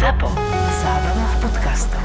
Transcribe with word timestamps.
ZAPO. 0.00 0.32
Zábrná 0.80 1.26
v 1.28 1.36
podcastov. 1.44 2.04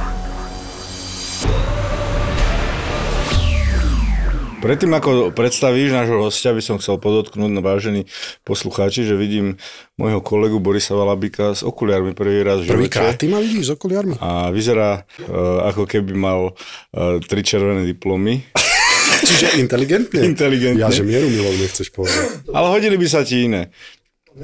Predtým, 4.60 4.92
ako 4.92 5.32
predstavíš 5.32 5.96
nášho 5.96 6.20
hostia, 6.20 6.52
by 6.52 6.60
som 6.60 6.76
chcel 6.76 7.00
podotknúť, 7.00 7.48
no 7.48 7.64
vážení 7.64 8.04
poslucháči, 8.44 9.08
že 9.08 9.16
vidím 9.16 9.56
môjho 9.96 10.20
kolegu 10.20 10.60
Borisa 10.60 10.92
Valabika 10.92 11.56
s 11.56 11.64
okuliarmi 11.64 12.12
prvý 12.12 12.44
raz 12.44 12.68
v 12.68 12.76
živote. 12.76 12.76
Prvýkrát 12.84 13.16
ty 13.16 13.32
ma 13.32 13.40
vidíš 13.40 13.64
s 13.64 13.72
okuliarmi? 13.80 14.20
A 14.20 14.52
vyzerá 14.52 15.08
uh, 15.32 15.64
ako 15.64 15.88
keby 15.88 16.12
mal 16.20 16.52
uh, 16.52 17.24
tri 17.24 17.48
červené 17.48 17.88
diplomy. 17.88 18.44
Čiže 19.32 19.56
inteligentne? 19.64 20.20
Inteligentne. 20.20 20.84
Ja, 20.84 20.92
že 20.92 21.08
mieru 21.08 21.32
milov 21.32 21.56
nechceš 21.56 21.96
povedať. 21.96 22.44
Ale 22.52 22.76
hodili 22.76 23.00
by 23.00 23.08
sa 23.08 23.24
ti 23.24 23.48
iné. 23.48 23.72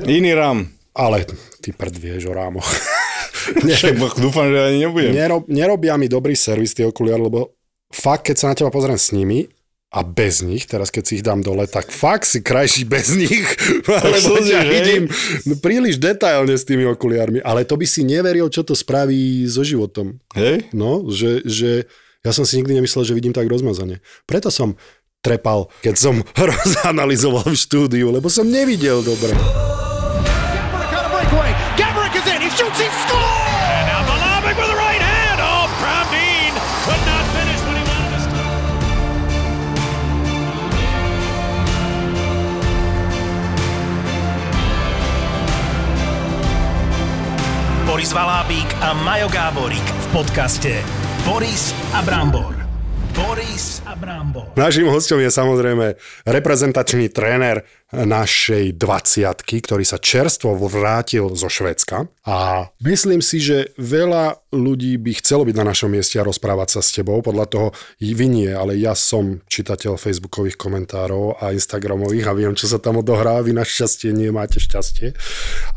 Iný 0.07 0.39
rám. 0.39 0.71
Ale 0.95 1.27
ty 1.59 1.75
prd 1.75 1.99
vieš 1.99 2.31
o 2.31 2.33
rámoch. 2.35 3.00
Však 3.77 3.95
dúfam, 4.19 4.47
že 4.49 4.59
ani 4.59 4.77
nebudem. 4.87 5.11
Nerob, 5.13 5.43
nerobia 5.49 5.95
mi 5.97 6.07
dobrý 6.11 6.37
servis 6.37 6.75
tie 6.75 6.85
okuliare, 6.85 7.21
lebo 7.21 7.55
fakt, 7.91 8.31
keď 8.31 8.35
sa 8.37 8.49
na 8.51 8.55
teba 8.57 8.71
pozriem 8.71 8.99
s 8.99 9.11
nimi, 9.11 9.49
a 9.91 10.07
bez 10.07 10.39
nich, 10.39 10.71
teraz 10.71 10.87
keď 10.87 11.03
si 11.03 11.19
ich 11.19 11.25
dám 11.27 11.43
dole, 11.43 11.67
tak 11.67 11.91
fakt 11.91 12.23
si 12.23 12.39
krajší 12.39 12.87
bez 12.87 13.11
nich, 13.11 13.43
lebo 14.15 14.39
ťa 14.39 14.63
vidím 14.63 15.03
príliš 15.59 15.99
detailne 15.99 16.55
s 16.55 16.63
tými 16.63 16.87
okuliarmi, 16.87 17.43
ale 17.43 17.67
to 17.67 17.75
by 17.75 17.83
si 17.83 18.07
neveril, 18.07 18.47
čo 18.47 18.63
to 18.63 18.71
spraví 18.71 19.43
so 19.51 19.67
životom. 19.67 20.15
Hej? 20.31 20.71
No, 20.71 21.11
že, 21.11 21.43
že 21.43 21.91
ja 22.23 22.31
som 22.31 22.47
si 22.47 22.63
nikdy 22.63 22.79
nemyslel, 22.79 23.03
že 23.03 23.11
vidím 23.11 23.35
tak 23.35 23.51
rozmazane. 23.51 23.99
Preto 24.23 24.47
som 24.47 24.79
trepal, 25.19 25.67
keď 25.83 25.95
som 25.99 26.15
rozanalizoval 26.55 27.51
v 27.51 27.59
štúdiu, 27.59 28.15
lebo 28.15 28.31
som 28.31 28.47
nevidel 28.47 29.03
dobre. 29.03 29.35
Boris 48.11 48.27
Valábík 48.27 48.69
a 48.83 48.91
Majo 48.91 49.31
Gáborík 49.31 49.87
v 49.87 50.07
podcaste 50.11 50.83
Boris 51.23 51.71
a 51.95 52.03
Brambor. 52.03 52.51
Boris 53.15 53.79
a 53.87 53.95
Brambor. 53.95 54.51
Naším 54.59 54.91
hostom 54.91 55.23
je 55.23 55.31
samozrejme 55.31 55.95
reprezentačný 56.27 57.07
tréner 57.07 57.63
našej 57.91 58.79
20 58.79 59.43
ktorý 59.61 59.83
sa 59.83 59.99
čerstvo 59.99 60.55
vrátil 60.55 61.27
zo 61.35 61.51
Švédska. 61.51 62.07
A 62.21 62.69
myslím 62.85 63.19
si, 63.19 63.41
že 63.41 63.73
veľa 63.75 64.37
ľudí 64.53 64.99
by 64.99 65.11
chcelo 65.23 65.47
byť 65.47 65.55
na 65.57 65.65
našom 65.71 65.89
mieste 65.89 66.19
a 66.19 66.27
rozprávať 66.27 66.77
sa 66.77 66.81
s 66.83 66.93
tebou. 66.93 67.23
Podľa 67.23 67.45
toho 67.47 67.67
vy 67.97 68.27
nie, 68.27 68.51
ale 68.51 68.77
ja 68.77 68.93
som 68.93 69.39
čitateľ 69.47 69.95
facebookových 69.95 70.59
komentárov 70.59 71.39
a 71.39 71.55
instagramových 71.55 72.25
a 72.27 72.35
viem, 72.35 72.53
čo 72.53 72.67
sa 72.67 72.77
tam 72.77 72.99
odohrá. 72.99 73.41
Vy 73.41 73.55
našťastie 73.55 74.11
nie 74.11 74.29
máte 74.29 74.59
šťastie. 74.59 75.15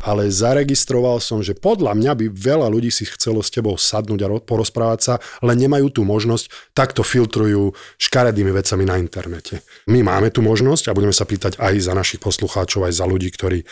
Ale 0.03 0.27
zaregistroval 0.29 1.17
som, 1.23 1.41
že 1.41 1.55
podľa 1.55 1.95
mňa 1.97 2.11
by 2.13 2.25
veľa 2.29 2.67
ľudí 2.69 2.91
si 2.91 3.07
chcelo 3.07 3.41
s 3.41 3.49
tebou 3.49 3.79
sadnúť 3.79 4.19
a 4.21 4.27
ro- 4.27 4.43
porozprávať 4.43 4.99
sa, 5.01 5.13
len 5.41 5.57
nemajú 5.57 5.89
tú 5.89 6.01
možnosť, 6.05 6.75
takto 6.77 7.01
filtrujú 7.01 7.73
škaredými 7.97 8.51
vecami 8.53 8.83
na 8.85 8.99
internete. 8.99 9.63
My 9.87 10.03
máme 10.03 10.29
tú 10.29 10.43
možnosť 10.45 10.91
a 10.91 10.95
budeme 10.95 11.15
sa 11.15 11.25
pýtať 11.25 11.57
aj 11.57 11.73
za 11.79 11.93
našich 12.05 12.21
poslucháčov, 12.21 12.85
aj 12.85 12.93
za 13.01 13.09
ľudí, 13.09 13.33
ktorí 13.33 13.65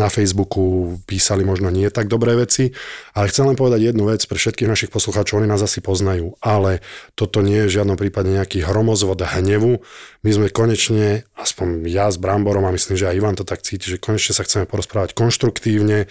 na 0.00 0.08
Facebooku 0.08 0.96
písali 1.04 1.44
možno 1.44 1.68
nie 1.68 1.92
tak 1.92 2.08
dobré 2.08 2.32
veci. 2.32 2.72
Ale 3.12 3.28
chcem 3.28 3.44
len 3.44 3.60
povedať 3.60 3.92
jednu 3.92 4.08
vec 4.08 4.24
pre 4.24 4.40
všetkých 4.40 4.72
našich 4.72 4.88
poslucháčov, 4.88 5.44
oni 5.44 5.52
nás 5.52 5.60
asi 5.60 5.84
poznajú, 5.84 6.40
ale 6.40 6.80
toto 7.12 7.44
nie 7.44 7.60
je 7.60 7.68
v 7.68 7.74
žiadnom 7.76 8.00
prípade 8.00 8.32
nejaký 8.32 8.64
hromozvod 8.64 9.20
hnevu. 9.20 9.84
My 10.24 10.30
sme 10.32 10.48
konečne, 10.48 11.28
aspoň 11.36 11.84
ja 11.92 12.08
s 12.08 12.16
Bramborom 12.16 12.64
a 12.64 12.72
myslím, 12.72 12.96
že 12.96 13.12
aj 13.12 13.16
Ivan 13.20 13.36
to 13.36 13.44
tak 13.44 13.60
cíti, 13.60 13.92
že 13.92 14.00
konečne 14.00 14.32
sa 14.32 14.48
chceme 14.48 14.64
porozprávať 14.64 15.12
konštruktívne, 15.12 16.08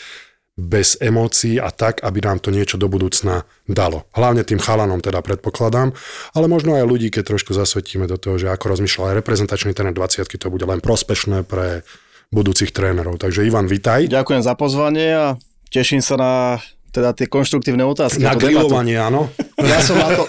bez 0.53 1.01
emócií 1.01 1.57
a 1.57 1.73
tak, 1.73 2.05
aby 2.05 2.21
nám 2.21 2.37
to 2.37 2.53
niečo 2.53 2.77
do 2.77 2.85
budúcna 2.85 3.41
dalo. 3.65 4.05
Hlavne 4.13 4.45
tým 4.45 4.61
chalanom 4.61 5.01
teda 5.01 5.25
predpokladám, 5.25 5.97
ale 6.37 6.45
možno 6.45 6.77
aj 6.77 6.85
ľudí, 6.85 7.09
keď 7.09 7.33
trošku 7.33 7.57
zasvetíme 7.57 8.05
do 8.05 8.21
toho, 8.21 8.37
že 8.37 8.53
ako 8.53 8.77
rozmýšľal 8.77 9.13
aj 9.13 9.17
reprezentačný 9.25 9.73
tréner 9.73 9.97
20 9.97 10.29
to 10.29 10.47
bude 10.53 10.65
len 10.69 10.77
prospešné 10.77 11.41
pre 11.49 11.81
budúcich 12.29 12.69
trénerov. 12.69 13.17
Takže 13.17 13.45
Ivan, 13.45 13.65
vitaj. 13.65 14.09
Ďakujem 14.13 14.41
za 14.45 14.53
pozvanie 14.53 15.09
a 15.13 15.25
teším 15.73 16.05
sa 16.05 16.15
na 16.21 16.33
teda 16.93 17.17
tie 17.17 17.25
konštruktívne 17.25 17.81
otázky. 17.89 18.21
Na 18.21 18.37
grilovanie, 18.37 18.93
áno. 19.01 19.33
Ja 19.57 19.81
som 19.81 19.97
na 19.97 20.09
to, 20.13 20.23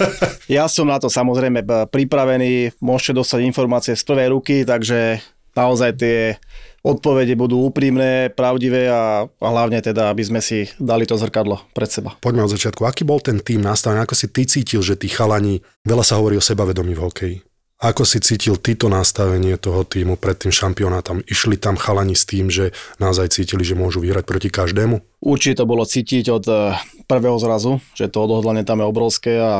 ja 0.48 0.64
som 0.64 0.88
na 0.88 0.96
to 0.96 1.12
samozrejme 1.12 1.60
pripravený, 1.92 2.80
môžete 2.80 3.20
dostať 3.20 3.44
informácie 3.44 3.92
z 3.92 4.04
prvej 4.08 4.32
ruky, 4.32 4.64
takže 4.64 5.20
naozaj 5.52 5.90
tie 6.00 6.40
odpovede 6.84 7.32
budú 7.32 7.64
úprimné, 7.64 8.28
pravdivé 8.28 8.92
a, 8.92 9.24
a 9.24 9.48
hlavne 9.48 9.80
teda, 9.80 10.12
aby 10.12 10.20
sme 10.20 10.40
si 10.44 10.68
dali 10.76 11.08
to 11.08 11.16
zrkadlo 11.16 11.64
pred 11.72 11.88
seba. 11.88 12.12
Poďme 12.20 12.44
od 12.44 12.52
začiatku. 12.52 12.84
Aký 12.84 13.08
bol 13.08 13.24
ten 13.24 13.40
tým 13.40 13.64
nastavený? 13.64 14.04
Ako 14.04 14.12
si 14.12 14.28
ty 14.28 14.44
cítil, 14.44 14.84
že 14.84 15.00
tí 15.00 15.08
chalani, 15.08 15.64
veľa 15.88 16.04
sa 16.04 16.20
hovorí 16.20 16.36
o 16.36 16.44
sebavedomí 16.44 16.92
v 16.92 17.02
hokeji. 17.02 17.36
Ako 17.84 18.06
si 18.06 18.22
cítil 18.22 18.56
tyto 18.56 18.86
nastavenie 18.86 19.58
toho 19.58 19.82
týmu 19.82 20.14
pred 20.14 20.38
tým 20.38 20.54
šampionátom? 20.54 21.26
Išli 21.26 21.58
tam 21.58 21.74
chalani 21.74 22.14
s 22.14 22.24
tým, 22.24 22.48
že 22.48 22.70
naozaj 23.02 23.34
cítili, 23.34 23.66
že 23.66 23.74
môžu 23.74 23.98
vyhrať 23.98 24.24
proti 24.24 24.48
každému? 24.48 25.20
Určite 25.20 25.64
to 25.64 25.68
bolo 25.68 25.82
cítiť 25.82 26.24
od 26.30 26.44
eh, 26.48 26.78
prvého 27.10 27.36
zrazu, 27.36 27.82
že 27.92 28.08
to 28.08 28.24
odhodlanie 28.24 28.62
tam 28.62 28.80
je 28.80 28.86
obrovské 28.86 29.32
a 29.36 29.52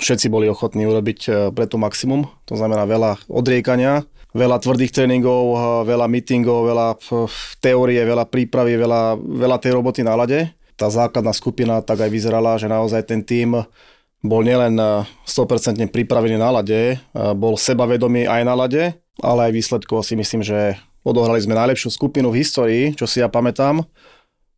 všetci 0.00 0.26
boli 0.32 0.48
ochotní 0.48 0.88
urobiť 0.88 1.20
eh, 1.28 1.32
pre 1.52 1.68
to 1.68 1.76
maximum. 1.76 2.26
To 2.48 2.56
znamená 2.56 2.88
veľa 2.88 3.22
odriekania, 3.28 4.08
veľa 4.36 4.62
tvrdých 4.62 4.94
tréningov, 4.94 5.42
eh, 5.52 5.60
veľa 5.86 6.06
meetingov, 6.06 6.66
veľa 6.66 6.88
eh, 6.96 7.28
teórie, 7.62 8.00
veľa 8.02 8.26
prípravy, 8.28 8.76
veľa, 8.76 9.18
veľa 9.18 9.56
tej 9.58 9.78
roboty 9.78 10.02
na 10.06 10.14
lade. 10.14 10.50
Tá 10.78 10.88
základná 10.88 11.36
skupina 11.36 11.84
tak 11.84 12.00
aj 12.00 12.10
vyzerala, 12.10 12.56
že 12.56 12.64
naozaj 12.64 13.04
ten 13.04 13.20
tím 13.20 13.60
bol 14.20 14.44
nielen 14.44 14.76
eh, 14.76 15.04
100% 15.24 15.88
pripravený 15.88 16.36
na 16.36 16.52
lade, 16.52 16.96
eh, 16.96 17.32
bol 17.34 17.56
sebavedomý 17.56 18.28
aj 18.28 18.42
na 18.44 18.54
lade, 18.54 18.82
ale 19.20 19.40
aj 19.48 19.52
výsledkovo 19.56 20.04
si 20.04 20.16
myslím, 20.16 20.44
že 20.44 20.76
odohrali 21.00 21.40
sme 21.40 21.56
najlepšiu 21.56 21.88
skupinu 21.88 22.28
v 22.28 22.44
histórii, 22.44 22.84
čo 22.92 23.08
si 23.08 23.24
ja 23.24 23.32
pamätám, 23.32 23.80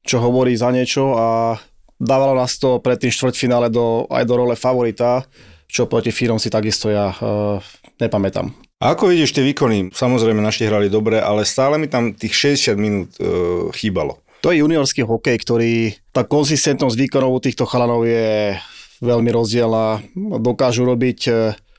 čo 0.03 0.19
hovorí 0.19 0.59
za 0.59 0.75
niečo 0.75 1.15
a 1.15 1.55
dávalo 2.03 2.35
nás 2.35 2.59
to 2.59 2.83
pred 2.83 2.99
tým 2.99 3.15
štvrťfinále 3.15 3.71
do, 3.71 4.11
aj 4.11 4.27
do 4.27 4.35
role 4.35 4.59
favorita, 4.59 5.23
čo 5.71 5.87
proti 5.87 6.11
Fírom 6.11 6.43
si 6.43 6.51
takisto 6.51 6.91
ja 6.91 7.15
uh, 7.15 7.63
nepamätám. 8.03 8.51
Ako 8.83 9.15
vidíš 9.15 9.31
tie 9.31 9.47
výkony? 9.47 9.95
Samozrejme, 9.95 10.43
naši 10.43 10.67
hrali 10.67 10.91
dobre, 10.91 11.23
ale 11.23 11.47
stále 11.47 11.79
mi 11.79 11.87
tam 11.87 12.11
tých 12.11 12.59
60 12.59 12.75
minút 12.75 13.15
uh, 13.23 13.71
chýbalo. 13.71 14.19
To 14.43 14.51
je 14.51 14.59
juniorský 14.59 15.07
hokej, 15.07 15.39
ktorý, 15.39 15.95
tá 16.11 16.27
konzistentnosť 16.27 16.99
výkonov 16.99 17.47
týchto 17.47 17.63
chalanov 17.63 18.03
je 18.03 18.59
veľmi 18.99 19.31
rozdielna. 19.31 20.03
Dokážu 20.43 20.83
robiť 20.83 21.21
e, 21.31 21.33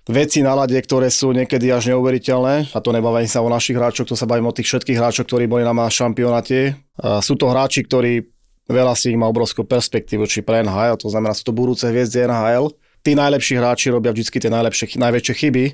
veci 0.08 0.40
na 0.40 0.56
lade, 0.56 0.80
ktoré 0.80 1.12
sú 1.12 1.36
niekedy 1.36 1.68
až 1.76 1.92
neuveriteľné. 1.92 2.72
A 2.72 2.80
to 2.80 2.96
nebavím 2.96 3.28
sa 3.28 3.44
o 3.44 3.52
našich 3.52 3.76
hráčoch, 3.76 4.08
to 4.08 4.16
sa 4.16 4.24
bavím 4.24 4.48
o 4.48 4.56
tých 4.56 4.72
všetkých 4.72 4.96
hráčoch, 4.96 5.28
ktorí 5.28 5.44
boli 5.44 5.68
na 5.68 5.76
šampionáte. 5.76 6.80
A 7.04 7.20
sú 7.20 7.36
to 7.36 7.52
hráči, 7.52 7.84
ktorí 7.84 8.32
veľa 8.72 8.96
z 8.96 9.12
nich 9.12 9.20
má 9.20 9.28
obrovskú 9.28 9.68
perspektívu, 9.68 10.24
či 10.24 10.40
pre 10.40 10.64
NHL, 10.64 10.96
to 10.96 11.12
znamená, 11.12 11.36
sú 11.36 11.52
to 11.52 11.52
budúce 11.52 11.84
hviezdy 11.84 12.24
NHL. 12.32 12.72
Tí 13.04 13.12
najlepší 13.12 13.60
hráči 13.60 13.92
robia 13.92 14.16
vždy 14.16 14.40
tie 14.40 14.48
najlepšie, 14.48 14.96
najväčšie 14.96 15.34
chyby. 15.36 15.66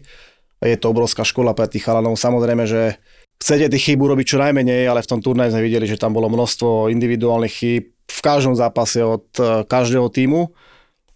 Je 0.59 0.75
to 0.75 0.92
obrovská 0.92 1.24
škola 1.24 1.56
pre 1.56 1.72
tých 1.72 1.88
chalanov. 1.88 2.20
Samozrejme, 2.20 2.68
že 2.68 3.00
chcete 3.40 3.72
tých 3.72 3.84
chýb 3.92 4.03
urobiť 4.03 4.36
čo 4.36 4.38
najmenej, 4.44 4.92
ale 4.92 5.00
v 5.00 5.09
tom 5.09 5.24
turnaji 5.24 5.56
sme 5.56 5.64
videli, 5.64 5.88
že 5.88 5.96
tam 5.96 6.12
bolo 6.12 6.28
množstvo 6.28 6.92
individuálnych 6.92 7.53
chýb 7.56 7.96
v 8.09 8.20
každom 8.20 8.53
zápase 8.58 9.00
od 9.00 9.25
eh, 9.40 9.64
každého 9.64 10.12
týmu. 10.12 10.51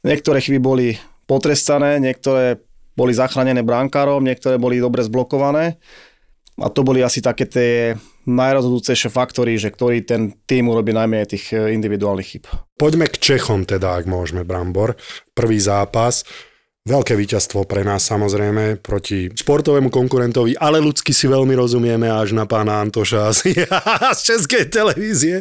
Niektoré 0.03 0.39
chyby 0.39 0.59
boli 0.59 0.87
potrestané, 1.27 1.99
niektoré 1.99 2.59
boli 2.93 3.11
zachránené 3.11 3.63
brankárom, 3.65 4.23
niektoré 4.23 4.55
boli 4.55 4.79
dobre 4.79 5.03
zblokované. 5.03 5.79
A 6.61 6.69
to 6.69 6.85
boli 6.85 7.01
asi 7.01 7.17
také 7.17 7.49
tie 7.49 7.97
najrozhodujúcejšie 8.29 9.09
faktory, 9.09 9.57
že 9.57 9.73
ktorý 9.73 10.05
ten 10.05 10.37
tým 10.45 10.69
urobí 10.69 10.95
najmenej 10.95 11.27
tých 11.27 11.45
eh, 11.51 11.75
individuálnych 11.75 12.29
chyb. 12.39 12.43
Poďme 12.79 13.11
k 13.11 13.19
Čechom 13.19 13.67
teda, 13.67 13.99
ak 13.99 14.07
môžeme, 14.07 14.47
Brambor. 14.47 14.95
Prvý 15.35 15.59
zápas. 15.59 16.23
Veľké 16.83 17.15
víťazstvo 17.15 17.63
pre 17.63 17.87
nás 17.87 18.03
samozrejme 18.03 18.83
proti 18.83 19.31
športovému 19.31 19.87
konkurentovi, 19.87 20.59
ale 20.59 20.83
ľudsky 20.83 21.15
si 21.15 21.31
veľmi 21.31 21.55
rozumieme 21.55 22.11
až 22.11 22.35
na 22.35 22.43
pána 22.43 22.83
Antoša 22.83 23.23
asi 23.31 23.55
z 23.55 24.19
českej 24.19 24.67
televízie. 24.67 25.39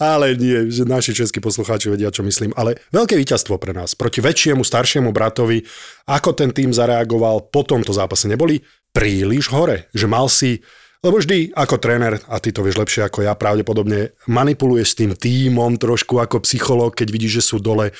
Ale 0.00 0.32
nie, 0.32 0.72
že 0.72 0.88
naši 0.88 1.12
českí 1.12 1.44
poslucháči 1.44 1.92
vedia, 1.92 2.08
čo 2.08 2.24
myslím. 2.24 2.56
Ale 2.56 2.80
veľké 2.88 3.20
víťazstvo 3.20 3.60
pre 3.60 3.76
nás 3.76 3.92
proti 3.92 4.24
väčšiemu, 4.24 4.64
staršiemu 4.64 5.12
bratovi. 5.12 5.60
Ako 6.08 6.32
ten 6.32 6.56
tým 6.56 6.72
zareagoval 6.72 7.52
po 7.52 7.68
tomto 7.68 7.92
zápase? 7.92 8.24
Neboli 8.24 8.64
príliš 8.88 9.52
hore? 9.52 9.92
Že 9.92 10.06
mal 10.08 10.32
si 10.32 10.64
Lebo 11.04 11.20
vždy 11.20 11.52
ako 11.52 11.76
tréner, 11.78 12.18
a 12.26 12.40
ty 12.40 12.50
to 12.50 12.64
vieš 12.64 12.80
lepšie 12.80 13.06
ako 13.06 13.22
ja, 13.28 13.36
pravdepodobne 13.36 14.18
manipuluješ 14.26 14.96
s 14.96 14.98
tým 14.98 15.12
tímom 15.14 15.78
trošku 15.78 16.18
ako 16.18 16.42
psychológ, 16.42 16.98
keď 16.98 17.08
vidíš, 17.14 17.32
že 17.38 17.46
sú 17.54 17.56
dole, 17.62 17.94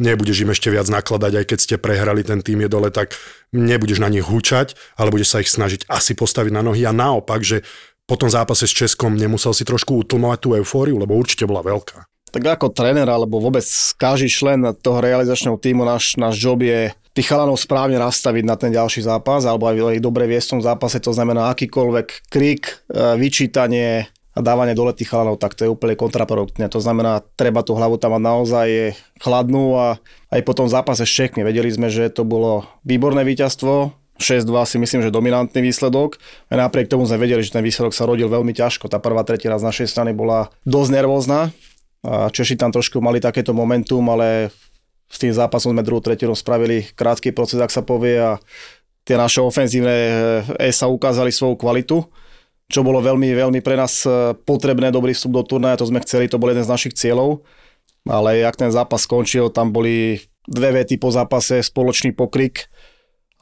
nebudeš 0.00 0.42
im 0.42 0.50
ešte 0.50 0.72
viac 0.72 0.88
nakladať, 0.88 1.32
aj 1.36 1.44
keď 1.46 1.58
ste 1.60 1.76
prehrali, 1.76 2.24
ten 2.24 2.40
tým 2.40 2.64
je 2.64 2.68
dole, 2.72 2.88
tak 2.88 3.14
nebudeš 3.52 4.00
na 4.00 4.08
nich 4.08 4.24
húčať, 4.24 4.74
ale 4.96 5.12
budeš 5.12 5.36
sa 5.36 5.44
ich 5.44 5.52
snažiť 5.52 5.86
asi 5.86 6.16
postaviť 6.16 6.52
na 6.56 6.64
nohy 6.64 6.88
a 6.88 6.96
naopak, 6.96 7.44
že 7.44 7.62
po 8.08 8.18
tom 8.18 8.26
zápase 8.26 8.66
s 8.66 8.74
Českom 8.74 9.14
nemusel 9.14 9.54
si 9.54 9.62
trošku 9.62 10.02
utlmovať 10.02 10.38
tú 10.42 10.48
eufóriu, 10.58 10.98
lebo 10.98 11.14
určite 11.14 11.46
bola 11.46 11.62
veľká. 11.62 12.10
Tak 12.30 12.42
ako 12.42 12.74
tréner, 12.74 13.06
alebo 13.06 13.42
vôbec 13.42 13.66
každý 13.98 14.30
člen 14.30 14.62
toho 14.82 15.02
realizačného 15.02 15.58
týmu, 15.58 15.82
náš, 15.82 16.14
náš 16.14 16.38
job 16.38 16.62
je 16.62 16.94
tých 17.10 17.26
chalanov 17.26 17.58
správne 17.58 17.98
nastaviť 17.98 18.44
na 18.46 18.54
ten 18.54 18.70
ďalší 18.70 19.02
zápas, 19.02 19.42
alebo 19.42 19.66
aj 19.66 19.98
dobre 19.98 20.30
viesť 20.30 20.46
v 20.46 20.52
tom 20.58 20.62
zápase, 20.62 21.02
to 21.02 21.10
znamená 21.10 21.50
akýkoľvek 21.50 22.30
krik, 22.30 22.86
e, 22.86 23.18
vyčítanie 23.18 24.06
a 24.30 24.38
dávanie 24.38 24.78
dole 24.78 24.94
tých 24.94 25.10
chalanov, 25.10 25.42
tak 25.42 25.58
to 25.58 25.66
je 25.66 25.72
úplne 25.72 25.98
kontraproduktné. 25.98 26.70
To 26.70 26.78
znamená, 26.78 27.26
treba 27.34 27.66
tú 27.66 27.74
hlavu 27.74 27.98
tam 27.98 28.14
mať 28.14 28.22
naozaj 28.22 28.68
chladnú 29.18 29.74
a 29.74 29.86
aj 30.30 30.40
po 30.46 30.54
tom 30.54 30.70
zápase 30.70 31.02
Čekmi 31.02 31.42
vedeli 31.42 31.66
sme, 31.66 31.90
že 31.90 32.06
to 32.14 32.22
bolo 32.22 32.66
výborné 32.86 33.26
víťazstvo, 33.26 34.00
6-2 34.20 34.52
si 34.68 34.76
myslím, 34.76 35.00
že 35.00 35.10
dominantný 35.10 35.64
výsledok. 35.64 36.20
A 36.52 36.60
napriek 36.60 36.92
tomu 36.92 37.08
sme 37.08 37.24
vedeli, 37.24 37.40
že 37.40 37.56
ten 37.56 37.64
výsledok 37.64 37.96
sa 37.96 38.04
rodil 38.04 38.28
veľmi 38.28 38.52
ťažko. 38.52 38.92
Tá 38.92 39.00
prvá 39.00 39.24
tretina 39.24 39.56
z 39.56 39.64
našej 39.64 39.88
strany 39.88 40.12
bola 40.12 40.52
dosť 40.68 40.90
nervózna. 40.92 41.48
A 42.04 42.28
Češi 42.28 42.60
tam 42.60 42.68
trošku 42.68 43.00
mali 43.00 43.16
takéto 43.16 43.56
momentum, 43.56 44.04
ale 44.12 44.52
s 45.08 45.16
tým 45.16 45.32
zápasom 45.32 45.72
sme 45.72 45.82
druhú 45.82 46.04
tretinu 46.04 46.36
spravili 46.36 46.86
krátky 46.92 47.32
proces, 47.32 47.58
ak 47.58 47.72
sa 47.72 47.80
povie 47.80 48.20
a 48.20 48.36
tie 49.08 49.16
naše 49.18 49.42
ofenzívne 49.42 49.96
E 50.60 50.70
ukázali 50.70 51.32
svoju 51.32 51.56
kvalitu, 51.58 52.04
čo 52.70 52.86
bolo 52.86 53.02
veľmi, 53.02 53.34
veľmi 53.34 53.60
pre 53.60 53.74
nás 53.74 54.06
e, 54.06 54.32
potrebné, 54.46 54.94
dobrý 54.94 55.10
vstup 55.10 55.34
do 55.34 55.42
turnaja, 55.42 55.82
to 55.82 55.90
sme 55.90 55.98
chceli, 56.06 56.30
to 56.30 56.38
bol 56.38 56.48
jeden 56.48 56.62
z 56.62 56.70
našich 56.70 56.94
cieľov, 56.94 57.42
ale 58.06 58.38
jak 58.38 58.54
ten 58.54 58.70
zápas 58.70 59.02
skončil, 59.04 59.50
tam 59.50 59.74
boli 59.74 60.22
dve 60.46 60.80
vety 60.80 60.96
po 61.02 61.10
zápase, 61.10 61.60
spoločný 61.60 62.14
pokrik 62.14 62.70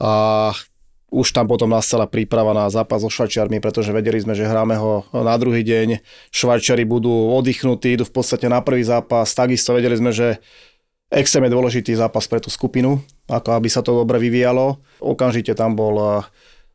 a 0.01 0.51
už 1.09 1.33
tam 1.33 1.49
potom 1.49 1.69
nastala 1.69 2.05
príprava 2.05 2.53
na 2.53 2.69
zápas 2.69 3.01
so 3.01 3.09
Švajčiarmi, 3.09 3.57
pretože 3.57 3.89
vedeli 3.89 4.21
sme, 4.21 4.37
že 4.37 4.45
hráme 4.45 4.77
ho 4.77 5.09
na 5.09 5.33
druhý 5.41 5.65
deň. 5.65 6.05
Švajčiari 6.29 6.85
budú 6.85 7.33
oddychnutí, 7.33 7.97
idú 7.97 8.05
v 8.05 8.13
podstate 8.13 8.45
na 8.45 8.61
prvý 8.61 8.85
zápas. 8.85 9.33
Takisto 9.33 9.73
vedeli 9.73 9.97
sme, 9.97 10.13
že 10.13 10.37
extrémne 11.09 11.49
dôležitý 11.49 11.97
zápas 11.97 12.29
pre 12.29 12.37
tú 12.37 12.53
skupinu, 12.53 13.01
ako 13.25 13.57
aby 13.57 13.67
sa 13.67 13.81
to 13.81 13.97
dobre 13.97 14.21
vyvíjalo. 14.21 14.77
Okamžite 15.01 15.57
tam 15.57 15.73
bol 15.73 15.97
eh, 15.97 16.29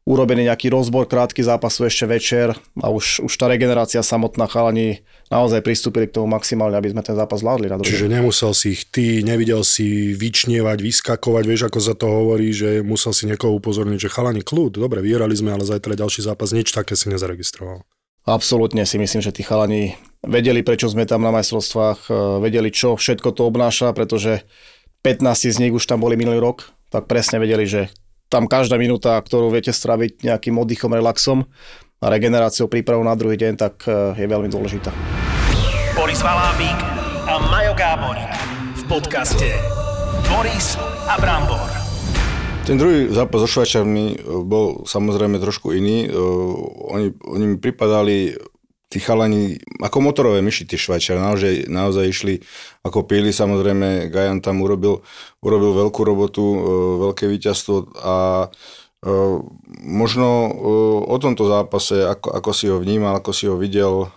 urobený 0.05 0.53
nejaký 0.53 0.69
rozbor 0.69 1.09
krátky 1.09 1.41
zápasu 1.41 1.89
ešte 1.89 2.05
večer 2.05 2.53
a 2.77 2.93
už, 2.93 3.25
už 3.25 3.33
tá 3.41 3.49
regenerácia 3.49 4.05
samotná 4.05 4.45
chalani 4.45 5.01
naozaj 5.33 5.65
pristúpili 5.65 6.05
k 6.05 6.21
tomu 6.21 6.29
maximálne, 6.29 6.77
aby 6.77 6.93
sme 6.93 7.01
ten 7.01 7.17
zápas 7.17 7.41
zvládli 7.41 7.73
na. 7.73 7.81
Čiže 7.81 8.13
nemusel 8.13 8.53
si 8.53 8.77
ich 8.77 8.85
ty, 8.85 9.25
nevidel 9.25 9.65
si 9.65 10.13
vyčnievať, 10.13 10.79
vyskakovať, 10.85 11.45
vieš, 11.49 11.63
ako 11.73 11.79
sa 11.81 11.97
to 11.97 12.07
hovorí, 12.07 12.53
že 12.53 12.85
musel 12.85 13.17
si 13.17 13.25
niekoho 13.25 13.57
upozorniť, 13.57 14.05
že 14.05 14.13
chalani 14.13 14.45
kľud, 14.45 14.77
dobre, 14.77 15.01
vyhrali 15.01 15.33
sme, 15.33 15.57
ale 15.57 15.65
zajtra 15.65 15.97
ďalší 15.97 16.21
zápas, 16.21 16.53
nič 16.53 16.77
také 16.77 16.93
si 17.01 17.09
nezaregistroval. 17.09 17.81
Absolútne 18.29 18.85
si 18.89 18.97
myslím, 19.01 19.21
že 19.25 19.33
tí 19.33 19.41
chalani 19.41 19.97
vedeli, 20.21 20.61
prečo 20.61 20.89
sme 20.89 21.09
tam 21.09 21.25
na 21.25 21.33
majstrovstvách, 21.33 21.99
eh, 22.09 22.15
vedeli, 22.45 22.69
čo 22.69 22.97
všetko 22.97 23.33
to 23.33 23.49
obnáša, 23.49 23.97
pretože 23.97 24.45
15 25.01 25.53
z 25.53 25.61
nich 25.65 25.73
už 25.73 25.85
tam 25.85 26.05
boli 26.05 26.17
minulý 26.17 26.41
rok, 26.41 26.73
tak 26.93 27.09
presne 27.09 27.41
vedeli, 27.41 27.65
že 27.69 27.93
tam 28.35 28.51
každá 28.51 28.75
minúta, 28.75 29.15
ktorú 29.23 29.55
viete 29.55 29.71
straviť 29.71 30.27
nejakým 30.27 30.59
oddychom, 30.59 30.91
relaxom 30.91 31.47
a 32.03 32.11
regeneráciou 32.11 32.67
prípravu 32.67 33.07
na 33.07 33.15
druhý 33.15 33.39
deň, 33.39 33.53
tak 33.55 33.87
eh, 33.87 34.19
je 34.19 34.27
veľmi 34.27 34.51
dôležitá. 34.51 34.91
Boris 35.95 36.19
Valábík 36.19 36.79
a 37.31 37.39
Majo 37.47 37.79
Gáborík 37.79 38.35
v 38.75 38.83
podcaste 38.91 39.55
Boris 40.27 40.75
a 41.07 41.15
Brambor. 41.23 41.71
Ten 42.67 42.81
druhý 42.81 43.13
zápas 43.13 43.45
so 43.45 43.49
Švajčarmi 43.49 44.07
e, 44.11 44.17
bol 44.41 44.89
samozrejme 44.89 45.37
trošku 45.37 45.77
iný. 45.77 46.09
E, 46.09 46.17
Oni, 46.91 47.13
oni 47.13 47.45
mi 47.45 47.57
pripadali 47.61 48.33
tí 48.95 49.03
chalani 49.03 49.59
ako 49.83 49.99
motorové 49.99 50.39
myši, 50.39 50.71
tí 50.71 50.79
Švajčari, 50.79 51.19
naozaj, 51.19 51.55
naozaj 51.67 52.05
išli 52.07 52.35
ako 52.87 53.03
píli, 53.11 53.35
samozrejme 53.35 54.07
Gajan 54.07 54.39
tam 54.39 54.63
urobil, 54.63 55.03
urobil 55.43 55.75
veľkú 55.75 56.01
robotu, 56.07 56.45
e, 56.47 56.59
veľké 57.11 57.27
víťazstvo 57.27 57.99
a 57.99 58.15
možno 59.85 60.49
o 61.05 61.17
tomto 61.21 61.45
zápase, 61.45 62.09
ako, 62.09 62.41
ako 62.41 62.51
si 62.57 62.73
ho 62.73 62.81
vnímal, 62.81 63.21
ako 63.21 63.31
si 63.37 63.45
ho 63.45 63.61
videl, 63.61 64.09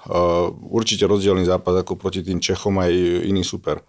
určite 0.71 1.03
rozdielný 1.03 1.44
zápas 1.44 1.75
ako 1.83 2.00
proti 2.00 2.24
tým 2.24 2.39
Čechom 2.39 2.79
aj 2.79 2.95
iný 3.27 3.44
super 3.44 3.83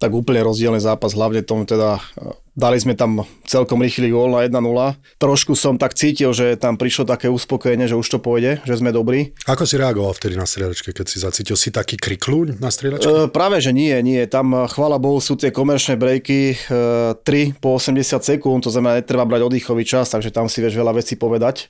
tak 0.00 0.16
úplne 0.16 0.40
rozdielný 0.40 0.80
zápas, 0.80 1.12
hlavne 1.12 1.44
tomu 1.44 1.68
teda 1.68 2.00
e, 2.16 2.32
dali 2.56 2.80
sme 2.80 2.96
tam 2.96 3.28
celkom 3.44 3.84
rýchly 3.84 4.08
gól 4.08 4.32
na 4.32 4.48
1-0. 4.48 4.56
Trošku 5.20 5.52
som 5.52 5.76
tak 5.76 5.92
cítil, 5.92 6.32
že 6.32 6.56
tam 6.56 6.80
prišlo 6.80 7.04
také 7.04 7.28
uspokojenie, 7.28 7.84
že 7.84 8.00
už 8.00 8.08
to 8.08 8.18
pôjde, 8.18 8.64
že 8.64 8.80
sme 8.80 8.96
dobrí. 8.96 9.36
Ako 9.44 9.68
si 9.68 9.76
reagoval 9.76 10.16
vtedy 10.16 10.40
na 10.40 10.48
striedačke, 10.48 10.96
keď 10.96 11.04
si 11.04 11.20
zacítil? 11.20 11.52
Si 11.60 11.68
taký 11.68 12.00
kriklúň 12.00 12.56
na 12.64 12.72
striedačke? 12.72 13.12
E, 13.12 13.28
práve, 13.28 13.60
že 13.60 13.76
nie, 13.76 13.92
nie. 14.00 14.24
Tam, 14.24 14.56
e, 14.56 14.64
chvála 14.72 14.96
Bohu, 14.96 15.20
sú 15.20 15.36
tie 15.36 15.52
komerčné 15.52 16.00
breaky 16.00 16.56
e, 16.56 17.16
3 17.20 17.60
po 17.60 17.76
80 17.76 18.00
sekúnd, 18.24 18.64
to 18.64 18.72
znamená, 18.72 19.04
netreba 19.04 19.28
brať 19.28 19.52
oddychový 19.52 19.84
čas, 19.84 20.08
takže 20.08 20.32
tam 20.32 20.48
si 20.48 20.64
vieš 20.64 20.80
veľa 20.80 20.96
vecí 20.96 21.20
povedať. 21.20 21.68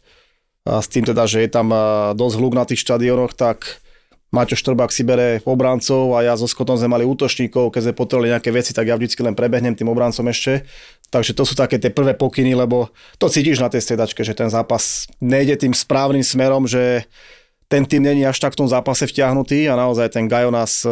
A 0.70 0.78
s 0.78 0.86
tým 0.86 1.02
teda, 1.02 1.26
že 1.26 1.42
je 1.42 1.50
tam 1.50 1.74
e, 1.74 2.14
dosť 2.14 2.34
hluk 2.38 2.54
na 2.54 2.62
tých 2.62 2.78
štadionoch, 2.86 3.34
tak 3.34 3.82
Maťo 4.30 4.54
Štrbák 4.54 4.94
si 4.94 5.02
bere 5.02 5.42
obrancov 5.42 6.14
a 6.14 6.22
ja 6.22 6.38
so 6.38 6.46
Skotom 6.46 6.78
sme 6.78 6.86
mali 6.86 7.02
útočníkov, 7.02 7.74
keď 7.74 7.90
sme 7.90 7.94
potrebovali 7.98 8.30
nejaké 8.30 8.54
veci, 8.54 8.70
tak 8.70 8.86
ja 8.86 8.94
vždycky 8.94 9.26
len 9.26 9.34
prebehnem 9.34 9.74
tým 9.74 9.90
obrancom 9.90 10.22
ešte. 10.30 10.62
Takže 11.10 11.34
to 11.34 11.42
sú 11.42 11.58
také 11.58 11.82
tie 11.82 11.90
prvé 11.90 12.14
pokyny, 12.14 12.54
lebo 12.54 12.94
to 13.18 13.26
cítiš 13.26 13.58
na 13.58 13.66
tej 13.66 13.82
striedačke, 13.82 14.22
že 14.22 14.38
ten 14.38 14.46
zápas 14.46 15.10
nejde 15.18 15.58
tým 15.58 15.74
správnym 15.74 16.22
smerom, 16.22 16.70
že 16.70 17.10
ten 17.66 17.82
tým 17.82 18.02
není 18.06 18.22
až 18.22 18.38
tak 18.38 18.54
v 18.54 18.66
tom 18.66 18.68
zápase 18.70 19.06
vtiahnutý 19.06 19.66
a 19.70 19.78
naozaj 19.78 20.14
ten 20.14 20.26
Gajo 20.26 20.50
nás 20.50 20.82
e, 20.82 20.90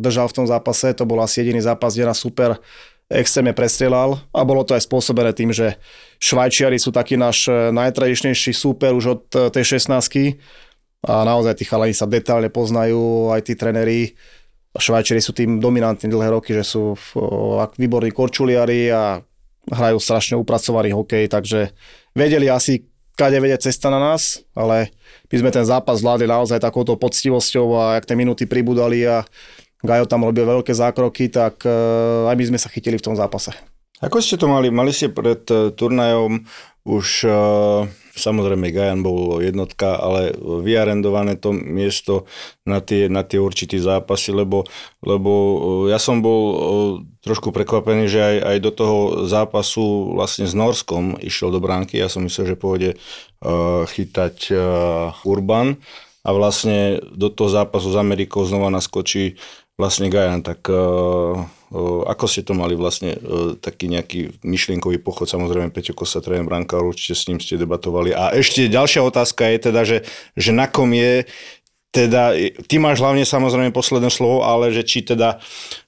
držal 0.00 0.28
v 0.28 0.36
tom 0.40 0.46
zápase, 0.48 0.92
to 0.92 1.08
bol 1.08 1.20
asi 1.24 1.40
jediný 1.40 1.60
zápas, 1.64 1.96
kde 1.96 2.08
nás 2.08 2.20
super 2.20 2.60
extrémne 3.08 3.56
prestrelal. 3.56 4.20
A 4.36 4.44
bolo 4.44 4.60
to 4.64 4.76
aj 4.76 4.84
spôsobené 4.84 5.32
tým, 5.32 5.56
že 5.56 5.80
Švajčiari 6.20 6.76
sú 6.76 6.92
taký 6.92 7.16
náš 7.16 7.48
e, 7.48 7.72
najtradičnejší 7.72 8.52
súper 8.52 8.92
už 8.92 9.04
od 9.08 9.22
e, 9.32 9.38
tej 9.48 9.80
16 9.80 10.36
a 11.06 11.22
naozaj 11.22 11.54
tí 11.58 11.64
chalani 11.66 11.94
sa 11.94 12.10
detálne 12.10 12.50
poznajú, 12.50 13.30
aj 13.30 13.46
tí 13.46 13.54
trenery. 13.54 14.18
Švajčeri 14.78 15.22
sú 15.22 15.34
tým 15.34 15.58
dominantní 15.58 16.10
dlhé 16.10 16.34
roky, 16.34 16.54
že 16.54 16.66
sú 16.66 16.98
výborní 17.78 18.10
korčuliari 18.14 18.90
a 18.90 19.22
hrajú 19.68 19.98
strašne 20.00 20.34
upracovaný 20.38 20.94
hokej, 20.94 21.28
takže 21.28 21.74
vedeli 22.16 22.48
asi, 22.48 22.88
kade 23.18 23.42
vedie 23.42 23.58
cesta 23.58 23.90
na 23.90 23.98
nás, 23.98 24.42
ale 24.54 24.94
my 25.28 25.36
sme 25.42 25.50
ten 25.50 25.66
zápas 25.66 25.98
zvládli 26.00 26.30
naozaj 26.30 26.62
takouto 26.62 26.94
poctivosťou 26.94 27.66
a 27.74 27.82
ak 27.98 28.06
tie 28.06 28.16
minúty 28.16 28.46
pribudali 28.46 29.02
a 29.04 29.26
Gajo 29.78 30.10
tam 30.10 30.26
robil 30.26 30.42
veľké 30.42 30.74
zákroky, 30.74 31.30
tak 31.30 31.62
e, 31.62 31.70
aj 32.26 32.34
my 32.34 32.44
sme 32.50 32.58
sa 32.58 32.66
chytili 32.66 32.98
v 32.98 33.06
tom 33.10 33.14
zápase. 33.14 33.54
Ako 34.02 34.18
ste 34.18 34.34
to 34.34 34.50
mali? 34.50 34.74
Mali 34.74 34.90
ste 34.90 35.06
pred 35.06 35.46
e, 35.46 35.70
turnajom 35.70 36.42
už 36.88 37.28
uh, 37.28 37.84
Samozrejme 38.18 38.74
Gajan 38.74 39.06
bol 39.06 39.38
jednotka, 39.38 39.94
ale 39.96 40.34
vyarendované 40.36 41.38
to 41.38 41.54
miesto 41.54 42.26
na 42.66 42.82
tie, 42.82 43.06
na 43.06 43.22
tie 43.22 43.38
určité 43.38 43.78
zápasy, 43.78 44.34
lebo, 44.34 44.66
lebo 45.00 45.30
e, 45.30 45.56
ja 45.94 46.02
som 46.02 46.18
bol 46.18 46.42
e, 46.42 46.56
trošku 47.22 47.54
prekvapený, 47.54 48.10
že 48.10 48.20
aj, 48.20 48.36
aj 48.42 48.56
do 48.58 48.70
toho 48.74 48.98
zápasu 49.30 50.18
vlastne 50.18 50.50
s 50.50 50.52
Norskom 50.52 51.16
išiel 51.22 51.54
do 51.54 51.62
bránky. 51.62 51.96
Ja 51.96 52.10
som 52.10 52.26
myslel, 52.26 52.54
že 52.54 52.60
pôjde 52.60 52.90
uh, 52.94 53.84
chytať 53.84 54.54
Urban 55.28 55.76
a 56.24 56.28
vlastne 56.32 57.00
do 57.12 57.28
toho 57.28 57.52
zápasu 57.52 57.92
s 57.92 57.96
Amerikou 57.98 58.44
znova 58.48 58.72
naskočí 58.72 59.36
vlastne 59.78 60.10
Gajan. 60.10 60.42
Tak 60.42 60.66
uh, 60.68 61.46
ako 62.04 62.24
ste 62.26 62.42
to 62.42 62.56
mali 62.56 62.74
vlastne 62.74 63.14
taký 63.60 63.92
nejaký 63.92 64.40
myšlienkový 64.40 65.04
pochod, 65.04 65.28
samozrejme 65.28 65.68
Peťo 65.68 65.92
Kosa, 65.92 66.24
tréner 66.24 66.48
Branka, 66.48 66.80
určite 66.80 67.12
s 67.12 67.28
ním 67.28 67.38
ste 67.38 67.60
debatovali. 67.60 68.16
A 68.16 68.32
ešte 68.32 68.72
ďalšia 68.72 69.04
otázka 69.04 69.44
je 69.52 69.58
teda, 69.68 69.80
že, 69.84 69.98
že 70.32 70.50
na 70.56 70.64
kom 70.64 70.90
je 70.96 71.28
teda, 71.88 72.36
ty 72.68 72.76
máš 72.76 73.00
hlavne 73.00 73.24
samozrejme 73.24 73.72
posledné 73.72 74.12
slovo, 74.12 74.44
ale 74.44 74.72
že 74.72 74.84
či 74.84 75.04
teda 75.04 75.40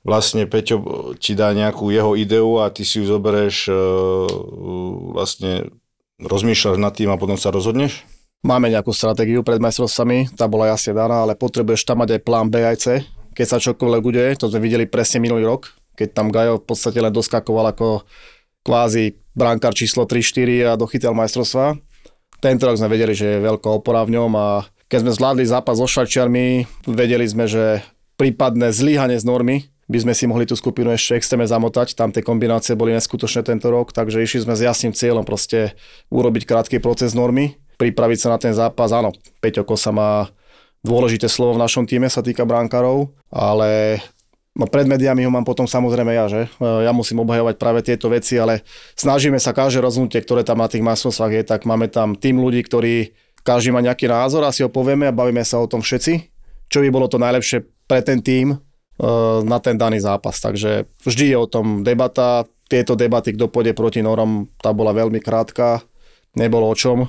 vlastne 0.05 0.49
Peťo 0.49 1.13
ti 1.17 1.37
dá 1.37 1.53
nejakú 1.57 1.93
jeho 1.93 2.13
ideu 2.17 2.61
a 2.61 2.69
ty 2.69 2.85
si 2.85 3.01
ju 3.01 3.09
zoberieš 3.09 3.73
vlastne 5.13 5.69
rozmýšľaš 6.21 6.77
nad 6.77 6.93
tým 6.93 7.09
a 7.13 7.21
potom 7.21 7.37
sa 7.37 7.53
rozhodneš? 7.53 8.05
Máme 8.41 8.73
nejakú 8.73 8.93
stratégiu 8.97 9.45
pred 9.45 9.61
majstrovstvami, 9.61 10.33
tá 10.37 10.49
bola 10.49 10.73
jasne 10.73 10.97
daná, 10.97 11.25
ale 11.25 11.37
potrebuješ 11.37 11.85
tam 11.85 12.01
mať 12.01 12.17
aj 12.17 12.21
plán 12.25 12.49
B 12.49 12.65
aj 12.65 12.77
C, 12.81 12.87
keď 13.41 13.49
sa 13.49 13.57
čokoľvek 13.57 14.03
udeje, 14.05 14.37
to 14.37 14.53
sme 14.53 14.61
videli 14.61 14.85
presne 14.85 15.25
minulý 15.25 15.49
rok, 15.49 15.73
keď 15.97 16.13
tam 16.13 16.29
Gajo 16.29 16.61
v 16.61 16.69
podstate 16.69 17.01
len 17.01 17.09
doskakoval 17.09 17.73
ako 17.73 18.05
kvázi 18.61 19.17
brankár 19.33 19.73
číslo 19.73 20.05
3-4 20.05 20.69
a 20.69 20.73
dochytal 20.77 21.17
majstrovstva, 21.17 21.81
tento 22.45 22.69
rok 22.69 22.77
sme 22.77 22.93
vedeli, 22.93 23.17
že 23.17 23.41
je 23.41 23.47
veľká 23.49 23.65
opora 23.73 24.05
v 24.05 24.21
ňom 24.21 24.33
a 24.37 24.69
keď 24.93 25.09
sme 25.09 25.17
zvládli 25.17 25.49
zápas 25.49 25.81
so 25.81 25.89
Švajčiarmi, 25.89 26.69
vedeli 26.85 27.25
sme, 27.25 27.49
že 27.49 27.81
prípadné 28.21 28.77
zlyhanie 28.77 29.17
z 29.17 29.25
normy 29.25 29.57
by 29.89 30.05
sme 30.05 30.13
si 30.13 30.29
mohli 30.29 30.45
tú 30.45 30.53
skupinu 30.53 30.93
ešte 30.93 31.17
extrémne 31.17 31.49
zamotať. 31.49 31.97
Tam 31.97 32.13
tie 32.13 32.21
kombinácie 32.21 32.77
boli 32.77 32.93
neskutočné 32.93 33.41
tento 33.41 33.73
rok, 33.73 33.97
takže 33.97 34.21
išli 34.21 34.45
sme 34.45 34.53
s 34.53 34.61
jasným 34.61 34.93
cieľom 34.93 35.25
proste 35.25 35.73
urobiť 36.13 36.45
krátky 36.45 36.77
proces 36.85 37.17
normy, 37.17 37.57
pripraviť 37.81 38.19
sa 38.21 38.29
na 38.37 38.39
ten 38.39 38.53
zápas. 38.53 38.93
Áno, 38.93 39.17
Peťo 39.41 39.65
Kosa 39.65 39.89
má 39.97 40.29
dôležité 40.85 41.29
slovo 41.29 41.57
v 41.57 41.63
našom 41.63 41.85
týme, 41.85 42.09
sa 42.09 42.25
týka 42.25 42.45
brankárov, 42.45 43.13
ale 43.33 44.01
No 44.51 44.67
pred 44.67 44.83
médiami 44.83 45.23
ho 45.23 45.31
mám 45.31 45.47
potom 45.47 45.71
samozrejme 45.71 46.11
ja, 46.11 46.27
že? 46.27 46.51
E, 46.59 46.67
Ja 46.83 46.91
musím 46.91 47.23
obhajovať 47.23 47.55
práve 47.55 47.81
tieto 47.87 48.11
veci, 48.11 48.35
ale 48.35 48.67
snažíme 48.99 49.39
sa 49.39 49.55
každé 49.55 49.79
rozhodnutie, 49.79 50.19
ktoré 50.19 50.43
tam 50.43 50.59
na 50.59 50.67
tých 50.67 50.83
masosvách 50.83 51.33
je, 51.33 51.43
tak 51.47 51.71
máme 51.71 51.87
tam 51.87 52.19
tým 52.19 52.43
ľudí, 52.43 52.67
ktorí 52.67 53.15
každý 53.47 53.71
má 53.71 53.81
nejaký 53.81 54.11
názor 54.11 54.43
a 54.43 54.51
si 54.51 54.67
ho 54.67 54.69
povieme 54.69 55.07
a 55.07 55.15
bavíme 55.15 55.41
sa 55.47 55.63
o 55.63 55.71
tom 55.71 55.81
všetci, 55.81 56.13
čo 56.67 56.83
by 56.83 56.89
bolo 56.91 57.07
to 57.07 57.23
najlepšie 57.23 57.63
pre 57.87 58.03
ten 58.03 58.19
tým 58.21 58.53
e, 58.53 58.57
na 59.47 59.63
ten 59.63 59.79
daný 59.79 60.03
zápas. 60.03 60.43
Takže 60.43 60.91
vždy 61.07 61.25
je 61.31 61.37
o 61.39 61.47
tom 61.47 61.87
debata, 61.87 62.45
tieto 62.67 62.99
debaty, 62.99 63.35
kto 63.35 63.51
pôjde 63.51 63.75
proti 63.75 64.03
Norom, 64.03 64.51
tá 64.59 64.75
bola 64.75 64.91
veľmi 64.91 65.23
krátka, 65.23 65.83
nebolo 66.35 66.71
o 66.71 66.75
čom. 66.75 67.07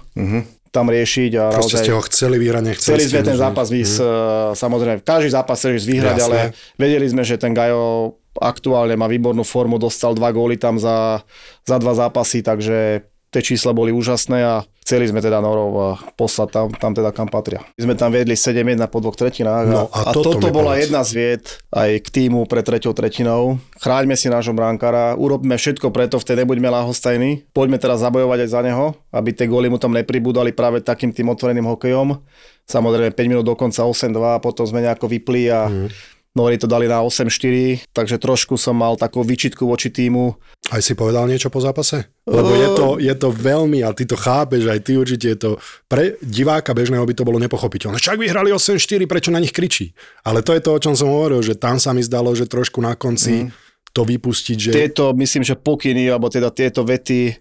Tam 0.72 0.88
riešiť. 0.88 1.32
A 1.38 1.46
Proste 1.52 1.78
naozaj... 1.78 1.84
ste 1.84 1.92
ho 1.92 2.02
chceli 2.08 2.36
vyhrať, 2.40 2.64
nechceli 2.64 2.96
Chceli 2.96 3.12
sme 3.12 3.22
ten 3.28 3.38
zápas 3.38 3.68
vys, 3.68 4.00
mm. 4.00 4.56
samozrejme, 4.56 4.98
každý 5.04 5.30
zápas 5.36 5.60
chceš 5.60 5.84
vyhrať, 5.84 6.18
Jasné. 6.18 6.26
ale 6.26 6.38
vedeli 6.80 7.06
sme, 7.12 7.22
že 7.28 7.36
ten 7.36 7.52
Gajo 7.52 8.16
aktuálne 8.40 8.96
má 8.96 9.12
výbornú 9.12 9.44
formu, 9.44 9.76
dostal 9.76 10.16
dva 10.16 10.32
góly 10.32 10.56
tam 10.56 10.80
za, 10.80 11.20
za 11.68 11.76
dva 11.76 11.92
zápasy, 11.92 12.40
takže 12.40 13.11
tie 13.32 13.42
čísla 13.42 13.72
boli 13.72 13.90
úžasné 13.90 14.44
a 14.44 14.54
chceli 14.82 15.08
sme 15.08 15.18
teda 15.18 15.40
Norov 15.40 15.72
a 15.74 15.90
poslať 16.14 16.50
tam, 16.52 16.68
tam 16.70 16.92
teda 16.92 17.10
kam 17.10 17.26
patria. 17.26 17.64
My 17.80 17.88
sme 17.88 17.96
tam 17.96 18.12
viedli 18.12 18.36
7-1 18.36 18.76
po 18.86 19.00
dvoch 19.00 19.16
tretinách 19.16 19.66
No 19.66 19.88
a 19.88 20.10
a, 20.10 20.12
toto 20.12 20.36
toto 20.36 20.52
bola 20.52 20.76
povedz. 20.76 20.84
jedna 20.84 21.02
z 21.02 21.12
vied 21.14 21.44
aj 21.72 21.90
k 21.98 22.08
týmu 22.12 22.44
pre 22.44 22.60
treťou 22.60 22.92
tretinou. 22.92 23.56
Chráňme 23.78 24.14
si 24.14 24.28
nášho 24.28 24.52
bránkara, 24.52 25.16
urobíme 25.16 25.56
všetko 25.56 25.90
preto, 25.90 26.20
vtedy 26.20 26.44
nebuďme 26.44 26.68
láhostajní. 26.68 27.48
Poďme 27.50 27.78
teraz 27.78 28.04
zabojovať 28.04 28.40
aj 28.42 28.50
za 28.50 28.62
neho, 28.62 28.86
aby 29.10 29.30
tie 29.32 29.48
góly 29.48 29.72
mu 29.72 29.80
tam 29.80 29.92
nepribúdali 29.92 30.52
práve 30.52 30.84
takým 30.84 31.10
tým 31.10 31.32
otvoreným 31.32 31.64
hokejom. 31.66 32.20
Samozrejme 32.64 33.12
5 33.12 33.32
minút 33.32 33.44
do 33.44 33.56
konca 33.56 33.82
8-2 33.82 34.12
a 34.28 34.40
potom 34.40 34.64
sme 34.64 34.82
nejako 34.82 35.08
vypli 35.08 35.48
a 35.48 35.66
Mhm. 35.66 35.88
Nori 36.32 36.56
to 36.56 36.64
dali 36.64 36.88
na 36.88 37.04
8-4, 37.04 37.92
takže 37.92 38.16
trošku 38.16 38.56
som 38.56 38.80
mal 38.80 38.96
takú 38.96 39.20
výčitku 39.20 39.68
voči 39.68 39.92
týmu. 39.92 40.40
Aj 40.72 40.80
si 40.80 40.96
povedal 40.96 41.28
niečo 41.28 41.52
po 41.52 41.60
zápase? 41.60 42.08
Lebo 42.24 42.56
je 42.56 42.70
to, 42.72 42.88
je 43.04 43.16
to 43.20 43.30
veľmi, 43.36 43.84
a 43.84 43.92
ty 43.92 44.08
to 44.08 44.16
chápeš, 44.16 44.64
aj 44.64 44.80
ty 44.80 44.96
určite 44.96 45.28
je 45.28 45.38
to, 45.38 45.50
pre 45.92 46.16
diváka 46.24 46.72
bežného 46.72 47.04
by 47.04 47.12
to 47.12 47.28
bolo 47.28 47.36
nepochopiteľné. 47.36 48.00
Však 48.00 48.16
vyhrali 48.16 48.56
8-4, 48.56 49.12
prečo 49.12 49.28
na 49.36 49.44
nich 49.44 49.52
kričí? 49.52 49.92
Ale 50.24 50.40
to 50.40 50.56
je 50.56 50.64
to, 50.64 50.72
o 50.72 50.80
čom 50.80 50.96
som 50.96 51.12
hovoril, 51.12 51.44
že 51.44 51.60
tam 51.60 51.84
sa 51.84 51.92
mi 51.92 52.00
zdalo, 52.00 52.32
že 52.32 52.48
trošku 52.48 52.80
na 52.80 52.96
konci 52.96 53.52
to 53.92 54.08
vypustiť, 54.08 54.58
že... 54.58 54.72
Tieto, 54.72 55.12
myslím, 55.12 55.44
že 55.44 55.60
pokyny, 55.60 56.08
alebo 56.08 56.32
teda 56.32 56.48
tieto 56.48 56.88
vety 56.88 57.36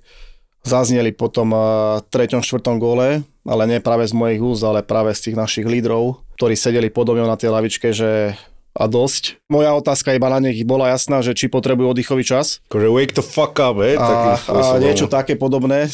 zazneli 0.66 1.14
potom 1.14 1.54
v 1.54 2.02
treťom, 2.10 2.42
štvrtom 2.42 2.82
góle, 2.82 3.22
ale 3.46 3.62
nie 3.70 3.78
práve 3.78 4.02
z 4.02 4.18
mojich 4.18 4.42
úst, 4.42 4.66
ale 4.66 4.82
práve 4.82 5.14
z 5.14 5.30
tých 5.30 5.36
našich 5.38 5.64
lídrov, 5.64 6.26
ktorí 6.36 6.58
sedeli 6.58 6.90
podo 6.90 7.14
mňou 7.14 7.30
na 7.30 7.38
tej 7.38 7.54
lavičke, 7.54 7.94
že 7.94 8.34
a 8.74 8.84
dosť. 8.86 9.42
Moja 9.50 9.74
otázka 9.74 10.14
iba 10.14 10.30
na 10.30 10.38
nich 10.38 10.62
bola 10.62 10.94
jasná, 10.94 11.20
že 11.20 11.34
či 11.34 11.50
potrebujú 11.50 11.90
oddychový 11.90 12.22
čas 12.22 12.62
Akože 12.70 12.88
wake 12.88 13.14
the 13.18 13.24
fuck 13.24 13.58
up, 13.58 13.76
takým 13.82 14.34
a, 14.38 14.76
a 14.76 14.78
niečo 14.78 15.10
také 15.10 15.34
podobné. 15.34 15.90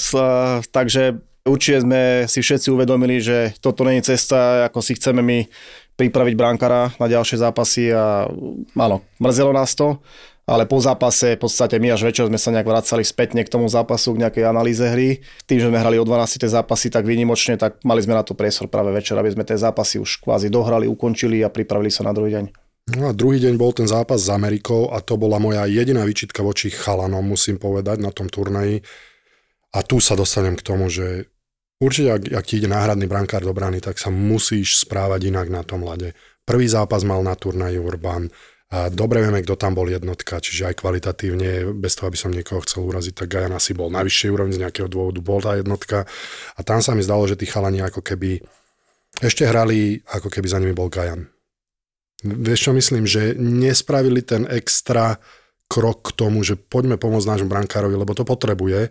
Takže 0.71 1.19
určite 1.49 1.87
sme 1.87 2.03
si 2.29 2.43
všetci 2.43 2.69
uvedomili, 2.69 3.23
že 3.23 3.57
toto 3.63 3.87
je 3.87 4.03
cesta, 4.05 4.69
ako 4.69 4.83
si 4.85 4.99
chceme 4.99 5.23
my 5.25 5.39
pripraviť 5.97 6.35
bránkara 6.37 6.93
na 7.01 7.07
ďalšie 7.09 7.41
zápasy 7.41 7.89
a 7.89 8.29
áno, 8.77 9.01
mrzelo 9.17 9.57
nás 9.57 9.73
to, 9.73 9.97
ale 10.45 10.69
po 10.69 10.77
zápase 10.79 11.35
v 11.35 11.43
podstate 11.43 11.81
my 11.81 11.97
až 11.97 12.07
večer 12.07 12.29
sme 12.29 12.37
sa 12.37 12.53
nejak 12.53 12.69
vracali 12.69 13.03
spätne 13.03 13.41
k 13.43 13.51
tomu 13.51 13.67
zápasu, 13.67 14.13
k 14.15 14.23
nejakej 14.29 14.45
analýze 14.45 14.85
hry. 14.85 15.25
Tým, 15.49 15.59
že 15.59 15.67
sme 15.73 15.81
hrali 15.81 15.97
o 15.97 16.05
12 16.05 16.39
tie 16.39 16.51
zápasy 16.53 16.93
tak 16.93 17.09
výnimočne, 17.09 17.57
tak 17.57 17.81
mali 17.83 18.05
sme 18.05 18.15
na 18.15 18.23
to 18.23 18.37
priestor 18.37 18.69
práve 18.71 18.93
večer, 18.93 19.17
aby 19.17 19.33
sme 19.33 19.43
tie 19.43 19.59
zápasy 19.59 19.99
už 19.99 20.23
kvázi 20.23 20.53
dohrali, 20.53 20.87
ukončili 20.87 21.43
a 21.43 21.51
pripravili 21.51 21.91
sa 21.91 22.07
na 22.07 22.15
druhý 22.15 22.37
deň. 22.39 22.66
No 22.87 23.11
a 23.11 23.13
druhý 23.13 23.43
deň 23.43 23.59
bol 23.59 23.75
ten 23.75 23.91
zápas 23.91 24.23
s 24.23 24.31
Amerikou 24.31 24.95
a 24.95 25.03
to 25.03 25.19
bola 25.19 25.43
moja 25.43 25.67
jediná 25.67 26.07
výčitka 26.07 26.39
voči 26.47 26.71
chalanom, 26.71 27.27
musím 27.27 27.59
povedať, 27.59 27.99
na 27.99 28.15
tom 28.15 28.31
turnaji. 28.31 28.79
A 29.75 29.83
tu 29.83 29.99
sa 29.99 30.15
dostanem 30.15 30.55
k 30.55 30.63
tomu, 30.63 30.87
že 30.87 31.27
určite, 31.83 32.15
ak, 32.15 32.23
ak 32.31 32.45
ti 32.47 32.63
ide 32.63 32.71
náhradný 32.71 33.11
brankár 33.11 33.43
do 33.43 33.51
brany, 33.51 33.83
tak 33.83 33.99
sa 33.99 34.15
musíš 34.15 34.87
správať 34.87 35.35
inak 35.35 35.51
na 35.51 35.67
tom 35.67 35.83
lade. 35.83 36.15
Prvý 36.47 36.71
zápas 36.71 37.03
mal 37.03 37.27
na 37.27 37.35
turnaji 37.35 37.83
Urban. 37.83 38.31
A 38.71 38.87
dobre 38.87 39.19
vieme, 39.19 39.43
kto 39.43 39.59
tam 39.59 39.75
bol 39.75 39.91
jednotka, 39.91 40.39
čiže 40.39 40.71
aj 40.71 40.79
kvalitatívne, 40.79 41.75
bez 41.75 41.99
toho, 41.99 42.07
aby 42.07 42.19
som 42.19 42.31
niekoho 42.31 42.63
chcel 42.63 42.87
uraziť, 42.87 43.15
tak 43.19 43.35
Gajan 43.35 43.55
asi 43.55 43.75
bol 43.75 43.91
na 43.91 44.03
vyššej 44.07 44.31
úrovni, 44.31 44.55
z 44.55 44.63
nejakého 44.63 44.87
dôvodu 44.87 45.19
bol 45.23 45.43
tá 45.43 45.59
jednotka. 45.59 46.07
A 46.55 46.61
tam 46.63 46.79
sa 46.79 46.95
mi 46.95 47.03
zdalo, 47.03 47.27
že 47.27 47.35
tí 47.35 47.51
chalani 47.51 47.83
ako 47.83 47.99
keby 47.99 48.43
ešte 49.23 49.43
hrali, 49.43 50.07
ako 50.07 50.31
keby 50.31 50.47
za 50.47 50.59
nimi 50.63 50.75
bol 50.75 50.87
Gajan. 50.87 51.36
Vieš 52.27 52.71
čo 52.71 52.73
myslím, 52.75 53.05
že 53.07 53.39
nespravili 53.39 54.21
ten 54.21 54.45
extra 54.51 55.23
krok 55.67 56.11
k 56.11 56.17
tomu, 56.19 56.43
že 56.43 56.55
poďme 56.59 56.99
pomôcť 56.99 57.27
nášmu 57.27 57.49
brankárovi, 57.51 57.95
lebo 57.95 58.15
to 58.15 58.23
potrebuje. 58.23 58.91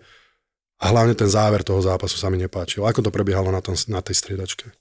A 0.84 0.86
hlavne 0.92 1.16
ten 1.16 1.32
záver 1.32 1.64
toho 1.64 1.80
zápasu 1.80 2.20
sa 2.20 2.28
mi 2.28 2.36
nepáčil. 2.36 2.84
Ako 2.84 3.00
to 3.00 3.12
prebiehalo 3.12 3.48
na, 3.48 3.64
tom, 3.64 3.80
na 3.88 4.04
tej 4.04 4.20
striedačke? 4.20 4.76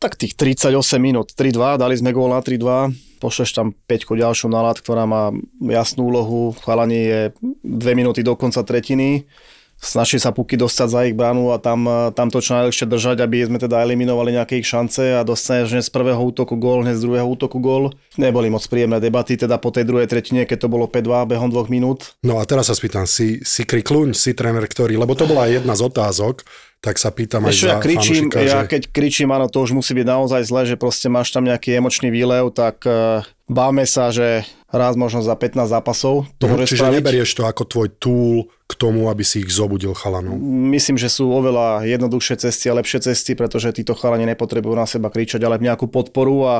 Tak 0.00 0.16
tých 0.16 0.36
38 0.36 0.72
minút, 1.00 1.36
3-2, 1.36 1.80
dali 1.80 1.94
sme 1.96 2.16
gól 2.16 2.32
na 2.32 2.40
3-2, 2.40 3.20
pošleš 3.20 3.56
tam 3.56 3.72
5 3.72 4.20
ďalšiu 4.20 4.48
nalad, 4.52 4.80
ktorá 4.80 5.04
má 5.04 5.32
jasnú 5.68 6.08
úlohu, 6.10 6.56
chalani 6.60 7.00
je 7.08 7.20
2 7.62 7.96
minúty 7.96 8.20
do 8.20 8.34
konca 8.36 8.64
tretiny, 8.64 9.28
snaží 9.80 10.16
sa 10.20 10.34
puky 10.34 10.56
dostať 10.56 10.88
za 10.88 11.00
ich 11.06 11.14
bránu 11.14 11.54
a 11.54 11.60
tam, 11.60 11.86
tam 12.16 12.28
to 12.32 12.40
čo 12.40 12.56
najlepšie 12.56 12.86
držať, 12.88 13.16
aby 13.22 13.46
sme 13.46 13.58
teda 13.60 13.82
eliminovali 13.84 14.34
nejaké 14.34 14.58
ich 14.60 14.68
šance 14.68 15.00
a 15.00 15.26
dostaneš 15.26 15.76
hneď 15.76 15.84
z 15.86 15.92
prvého 15.92 16.20
útoku 16.20 16.56
gól, 16.56 16.82
hneď 16.82 16.96
z 16.98 17.04
druhého 17.04 17.28
útoku 17.28 17.58
gól. 17.60 17.92
Neboli 18.16 18.48
moc 18.48 18.64
príjemné 18.66 18.98
debaty, 18.98 19.36
teda 19.38 19.60
po 19.60 19.74
tej 19.74 19.84
druhej 19.86 20.08
tretine, 20.08 20.48
keď 20.48 20.66
to 20.66 20.72
bolo 20.72 20.88
5-2 20.88 21.30
behom 21.30 21.48
dvoch 21.52 21.68
minút. 21.68 22.16
No 22.24 22.40
a 22.40 22.48
teraz 22.48 22.72
sa 22.72 22.74
spýtam, 22.74 23.04
si, 23.04 23.44
si 23.44 23.62
krikluň, 23.68 24.16
si 24.16 24.32
tréner, 24.32 24.64
ktorý, 24.64 24.96
lebo 24.96 25.12
to 25.18 25.28
bola 25.28 25.46
jedna 25.50 25.76
z 25.76 25.84
otázok, 25.84 26.46
tak 26.84 27.00
sa 27.00 27.08
pýtam 27.08 27.48
aj 27.48 27.48
Vieš 27.48 27.60
čo, 27.64 27.66
za 27.66 27.72
ja 27.72 27.80
kričím, 27.80 28.28
fanúšika, 28.28 28.38
ja 28.44 28.58
že... 28.60 28.68
keď 28.68 28.82
kričím, 28.92 29.32
áno, 29.32 29.48
to 29.48 29.64
už 29.64 29.72
musí 29.72 29.96
byť 29.96 30.04
naozaj 30.04 30.42
zle, 30.44 30.62
že 30.68 30.76
proste 30.76 31.08
máš 31.08 31.32
tam 31.32 31.48
nejaký 31.48 31.80
emočný 31.80 32.12
výlev, 32.12 32.52
tak 32.52 32.84
uh, 32.84 33.24
báme 33.48 33.88
sa, 33.88 34.12
že 34.12 34.44
raz 34.68 34.92
možno 34.92 35.24
za 35.24 35.32
15 35.32 35.64
zápasov 35.64 36.28
to 36.36 36.44
môže 36.44 36.76
Čiže 36.76 36.84
spraviť. 36.84 36.96
neberieš 37.00 37.30
to 37.32 37.42
ako 37.48 37.62
tvoj 37.64 37.88
tool 37.96 38.52
k 38.68 38.72
tomu, 38.74 39.06
aby 39.08 39.22
si 39.24 39.40
ich 39.40 39.48
zobudil 39.48 39.94
chalanov. 39.94 40.36
Myslím, 40.44 40.98
že 40.98 41.08
sú 41.08 41.30
oveľa 41.30 41.86
jednoduchšie 41.88 42.48
cesty 42.48 42.68
a 42.68 42.76
lepšie 42.76 43.06
cesty, 43.06 43.32
pretože 43.38 43.70
títo 43.72 43.94
chalani 43.94 44.28
nepotrebujú 44.28 44.74
na 44.74 44.84
seba 44.84 45.08
kričať, 45.08 45.40
ale 45.46 45.62
nejakú 45.62 45.86
podporu 45.88 46.44
a 46.44 46.54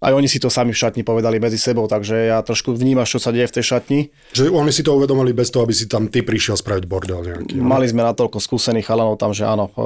aj 0.00 0.12
oni 0.16 0.28
si 0.32 0.40
to 0.40 0.48
sami 0.48 0.72
v 0.72 0.80
šatni 0.80 1.04
povedali 1.04 1.36
medzi 1.36 1.60
sebou, 1.60 1.84
takže 1.84 2.32
ja 2.32 2.40
trošku 2.40 2.72
vnímaš, 2.72 3.16
čo 3.16 3.20
sa 3.20 3.36
deje 3.36 3.52
v 3.52 3.54
tej 3.60 3.64
šatni. 3.76 4.00
Že 4.32 4.48
oni 4.48 4.72
si 4.72 4.80
to 4.80 4.96
uvedomili 4.96 5.36
bez 5.36 5.52
toho, 5.52 5.68
aby 5.68 5.76
si 5.76 5.84
tam 5.84 6.08
ty 6.08 6.24
prišiel 6.24 6.56
spraviť 6.56 6.84
bordel 6.88 7.20
nejaký. 7.20 7.60
no? 7.60 7.68
Mali 7.68 7.84
sme 7.84 8.00
natoľko 8.08 8.40
skúsených 8.40 8.88
chalanov 8.88 9.20
tam, 9.20 9.36
že 9.36 9.44
áno, 9.44 9.68
e, 9.68 9.80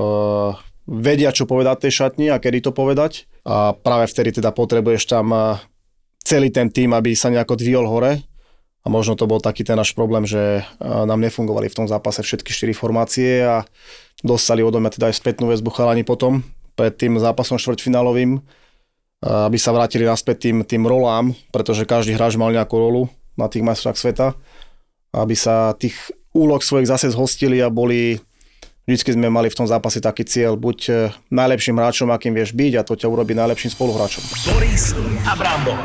vedia, 0.86 1.34
čo 1.34 1.50
povedať 1.50 1.90
tej 1.90 2.06
šatni 2.06 2.30
a 2.30 2.38
kedy 2.38 2.62
to 2.62 2.70
povedať. 2.70 3.26
A 3.42 3.74
práve 3.74 4.06
vtedy 4.06 4.38
teda 4.38 4.54
potrebuješ 4.54 5.02
tam 5.10 5.34
e, 5.34 5.58
celý 6.22 6.54
ten 6.54 6.70
tým, 6.70 6.94
aby 6.94 7.10
sa 7.18 7.34
nejako 7.34 7.58
dvihol 7.58 7.90
hore. 7.90 8.22
A 8.84 8.92
možno 8.92 9.18
to 9.18 9.26
bol 9.26 9.42
taký 9.42 9.66
ten 9.66 9.74
náš 9.74 9.98
problém, 9.98 10.30
že 10.30 10.62
e, 10.62 10.86
nám 10.86 11.18
nefungovali 11.18 11.66
v 11.66 11.78
tom 11.82 11.86
zápase 11.90 12.22
všetky 12.22 12.54
štyri 12.54 12.70
formácie 12.70 13.42
a 13.42 13.66
dostali 14.22 14.62
odo 14.62 14.78
mňa 14.78 14.94
teda 14.94 15.10
aj 15.10 15.18
spätnú 15.18 15.50
väzbu 15.50 15.74
chalani 15.74 16.06
potom, 16.06 16.46
pred 16.78 16.94
tým 16.94 17.18
zápasom 17.18 17.58
štvrťfinálovým, 17.58 18.38
aby 19.24 19.56
sa 19.56 19.72
vrátili 19.72 20.04
naspäť 20.04 20.48
tým, 20.48 20.56
tým 20.68 20.84
rolám, 20.84 21.32
pretože 21.48 21.88
každý 21.88 22.12
hráč 22.12 22.36
mal 22.36 22.52
nejakú 22.52 22.76
rolu 22.76 23.08
na 23.40 23.48
tých 23.48 23.64
majstrách 23.64 23.96
sveta, 23.96 24.36
aby 25.16 25.32
sa 25.32 25.72
tých 25.72 25.96
úloh 26.36 26.60
svojich 26.60 26.90
zase 26.92 27.08
zhostili 27.08 27.64
a 27.64 27.72
boli 27.72 28.20
Vždycky 28.84 29.16
sme 29.16 29.32
mali 29.32 29.48
v 29.48 29.56
tom 29.56 29.64
zápase 29.64 29.96
taký 29.96 30.28
cieľ, 30.28 30.60
buď 30.60 30.78
e, 30.92 30.92
najlepším 31.32 31.80
hráčom, 31.80 32.12
akým 32.12 32.36
vieš 32.36 32.52
byť 32.52 32.72
a 32.76 32.84
to 32.84 33.00
ťa 33.00 33.08
urobí 33.08 33.32
najlepším 33.32 33.72
spoluhráčom. 33.72 34.20
Boris 34.44 34.92
a 35.24 35.32
Brambor. 35.32 35.80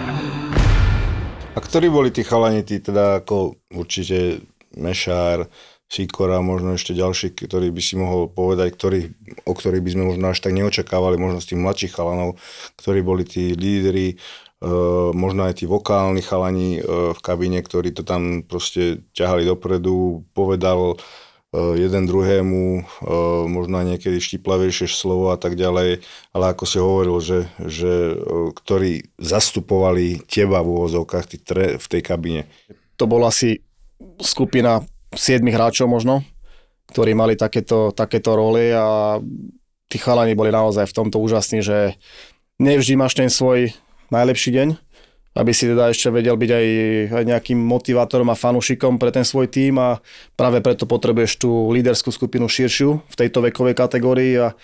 A 1.55 1.60
ktorí 1.63 1.88
boli 1.88 2.12
tí 2.12 2.27
chalani, 2.27 2.60
tí 2.60 2.84
teda 2.84 3.24
ako 3.24 3.55
určite 3.72 4.43
Mešár, 4.75 5.48
Sikora, 5.89 6.38
možno 6.46 6.77
ešte 6.77 6.93
ďalší, 6.93 7.34
ktorý 7.34 7.74
by 7.74 7.81
si 7.81 7.98
mohol 7.98 8.29
povedať, 8.29 8.77
ktorý, 8.77 9.00
o 9.43 9.53
ktorých 9.58 9.81
by 9.81 9.89
sme 9.89 10.03
možno 10.13 10.25
až 10.29 10.39
tak 10.39 10.53
neočakávali, 10.53 11.17
možno 11.17 11.41
z 11.41 11.53
tých 11.53 11.60
mladších 11.65 11.93
chalanov, 11.98 12.38
ktorí 12.77 13.01
boli 13.01 13.25
tí 13.25 13.58
lídry, 13.58 14.13
e, 14.13 14.15
možno 15.17 15.50
aj 15.50 15.60
tí 15.60 15.65
vokálni 15.65 16.22
chalani 16.22 16.77
e, 16.77 16.81
v 17.17 17.19
kabíne, 17.25 17.60
ktorí 17.65 17.89
to 17.98 18.05
tam 18.05 18.46
proste 18.46 19.01
ťahali 19.17 19.50
dopredu, 19.50 20.22
povedal 20.38 21.01
jeden 21.53 22.05
druhému 22.05 22.62
e, 22.77 22.81
možno 23.50 23.81
aj 23.81 23.98
niekedy 23.98 24.22
štiplavejšie 24.22 24.86
slovo 24.86 25.34
a 25.34 25.38
tak 25.41 25.58
ďalej, 25.58 26.05
ale 26.29 26.46
ako 26.46 26.63
si 26.69 26.77
hovoril, 26.77 27.17
že, 27.17 27.50
že 27.58 28.13
e, 28.13 28.53
ktorí 28.53 29.10
zastupovali 29.17 30.22
teba 30.29 30.62
v 30.62 30.69
úvozovkách 30.77 31.25
v 31.81 31.88
tej 31.89 32.01
kabine. 32.05 32.46
To 33.01 33.10
bola 33.10 33.34
asi 33.34 33.58
skupina 34.22 34.86
7 35.13 35.41
hráčov 35.41 35.89
možno, 35.89 36.21
ktorí 36.89 37.13
mali 37.13 37.37
takéto, 37.37 37.93
takéto 37.93 38.33
role 38.37 38.73
a 38.73 39.17
tí 39.89 39.97
chalani 39.97 40.37
boli 40.37 40.53
naozaj 40.53 40.85
v 40.89 40.95
tomto 40.95 41.17
úžasní, 41.17 41.65
že 41.65 41.97
nevždy 42.61 42.93
máš 42.97 43.17
ten 43.17 43.29
svoj 43.29 43.73
najlepší 44.13 44.53
deň, 44.53 44.67
aby 45.37 45.51
si 45.53 45.69
teda 45.69 45.89
ešte 45.93 46.09
vedel 46.09 46.37
byť 46.37 46.51
aj, 46.51 46.67
aj 47.13 47.23
nejakým 47.25 47.57
motivátorom 47.57 48.29
a 48.29 48.37
fanúšikom 48.37 48.97
pre 48.97 49.13
ten 49.13 49.25
svoj 49.25 49.49
tím 49.49 49.77
a 49.77 50.01
práve 50.33 50.61
preto 50.61 50.89
potrebuješ 50.89 51.41
tú 51.41 51.69
líderskú 51.69 52.09
skupinu 52.09 52.49
širšiu 52.49 53.01
v 53.05 53.15
tejto 53.15 53.45
vekovej 53.45 53.77
kategórii 53.77 54.33
a 54.37 54.57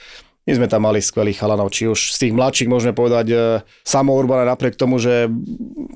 my 0.45 0.51
sme 0.53 0.67
tam 0.69 0.85
mali 0.85 1.01
skvelých 1.01 1.41
chalanov, 1.41 1.73
či 1.73 1.89
už 1.89 2.13
z 2.13 2.17
tých 2.21 2.33
mladších 2.37 2.69
môžeme 2.69 2.93
povedať 2.93 3.25
e, 3.33 3.35
Samo 3.81 4.13
Urban 4.13 4.45
napriek 4.45 4.77
tomu, 4.77 5.01
že 5.01 5.25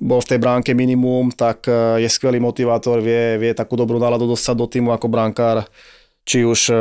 bol 0.02 0.26
v 0.26 0.30
tej 0.34 0.40
bránke 0.42 0.74
minimum, 0.74 1.30
tak 1.30 1.70
e, 1.70 2.02
je 2.02 2.10
skvelý 2.10 2.42
motivátor, 2.42 2.98
vie, 2.98 3.38
vie 3.38 3.54
takú 3.54 3.78
dobrú 3.78 4.02
náladu 4.02 4.26
dostať 4.26 4.56
do 4.58 4.66
týmu 4.66 4.90
ako 4.90 5.06
brankár 5.06 5.70
či 6.26 6.42
už 6.50 6.74
e, 6.74 6.76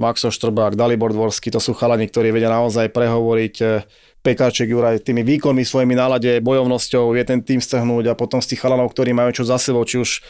Maxo 0.00 0.32
Štrbák, 0.32 0.80
Dalibor 0.80 1.12
Dvorský, 1.12 1.52
to 1.52 1.60
sú 1.60 1.76
chalani, 1.76 2.08
ktorí 2.08 2.32
vedia 2.32 2.48
naozaj 2.48 2.88
prehovoriť 2.88 3.84
Pekáček 4.24 4.72
Juraj 4.72 5.04
tými 5.04 5.20
výkonmi, 5.20 5.60
svojimi 5.60 5.92
nálade, 5.92 6.40
bojovnosťou 6.40 7.12
vie 7.12 7.24
ten 7.28 7.44
tým 7.44 7.60
strhnúť 7.60 8.12
a 8.12 8.14
potom 8.16 8.40
z 8.40 8.56
tých 8.56 8.64
chalanov, 8.64 8.96
ktorí 8.96 9.12
majú 9.12 9.32
čo 9.36 9.44
za 9.44 9.60
sebou, 9.60 9.84
či 9.84 10.00
už 10.00 10.24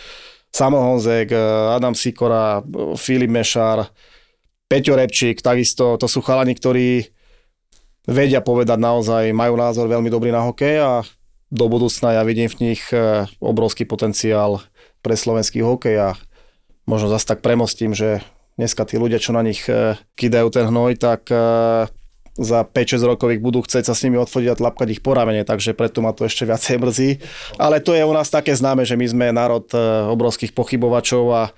Samo 0.51 0.83
Honzek, 0.83 1.31
Adam 1.71 1.95
Sikora, 1.95 2.59
Filip 2.99 3.31
Mešár, 3.31 3.87
Peťo 4.71 4.95
Repčík, 4.95 5.43
takisto 5.43 5.99
to 5.99 6.07
sú 6.07 6.23
chalani, 6.23 6.55
ktorí 6.55 7.11
vedia 8.07 8.39
povedať 8.39 8.79
naozaj, 8.79 9.35
majú 9.35 9.59
názor 9.59 9.91
veľmi 9.91 10.07
dobrý 10.07 10.31
na 10.31 10.47
hokej 10.47 10.79
a 10.79 11.03
do 11.51 11.67
budúcna 11.67 12.15
ja 12.15 12.23
vidím 12.23 12.47
v 12.47 12.71
nich 12.71 12.83
e, 12.95 13.27
obrovský 13.43 13.83
potenciál 13.83 14.63
pre 15.03 15.19
slovenský 15.19 15.67
hokej 15.67 15.97
a 15.99 16.09
možno 16.87 17.11
zase 17.11 17.27
tak 17.27 17.43
premostím, 17.43 17.99
že 17.99 18.23
dneska 18.55 18.87
tí 18.87 18.95
ľudia, 18.95 19.19
čo 19.19 19.35
na 19.35 19.43
nich 19.43 19.67
e, 19.67 19.99
kidajú 20.15 20.55
ten 20.55 20.71
hnoj, 20.71 21.03
tak 21.03 21.27
e, 21.27 21.35
za 22.39 22.63
5-6 22.63 23.11
rokov 23.11 23.35
ich 23.35 23.43
budú 23.43 23.67
chcieť 23.67 23.91
sa 23.91 23.99
s 23.99 24.07
nimi 24.07 24.23
odfodiť 24.23 24.55
a 24.55 24.59
tlapkať 24.63 24.87
ich 24.95 25.03
po 25.03 25.19
ramene, 25.19 25.43
takže 25.43 25.75
preto 25.75 25.99
ma 25.99 26.15
to 26.15 26.31
ešte 26.31 26.47
viacej 26.47 26.79
mrzí. 26.79 27.11
Ale 27.59 27.83
to 27.83 27.91
je 27.99 28.07
u 28.07 28.15
nás 28.15 28.31
také 28.31 28.55
známe, 28.55 28.87
že 28.87 28.95
my 28.95 29.07
sme 29.11 29.27
národ 29.35 29.67
obrovských 30.15 30.55
pochybovačov 30.55 31.27
a 31.35 31.51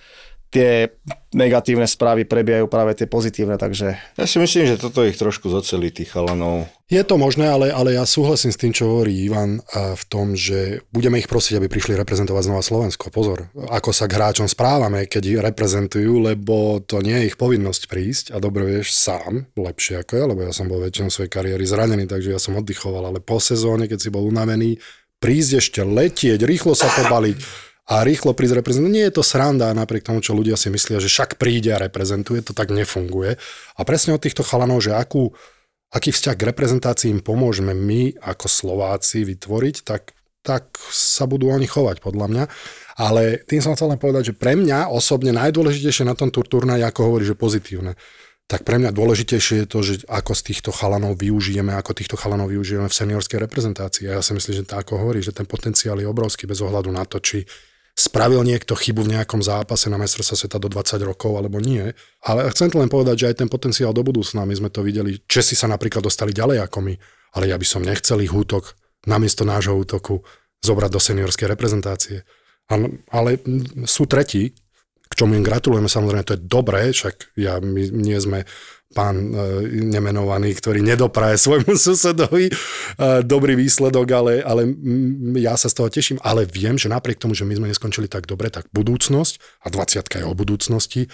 tie 0.53 0.93
negatívne 1.33 1.89
správy 1.89 2.29
prebiehajú 2.29 2.69
práve 2.69 2.93
tie 2.93 3.09
pozitívne, 3.09 3.57
takže... 3.57 3.97
Ja 4.21 4.29
si 4.29 4.37
myslím, 4.37 4.69
že 4.69 4.77
toto 4.77 5.01
ich 5.01 5.17
trošku 5.17 5.49
zocelí 5.49 5.89
tých 5.89 6.13
chalanov. 6.13 6.69
Je 6.93 7.01
to 7.01 7.17
možné, 7.17 7.49
ale, 7.49 7.73
ale 7.73 7.97
ja 7.97 8.05
súhlasím 8.05 8.53
s 8.53 8.61
tým, 8.61 8.77
čo 8.77 8.85
hovorí 8.85 9.17
Ivan 9.25 9.65
v 9.73 10.05
tom, 10.13 10.37
že 10.37 10.85
budeme 10.93 11.17
ich 11.17 11.25
prosiť, 11.25 11.57
aby 11.57 11.73
prišli 11.73 11.97
reprezentovať 11.97 12.53
znova 12.53 12.61
Slovensko. 12.61 13.09
Pozor, 13.09 13.49
ako 13.57 13.97
sa 13.97 14.05
k 14.05 14.21
hráčom 14.21 14.45
správame, 14.45 15.09
keď 15.09 15.23
ich 15.25 15.41
reprezentujú, 15.41 16.21
lebo 16.21 16.85
to 16.85 17.01
nie 17.01 17.17
je 17.17 17.33
ich 17.33 17.41
povinnosť 17.41 17.83
prísť 17.89 18.25
a 18.37 18.37
dobre 18.37 18.69
vieš 18.69 18.93
sám, 18.93 19.49
lepšie 19.57 20.05
ako 20.05 20.13
ja, 20.21 20.25
lebo 20.29 20.45
ja 20.45 20.53
som 20.53 20.69
bol 20.69 20.85
väčšinou 20.85 21.09
svojej 21.09 21.33
kariéry 21.33 21.65
zranený, 21.65 22.05
takže 22.05 22.29
ja 22.29 22.37
som 22.37 22.61
oddychoval, 22.61 23.09
ale 23.09 23.25
po 23.25 23.41
sezóne, 23.41 23.89
keď 23.89 23.99
si 24.05 24.13
bol 24.13 24.29
unavený, 24.29 24.77
prísť 25.17 25.65
ešte 25.65 25.81
letieť, 25.81 26.45
rýchlo 26.45 26.77
sa 26.77 26.93
pobaliť, 26.93 27.41
a 27.93 28.01
rýchlo 28.01 28.33
prísť 28.33 28.65
reprezentovať. 28.65 28.97
Nie 28.97 29.07
je 29.13 29.17
to 29.21 29.25
sranda, 29.25 29.69
napriek 29.77 30.09
tomu, 30.09 30.25
čo 30.25 30.33
ľudia 30.33 30.57
si 30.57 30.73
myslia, 30.73 30.97
že 30.97 31.13
však 31.13 31.37
príde 31.37 31.77
a 31.77 31.83
reprezentuje, 31.83 32.41
to 32.41 32.57
tak 32.57 32.73
nefunguje. 32.73 33.37
A 33.77 33.81
presne 33.85 34.17
od 34.17 34.25
týchto 34.25 34.41
chalanov, 34.41 34.81
že 34.81 34.97
akú, 34.97 35.37
aký 35.93 36.09
vzťah 36.09 36.33
k 36.33 36.47
reprezentácii 36.49 37.13
im 37.13 37.21
pomôžeme 37.21 37.77
my 37.77 38.17
ako 38.17 38.49
Slováci 38.49 39.29
vytvoriť, 39.29 39.85
tak, 39.85 40.17
tak 40.41 40.73
sa 40.89 41.29
budú 41.29 41.53
oni 41.53 41.69
chovať, 41.69 42.01
podľa 42.01 42.27
mňa. 42.33 42.45
Ale 42.97 43.45
tým 43.45 43.61
som 43.61 43.77
chcel 43.77 43.93
len 43.93 44.01
povedať, 44.01 44.33
že 44.33 44.39
pre 44.41 44.57
mňa 44.57 44.89
osobne 44.89 45.37
najdôležitejšie 45.37 46.09
na 46.09 46.17
tom 46.17 46.33
turnaji, 46.33 46.81
ako 46.89 47.13
hovorí, 47.13 47.29
že 47.29 47.37
pozitívne, 47.37 47.93
tak 48.49 48.65
pre 48.65 48.81
mňa 48.81 48.93
dôležitejšie 48.93 49.65
je 49.65 49.69
to, 49.69 49.79
že 49.85 49.95
ako 50.09 50.33
z 50.33 50.43
týchto 50.53 50.71
chalanov 50.73 51.21
využijeme, 51.21 51.73
ako 51.77 51.93
týchto 51.93 52.17
chalanov 52.17 52.53
využijeme 52.53 52.89
v 52.89 52.99
seniorskej 53.01 53.41
reprezentácii. 53.41 54.09
A 54.09 54.21
ja 54.21 54.23
si 54.25 54.33
myslím, 54.33 54.65
že 54.65 54.69
tak 54.69 54.89
ako 54.89 55.01
hovorí, 55.01 55.25
že 55.25 55.33
ten 55.33 55.49
potenciál 55.49 56.01
je 56.01 56.09
obrovský 56.09 56.45
bez 56.45 56.61
ohľadu 56.61 56.89
na 56.93 57.05
to, 57.09 57.21
či 57.21 57.45
spravil 57.93 58.41
niekto 58.41 58.73
chybu 58.73 59.05
v 59.05 59.13
nejakom 59.21 59.45
zápase 59.45 59.93
na 59.93 60.01
majstrovstve 60.01 60.47
sveta 60.47 60.57
do 60.57 60.73
20 60.73 60.97
rokov 61.05 61.37
alebo 61.37 61.61
nie. 61.61 61.93
Ale 62.25 62.49
chcem 62.51 62.73
to 62.73 62.81
len 62.81 62.89
povedať, 62.89 63.17
že 63.21 63.29
aj 63.33 63.37
ten 63.45 63.49
potenciál 63.53 63.93
do 63.93 64.01
budúcna, 64.01 64.49
my 64.49 64.55
sme 64.57 64.73
to 64.73 64.81
videli, 64.81 65.21
Česi 65.29 65.53
sa 65.53 65.69
napríklad 65.69 66.01
dostali 66.01 66.33
ďalej 66.33 66.65
ako 66.65 66.79
my, 66.89 66.95
ale 67.37 67.45
ja 67.53 67.57
by 67.61 67.67
som 67.69 67.85
nechcel 67.85 68.25
ich 68.25 68.33
útok 68.33 68.73
namiesto 69.05 69.45
nášho 69.45 69.77
útoku 69.77 70.25
zobrať 70.65 70.91
do 70.91 71.01
seniorskej 71.03 71.51
reprezentácie. 71.53 72.25
Ale 73.13 73.37
sú 73.85 74.09
tretí, 74.09 74.57
k 75.13 75.13
čomu 75.13 75.37
im 75.37 75.45
gratulujeme, 75.45 75.93
samozrejme, 75.93 76.25
to 76.25 76.35
je 76.41 76.45
dobré, 76.49 76.89
však 76.89 77.37
ja, 77.37 77.61
my 77.61 77.93
nie 77.93 78.17
sme 78.17 78.49
pán 78.93 79.17
e, 79.17 79.29
nemenovaný, 79.89 80.53
ktorý 80.53 80.85
nedopraje 80.85 81.41
svojmu 81.41 81.75
susedovi 81.89 82.47
e, 82.47 82.53
dobrý 83.25 83.57
výsledok, 83.57 84.07
ale, 84.13 84.33
ale 84.45 84.69
ja 85.41 85.57
sa 85.57 85.73
z 85.73 85.77
toho 85.81 85.89
teším. 85.89 86.21
Ale 86.21 86.45
viem, 86.45 86.77
že 86.77 86.93
napriek 86.93 87.19
tomu, 87.19 87.33
že 87.33 87.49
my 87.49 87.57
sme 87.57 87.73
neskončili 87.73 88.07
tak 88.07 88.29
dobre, 88.29 88.53
tak 88.53 88.69
budúcnosť, 88.71 89.65
a 89.65 89.73
20 89.73 90.23
je 90.23 90.27
o 90.29 90.37
budúcnosti, 90.37 91.09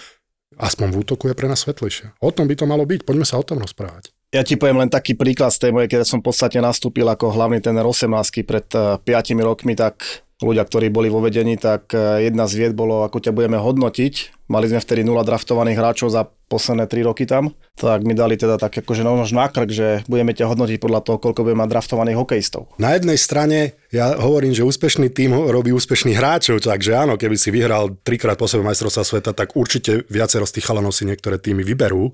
aspoň 0.59 0.87
v 0.91 0.99
útoku 0.99 1.31
je 1.31 1.37
pre 1.39 1.47
nás 1.47 1.63
svetlejšia. 1.63 2.19
O 2.19 2.35
tom 2.35 2.51
by 2.51 2.59
to 2.59 2.67
malo 2.67 2.83
byť, 2.83 3.07
poďme 3.07 3.23
sa 3.23 3.39
o 3.39 3.47
tom 3.47 3.63
rozprávať. 3.63 4.11
Ja 4.29 4.45
ti 4.45 4.61
poviem 4.61 4.85
len 4.85 4.93
taký 4.93 5.17
príklad 5.17 5.49
z 5.49 5.57
tej 5.65 5.71
mojej, 5.73 5.89
keď 5.89 6.05
som 6.05 6.21
v 6.21 6.29
podstate 6.29 6.61
nastúpil 6.61 7.09
ako 7.09 7.33
hlavný 7.33 7.65
ten 7.65 7.73
18 7.73 8.45
pred 8.45 8.67
5 8.69 9.01
e, 9.01 9.33
rokmi, 9.41 9.73
tak 9.73 10.05
ľudia, 10.37 10.69
ktorí 10.69 10.93
boli 10.93 11.09
vo 11.09 11.17
vedení, 11.17 11.57
tak 11.57 11.89
e, 11.97 12.29
jedna 12.29 12.45
z 12.45 12.53
vied 12.61 12.73
bolo, 12.77 13.01
ako 13.01 13.25
ťa 13.25 13.33
budeme 13.33 13.57
hodnotiť. 13.57 14.45
Mali 14.45 14.69
sme 14.69 14.85
vtedy 14.85 15.01
nula 15.01 15.25
draftovaných 15.25 15.81
hráčov 15.81 16.13
za 16.13 16.29
posledné 16.45 16.85
3 16.85 17.09
roky 17.09 17.25
tam, 17.25 17.57
tak 17.73 18.05
mi 18.05 18.13
dali 18.13 18.37
teda 18.37 18.61
tak 18.61 18.85
akože 18.85 19.01
nož 19.01 19.33
nákrk, 19.33 19.69
že 19.73 20.05
budeme 20.05 20.37
ťa 20.37 20.45
hodnotiť 20.45 20.77
podľa 20.77 21.01
toho, 21.09 21.17
koľko 21.17 21.49
budeme 21.49 21.65
mať 21.65 21.73
draftovaných 21.73 22.17
hokejistov. 22.21 22.69
Na 22.77 22.93
jednej 22.93 23.17
strane 23.17 23.81
ja 23.89 24.13
hovorím, 24.13 24.53
že 24.53 24.61
úspešný 24.61 25.09
tým 25.09 25.33
robí 25.33 25.73
úspešných 25.73 26.17
hráčov, 26.21 26.61
takže 26.61 26.93
áno, 26.93 27.17
keby 27.17 27.33
si 27.33 27.49
vyhral 27.49 27.97
trikrát 28.05 28.37
po 28.37 28.45
sebe 28.45 28.61
majstrovstva 28.61 29.01
sveta, 29.01 29.33
tak 29.33 29.57
určite 29.57 30.05
viacero 30.05 30.45
z 30.45 30.61
tých 30.61 30.69
chalanov 30.69 30.93
si 30.93 31.09
niektoré 31.09 31.41
týmy 31.41 31.65
vyberú 31.65 32.13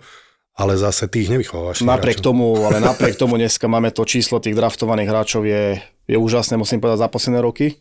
ale 0.56 0.80
zase 0.80 1.12
tých 1.12 1.28
nevychovávaš. 1.28 1.84
Napriek 1.84 2.24
hráčov. 2.24 2.28
tomu, 2.32 2.48
ale 2.64 2.80
napriek 2.90 3.20
tomu 3.20 3.36
dneska 3.36 3.68
máme 3.68 3.92
to 3.92 4.08
číslo 4.08 4.40
tých 4.40 4.56
draftovaných 4.56 5.10
hráčov 5.12 5.44
je, 5.44 5.84
je 6.08 6.18
úžasné, 6.18 6.56
musím 6.56 6.80
povedať, 6.80 7.04
za 7.04 7.12
posledné 7.12 7.40
roky 7.44 7.76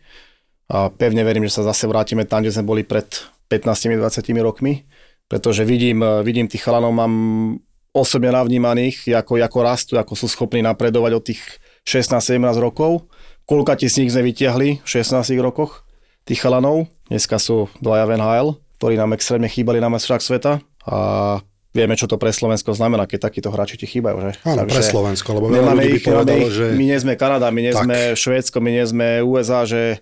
a 0.67 0.91
pevne 0.91 1.23
verím, 1.23 1.47
že 1.47 1.61
sa 1.61 1.71
zase 1.71 1.87
vrátime 1.87 2.27
tam, 2.27 2.43
kde 2.43 2.57
sme 2.57 2.67
boli 2.67 2.83
pred 2.83 3.07
15-20 3.53 4.01
rokmi, 4.43 4.83
pretože 5.31 5.63
vidím, 5.63 6.03
vidím 6.25 6.51
tých 6.51 6.65
chalanov, 6.65 6.97
mám 6.97 7.15
osobne 7.95 8.35
navnímaných, 8.35 9.15
ako, 9.15 9.39
ako 9.39 9.59
rastú, 9.63 9.93
ako 10.01 10.19
sú 10.19 10.27
schopní 10.27 10.65
napredovať 10.65 11.13
od 11.15 11.23
tých 11.23 11.41
16-17 11.87 12.59
rokov. 12.59 13.07
Koľka 13.45 13.77
z 13.77 14.03
nich 14.03 14.11
sme 14.11 14.25
vytiahli 14.25 14.83
v 14.83 14.89
16 14.89 15.37
rokoch, 15.39 15.85
tých 16.25 16.41
chalanov. 16.41 16.89
Dneska 17.13 17.37
sú 17.37 17.69
dvaja 17.85 18.09
v 18.09 18.17
NHL, 18.17 18.49
ktorí 18.81 18.95
nám 18.97 19.13
extrémne 19.13 19.47
chýbali 19.47 19.79
na 19.79 19.93
mestách 19.93 20.25
sveta 20.25 20.65
a 20.89 20.97
vieme, 21.75 21.99
čo 21.99 22.07
to 22.07 22.17
pre 22.17 22.31
Slovensko 22.31 22.71
znamená, 22.73 23.05
keď 23.11 23.29
takíto 23.29 23.51
hráči 23.51 23.75
ti 23.75 23.91
chýbajú. 23.91 24.17
Že? 24.23 24.31
Áno, 24.47 24.63
Takže 24.65 24.79
pre 24.79 24.83
Slovensko, 24.87 25.29
lebo 25.35 25.47
veľa 25.51 25.73
ľudí 25.75 25.99
by 25.99 26.03
povedalo, 26.07 26.47
že... 26.49 26.67
My 26.79 26.85
nie 26.87 26.99
sme 27.03 27.19
Kanada, 27.19 27.51
my 27.51 27.61
nie 27.61 27.75
tak. 27.75 27.85
sme 27.85 27.97
Švédsko, 28.15 28.63
my 28.63 28.71
nie 28.71 28.85
sme 28.87 29.07
USA, 29.27 29.67
že 29.67 29.99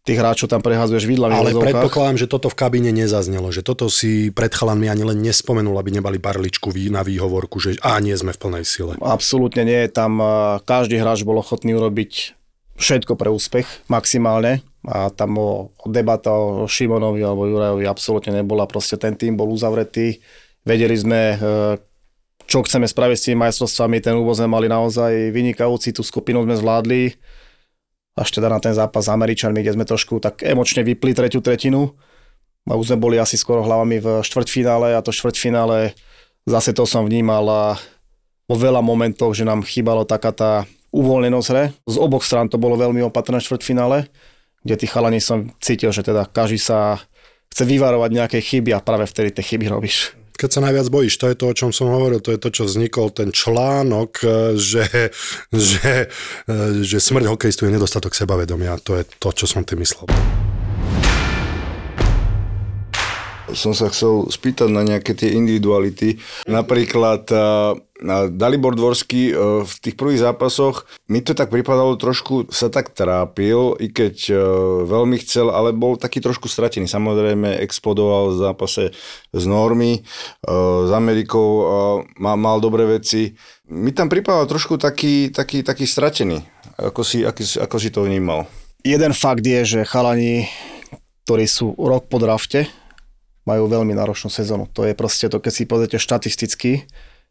tých 0.00 0.16
hráčov 0.16 0.48
tam 0.48 0.64
prehazuješ 0.64 1.04
vidlami. 1.04 1.36
Ale 1.36 1.52
predpokladám, 1.52 2.20
že 2.20 2.26
toto 2.28 2.48
v 2.48 2.56
kabíne 2.56 2.92
nezaznelo, 2.92 3.52
že 3.52 3.60
toto 3.60 3.88
si 3.92 4.32
pred 4.32 4.52
chalanmi 4.52 4.88
ani 4.88 5.04
len 5.04 5.20
nespomenul, 5.20 5.76
aby 5.76 5.92
nebali 5.92 6.16
barličku 6.16 6.72
na 6.92 7.04
výhovorku, 7.04 7.60
že 7.60 7.76
a 7.84 8.00
nie 8.00 8.16
sme 8.16 8.32
v 8.32 8.40
plnej 8.40 8.64
sile. 8.64 8.92
Absolútne 9.00 9.64
nie, 9.64 9.80
tam 9.92 10.20
každý 10.64 11.00
hráč 11.00 11.24
bol 11.24 11.40
ochotný 11.40 11.76
urobiť 11.76 12.36
všetko 12.80 13.12
pre 13.16 13.28
úspech, 13.28 13.68
maximálne. 13.92 14.64
A 14.88 15.12
tam 15.12 15.36
o 15.36 15.76
debata 15.84 16.32
o 16.32 16.64
Šimonovi 16.64 17.20
alebo 17.20 17.44
Jurajovi 17.44 17.84
absolútne 17.84 18.40
nebola. 18.40 18.64
Proste 18.64 18.96
ten 18.96 19.12
tým 19.12 19.36
bol 19.36 19.52
uzavretý. 19.52 20.24
Vedeli 20.64 20.96
sme, 20.96 21.20
e, 21.34 21.36
čo 22.44 22.60
chceme 22.64 22.84
spraviť 22.84 23.16
s 23.16 23.24
tými 23.30 23.38
majstrovstvami. 23.44 24.02
Ten 24.04 24.18
úvod 24.18 24.36
sme 24.36 24.48
mali 24.50 24.66
naozaj 24.68 25.32
vynikajúci, 25.32 25.96
tú 25.96 26.04
skupinu 26.04 26.44
sme 26.44 26.56
zvládli 26.58 27.16
až 28.18 28.28
teda 28.36 28.52
na 28.52 28.60
ten 28.60 28.76
zápas 28.76 29.06
s 29.06 29.12
Američanmi, 29.12 29.64
kde 29.64 29.80
sme 29.80 29.88
trošku 29.88 30.20
tak 30.20 30.44
emočne 30.44 30.84
vypli 30.84 31.16
tretiu 31.16 31.40
tretinu. 31.40 31.96
A 32.68 32.76
už 32.76 32.92
sme 32.92 32.98
boli 33.00 33.16
asi 33.16 33.40
skoro 33.40 33.64
hlavami 33.64 33.96
v 33.98 34.06
štvrťfinále 34.20 34.92
a 34.92 35.00
to 35.00 35.08
štvrťfinále 35.10 35.96
zase 36.44 36.76
to 36.76 36.84
som 36.84 37.08
vnímal 37.08 37.44
a 37.48 37.62
vo 38.50 38.56
veľa 38.58 38.82
momentov, 38.82 39.32
že 39.32 39.46
nám 39.46 39.62
chýbalo 39.62 40.02
taká 40.02 40.34
tá 40.34 40.52
uvoľnenosť 40.90 41.48
hre. 41.54 41.64
Z 41.86 41.96
oboch 41.96 42.26
strán 42.26 42.50
to 42.50 42.58
bolo 42.58 42.74
veľmi 42.74 43.00
opatrné 43.06 43.38
štvrťfinále, 43.38 44.10
kde 44.66 44.74
tí 44.74 44.86
chalani 44.90 45.22
som 45.22 45.54
cítil, 45.62 45.94
že 45.94 46.02
teda 46.02 46.26
každý 46.26 46.58
sa 46.58 46.98
chce 47.50 47.62
vyvarovať 47.66 48.10
nejaké 48.10 48.38
chyby 48.42 48.74
a 48.74 48.82
práve 48.82 49.06
vtedy 49.06 49.30
tie 49.30 49.54
chyby 49.54 49.70
robíš. 49.70 50.19
Keď 50.40 50.48
sa 50.56 50.64
najviac 50.64 50.88
bojíš, 50.88 51.20
to 51.20 51.28
je 51.28 51.36
to, 51.36 51.52
o 51.52 51.56
čom 51.56 51.68
som 51.68 51.92
hovoril, 51.92 52.24
to 52.24 52.32
je 52.32 52.40
to, 52.40 52.48
čo 52.48 52.64
vznikol 52.64 53.12
ten 53.12 53.28
článok, 53.28 54.24
e, 54.24 54.56
že, 54.56 55.12
že, 55.52 56.08
e, 56.48 56.80
že 56.80 56.96
smrť 56.96 57.28
hokejistu 57.28 57.68
je 57.68 57.76
nedostatok 57.76 58.16
sebavedomia. 58.16 58.80
To 58.88 58.96
je 58.96 59.04
to, 59.20 59.36
čo 59.36 59.44
som 59.44 59.68
tým 59.68 59.84
myslel. 59.84 60.08
Som 63.54 63.72
sa 63.72 63.90
chcel 63.90 64.26
spýtať 64.28 64.68
na 64.70 64.82
nejaké 64.82 65.14
tie 65.14 65.34
individuality. 65.34 66.18
Napríklad 66.48 67.28
uh, 67.32 67.76
Dalibor 68.32 68.74
Dvorský 68.74 69.30
uh, 69.30 69.62
v 69.62 69.72
tých 69.82 69.94
prvých 69.96 70.24
zápasoch, 70.24 70.88
mi 71.10 71.20
to 71.20 71.36
tak 71.36 71.52
pripadalo 71.52 72.00
trošku, 72.00 72.48
sa 72.48 72.72
tak 72.72 72.96
trápil, 72.96 73.76
i 73.78 73.92
keď 73.92 74.16
uh, 74.30 74.38
veľmi 74.88 75.20
chcel, 75.20 75.52
ale 75.52 75.76
bol 75.76 76.00
taký 76.00 76.18
trošku 76.24 76.48
stratený. 76.48 76.88
Samozrejme 76.88 77.60
explodoval 77.60 78.32
v 78.32 78.40
zápase 78.40 78.84
z 79.30 79.44
Normy, 79.46 80.02
s 80.46 80.90
Amerikou, 80.90 81.62
mal 82.18 82.58
dobré 82.58 82.98
veci. 82.98 83.38
Mi 83.70 83.94
tam 83.94 84.10
pripadal 84.10 84.50
trošku 84.50 84.74
taký, 84.74 85.30
taký, 85.30 85.62
taký 85.62 85.86
stratený. 85.86 86.42
Ako 86.80 87.06
si, 87.06 87.22
ako, 87.22 87.40
ako 87.62 87.76
si 87.78 87.88
to 87.94 88.02
vnímal? 88.02 88.48
Jeden 88.82 89.12
fakt 89.12 89.44
je, 89.44 89.60
že 89.62 89.80
chalani, 89.84 90.48
ktorí 91.28 91.44
sú 91.44 91.76
rok 91.76 92.08
po 92.08 92.16
drafte, 92.16 92.66
majú 93.48 93.68
veľmi 93.68 93.96
náročnú 93.96 94.28
sezónu. 94.28 94.68
To 94.76 94.84
je 94.84 94.92
proste 94.92 95.28
to, 95.32 95.40
keď 95.40 95.52
si 95.52 95.64
pozrite 95.64 95.96
štatisticky, 95.96 96.84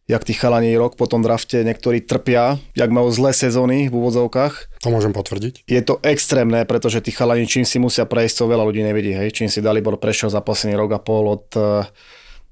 jak 0.10 0.26
tí 0.26 0.34
chalani 0.34 0.74
rok 0.74 0.98
po 0.98 1.06
tom 1.06 1.22
drafte 1.22 1.62
niektorí 1.62 2.02
trpia, 2.02 2.58
jak 2.74 2.90
majú 2.90 3.14
zlé 3.14 3.30
sezóny 3.30 3.88
v 3.88 3.94
úvodzovkách. 3.94 4.82
To 4.82 4.90
môžem 4.90 5.14
potvrdiť. 5.14 5.70
Je 5.70 5.82
to 5.86 6.02
extrémne, 6.02 6.66
pretože 6.66 7.06
tí 7.06 7.14
chalani 7.14 7.46
čím 7.46 7.62
si 7.62 7.78
musia 7.78 8.10
prejsť, 8.10 8.42
to 8.42 8.50
veľa 8.50 8.66
ľudí 8.66 8.82
nevidí. 8.82 9.14
Hej. 9.14 9.38
Čím 9.38 9.54
si 9.54 9.62
Dalibor 9.62 10.02
prešiel 10.02 10.34
za 10.34 10.42
posledný 10.42 10.82
rok 10.82 10.98
a 10.98 11.00
pol 11.00 11.38
od 11.38 11.46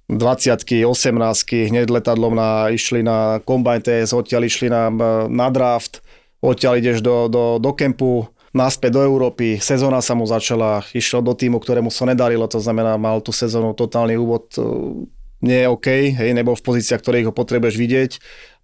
20 0.07 0.85
18 0.87 1.67
hneď 1.73 1.89
letadlom 1.91 2.37
na, 2.37 2.69
išli 2.69 3.03
na 3.03 3.43
Combine 3.43 3.83
TS, 3.83 4.15
odtiaľ 4.15 4.47
išli 4.47 4.71
na, 4.71 4.87
na 5.27 5.47
draft, 5.51 5.99
odtiaľ 6.39 6.79
ideš 6.79 7.03
do, 7.03 7.27
do, 7.27 7.57
do 7.59 7.71
kempu, 7.73 8.29
naspäť 8.57 8.97
do 8.97 9.01
Európy, 9.05 9.61
sezóna 9.61 10.01
sa 10.01 10.17
mu 10.17 10.25
začala, 10.25 10.81
išiel 10.97 11.21
do 11.21 11.37
týmu, 11.37 11.61
ktorému 11.61 11.93
sa 11.93 12.09
nedarilo, 12.09 12.49
to 12.49 12.57
znamená, 12.57 12.97
mal 12.97 13.21
tú 13.21 13.29
sezónu 13.29 13.77
totálny 13.77 14.17
úvod, 14.17 14.49
e, 14.57 14.65
nie 15.45 15.61
je 15.61 15.67
OK, 15.69 15.87
hej, 16.17 16.33
nebol 16.33 16.57
v 16.57 16.65
pozíciách, 16.65 16.97
ktorých 16.97 17.29
ho 17.29 17.33
potrebuješ 17.33 17.77
vidieť, 17.77 18.11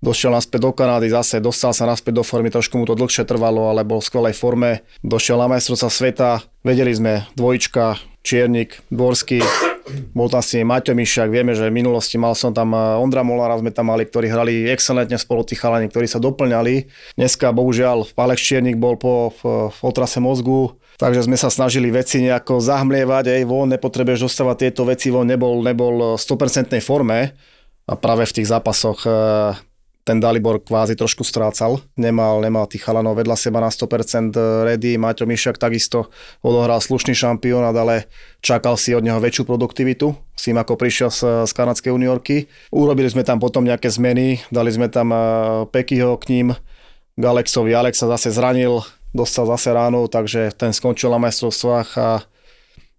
došiel 0.02 0.34
naspäť 0.34 0.66
do 0.66 0.72
Kanady, 0.74 1.14
zase 1.14 1.38
dostal 1.38 1.72
sa 1.72 1.86
naspäť 1.86 2.18
do 2.18 2.24
formy, 2.26 2.50
trošku 2.50 2.76
mu 2.76 2.90
to 2.90 2.98
dlhšie 2.98 3.30
trvalo, 3.30 3.70
ale 3.70 3.86
bol 3.86 4.02
v 4.02 4.10
skvelej 4.10 4.34
forme, 4.34 4.82
došiel 5.06 5.38
na 5.38 5.48
majstrovstva 5.54 5.90
sveta, 5.94 6.30
vedeli 6.66 6.92
sme, 6.92 7.30
dvojička, 7.38 8.13
Čiernik, 8.24 8.80
Dvorský, 8.88 9.44
bol 10.16 10.32
tam 10.32 10.40
si 10.40 10.64
Maťo 10.64 10.96
Mišak, 10.96 11.28
vieme, 11.28 11.52
že 11.52 11.68
v 11.68 11.76
minulosti 11.76 12.16
mal 12.16 12.34
som 12.34 12.56
tam 12.56 12.72
eh, 12.72 12.96
Ondra 12.96 13.22
Molára, 13.22 13.60
sme 13.60 13.76
tam 13.76 13.92
mali, 13.92 14.08
ktorí 14.08 14.32
hrali 14.32 14.54
excelentne 14.72 15.20
spolu 15.20 15.44
tí 15.44 15.60
chalani, 15.60 15.92
ktorí 15.92 16.08
sa 16.08 16.24
doplňali. 16.24 16.88
Dneska 17.20 17.52
bohužiaľ 17.52 18.16
Alex 18.16 18.40
Čiernik 18.40 18.80
bol 18.80 18.96
po 18.96 19.36
v 19.44 19.76
otrase 19.84 20.24
mozgu, 20.24 20.80
takže 20.96 21.28
sme 21.28 21.36
sa 21.36 21.52
snažili 21.52 21.92
veci 21.92 22.24
nejako 22.24 22.64
zahmlievať, 22.64 23.28
aj 23.28 23.44
von, 23.44 23.68
nepotrebuješ 23.76 24.32
dostávať 24.32 24.72
tieto 24.72 24.88
veci 24.88 25.12
von, 25.12 25.28
nebol, 25.28 25.60
nebol 25.60 26.16
v 26.16 26.22
100% 26.22 26.80
forme 26.80 27.36
a 27.84 27.94
práve 28.00 28.24
v 28.24 28.36
tých 28.40 28.48
zápasoch 28.48 29.04
eh, 29.04 29.73
ten 30.04 30.20
Dalibor 30.20 30.60
kvázi 30.60 31.00
trošku 31.00 31.24
strácal. 31.24 31.80
Nemal, 31.96 32.44
nemal 32.44 32.68
tých 32.68 32.84
chalanov 32.84 33.16
vedľa 33.16 33.40
seba 33.40 33.64
na 33.64 33.72
100% 33.72 34.36
ready. 34.68 35.00
Maťo 35.00 35.24
Mišak 35.24 35.56
takisto 35.56 36.12
odohral 36.44 36.84
slušný 36.84 37.16
šampionát, 37.16 37.72
ale 37.72 38.12
čakal 38.44 38.76
si 38.76 38.92
od 38.92 39.04
neho 39.04 39.18
väčšiu 39.24 39.48
produktivitu 39.48 40.12
s 40.36 40.42
tým, 40.44 40.60
ako 40.60 40.76
prišiel 40.76 41.08
z, 41.08 41.48
z 41.48 41.52
kanadskej 41.56 41.96
juniorky. 41.96 42.52
Urobili 42.76 43.08
sme 43.08 43.24
tam 43.24 43.40
potom 43.40 43.64
nejaké 43.64 43.88
zmeny, 43.88 44.44
dali 44.52 44.76
sme 44.76 44.92
tam 44.92 45.16
eh, 45.16 45.20
Pekyho 45.72 46.20
k 46.20 46.26
ním, 46.36 46.48
Galexovi. 47.16 47.72
Alex 47.72 48.04
sa 48.04 48.12
zase 48.12 48.36
zranil, 48.36 48.84
dostal 49.16 49.48
zase 49.48 49.72
ránu, 49.72 50.12
takže 50.12 50.52
ten 50.58 50.76
skončil 50.76 51.14
na 51.14 51.22
majstrovstvách 51.22 51.90
a 51.96 52.10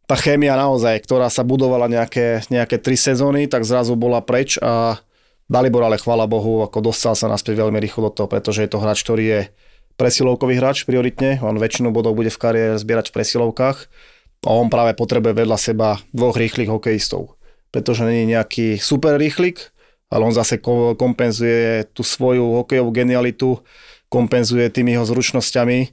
tá 0.05 0.17
chémia 0.21 0.55
naozaj, 0.55 1.01
ktorá 1.05 1.33
sa 1.33 1.43
budovala 1.43 1.89
nejaké, 1.89 2.45
nejaké 2.53 2.77
tri 2.77 2.95
sezóny, 2.95 3.49
tak 3.49 3.65
zrazu 3.65 3.97
bola 3.97 4.21
preč 4.21 4.61
a 4.61 5.01
Dalibor 5.45 5.85
ale 5.85 6.01
chvála 6.01 6.25
Bohu, 6.25 6.65
ako 6.65 6.89
dostal 6.89 7.13
sa 7.13 7.29
naspäť 7.29 7.61
veľmi 7.61 7.77
rýchlo 7.77 8.09
do 8.09 8.13
toho, 8.17 8.29
pretože 8.29 8.65
je 8.65 8.71
to 8.73 8.81
hráč, 8.81 9.05
ktorý 9.05 9.25
je 9.25 9.41
presilovkový 10.01 10.59
hráč 10.59 10.89
prioritne, 10.89 11.39
on 11.45 11.61
väčšinu 11.61 11.95
bodov 11.95 12.19
bude 12.19 12.33
v 12.33 12.41
kariére 12.41 12.75
zbierať 12.81 13.13
v 13.13 13.15
presilovkách 13.21 13.79
a 14.45 14.51
on 14.51 14.73
práve 14.73 14.97
potrebuje 14.99 15.45
vedľa 15.45 15.59
seba 15.61 15.89
dvoch 16.11 16.35
rýchlych 16.35 16.73
hokejistov, 16.73 17.37
pretože 17.71 18.03
není 18.03 18.27
nejaký 18.35 18.81
super 18.81 19.21
rýchlik, 19.21 19.71
ale 20.11 20.27
on 20.27 20.35
zase 20.35 20.59
kompenzuje 20.99 21.93
tú 21.93 22.03
svoju 22.03 22.65
hokejovú 22.65 22.91
genialitu, 22.91 23.61
kompenzuje 24.09 24.67
tými 24.73 24.97
jeho 24.97 25.07
zručnosťami 25.07 25.91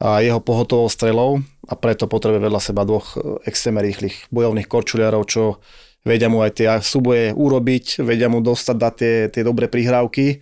a 0.00 0.20
jeho 0.20 0.40
pohotovou 0.40 0.88
strelou 0.92 1.40
a 1.64 1.74
preto 1.74 2.04
potrebuje 2.04 2.40
vedľa 2.48 2.60
seba 2.60 2.84
dvoch 2.84 3.16
extrémne 3.48 3.80
rýchlych 3.80 4.28
bojovných 4.28 4.68
korčuliarov, 4.68 5.24
čo 5.24 5.58
vedia 6.06 6.30
mu 6.30 6.46
aj 6.46 6.62
tie 6.62 6.70
súboje 6.78 7.34
urobiť, 7.34 8.06
vedia 8.06 8.30
mu 8.30 8.38
dostať 8.38 8.76
dať 8.78 8.94
tie, 8.94 9.14
tie 9.34 9.42
dobré 9.42 9.66
prihrávky 9.66 10.38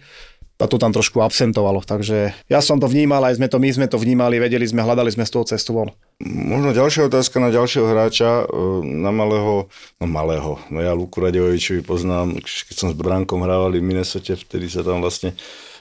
a 0.60 0.70
to 0.70 0.78
tam 0.78 0.94
trošku 0.94 1.18
absentovalo. 1.18 1.82
Takže 1.82 2.30
ja 2.46 2.60
som 2.62 2.78
to 2.78 2.86
vnímal, 2.86 3.24
aj 3.26 3.42
sme 3.42 3.50
to, 3.50 3.58
my 3.58 3.70
sme 3.74 3.86
to 3.90 3.98
vnímali, 3.98 4.38
vedeli 4.38 4.62
sme, 4.62 4.86
hľadali 4.86 5.10
sme 5.10 5.26
z 5.26 5.32
toho 5.34 5.44
cestu 5.44 5.74
von. 5.74 5.90
Možno 6.22 6.70
ďalšia 6.70 7.10
otázka 7.10 7.42
na 7.42 7.50
ďalšieho 7.50 7.90
hráča, 7.90 8.46
e, 8.46 8.84
na 8.86 9.10
malého, 9.10 9.66
no 9.98 10.06
malého, 10.06 10.62
no 10.70 10.78
ja 10.78 10.94
Luku 10.94 11.18
Radevovičovi 11.18 11.82
poznám, 11.82 12.38
keď 12.38 12.76
som 12.78 12.88
s 12.92 12.96
Bránkom 12.96 13.42
hrávali 13.42 13.82
v 13.82 13.88
Minnesote, 13.90 14.38
vtedy 14.38 14.70
sa 14.70 14.86
tam 14.86 15.02
vlastne, 15.02 15.34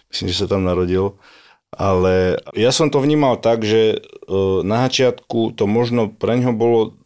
myslím, 0.09 0.27
že 0.33 0.41
sa 0.41 0.47
tam 0.49 0.65
narodil, 0.65 1.21
ale 1.69 2.41
ja 2.57 2.73
som 2.73 2.89
to 2.89 2.97
vnímal 2.97 3.37
tak, 3.37 3.61
že 3.61 3.97
e, 3.97 3.97
na 4.65 4.89
začiatku 4.89 5.53
to 5.53 5.69
možno 5.69 6.09
pre 6.09 6.33
ňo 6.41 6.49
bolo 6.53 6.97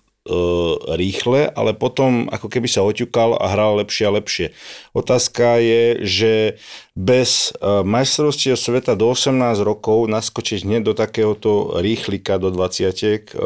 rýchle, 0.97 1.47
ale 1.51 1.71
potom 1.73 2.27
ako 2.27 2.47
keby 2.51 2.67
sa 2.67 2.83
oťukal 2.83 3.39
a 3.39 3.45
hral 3.51 3.79
lepšie 3.79 4.03
a 4.07 4.15
lepšie. 4.15 4.47
Otázka 4.91 5.57
je, 5.63 5.83
že 6.03 6.33
bez 6.97 7.53
e, 7.53 7.85
majstrovstiev 7.85 8.57
sveta 8.57 8.97
do 8.97 9.13
18 9.13 9.61
rokov 9.61 10.09
naskočiť 10.09 10.65
hneď 10.65 10.81
do 10.81 10.93
takéhoto 10.97 11.77
rýchlika 11.77 12.41
do 12.41 12.49
20 12.49 12.89
e, 12.89 13.37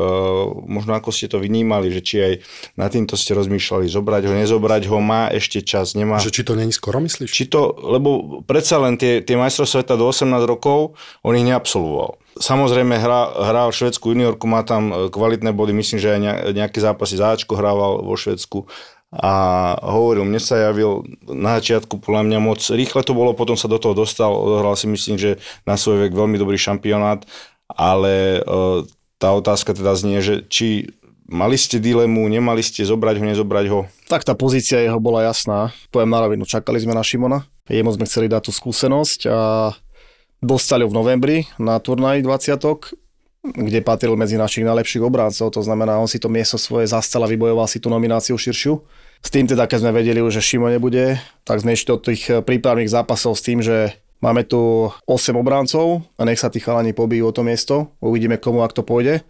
možno 0.72 0.96
ako 0.96 1.12
ste 1.12 1.28
to 1.28 1.44
vnímali, 1.44 1.92
že 1.92 2.00
či 2.00 2.16
aj 2.24 2.34
na 2.80 2.88
týmto 2.88 3.20
ste 3.20 3.36
rozmýšľali, 3.36 3.92
zobrať 3.92 4.32
ho, 4.32 4.34
nezobrať 4.40 4.88
ho, 4.88 5.04
má 5.04 5.28
ešte 5.36 5.60
čas, 5.60 6.00
nemá. 6.00 6.24
Že 6.24 6.32
či 6.32 6.44
to 6.48 6.56
není 6.56 6.72
skoro, 6.72 7.04
myslíš? 7.04 7.28
Či 7.28 7.52
to, 7.52 7.76
lebo 7.76 8.40
predsa 8.48 8.80
len 8.80 8.96
tie, 8.96 9.20
tie 9.20 9.36
majstrovstvá 9.36 9.84
sveta 9.84 10.00
do 10.00 10.08
18 10.08 10.32
rokov, 10.48 10.96
on 11.20 11.36
ich 11.36 11.44
neabsolvoval. 11.44 12.21
Samozrejme 12.40 12.96
hra, 12.96 13.52
hral 13.52 13.76
švedskú 13.76 14.16
juniorku, 14.16 14.48
má 14.48 14.64
tam 14.64 14.92
e, 14.92 14.96
kvalitné 15.12 15.52
body, 15.52 15.76
myslím, 15.76 16.00
že 16.00 16.16
aj 16.16 16.20
nejaké 16.56 16.80
zápasy 16.80 17.20
záčko 17.20 17.60
hrával 17.60 18.08
vo 18.08 18.16
Švedsku. 18.16 18.64
A 19.12 19.76
hovoril, 19.84 20.24
mne 20.24 20.40
sa 20.40 20.56
javil 20.56 21.04
na 21.28 21.60
začiatku 21.60 22.00
podľa 22.00 22.24
mňa 22.32 22.40
moc 22.40 22.64
rýchle 22.64 23.04
to 23.04 23.12
bolo, 23.12 23.36
potom 23.36 23.60
sa 23.60 23.68
do 23.68 23.76
toho 23.76 23.92
dostal, 23.92 24.32
odohral 24.32 24.80
si 24.80 24.88
myslím, 24.88 25.20
že 25.20 25.44
na 25.68 25.76
svoj 25.76 26.08
vek 26.08 26.16
veľmi 26.16 26.40
dobrý 26.40 26.56
šampionát, 26.56 27.28
ale 27.68 28.40
e, 28.40 28.88
tá 29.20 29.36
otázka 29.36 29.76
teda 29.76 29.92
znie, 30.00 30.24
že 30.24 30.48
či 30.48 30.96
mali 31.28 31.60
ste 31.60 31.84
dilemu, 31.84 32.24
nemali 32.32 32.64
ste 32.64 32.88
zobrať 32.88 33.16
ho, 33.20 33.24
nezobrať 33.28 33.66
ho? 33.68 33.80
Tak 34.08 34.24
tá 34.24 34.32
pozícia 34.32 34.80
jeho 34.80 35.00
bola 35.04 35.28
jasná, 35.28 35.76
poviem 35.92 36.12
na 36.12 36.20
rovinu, 36.24 36.48
čakali 36.48 36.80
sme 36.80 36.96
na 36.96 37.04
Šimona, 37.04 37.44
jemu 37.68 37.92
sme 37.92 38.08
chceli 38.08 38.32
dať 38.32 38.48
tú 38.48 38.52
skúsenosť 38.56 39.20
a 39.28 39.40
Dostali 40.42 40.82
v 40.82 40.94
novembri 40.94 41.38
na 41.62 41.78
turnaj 41.78 42.26
20 42.26 42.98
kde 43.42 43.82
patril 43.82 44.14
medzi 44.14 44.38
našich 44.38 44.62
najlepších 44.62 45.02
obráncov, 45.02 45.50
to 45.50 45.66
znamená, 45.66 45.98
on 45.98 46.06
si 46.06 46.22
to 46.22 46.30
miesto 46.30 46.62
svoje 46.62 46.86
zastal 46.86 47.26
a 47.26 47.32
vybojoval 47.32 47.66
si 47.66 47.82
tú 47.82 47.90
nomináciu 47.90 48.38
širšiu. 48.38 48.86
S 49.18 49.30
tým 49.34 49.50
teda, 49.50 49.66
keď 49.66 49.82
sme 49.82 49.98
vedeli, 49.98 50.22
že 50.30 50.46
Šimo 50.46 50.70
nebude, 50.70 51.18
tak 51.42 51.58
sme 51.58 51.74
išli 51.74 51.90
do 51.90 51.98
tých 51.98 52.30
prípravných 52.46 52.94
zápasov 52.94 53.34
s 53.34 53.42
tým, 53.42 53.66
že 53.66 53.98
máme 54.22 54.46
tu 54.46 54.94
8 55.10 55.34
obráncov 55.34 56.06
a 56.18 56.26
nech 56.26 56.38
sa 56.38 56.54
tí 56.54 56.62
chalani 56.62 56.94
pobijú 56.94 57.30
o 57.30 57.34
to 57.34 57.42
miesto, 57.42 57.98
uvidíme 57.98 58.38
komu, 58.38 58.62
ak 58.62 58.78
to 58.78 58.86
pôjde. 58.86 59.26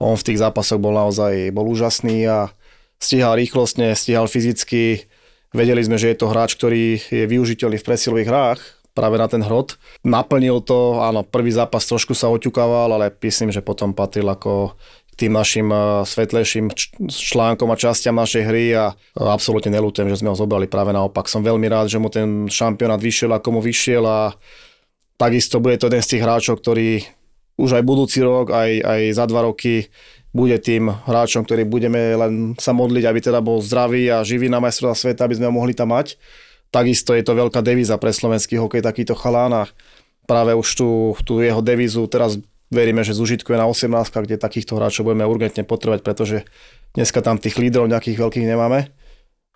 On 0.00 0.16
v 0.16 0.24
tých 0.32 0.40
zápasoch 0.40 0.80
bol 0.80 0.96
naozaj 0.96 1.52
bol 1.52 1.68
úžasný 1.68 2.24
a 2.24 2.48
stíhal 2.96 3.36
rýchlostne, 3.36 3.92
stíhal 3.92 4.24
fyzicky. 4.24 5.04
Vedeli 5.52 5.84
sme, 5.84 6.00
že 6.00 6.16
je 6.16 6.16
to 6.16 6.32
hráč, 6.32 6.56
ktorý 6.56 6.96
je 6.96 7.28
využiteľný 7.28 7.76
v 7.76 7.84
presilových 7.84 8.28
hrách, 8.32 8.60
práve 9.00 9.16
na 9.16 9.24
ten 9.24 9.40
hrot. 9.40 9.80
Naplnil 10.04 10.60
to, 10.60 11.00
áno, 11.00 11.24
prvý 11.24 11.48
zápas 11.48 11.88
trošku 11.88 12.12
sa 12.12 12.28
oťukával, 12.28 12.92
ale 12.92 13.08
myslím, 13.08 13.48
že 13.48 13.64
potom 13.64 13.96
patril 13.96 14.28
ako 14.28 14.76
tým 15.16 15.32
našim 15.32 15.68
eh, 15.72 16.04
svetlejším 16.04 16.72
článkom 17.08 17.68
a 17.72 17.80
častiam 17.80 18.20
našej 18.20 18.44
hry 18.44 18.76
a 18.76 18.92
absolútne 19.16 19.72
nelútujem, 19.72 20.12
že 20.12 20.20
sme 20.20 20.28
ho 20.28 20.36
zobrali 20.36 20.68
práve 20.68 20.92
naopak. 20.92 21.28
Som 21.28 21.40
veľmi 21.40 21.64
rád, 21.68 21.88
že 21.88 21.96
mu 21.96 22.12
ten 22.12 22.44
šampionát 22.48 23.00
vyšiel 23.00 23.32
ako 23.32 23.56
mu 23.56 23.60
vyšiel 23.64 24.04
a 24.04 24.36
takisto 25.16 25.60
bude 25.60 25.80
to 25.80 25.88
jeden 25.88 26.04
z 26.04 26.10
tých 26.16 26.24
hráčov, 26.24 26.60
ktorý 26.60 27.04
už 27.60 27.76
aj 27.76 27.84
budúci 27.84 28.24
rok, 28.24 28.56
aj, 28.56 28.80
aj 28.80 29.00
za 29.12 29.24
dva 29.28 29.44
roky 29.44 29.92
bude 30.32 30.56
tým 30.62 30.88
hráčom, 30.88 31.44
ktorý 31.44 31.68
budeme 31.68 32.16
len 32.16 32.32
sa 32.56 32.72
modliť, 32.72 33.04
aby 33.04 33.20
teda 33.20 33.44
bol 33.44 33.60
zdravý 33.60 34.08
a 34.08 34.24
živý 34.24 34.48
na 34.48 34.62
majstrovstvá 34.62 34.96
sveta, 34.96 35.26
aby 35.26 35.36
sme 35.36 35.50
ho 35.50 35.54
mohli 35.54 35.76
tam 35.76 35.92
mať. 35.92 36.16
Takisto 36.70 37.18
je 37.18 37.26
to 37.26 37.34
veľká 37.34 37.60
devíza 37.66 37.98
pre 37.98 38.14
slovenský 38.14 38.58
hokej 38.58 38.82
takýto 38.82 39.18
chalán 39.18 39.52
a 39.54 39.62
práve 40.26 40.54
už 40.54 40.68
tú, 40.78 40.88
tú 41.26 41.42
jeho 41.42 41.58
devízu 41.58 42.06
teraz 42.06 42.38
veríme, 42.70 43.02
že 43.02 43.18
zužitkuje 43.18 43.58
na 43.58 43.66
18, 43.66 43.90
kde 44.06 44.38
takýchto 44.38 44.78
hráčov 44.78 45.10
budeme 45.10 45.26
urgentne 45.26 45.66
potrebovať, 45.66 46.00
pretože 46.06 46.36
dneska 46.94 47.18
tam 47.18 47.42
tých 47.42 47.58
lídrov 47.58 47.90
nejakých 47.90 48.22
veľkých 48.22 48.46
nemáme 48.46 48.94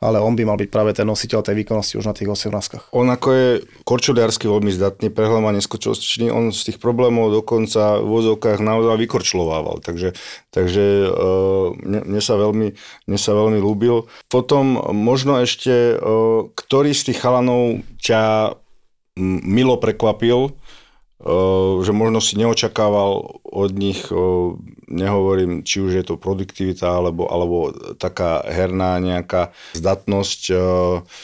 ale 0.05 0.21
on 0.21 0.37
by 0.37 0.45
mal 0.45 0.61
byť 0.61 0.69
práve 0.69 0.93
ten 0.93 1.09
nositeľ 1.09 1.41
tej 1.41 1.65
výkonnosti 1.65 1.97
už 1.97 2.05
na 2.05 2.13
tých 2.13 2.29
18. 2.29 2.93
On 2.93 3.09
ako 3.09 3.29
je 3.33 3.49
korčuliarsky 3.89 4.45
veľmi 4.45 4.69
zdatný, 4.69 5.09
prehľadanie 5.09 5.65
skočočný, 5.65 6.29
on 6.29 6.53
z 6.53 6.69
tých 6.69 6.79
problémov 6.79 7.33
dokonca 7.33 8.05
v 8.05 8.09
vozovkách 8.13 8.61
naozaj 8.61 9.01
vykorčlovával, 9.01 9.81
takže, 9.81 10.13
takže 10.53 11.09
uh, 11.09 11.73
mne, 11.81 12.05
mne, 12.05 12.21
sa 12.21 12.37
veľmi, 12.37 12.69
mne 13.09 13.19
sa 13.19 13.33
veľmi 13.33 13.57
ľúbil. 13.57 14.05
Potom 14.29 14.77
možno 14.93 15.41
ešte, 15.41 15.97
uh, 15.97 16.53
ktorý 16.53 16.93
z 16.93 17.11
tých 17.11 17.25
chalanov 17.25 17.81
ťa 18.05 18.53
milo 19.17 19.79
prekvapil, 19.79 20.53
že 21.19 21.93
možno 21.95 22.19
si 22.19 22.35
neočakával 22.37 23.41
od 23.47 23.71
nich, 23.73 24.03
nehovorím, 24.91 25.63
či 25.63 25.81
už 25.81 25.93
je 25.97 26.05
to 26.05 26.21
produktivita, 26.21 26.85
alebo, 26.85 27.31
alebo 27.31 27.71
taká 27.97 28.43
herná 28.45 28.99
nejaká 28.99 29.55
zdatnosť, 29.79 30.41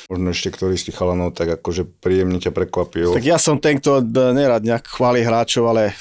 možno 0.09 0.26
ešte 0.31 0.48
ktorý 0.55 0.79
z 0.79 0.88
tých 0.88 0.96
chalanov 0.96 1.37
tak 1.37 1.59
akože 1.61 1.85
príjemne 2.00 2.38
ťa 2.40 2.55
prekvapil. 2.55 3.12
Tak 3.12 3.26
ja 3.26 3.37
som 3.37 3.59
ten, 3.59 3.83
kto 3.83 4.00
nerad 4.33 4.64
nejak 4.64 4.88
chváli 4.88 5.26
hráčov, 5.26 5.68
ale 5.68 5.98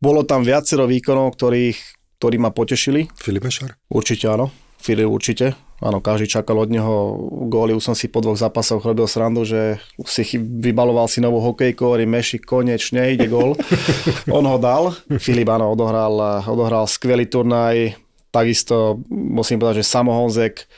bolo 0.00 0.24
tam 0.24 0.40
viacero 0.40 0.88
výkonov, 0.88 1.36
ktorých, 1.36 1.78
ktorí 2.18 2.36
ma 2.40 2.50
potešili. 2.50 3.06
Filip 3.20 3.44
Mešar? 3.44 3.76
Určite 3.92 4.32
áno, 4.32 4.48
Filip 4.80 5.12
určite. 5.12 5.52
Áno, 5.80 6.04
každý 6.04 6.28
čakal 6.28 6.60
od 6.60 6.68
neho 6.68 7.16
góly, 7.48 7.72
už 7.72 7.80
som 7.80 7.96
si 7.96 8.04
po 8.12 8.20
dvoch 8.20 8.36
zápasoch 8.36 8.84
robil 8.84 9.08
srandu, 9.08 9.48
že 9.48 9.80
si 10.04 10.36
vybaloval 10.36 11.08
si 11.08 11.24
novú 11.24 11.40
hokejku, 11.40 11.80
hovorí 11.80 12.04
Meši, 12.04 12.36
konečne 12.36 13.16
ide 13.16 13.32
gól. 13.32 13.56
On 14.36 14.44
ho 14.44 14.60
dal, 14.60 14.92
Filip 15.16 15.48
áno, 15.48 15.72
odohral, 15.72 16.44
odohral 16.44 16.84
skvelý 16.84 17.24
turnaj, 17.32 17.96
takisto 18.28 19.00
musím 19.08 19.56
povedať, 19.56 19.80
že 19.80 19.88
Samo 19.88 20.12
Honzek 20.12 20.68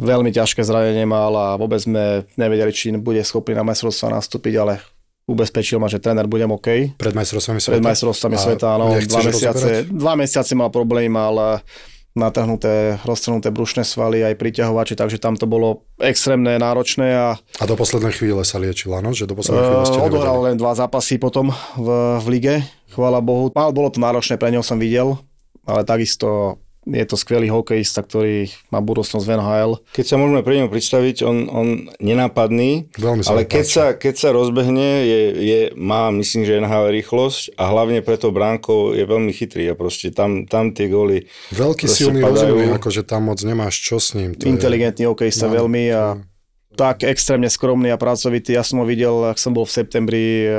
veľmi 0.00 0.32
ťažké 0.32 0.64
zranenie 0.64 1.04
mal 1.04 1.36
a 1.36 1.46
vôbec 1.60 1.84
sme 1.84 2.24
nevedeli, 2.40 2.72
či 2.72 2.96
bude 2.96 3.20
schopný 3.20 3.52
na 3.52 3.64
majstrovstvá 3.68 4.16
nastúpiť, 4.16 4.54
ale 4.56 4.80
ubezpečil 5.28 5.76
ma, 5.76 5.86
že 5.86 6.00
tréner 6.00 6.24
budem 6.24 6.48
OK. 6.48 6.96
Pred 6.96 7.12
majstrovstvami 7.12 7.60
sveta? 7.60 7.76
Pred 7.76 7.86
majstrovstvami 7.86 8.36
sveta, 8.40 8.66
áno. 8.80 8.96
Dva 8.96 9.20
mesiace, 9.20 9.70
dva 9.86 10.14
mesiace 10.16 10.52
mal 10.56 10.72
problém, 10.72 11.12
ale 11.12 11.60
natrhnuté, 12.14 12.98
roztrhnuté 13.06 13.54
brušné 13.54 13.86
svaly, 13.86 14.26
aj 14.26 14.34
priťahovače, 14.34 14.98
takže 14.98 15.22
tam 15.22 15.38
to 15.38 15.46
bolo 15.46 15.86
extrémne 16.02 16.58
náročné. 16.58 17.14
A, 17.14 17.28
a 17.38 17.64
do 17.66 17.78
poslednej 17.78 18.10
chvíle 18.14 18.42
sa 18.42 18.58
liečil, 18.58 18.90
áno? 18.90 19.14
Že 19.14 19.30
do 19.30 19.38
poslednej 19.38 19.62
chvíle 19.62 19.84
ste 19.86 20.00
Odohral 20.00 20.38
len 20.50 20.56
dva 20.58 20.74
zápasy 20.74 21.22
potom 21.22 21.54
v, 21.78 21.88
v 22.18 22.26
lige, 22.30 22.54
chvála 22.90 23.22
Bohu. 23.22 23.54
Mal, 23.54 23.70
bolo 23.70 23.94
to 23.94 24.02
náročné, 24.02 24.40
pre 24.40 24.50
neho 24.50 24.66
som 24.66 24.80
videl, 24.80 25.14
ale 25.62 25.86
takisto 25.86 26.58
je 26.88 27.04
to 27.04 27.16
skvelý 27.16 27.52
hokejista, 27.52 28.00
ktorý 28.00 28.48
má 28.72 28.80
budúcnosť 28.80 29.24
v 29.24 29.32
NHL. 29.36 29.72
Keď 29.92 30.06
sa 30.06 30.16
môžeme 30.16 30.40
pre 30.40 30.56
neho 30.56 30.72
predstaviť, 30.72 31.16
on, 31.28 31.36
on 31.52 31.66
nenápadný, 32.00 32.88
Veľmi 32.96 33.20
ale 33.28 33.44
keď 33.44 33.66
sa, 33.68 33.84
keď 33.92 34.14
sa 34.16 34.28
rozbehne, 34.32 35.04
je, 35.04 35.20
je, 35.36 35.60
má 35.76 36.08
myslím, 36.16 36.48
že 36.48 36.56
NHL 36.64 36.88
rýchlosť 36.88 37.60
a 37.60 37.68
hlavne 37.68 38.00
pre 38.00 38.16
to 38.16 38.32
bránkou 38.32 38.96
je 38.96 39.04
veľmi 39.04 39.32
chytrý 39.36 39.68
a 39.68 39.74
proste 39.76 40.08
tam, 40.08 40.48
tam 40.48 40.72
tie 40.72 40.88
góly 40.88 41.28
Veľký 41.52 41.84
silný 41.84 42.24
rozumný, 42.24 42.72
akože 42.80 43.04
tam 43.04 43.28
moc 43.28 43.44
nemáš 43.44 43.76
čo 43.84 44.00
s 44.00 44.16
ním. 44.16 44.32
To 44.40 44.48
Inteligentný 44.48 45.04
je... 45.04 45.10
hokejista 45.12 45.52
no, 45.52 45.60
veľmi 45.60 45.84
a 45.92 46.16
tak 46.80 47.02
extrémne 47.02 47.50
skromný 47.50 47.90
a 47.90 48.00
pracovitý. 48.00 48.54
Ja 48.54 48.62
som 48.62 48.80
ho 48.80 48.86
videl, 48.86 49.12
ak 49.26 49.36
som 49.36 49.50
bol 49.50 49.66
v 49.66 49.74
septembri 49.74 50.46
eh, 50.46 50.54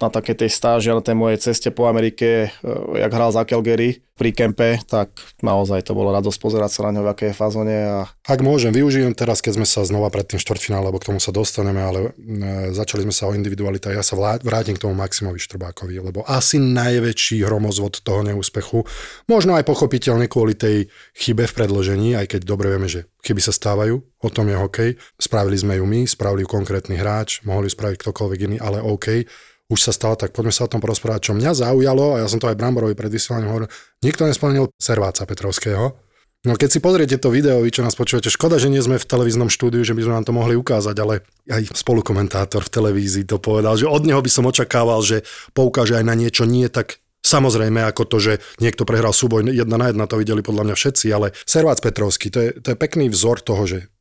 na 0.00 0.08
takej 0.08 0.46
tej 0.46 0.50
stáži 0.50 0.94
na 0.94 1.02
tej 1.02 1.18
mojej 1.18 1.38
ceste 1.50 1.68
po 1.74 1.90
Amerike, 1.90 2.48
eh, 2.48 2.50
jak 2.96 3.12
hral 3.12 3.34
za 3.34 3.42
Calgary 3.44 4.00
pri 4.20 4.36
kempe, 4.36 4.76
tak 4.84 5.16
naozaj 5.40 5.80
to 5.88 5.96
bolo 5.96 6.12
radosť 6.12 6.36
pozerať 6.36 6.68
sa 6.76 6.80
na 6.84 7.00
ňo 7.00 7.08
v 7.08 7.12
akej 7.16 7.32
fazone. 7.32 7.72
A... 7.72 8.04
Ak 8.28 8.44
môžem, 8.44 8.68
využijem 8.68 9.16
teraz, 9.16 9.40
keď 9.40 9.56
sme 9.56 9.64
sa 9.64 9.80
znova 9.80 10.12
pred 10.12 10.28
tým 10.28 10.36
štvrtfinále, 10.36 10.92
lebo 10.92 11.00
k 11.00 11.08
tomu 11.08 11.24
sa 11.24 11.32
dostaneme, 11.32 11.80
ale 11.80 12.12
e, 12.12 12.70
začali 12.76 13.08
sme 13.08 13.16
sa 13.16 13.32
o 13.32 13.34
individualitách. 13.34 13.96
Ja 13.96 14.04
sa 14.04 14.20
vrátim 14.20 14.76
k 14.76 14.84
tomu 14.84 14.92
Maximovi 14.92 15.40
Štrbákovi, 15.40 15.96
lebo 16.04 16.20
asi 16.28 16.60
najväčší 16.60 17.40
hromozvod 17.48 18.04
toho 18.04 18.20
neúspechu, 18.20 18.84
možno 19.24 19.56
aj 19.56 19.64
pochopiteľne 19.64 20.28
kvôli 20.28 20.52
tej 20.52 20.92
chybe 21.16 21.48
v 21.48 21.56
predložení, 21.56 22.12
aj 22.12 22.36
keď 22.36 22.40
dobre 22.44 22.68
vieme, 22.68 22.92
že 22.92 23.08
chyby 23.24 23.40
sa 23.40 23.56
stávajú, 23.56 24.04
o 24.20 24.28
tom 24.28 24.52
je 24.52 24.56
hokej. 24.60 24.90
Spravili 25.16 25.56
sme 25.56 25.80
ju 25.80 25.88
my, 25.88 26.04
spravili 26.04 26.44
ju 26.44 26.48
konkrétny 26.52 27.00
hráč, 27.00 27.40
mohli 27.48 27.72
spraviť 27.72 27.96
ktokoľvek 27.96 28.38
iný, 28.52 28.56
ale 28.60 28.84
OK 28.84 29.24
už 29.70 29.78
sa 29.78 29.94
stalo, 29.94 30.18
tak 30.18 30.34
poďme 30.34 30.50
sa 30.50 30.66
o 30.66 30.72
tom 30.72 30.82
porozprávať. 30.82 31.30
Čo 31.30 31.32
mňa 31.38 31.54
zaujalo, 31.54 32.18
a 32.18 32.26
ja 32.26 32.28
som 32.28 32.42
to 32.42 32.50
aj 32.50 32.58
Bramborovi 32.58 32.98
pred 32.98 33.08
vysielaním 33.08 33.54
hovoril, 33.54 33.70
nikto 34.02 34.26
nespomenul 34.26 34.74
Serváca 34.76 35.24
Petrovského. 35.24 35.94
No 36.40 36.56
keď 36.56 36.68
si 36.72 36.80
pozriete 36.80 37.20
to 37.20 37.28
video, 37.28 37.60
vy 37.60 37.68
čo 37.68 37.84
nás 37.84 37.92
počúvate, 37.92 38.32
škoda, 38.32 38.56
že 38.56 38.72
nie 38.72 38.80
sme 38.80 38.96
v 38.96 39.04
televíznom 39.04 39.52
štúdiu, 39.52 39.84
že 39.84 39.92
by 39.92 40.08
sme 40.08 40.16
vám 40.16 40.26
to 40.26 40.32
mohli 40.32 40.56
ukázať, 40.56 40.96
ale 40.96 41.20
aj 41.52 41.76
spolukomentátor 41.76 42.64
v 42.64 42.72
televízii 42.72 43.28
to 43.28 43.36
povedal, 43.36 43.76
že 43.76 43.84
od 43.84 44.08
neho 44.08 44.24
by 44.24 44.30
som 44.32 44.48
očakával, 44.48 45.04
že 45.04 45.20
poukáže 45.52 46.00
aj 46.00 46.04
na 46.04 46.16
niečo 46.16 46.48
nie 46.48 46.66
tak 46.68 47.00
Samozrejme, 47.20 47.84
ako 47.84 48.08
to, 48.08 48.16
že 48.16 48.32
niekto 48.64 48.88
prehral 48.88 49.12
súboj 49.12 49.44
jedna 49.52 49.76
na 49.76 49.92
jedna, 49.92 50.08
to 50.08 50.16
videli 50.16 50.40
podľa 50.40 50.72
mňa 50.72 50.76
všetci, 50.76 51.06
ale 51.12 51.36
Servác 51.44 51.84
Petrovský, 51.84 52.32
to 52.32 52.40
je, 52.40 52.50
to 52.64 52.72
je 52.72 52.80
pekný 52.80 53.12
vzor 53.12 53.44
toho, 53.44 53.68
že 53.68 53.92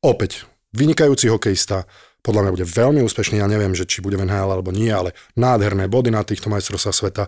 opäť 0.00 0.48
vynikajúci 0.72 1.28
hokejista, 1.28 1.84
podľa 2.22 2.46
mňa 2.46 2.54
bude 2.54 2.66
veľmi 2.66 3.00
úspešný, 3.02 3.42
ja 3.42 3.50
neviem, 3.50 3.74
že 3.74 3.82
či 3.82 3.98
bude 3.98 4.14
v 4.14 4.26
NHL 4.26 4.50
alebo 4.54 4.70
nie, 4.70 4.88
ale 4.88 5.10
nádherné 5.34 5.90
body 5.90 6.14
na 6.14 6.22
týchto 6.22 6.46
majstrovstvách 6.48 6.96
sveta. 6.96 7.24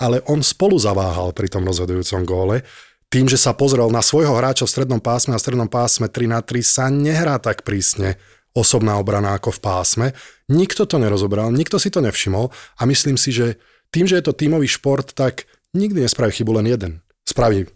Ale 0.00 0.24
on 0.24 0.40
spolu 0.40 0.80
zaváhal 0.80 1.36
pri 1.36 1.52
tom 1.52 1.68
rozhodujúcom 1.68 2.24
góle, 2.24 2.64
tým, 3.12 3.28
že 3.28 3.36
sa 3.36 3.52
pozrel 3.52 3.92
na 3.92 4.00
svojho 4.00 4.32
hráča 4.32 4.64
v 4.64 4.72
strednom 4.72 4.96
pásme 4.96 5.36
a 5.36 5.38
v 5.38 5.44
strednom 5.44 5.68
pásme 5.68 6.08
3 6.08 6.32
na 6.32 6.40
3 6.40 6.64
sa 6.64 6.88
nehrá 6.88 7.36
tak 7.36 7.60
prísne 7.60 8.16
osobná 8.56 8.96
obrana 8.96 9.36
ako 9.36 9.52
v 9.52 9.60
pásme. 9.60 10.06
Nikto 10.48 10.88
to 10.88 10.96
nerozobral, 10.96 11.52
nikto 11.52 11.76
si 11.76 11.92
to 11.92 12.00
nevšimol 12.00 12.48
a 12.52 12.82
myslím 12.88 13.20
si, 13.20 13.28
že 13.36 13.60
tým, 13.92 14.08
že 14.08 14.16
je 14.16 14.24
to 14.24 14.32
tímový 14.32 14.64
šport, 14.64 15.12
tak 15.12 15.44
nikdy 15.76 16.08
nespraví 16.08 16.32
chybu 16.32 16.56
len 16.56 16.72
jeden. 16.72 16.92
Spraví 17.28 17.68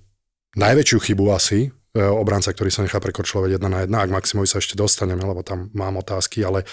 najväčšiu 0.56 0.98
chybu 1.04 1.28
asi, 1.36 1.68
obranca, 1.96 2.52
ktorý 2.52 2.68
sa 2.68 2.84
nechá 2.84 3.00
prekorčľovať 3.00 3.56
jedna 3.56 3.68
na 3.72 3.78
jedna, 3.84 4.04
ak 4.04 4.12
Maximovi 4.12 4.48
sa 4.48 4.60
ešte 4.60 4.76
dostaneme, 4.76 5.24
lebo 5.24 5.40
tam 5.40 5.72
mám 5.72 5.96
otázky, 5.96 6.44
ale 6.44 6.68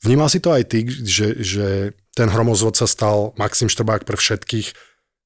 vnímal 0.00 0.32
si 0.32 0.40
to 0.40 0.54
aj 0.54 0.64
ty, 0.68 0.88
že, 0.88 1.38
že 1.38 1.66
ten 2.16 2.32
hromozvod 2.32 2.74
sa 2.74 2.88
stal 2.88 3.36
Maxim 3.36 3.68
Štrbák 3.68 4.08
pre 4.08 4.16
všetkých, 4.16 4.72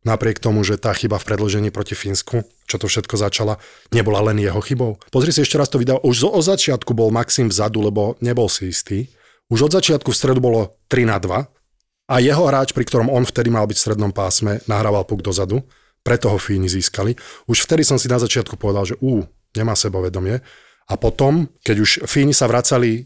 napriek 0.03 0.43
tomu, 0.43 0.67
že 0.67 0.77
tá 0.77 0.91
chyba 0.93 1.23
v 1.23 1.27
predložení 1.31 1.71
proti 1.71 1.95
Fínsku, 1.95 2.43
čo 2.67 2.77
to 2.77 2.91
všetko 2.91 3.15
začala, 3.15 3.63
nebola 3.95 4.21
len 4.33 4.43
jeho 4.43 4.59
chybou. 4.59 4.99
Pozri 5.15 5.31
si 5.31 5.47
ešte 5.47 5.57
raz 5.57 5.71
to 5.71 5.79
video, 5.79 6.03
už 6.03 6.27
od 6.27 6.43
začiatku 6.43 6.91
bol 6.93 7.15
Maxim 7.15 7.47
vzadu, 7.47 7.81
lebo 7.87 8.19
nebol 8.19 8.51
si 8.51 8.75
istý. 8.75 9.07
Už 9.47 9.71
od 9.71 9.73
začiatku 9.79 10.11
v 10.11 10.19
stredu 10.19 10.41
bolo 10.43 10.75
3 10.91 11.07
na 11.07 11.23
2 11.23 12.11
a 12.11 12.15
jeho 12.19 12.45
hráč, 12.51 12.75
pri 12.75 12.83
ktorom 12.89 13.13
on 13.13 13.23
vtedy 13.23 13.53
mal 13.53 13.69
byť 13.69 13.77
v 13.79 13.85
strednom 13.85 14.11
pásme, 14.11 14.59
nahrával 14.67 15.07
puk 15.07 15.23
dozadu 15.23 15.63
preto 16.03 16.31
ho 16.31 16.39
Fíni 16.39 16.67
získali. 16.67 17.15
Už 17.47 17.65
vtedy 17.67 17.87
som 17.87 17.97
si 17.97 18.11
na 18.11 18.19
začiatku 18.19 18.59
povedal, 18.59 18.85
že 18.85 18.99
ú, 18.99 19.23
nemá 19.55 19.79
sebavedomie. 19.79 20.43
A 20.91 20.95
potom, 20.99 21.47
keď 21.63 21.77
už 21.79 21.91
Fíni 22.11 22.35
sa 22.35 22.51
vracali 22.51 22.91
e, 22.95 23.01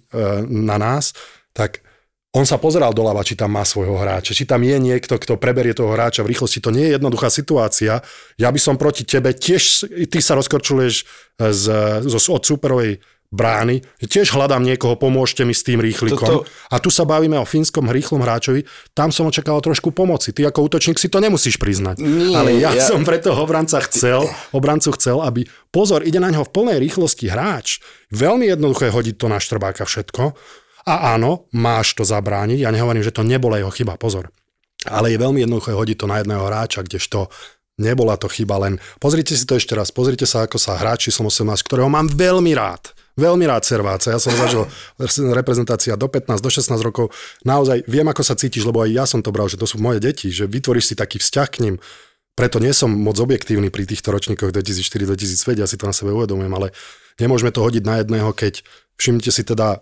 na 0.49 0.81
nás, 0.81 1.13
tak 1.53 1.85
on 2.37 2.45
sa 2.45 2.61
pozeral 2.61 2.93
doľava, 2.93 3.25
či 3.25 3.33
tam 3.33 3.57
má 3.57 3.65
svojho 3.65 3.97
hráča, 3.97 4.37
či 4.37 4.45
tam 4.45 4.61
je 4.61 4.77
niekto, 4.77 5.17
kto 5.17 5.41
preberie 5.41 5.73
toho 5.73 5.97
hráča 5.97 6.21
v 6.21 6.37
rýchlosti. 6.37 6.61
To 6.61 6.69
nie 6.69 6.93
je 6.93 7.01
jednoduchá 7.01 7.33
situácia. 7.33 8.05
Ja 8.37 8.53
by 8.53 8.61
som 8.61 8.77
proti 8.77 9.09
tebe 9.09 9.33
tiež, 9.33 9.89
ty 10.13 10.19
sa 10.21 10.37
rozkorčuluješ 10.37 11.09
z, 11.41 11.65
z, 12.05 12.15
od 12.29 12.43
superovej 12.45 13.01
brány, 13.37 13.85
tiež 14.01 14.33
hľadám 14.33 14.65
niekoho, 14.65 14.97
pomôžte 14.97 15.45
mi 15.45 15.53
s 15.53 15.61
tým 15.61 15.85
rýchlikom. 15.85 16.43
Toto... 16.43 16.49
A 16.73 16.81
tu 16.81 16.89
sa 16.89 17.05
bavíme 17.05 17.37
o 17.37 17.45
fínskom 17.45 17.93
rýchlom 17.93 18.25
hráčovi, 18.25 18.65
tam 18.97 19.13
som 19.13 19.29
očakával 19.29 19.61
trošku 19.61 19.93
pomoci. 19.93 20.33
Ty 20.33 20.49
ako 20.49 20.73
útočník 20.73 20.97
si 20.97 21.13
to 21.13 21.21
nemusíš 21.21 21.61
priznať. 21.61 22.01
Nie, 22.01 22.33
Ale 22.33 22.57
ja, 22.57 22.73
ja 22.73 22.89
som 22.89 23.05
pre 23.05 23.21
toho 23.21 23.37
obranca 23.45 23.77
chcel, 23.85 24.25
obrancu 24.57 24.97
chcel, 24.97 25.21
aby 25.21 25.45
pozor, 25.69 26.01
ide 26.01 26.17
na 26.17 26.33
ňo 26.33 26.49
v 26.49 26.53
plnej 26.57 26.79
rýchlosti 26.81 27.29
hráč. 27.29 27.85
Veľmi 28.09 28.49
jednoduché 28.49 28.89
hodiť 28.89 29.15
to 29.21 29.27
na 29.29 29.37
štrbáka 29.37 29.85
všetko. 29.85 30.33
A 30.87 31.19
áno, 31.19 31.51
máš 31.53 31.99
to 31.99 32.07
zabrániť. 32.07 32.63
Ja 32.63 32.71
nehovorím, 32.71 33.03
že 33.03 33.13
to 33.13 33.27
nebola 33.27 33.61
jeho 33.61 33.75
chyba, 33.75 33.99
pozor. 33.99 34.33
Ale 34.87 35.11
je 35.11 35.19
veľmi 35.19 35.43
jednoduché 35.43 35.75
hodiť 35.75 35.97
to 35.99 36.07
na 36.07 36.23
jedného 36.23 36.47
hráča, 36.47 36.87
kdežto 36.87 37.27
nebola 37.77 38.17
to 38.17 38.31
chyba 38.31 38.57
len. 38.63 38.81
Pozrite 39.03 39.37
si 39.37 39.45
to 39.45 39.61
ešte 39.61 39.77
raz, 39.77 39.93
pozrite 39.93 40.25
sa, 40.25 40.49
ako 40.49 40.57
sa 40.57 40.81
hráči 40.81 41.13
som 41.13 41.29
18, 41.29 41.45
ktorého 41.67 41.93
mám 41.93 42.09
veľmi 42.09 42.57
rád 42.57 42.96
veľmi 43.17 43.45
rád 43.49 43.65
serváca. 43.65 44.13
Ja 44.13 44.21
som 44.21 44.37
zažil 44.37 44.69
reprezentácia 45.39 45.97
do 45.97 46.07
15, 46.07 46.39
do 46.39 46.51
16 46.53 46.77
rokov. 46.85 47.11
Naozaj 47.43 47.89
viem, 47.89 48.07
ako 48.07 48.23
sa 48.23 48.37
cítiš, 48.37 48.69
lebo 48.69 48.85
aj 48.85 48.91
ja 48.93 49.05
som 49.09 49.25
to 49.25 49.33
bral, 49.33 49.49
že 49.49 49.57
to 49.57 49.67
sú 49.67 49.81
moje 49.81 49.99
deti, 49.99 50.29
že 50.29 50.45
vytvoríš 50.47 50.93
si 50.93 50.95
taký 50.95 51.19
vzťah 51.19 51.49
k 51.51 51.59
ním. 51.67 51.77
preto 52.37 52.61
nie 52.61 52.77
som 52.77 52.93
moc 52.93 53.17
objektívny 53.17 53.73
pri 53.73 53.89
týchto 53.89 54.13
ročníkoch 54.13 54.53
2004-2005, 54.53 55.57
ja 55.57 55.65
si 55.65 55.81
to 55.81 55.89
na 55.89 55.97
sebe 55.97 56.13
uvedomujem, 56.13 56.53
ale 56.53 56.69
nemôžeme 57.17 57.49
to 57.49 57.65
hodiť 57.65 57.85
na 57.89 58.05
jedného, 58.05 58.29
keď 58.37 58.61
všimnite 59.01 59.33
si 59.33 59.41
teda 59.41 59.81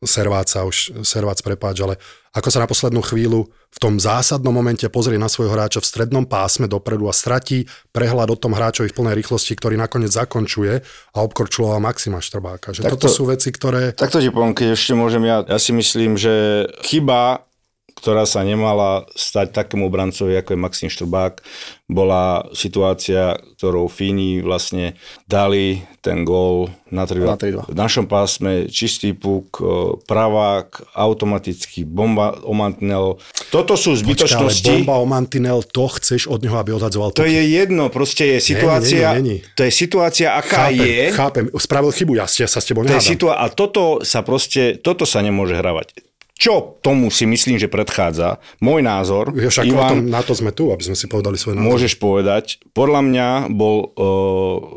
Serváca, 0.00 0.64
už 0.64 1.04
Servác 1.04 1.44
prepáč, 1.44 1.84
ale 1.84 2.00
ako 2.32 2.48
sa 2.48 2.62
na 2.64 2.70
poslednú 2.70 3.04
chvíľu 3.04 3.52
v 3.70 3.78
tom 3.78 4.00
zásadnom 4.00 4.54
momente 4.54 4.88
pozrie 4.88 5.20
na 5.20 5.28
svojho 5.28 5.52
hráča 5.52 5.84
v 5.84 5.88
strednom 5.92 6.24
pásme 6.24 6.64
dopredu 6.64 7.04
a 7.06 7.14
stratí 7.14 7.68
prehľad 7.92 8.32
o 8.32 8.40
tom 8.40 8.56
hráčovi 8.56 8.88
v 8.88 8.96
plnej 8.96 9.14
rýchlosti, 9.20 9.52
ktorý 9.60 9.76
nakoniec 9.76 10.08
zakončuje 10.08 10.80
a 11.12 11.18
obkorčuloval 11.20 11.84
Maxima 11.84 12.22
Štrbáka. 12.22 12.72
Že 12.72 12.88
Tak 12.88 12.96
toto 12.96 13.12
to- 13.12 13.16
sú 13.20 13.22
veci, 13.28 13.52
ktoré... 13.52 13.92
Takto 13.92 14.24
ti 14.24 14.32
keď 14.32 14.68
ešte 14.72 14.96
môžem 14.96 15.20
ja. 15.28 15.44
Ja 15.44 15.58
si 15.60 15.76
myslím, 15.76 16.16
že 16.16 16.64
chyba, 16.86 17.44
ktorá 17.92 18.22
sa 18.22 18.40
nemala 18.40 19.04
stať 19.12 19.52
takému 19.52 19.84
obrancovi, 19.84 20.34
ako 20.34 20.50
je 20.50 20.58
Maxim 20.58 20.88
Štrbák, 20.88 21.40
bola 21.84 22.46
situácia, 22.52 23.34
ktorou 23.56 23.86
Fíni 23.86 24.38
vlastne 24.38 24.94
dali 25.24 25.82
ten 25.98 26.22
gól 26.22 26.70
na 26.88 27.02
3 27.02 27.18
Na 27.20 27.34
3-2. 27.34 27.66
V 27.66 27.76
našom 27.76 28.06
pásme 28.06 28.66
čistý 28.66 29.12
puk, 29.12 29.58
e, 29.58 29.64
pravák, 30.00 30.94
automaticky 30.94 31.82
bomba 31.82 32.38
o 32.40 32.52
mantinel. 32.52 33.18
Toto 33.48 33.74
sú 33.74 33.92
Počkaj, 33.92 34.00
ale 34.00 34.06
zbytočnosti. 34.06 34.70
bomba 34.70 34.94
o 34.96 35.04
mantinel, 35.04 35.60
to 35.62 35.90
chceš 35.90 36.24
od 36.26 36.40
neho, 36.40 36.56
aby 36.56 36.72
odhadzoval 36.72 37.10
To 37.12 37.26
je 37.26 37.42
jedno, 37.44 37.88
proste 37.88 38.24
je 38.28 38.38
situácia, 38.40 39.12
nie, 39.18 39.20
nie. 39.20 39.38
to 39.52 39.62
je 39.62 39.72
situácia, 39.74 40.32
aká 40.32 40.70
chápem, 40.70 40.78
je. 40.80 41.02
chápem, 41.10 41.44
spravil 41.52 41.90
chybu, 41.90 42.12
ja 42.14 42.24
ste, 42.24 42.46
sa 42.46 42.58
s 42.58 42.66
tebou 42.66 42.80
To 42.82 42.88
nehádam. 42.88 43.04
situá- 43.04 43.36
a 43.36 43.50
toto 43.50 44.00
sa 44.00 44.22
proste, 44.22 44.78
toto 44.78 45.04
sa 45.04 45.20
nemôže 45.20 45.52
hravať. 45.52 46.09
Čo 46.40 46.80
tomu 46.80 47.12
si 47.12 47.28
myslím, 47.28 47.60
že 47.60 47.68
predchádza? 47.68 48.40
Môj 48.58 48.80
názor, 48.80 49.36
Ja 49.36 49.52
však 49.52 49.64
o 49.68 49.76
tom, 49.76 49.76
Ivan, 49.76 50.08
na 50.08 50.24
to 50.24 50.32
sme 50.32 50.50
tu, 50.50 50.72
aby 50.72 50.80
sme 50.80 50.96
si 50.96 51.04
povedali 51.04 51.36
svoj 51.36 51.52
názor. 51.54 51.66
môžeš 51.68 51.92
povedať, 52.00 52.44
podľa 52.72 53.00
mňa 53.04 53.28
bol 53.52 53.76
uh, 53.84 54.08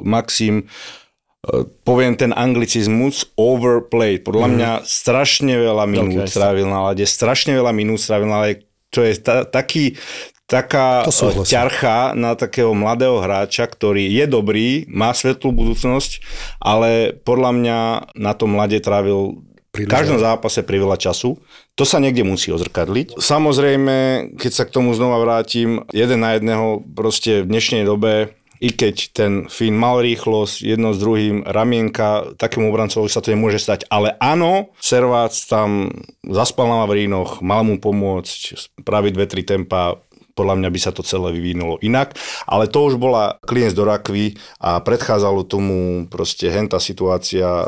Maxim 0.04 0.68
uh, 0.68 1.64
poviem 1.82 2.14
ten 2.14 2.36
anglicizmus, 2.36 3.32
overplayed. 3.40 4.22
Podľa 4.22 4.48
Mhm. 4.48 4.54
mňa 4.54 4.72
strašne 4.84 5.56
veľa 5.56 5.86
minút 5.88 6.12
Veľké 6.20 6.30
strávil 6.30 6.68
na 6.68 6.84
lade, 6.84 7.08
strašne 7.08 7.56
veľa 7.56 7.72
minút 7.72 8.04
strávil 8.04 8.28
na 8.28 8.44
lade, 8.44 8.68
čo 8.92 9.00
je 9.00 9.16
ta, 9.18 9.48
taký, 9.48 9.96
taká 10.44 11.08
To 11.08 11.16
eh, 11.32 11.48
ťarcha 11.48 12.12
na 12.14 12.36
takého 12.36 12.76
mladého 12.76 13.24
hráča, 13.24 13.66
ktorý 13.66 14.04
je 14.06 14.26
dobrý, 14.28 14.68
má 14.92 15.16
svetlú 15.16 15.56
budúcnosť, 15.56 16.20
ale 16.60 17.16
podľa 17.24 17.52
mňa 17.56 17.78
na 18.20 18.36
tom 18.36 18.52
mlade 18.52 18.78
trávil 18.84 19.40
v 19.74 19.90
Príliš 19.90 19.90
každom 19.90 20.22
zápase 20.22 20.62
priveľa 20.62 21.02
času. 21.02 21.42
To 21.74 21.82
sa 21.82 21.98
niekde 21.98 22.22
musí 22.22 22.54
ozrkadliť. 22.54 23.18
Samozrejme, 23.18 24.30
keď 24.38 24.52
sa 24.54 24.70
k 24.70 24.74
tomu 24.78 24.94
znova 24.94 25.18
vrátim, 25.18 25.82
jeden 25.90 26.22
na 26.22 26.38
jedného 26.38 26.86
proste 26.94 27.42
v 27.42 27.50
dnešnej 27.50 27.82
dobe 27.82 28.38
i 28.62 28.70
keď 28.70 28.96
ten 29.12 29.34
Fín 29.52 29.76
mal 29.76 30.00
rýchlosť, 30.00 30.62
jedno 30.64 30.96
s 30.96 31.02
druhým, 31.02 31.44
ramienka, 31.44 32.38
takému 32.40 32.72
obrancovi 32.72 33.12
sa 33.12 33.20
to 33.20 33.34
nemôže 33.34 33.60
stať. 33.60 33.90
Ale 33.90 34.16
áno, 34.22 34.72
Servác 34.80 35.36
tam 35.50 35.92
zaspal 36.22 36.70
na 36.70 36.86
Vavrínoch, 36.86 37.44
mal 37.44 37.68
mu 37.68 37.82
pomôcť 37.82 38.56
spraviť 38.80 39.12
dve, 39.12 39.26
tri 39.26 39.42
tempa, 39.44 40.00
podľa 40.34 40.56
mňa 40.60 40.70
by 40.70 40.80
sa 40.82 40.92
to 40.92 41.06
celé 41.06 41.34
vyvinulo 41.34 41.78
inak, 41.86 42.18
ale 42.50 42.66
to 42.70 42.90
už 42.90 42.98
bola 42.98 43.38
klinec 43.46 43.74
do 43.78 43.86
rakvy 43.86 44.38
a 44.62 44.82
predchádzalo 44.82 45.46
tomu 45.46 46.10
proste 46.10 46.50
henta 46.50 46.82
situácia 46.82 47.46
e, 47.46 47.68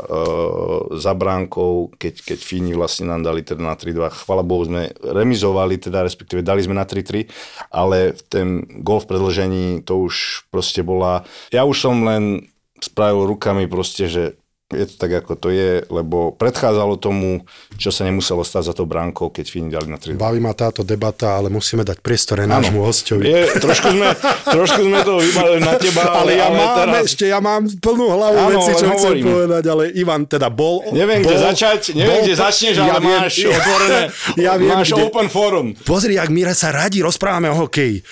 za 0.98 1.12
bránkou, 1.14 1.94
keď, 1.96 2.34
keď 2.34 2.38
Fíni 2.42 2.74
vlastne 2.74 3.10
nám 3.10 3.22
dali 3.22 3.46
teda 3.46 3.62
na 3.62 3.74
3-2. 3.78 4.26
Chvala 4.26 4.42
Bohu 4.42 4.66
sme 4.66 4.90
remizovali, 4.98 5.78
teda 5.78 6.02
respektíve 6.02 6.42
dali 6.42 6.62
sme 6.66 6.74
na 6.74 6.84
3-3, 6.84 7.30
ale 7.70 8.18
ten 8.26 8.66
gol 8.82 9.02
v 9.02 9.08
predlžení 9.08 9.66
to 9.86 10.06
už 10.06 10.46
proste 10.50 10.82
bola... 10.82 11.22
Ja 11.54 11.62
už 11.64 11.78
som 11.78 12.02
len 12.02 12.50
spravil 12.82 13.24
rukami 13.24 13.64
proste, 13.70 14.10
že 14.10 14.36
je 14.66 14.82
to 14.82 14.94
tak, 14.98 15.22
ako 15.22 15.38
to 15.38 15.48
je, 15.54 15.86
lebo 15.86 16.34
predchádzalo 16.34 16.98
tomu, 16.98 17.46
čo 17.78 17.94
sa 17.94 18.02
nemuselo 18.02 18.42
stať 18.42 18.66
za 18.66 18.74
tou 18.74 18.82
bránkou, 18.82 19.30
keď 19.30 19.46
Fíni 19.46 19.70
dali 19.70 19.86
na 19.86 19.94
3 19.94 20.18
Baví 20.18 20.42
ma 20.42 20.58
táto 20.58 20.82
debata, 20.82 21.38
ale 21.38 21.54
musíme 21.54 21.86
dať 21.86 22.02
priestor 22.02 22.42
aj 22.42 22.50
nášmu 22.50 22.82
hostovi. 22.82 23.30
Je, 23.30 23.46
trošku, 23.62 23.94
sme, 23.94 24.10
trošku 24.58 24.82
sme 24.82 25.06
to 25.06 25.22
vybalili 25.22 25.62
na 25.62 25.78
teba, 25.78 26.18
ale, 26.18 26.34
ja 26.34 26.50
mám 26.50 26.82
teraz... 26.82 27.02
ešte, 27.06 27.30
ja 27.30 27.38
mám 27.38 27.62
plnú 27.78 28.10
hlavu 28.10 28.38
Áno, 28.42 28.50
veci, 28.58 28.70
čo 28.74 28.90
chcem 28.90 28.90
hovorím. 29.06 29.24
povedať, 29.30 29.64
ale 29.70 29.82
Ivan 29.94 30.22
teda 30.26 30.50
bol... 30.50 30.82
Neviem, 30.90 31.22
bol, 31.22 31.30
kde 31.30 31.38
začať, 31.46 31.80
neviem, 31.94 32.26
kde 32.26 32.34
to- 32.34 32.42
začneš, 32.42 32.74
ale 32.82 32.88
ja 32.90 32.96
viem- 32.98 33.20
máš 33.22 33.34
otvorené, 33.54 34.00
ja 34.34 34.52
viem, 34.58 34.74
máš 34.74 34.90
kde- 34.90 35.04
open 35.06 35.26
forum. 35.30 35.66
Pozri, 35.86 36.18
ak 36.18 36.26
my 36.26 36.42
sa 36.58 36.74
radi 36.74 37.06
rozprávame 37.06 37.54
o 37.54 37.70
hokeji. 37.70 38.02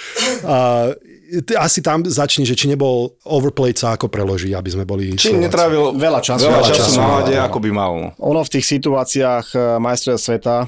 Uh, 0.46 0.94
asi 1.58 1.80
tam 1.82 2.04
začni, 2.06 2.46
že 2.46 2.54
či 2.54 2.70
nebol 2.70 3.16
overplayed 3.26 3.78
sa 3.78 3.96
ako 3.96 4.06
preloží, 4.12 4.54
aby 4.54 4.70
sme 4.70 4.84
boli... 4.86 5.16
Či 5.16 5.34
Slováci. 5.34 5.44
netrávil 5.44 5.82
Veľa 5.96 6.20
času. 6.22 6.46
veľa 6.46 6.70
času 6.70 6.80
času, 6.80 6.98
na 6.98 7.04
áno, 7.04 7.14
lade, 7.22 7.34
áno. 7.34 7.46
ako 7.48 7.58
by 7.58 7.70
mal. 7.72 7.92
No. 7.96 8.08
Ono 8.20 8.40
v 8.44 8.52
tých 8.54 8.66
situáciách 8.68 9.46
eh, 9.54 9.60
majstrov 9.82 10.20
sveta, 10.20 10.66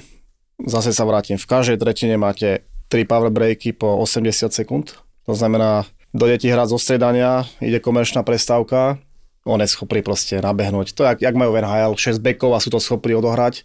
zase 0.65 0.91
sa 0.91 1.05
vrátim, 1.05 1.37
v 1.37 1.47
každej 1.47 1.77
tretine 1.79 2.17
máte 2.17 2.65
3 2.89 3.07
power 3.07 3.31
breaky 3.31 3.75
po 3.75 4.01
80 4.03 4.51
sekúnd. 4.51 4.95
To 5.27 5.35
znamená, 5.35 5.85
dojde 6.15 6.47
ti 6.47 6.49
hrať 6.49 6.71
zo 6.71 6.79
stredania, 6.79 7.45
ide 7.59 7.83
komerčná 7.83 8.23
prestávka, 8.23 9.03
on 9.47 9.63
je 9.63 9.71
schopný 9.71 10.03
proste 10.03 10.43
nabehnúť. 10.43 10.91
To 10.99 11.07
jak, 11.07 11.23
jak 11.23 11.35
majú 11.39 11.55
v 11.55 11.63
NHL, 11.63 11.95
6 11.95 12.19
bekov 12.19 12.51
a 12.55 12.63
sú 12.63 12.75
to 12.75 12.83
schopní 12.83 13.15
odohrať. 13.15 13.63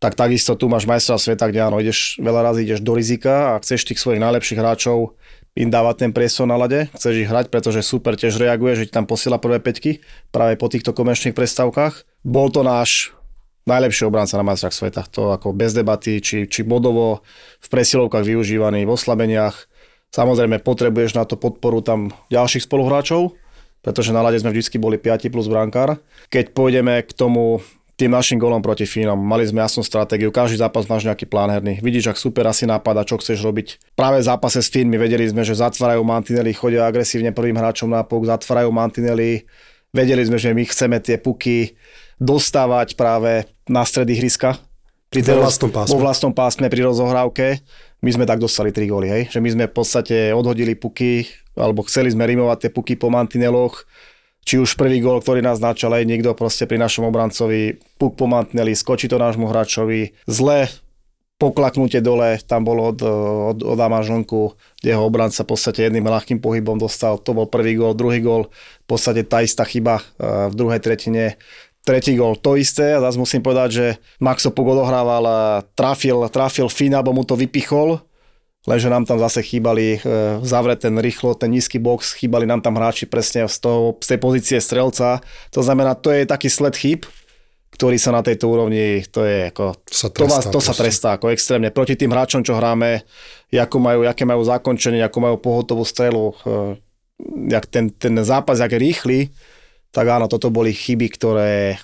Tak 0.00 0.16
takisto 0.16 0.56
tu 0.56 0.64
máš 0.72 0.88
majstra 0.88 1.20
sveta, 1.20 1.44
kde 1.52 1.60
áno, 1.60 1.76
ideš, 1.76 2.16
veľa 2.24 2.40
razy 2.40 2.64
ideš 2.64 2.80
do 2.80 2.96
rizika 2.96 3.52
a 3.52 3.60
chceš 3.60 3.84
tých 3.84 4.00
svojich 4.00 4.16
najlepších 4.16 4.56
hráčov 4.56 5.12
im 5.58 5.68
dávať 5.68 6.06
ten 6.06 6.10
priestor 6.14 6.46
na 6.46 6.54
lade, 6.54 6.86
chceš 6.94 7.26
ich 7.26 7.30
hrať, 7.30 7.50
pretože 7.50 7.82
super 7.82 8.14
tiež 8.14 8.38
reaguje, 8.38 8.78
že 8.78 8.86
ti 8.86 8.94
tam 8.94 9.06
posiela 9.06 9.42
prvé 9.42 9.58
peťky 9.58 10.02
práve 10.30 10.54
po 10.54 10.70
týchto 10.70 10.94
komerčných 10.94 11.34
prestávkach. 11.34 12.06
Bol 12.22 12.54
to 12.54 12.62
náš 12.62 13.10
najlepší 13.66 14.06
obranca 14.06 14.38
na 14.38 14.46
majstrách 14.46 14.74
sveta. 14.74 15.02
To 15.14 15.34
ako 15.34 15.52
bez 15.52 15.74
debaty, 15.74 16.22
či, 16.22 16.46
či 16.46 16.62
bodovo 16.62 17.26
v 17.60 17.68
presilovkách 17.68 18.24
využívaný, 18.24 18.86
v 18.86 18.94
oslabeniach. 18.94 19.66
Samozrejme, 20.10 20.62
potrebuješ 20.62 21.14
na 21.14 21.26
to 21.26 21.38
podporu 21.38 21.82
tam 21.82 22.10
ďalších 22.34 22.66
spoluhráčov, 22.66 23.34
pretože 23.82 24.10
na 24.10 24.26
lade 24.26 24.42
sme 24.42 24.50
vždy 24.50 24.76
boli 24.82 24.98
5 24.98 25.30
plus 25.30 25.46
brankár. 25.46 26.02
Keď 26.34 26.50
pôjdeme 26.50 26.98
k 27.06 27.10
tomu 27.14 27.62
tým 28.00 28.16
našim 28.16 28.40
golom 28.40 28.64
proti 28.64 28.88
Fínom. 28.88 29.20
Mali 29.20 29.44
sme 29.44 29.60
jasnú 29.60 29.84
stratégiu, 29.84 30.32
každý 30.32 30.56
zápas 30.56 30.88
máš 30.88 31.04
nejaký 31.04 31.28
plán 31.28 31.52
herný. 31.52 31.84
Vidíš, 31.84 32.08
ak 32.08 32.16
super 32.16 32.48
asi 32.48 32.64
nápada, 32.64 33.04
čo 33.04 33.20
chceš 33.20 33.44
robiť. 33.44 33.92
Práve 33.92 34.24
v 34.24 34.24
zápase 34.24 34.64
s 34.64 34.72
Fínmi 34.72 34.96
vedeli 34.96 35.28
sme, 35.28 35.44
že 35.44 35.52
zatvárajú 35.52 36.00
mantinely, 36.00 36.56
chodia 36.56 36.88
agresívne 36.88 37.36
prvým 37.36 37.60
hráčom 37.60 37.92
na 37.92 38.00
puk, 38.00 38.24
zatvárajú 38.24 38.72
mantinely. 38.72 39.44
Vedeli 39.92 40.24
sme, 40.24 40.40
že 40.40 40.56
my 40.56 40.64
chceme 40.64 40.96
tie 41.04 41.20
puky 41.20 41.76
dostávať 42.16 42.96
práve 42.96 43.44
na 43.68 43.84
stred 43.84 44.08
ihriska. 44.08 44.56
Pri 45.10 45.26
tej 45.26 45.42
vlastnom 45.42 45.68
pásme. 45.74 45.90
Vo 45.90 45.98
vlastnom 46.00 46.32
pásme 46.32 46.66
pri 46.70 46.86
rozohrávke. 46.86 47.58
My 48.00 48.10
sme 48.14 48.24
tak 48.24 48.38
dostali 48.38 48.70
3 48.70 48.86
góly, 48.86 49.08
hej? 49.10 49.22
Že 49.34 49.38
my 49.42 49.48
sme 49.50 49.64
v 49.66 49.74
podstate 49.74 50.16
odhodili 50.30 50.78
puky, 50.78 51.26
alebo 51.58 51.82
chceli 51.84 52.14
sme 52.14 52.24
rimovať 52.24 52.64
tie 52.64 52.70
puky 52.70 52.94
po 52.94 53.10
mantineloch. 53.10 53.84
Či 54.44 54.56
už 54.56 54.74
prvý 54.74 55.04
gól, 55.04 55.20
ktorý 55.20 55.44
nás 55.44 55.60
načal 55.60 55.94
aj 55.94 56.08
niekto 56.08 56.32
proste 56.32 56.64
pri 56.64 56.80
našom 56.80 57.06
obrancovi, 57.06 57.76
puk 58.00 58.16
po 58.16 58.26
skočí 58.74 59.06
to 59.06 59.20
nášmu 59.20 59.46
hráčovi, 59.46 60.16
zle 60.24 60.66
poklaknutie 61.40 62.04
dole, 62.04 62.36
tam 62.44 62.68
bolo 62.68 62.92
od, 62.92 63.00
od, 63.00 63.58
od 63.64 63.78
Amažonku, 63.80 64.52
kde 64.84 64.92
ho 64.92 65.08
obranca 65.08 65.40
v 65.40 65.48
podstate 65.48 65.88
jedným 65.88 66.04
ľahkým 66.04 66.36
pohybom 66.36 66.76
dostal. 66.76 67.16
To 67.24 67.32
bol 67.32 67.48
prvý 67.48 67.80
gól, 67.80 67.96
druhý 67.96 68.20
gól, 68.20 68.52
v 68.84 68.86
podstate 68.86 69.24
tá 69.24 69.40
istá 69.40 69.64
chyba 69.64 70.04
eh, 70.20 70.52
v 70.52 70.54
druhej 70.54 70.84
tretine. 70.84 71.40
Tretí 71.80 72.12
gól, 72.12 72.36
to 72.36 72.60
isté. 72.60 72.92
A 72.92 73.00
zase 73.00 73.16
musím 73.16 73.40
povedať, 73.40 73.68
že 73.72 73.86
Maxo 74.20 74.52
Puk 74.52 74.68
odohrával 74.68 75.64
trafil, 75.72 76.28
trafil 76.28 76.68
Fina, 76.68 77.00
bo 77.00 77.16
mu 77.16 77.24
to 77.24 77.40
vypichol. 77.40 78.04
Lenže 78.68 78.92
nám 78.92 79.08
tam 79.08 79.16
zase 79.16 79.40
chýbali 79.40 79.96
e, 79.96 79.98
zavrieť 80.44 80.84
ten 80.88 80.94
rýchlo, 81.00 81.32
ten 81.32 81.48
nízky 81.48 81.80
box, 81.80 82.12
chýbali 82.12 82.44
nám 82.44 82.60
tam 82.60 82.76
hráči 82.76 83.08
presne 83.08 83.48
z, 83.48 83.56
toho, 83.56 83.96
z 83.96 84.06
tej 84.12 84.18
pozície 84.20 84.58
strelca. 84.60 85.24
To 85.56 85.64
znamená, 85.64 85.96
to 85.96 86.12
je 86.12 86.28
taký 86.28 86.52
sled 86.52 86.76
chýb, 86.76 87.08
ktorý 87.72 87.96
sa 87.96 88.12
na 88.12 88.20
tejto 88.20 88.52
úrovni, 88.52 89.00
to 89.08 89.24
je 89.24 89.48
ako, 89.48 89.80
Sa 89.88 90.12
to, 90.12 90.28
vás, 90.28 90.44
trestá 90.44 90.52
to 90.52 90.60
sa 90.60 90.74
trestá 90.76 91.08
ako 91.16 91.32
extrémne. 91.32 91.72
Proti 91.72 91.96
tým 91.96 92.12
hráčom, 92.12 92.44
čo 92.44 92.52
hráme, 92.52 93.00
ako 93.48 93.76
majú, 93.80 94.00
aké 94.04 94.28
majú 94.28 94.44
zakončenie, 94.44 95.00
ako 95.00 95.18
majú 95.24 95.36
pohotovú 95.40 95.88
strelu, 95.88 96.36
e, 96.44 96.76
jak 97.48 97.64
ten, 97.64 97.88
ten 97.88 98.12
zápas, 98.20 98.60
jak 98.60 98.76
je 98.76 98.80
rýchly, 98.84 99.18
tak 99.88 100.04
áno, 100.04 100.28
toto 100.28 100.52
boli 100.52 100.76
chyby, 100.76 101.08
ktoré 101.16 101.80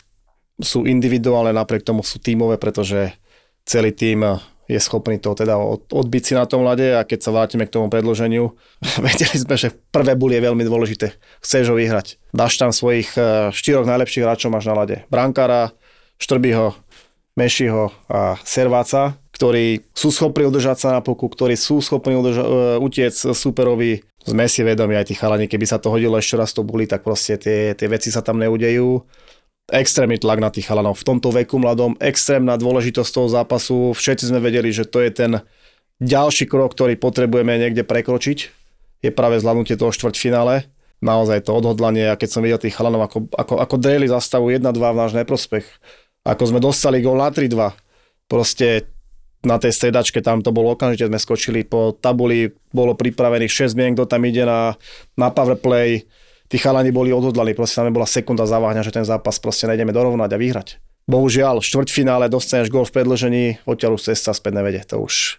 sú 0.61 0.85
individuálne, 0.85 1.57
napriek 1.57 1.89
tomu 1.89 2.05
sú 2.05 2.21
tímové, 2.21 2.61
pretože 2.61 3.17
celý 3.65 3.97
tým 3.97 4.25
je 4.67 4.79
schopný 4.83 5.19
to 5.23 5.35
teda 5.35 5.55
od- 5.59 5.87
odbiť 5.91 6.23
si 6.23 6.33
na 6.35 6.47
tom 6.47 6.67
lade 6.67 6.85
a 6.95 7.07
keď 7.07 7.19
sa 7.23 7.31
vrátime 7.31 7.67
k 7.67 7.75
tomu 7.79 7.87
predloženiu, 7.87 8.55
vedeli 9.07 9.37
sme, 9.39 9.55
že 9.55 9.75
prvé 9.95 10.19
buly 10.19 10.39
je 10.39 10.47
veľmi 10.47 10.65
dôležité. 10.67 11.15
Chceš 11.43 11.71
ho 11.71 11.77
vyhrať. 11.79 12.19
Dáš 12.35 12.59
tam 12.59 12.75
svojich 12.75 13.15
eh, 13.15 13.51
štyroch 13.55 13.87
najlepších 13.87 14.27
hráčov 14.27 14.51
máš 14.51 14.67
na 14.67 14.75
lade. 14.75 14.97
Brankára, 15.09 15.75
Štrbyho, 16.19 16.75
Mešiho 17.37 17.93
a 18.09 18.41
Serváca, 18.43 19.21
ktorí 19.37 19.85
sú 19.93 20.09
schopní 20.09 20.49
udržať 20.49 20.77
sa 20.81 20.89
na 20.97 21.01
puku, 21.05 21.29
ktorí 21.29 21.55
sú 21.55 21.85
schopní 21.85 22.17
udrža- 22.19 22.47
eh, 22.47 22.77
utiec 22.83 23.15
superovi 23.15 24.03
sme 24.27 24.51
si 24.51 24.67
vedomi 24.67 24.99
aj 24.99 25.07
tí 25.07 25.15
chalani, 25.15 25.47
keby 25.47 25.71
sa 25.71 25.79
to 25.79 25.95
hodilo 25.95 26.19
ešte 26.19 26.35
raz 26.35 26.51
to 26.51 26.67
boli, 26.67 26.91
tak 26.91 27.07
proste 27.07 27.39
tie, 27.39 27.79
tie 27.79 27.87
veci 27.87 28.11
sa 28.11 28.27
tam 28.27 28.43
neudejú. 28.43 29.07
Extrémny 29.67 30.23
tlak 30.23 30.39
na 30.39 30.55
tých 30.55 30.71
chalanov. 30.71 31.03
V 31.03 31.07
tomto 31.11 31.35
veku 31.35 31.59
mladom, 31.59 31.99
extrémna 31.99 32.55
dôležitosť 32.55 33.11
toho 33.11 33.27
zápasu. 33.27 33.77
Všetci 33.99 34.31
sme 34.31 34.39
vedeli, 34.39 34.71
že 34.71 34.87
to 34.87 35.03
je 35.03 35.11
ten 35.11 35.33
ďalší 35.99 36.47
krok, 36.47 36.79
ktorý 36.79 36.95
potrebujeme 36.95 37.59
niekde 37.59 37.83
prekročiť. 37.83 38.39
Je 39.03 39.11
práve 39.11 39.43
zvládnutie 39.43 39.75
toho 39.75 39.91
štvrťfinále. 39.91 40.71
Naozaj 41.03 41.51
to 41.51 41.53
odhodlanie, 41.53 42.09
a 42.09 42.17
keď 42.17 42.29
som 42.31 42.47
videl 42.47 42.63
tých 42.63 42.79
chalanov, 42.79 43.11
ako, 43.11 43.19
ako, 43.35 43.55
ako 43.59 43.75
dreli 43.77 44.07
zastavu 44.07 44.55
1-2 44.55 44.71
v 44.71 45.01
náš 45.03 45.13
neprospech. 45.19 45.67
Ako 46.23 46.43
sme 46.47 46.63
dostali 46.63 47.03
gól 47.03 47.19
na 47.19 47.35
3-2. 47.35 47.75
Proste 48.31 48.87
na 49.47 49.59
tej 49.59 49.75
stredačke, 49.75 50.23
tam 50.23 50.43
to 50.43 50.51
bolo 50.51 50.75
okamžite, 50.75 51.07
sme 51.07 51.21
skočili 51.23 51.63
po 51.63 51.95
tabuli, 51.95 52.55
bolo 52.71 52.99
pripravených 52.99 53.71
6 53.71 53.79
mien, 53.79 53.93
kto 53.95 54.11
tam 54.11 54.27
ide 54.27 54.43
na, 54.43 54.75
na 55.15 55.29
powerplay, 55.31 56.03
tí 56.47 56.57
chalani 56.57 56.91
boli 56.95 57.11
odhodlaní, 57.11 57.55
proste 57.55 57.83
tam 57.83 57.93
bola 57.95 58.09
sekunda 58.09 58.47
zaváhňa, 58.47 58.87
že 58.87 58.95
ten 58.95 59.07
zápas 59.07 59.39
proste 59.39 59.67
nejdeme 59.71 59.95
dorovnať 59.95 60.31
a 60.33 60.39
vyhrať. 60.39 60.69
Bohužiaľ, 61.07 61.63
v 61.63 61.69
štvrťfinále 61.71 62.27
dostaneš 62.27 62.71
gol 62.71 62.83
v 62.83 62.95
predlžení, 62.99 63.45
odtiaľ 63.63 63.95
už 63.95 64.11
cesta 64.11 64.35
späť 64.35 64.59
nevede, 64.59 64.83
to 64.83 64.99
už 64.99 65.39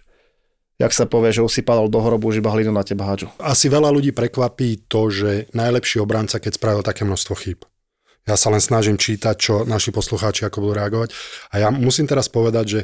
jak 0.78 0.94
sa 0.94 1.10
povie, 1.10 1.34
že 1.34 1.42
už 1.42 1.50
si 1.50 1.62
padol 1.66 1.90
do 1.90 1.98
hrobu, 1.98 2.30
už 2.30 2.38
iba 2.38 2.54
hlinu 2.54 2.70
na 2.70 2.86
teba 2.86 3.10
hádžu. 3.10 3.34
Asi 3.42 3.66
veľa 3.66 3.90
ľudí 3.90 4.14
prekvapí 4.14 4.86
to, 4.86 5.10
že 5.10 5.50
najlepší 5.50 5.98
obranca, 5.98 6.38
keď 6.38 6.54
spravil 6.54 6.86
také 6.86 7.02
množstvo 7.02 7.34
chýb. 7.34 7.66
Ja 8.30 8.38
sa 8.38 8.54
len 8.54 8.62
snažím 8.62 8.94
čítať, 8.94 9.36
čo 9.36 9.54
naši 9.66 9.90
poslucháči 9.90 10.46
ako 10.46 10.62
budú 10.62 10.72
reagovať. 10.78 11.10
A 11.50 11.66
ja 11.66 11.68
musím 11.74 12.06
teraz 12.06 12.30
povedať, 12.30 12.64
že 12.68 12.80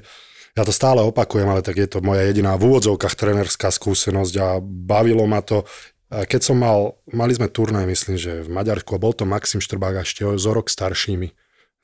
ja 0.55 0.63
to 0.63 0.73
stále 0.73 1.03
opakujem, 1.03 1.47
ale 1.51 1.67
tak 1.67 1.79
je 1.79 1.89
to 1.91 1.99
moja 1.99 2.31
jediná 2.31 2.55
v 2.55 2.71
úvodzovkách 2.71 3.15
trenerská 3.19 3.69
skúsenosť 3.75 4.35
a 4.39 4.49
bavilo 4.63 5.27
ma 5.27 5.43
to. 5.43 5.67
Keď 6.15 6.41
som 6.47 6.57
mal, 6.63 6.95
mali 7.11 7.35
sme 7.35 7.51
turnaj, 7.51 7.91
myslím, 7.91 8.15
že 8.15 8.47
v 8.47 8.51
Maďarsku 8.55 8.95
a 8.95 9.03
bol 9.03 9.11
to 9.11 9.27
Maxim 9.27 9.59
Štrbák 9.59 10.07
ešte 10.07 10.23
o 10.23 10.39
rok 10.39 10.71
staršími. 10.71 11.29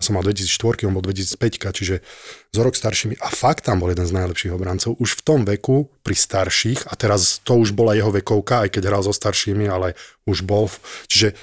Ja 0.00 0.02
som 0.06 0.16
mal 0.16 0.24
2004, 0.24 0.86
on 0.88 0.96
bol 0.96 1.04
2005, 1.04 1.76
čiže 1.76 2.00
zo 2.54 2.60
rok 2.62 2.72
staršími. 2.72 3.20
A 3.20 3.28
fakt 3.28 3.68
tam 3.68 3.82
bol 3.82 3.92
jeden 3.92 4.06
z 4.06 4.16
najlepších 4.16 4.54
obrancov. 4.54 4.96
Už 4.96 5.18
v 5.18 5.22
tom 5.26 5.40
veku, 5.44 5.92
pri 6.00 6.16
starších, 6.16 6.88
a 6.88 6.96
teraz 6.96 7.42
to 7.44 7.58
už 7.58 7.76
bola 7.76 7.92
jeho 7.92 8.08
vekovka, 8.08 8.64
aj 8.64 8.78
keď 8.78 8.82
hral 8.88 9.02
so 9.04 9.12
staršími, 9.12 9.68
ale 9.68 9.98
už 10.24 10.46
bol. 10.46 10.72
Čiže, 11.10 11.36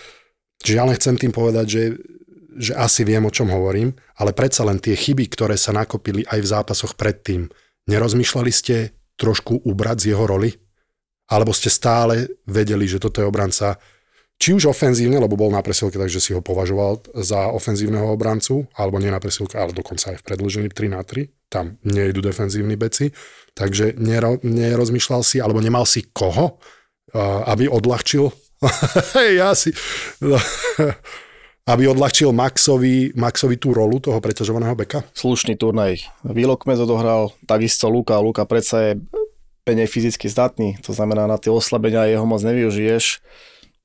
čiže 0.63 0.73
ja 0.73 0.88
len 0.88 0.97
chcem 0.97 1.19
tým 1.19 1.35
povedať, 1.35 1.67
že 1.67 1.83
že 2.57 2.73
asi 2.73 3.05
viem, 3.05 3.21
o 3.21 3.29
čom 3.29 3.53
hovorím, 3.53 3.93
ale 4.17 4.33
predsa 4.33 4.65
len 4.65 4.81
tie 4.81 4.97
chyby, 4.97 5.29
ktoré 5.29 5.53
sa 5.55 5.69
nakopili 5.69 6.25
aj 6.25 6.41
v 6.41 6.51
zápasoch 6.57 6.97
predtým, 6.97 7.53
nerozmýšľali 7.85 8.51
ste 8.51 8.97
trošku 9.21 9.61
ubrať 9.61 10.01
z 10.01 10.05
jeho 10.17 10.25
roli? 10.25 10.57
Alebo 11.28 11.51
ste 11.51 11.67
stále 11.67 12.32
vedeli, 12.47 12.88
že 12.88 13.03
toto 13.03 13.19
je 13.19 13.28
obranca, 13.28 13.75
či 14.38 14.53
už 14.53 14.69
ofenzívne, 14.69 15.17
lebo 15.17 15.34
bol 15.34 15.49
na 15.49 15.65
presilke, 15.65 15.97
takže 15.97 16.21
si 16.21 16.32
ho 16.32 16.45
považoval 16.45 17.01
za 17.17 17.49
ofenzívneho 17.49 18.13
obrancu, 18.13 18.69
alebo 18.78 19.01
nie 19.01 19.09
na 19.09 19.17
presilke, 19.17 19.57
ale 19.57 19.73
dokonca 19.73 20.13
aj 20.13 20.21
v 20.21 20.25
predlžení 20.25 20.69
3 20.69 20.93
na 20.93 21.01
3, 21.01 21.49
tam 21.49 21.82
nejdu 21.82 22.21
defenzívni 22.21 22.78
beci, 22.78 23.09
takže 23.57 23.97
nero, 23.97 24.38
nerozmýšľal 24.45 25.21
si, 25.25 25.41
alebo 25.41 25.57
nemal 25.57 25.89
si 25.89 26.05
koho, 26.13 26.61
aby 27.49 27.65
odľahčil. 27.65 28.30
Ja 29.38 29.53
si 29.53 29.69
aby 31.71 31.84
odľahčil 31.91 32.32
Maxovi, 32.32 33.11
Maxovi 33.13 33.59
tú 33.59 33.75
rolu 33.75 33.99
toho 33.99 34.23
preťažovaného 34.23 34.73
beka? 34.73 35.03
Slušný 35.11 35.59
turnaj. 35.59 35.99
Výlokmez 36.23 36.80
odohral, 36.80 37.36
takisto 37.43 37.91
Luka. 37.91 38.15
Luka 38.23 38.47
predsa 38.47 38.82
je 38.82 38.91
menej 39.68 39.91
fyzicky 39.91 40.32
zdatný, 40.32 40.80
to 40.80 40.95
znamená 40.95 41.28
na 41.28 41.36
tie 41.36 41.51
oslabenia 41.51 42.07
jeho 42.07 42.24
moc 42.24 42.39
nevyužiješ. 42.41 43.20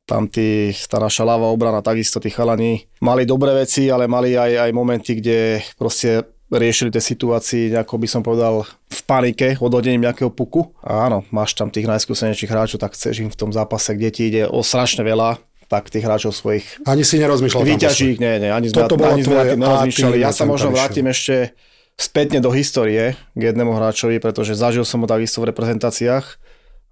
Tam 0.03 0.27
tí, 0.27 0.75
tá 0.91 0.99
naša 0.99 1.23
ľavá 1.23 1.47
obrana, 1.51 1.79
takisto 1.79 2.19
tí 2.19 2.31
chalani 2.31 2.91
mali 2.99 3.23
dobré 3.23 3.55
veci, 3.55 3.87
ale 3.87 4.11
mali 4.11 4.35
aj, 4.35 4.67
aj 4.67 4.71
momenty, 4.75 5.23
kde 5.23 5.63
proste 5.79 6.27
riešili 6.53 6.93
tie 6.93 7.01
situácii, 7.01 7.73
ako 7.73 7.97
by 7.97 8.09
som 8.11 8.21
povedal, 8.21 8.67
v 8.91 9.01
panike, 9.09 9.57
odhodením 9.63 10.05
nejakého 10.05 10.29
puku. 10.29 10.75
A 10.85 11.09
áno, 11.09 11.25
máš 11.33 11.57
tam 11.57 11.73
tých 11.73 11.89
najskúsenejších 11.89 12.51
hráčov, 12.51 12.83
tak 12.83 12.93
chceš 12.93 13.25
im 13.25 13.31
v 13.33 13.39
tom 13.39 13.51
zápase, 13.55 13.97
kde 13.97 14.11
ti 14.13 14.23
ide 14.29 14.43
o 14.45 14.61
strašne 14.61 15.01
veľa, 15.07 15.41
tak 15.73 15.89
tých 15.89 16.05
hráčov 16.05 16.37
svojich 16.37 16.85
Ani 16.85 17.01
si 17.01 17.17
nerozmýšľal 17.17 17.65
vyťaží 17.65 18.05
ich, 18.13 18.21
nie, 18.21 18.45
nie, 18.45 18.53
ani 18.53 18.69
sme, 18.69 18.85
Toto 18.85 19.01
ani 19.01 19.25
sme 19.25 19.33
nad 19.33 19.49
tvoje 19.49 19.53
tým 19.57 19.61
nerozmýšľali. 19.65 20.17
Ja 20.21 20.31
sa 20.37 20.45
možno 20.45 20.69
tam 20.69 20.77
vrátim 20.77 21.07
ešte 21.09 21.57
spätne 21.97 22.43
do 22.43 22.53
histórie 22.53 23.17
k 23.37 23.41
jednému 23.41 23.73
hráčovi, 23.77 24.19
pretože 24.19 24.59
zažil 24.59 24.85
som 24.85 25.03
ho 25.05 25.09
takisto 25.09 25.41
v 25.43 25.51
reprezentáciách 25.53 26.39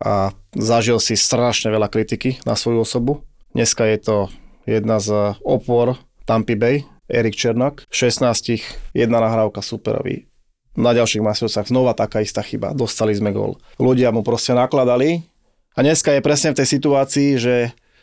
a 0.01 0.33
zažil 0.57 0.97
si 0.97 1.15
strašne 1.17 1.69
veľa 1.69 1.93
kritiky 1.93 2.41
na 2.49 2.57
svoju 2.57 2.85
osobu. 2.85 3.25
Dneska 3.53 3.85
je 3.85 3.99
to 4.01 4.17
jedna 4.65 5.03
z 5.03 5.37
opor 5.45 6.01
Tampa 6.25 6.57
Bay, 6.57 6.87
Erik 7.11 7.37
Černák, 7.37 7.91
16 7.91 8.95
jedna 8.95 9.19
nahrávka 9.19 9.61
superový. 9.61 10.31
Na 10.79 10.95
ďalších 10.95 11.21
majstrovstvách 11.21 11.69
znova 11.69 11.93
taká 11.99 12.23
istá 12.23 12.41
chyba, 12.47 12.71
dostali 12.73 13.13
sme 13.13 13.35
gól. 13.35 13.59
Ľudia 13.83 14.15
mu 14.15 14.23
proste 14.23 14.55
nakladali 14.55 15.27
a 15.75 15.83
dneska 15.83 16.15
je 16.15 16.23
presne 16.23 16.55
v 16.55 16.59
tej 16.63 16.69
situácii, 16.79 17.29
že 17.37 17.55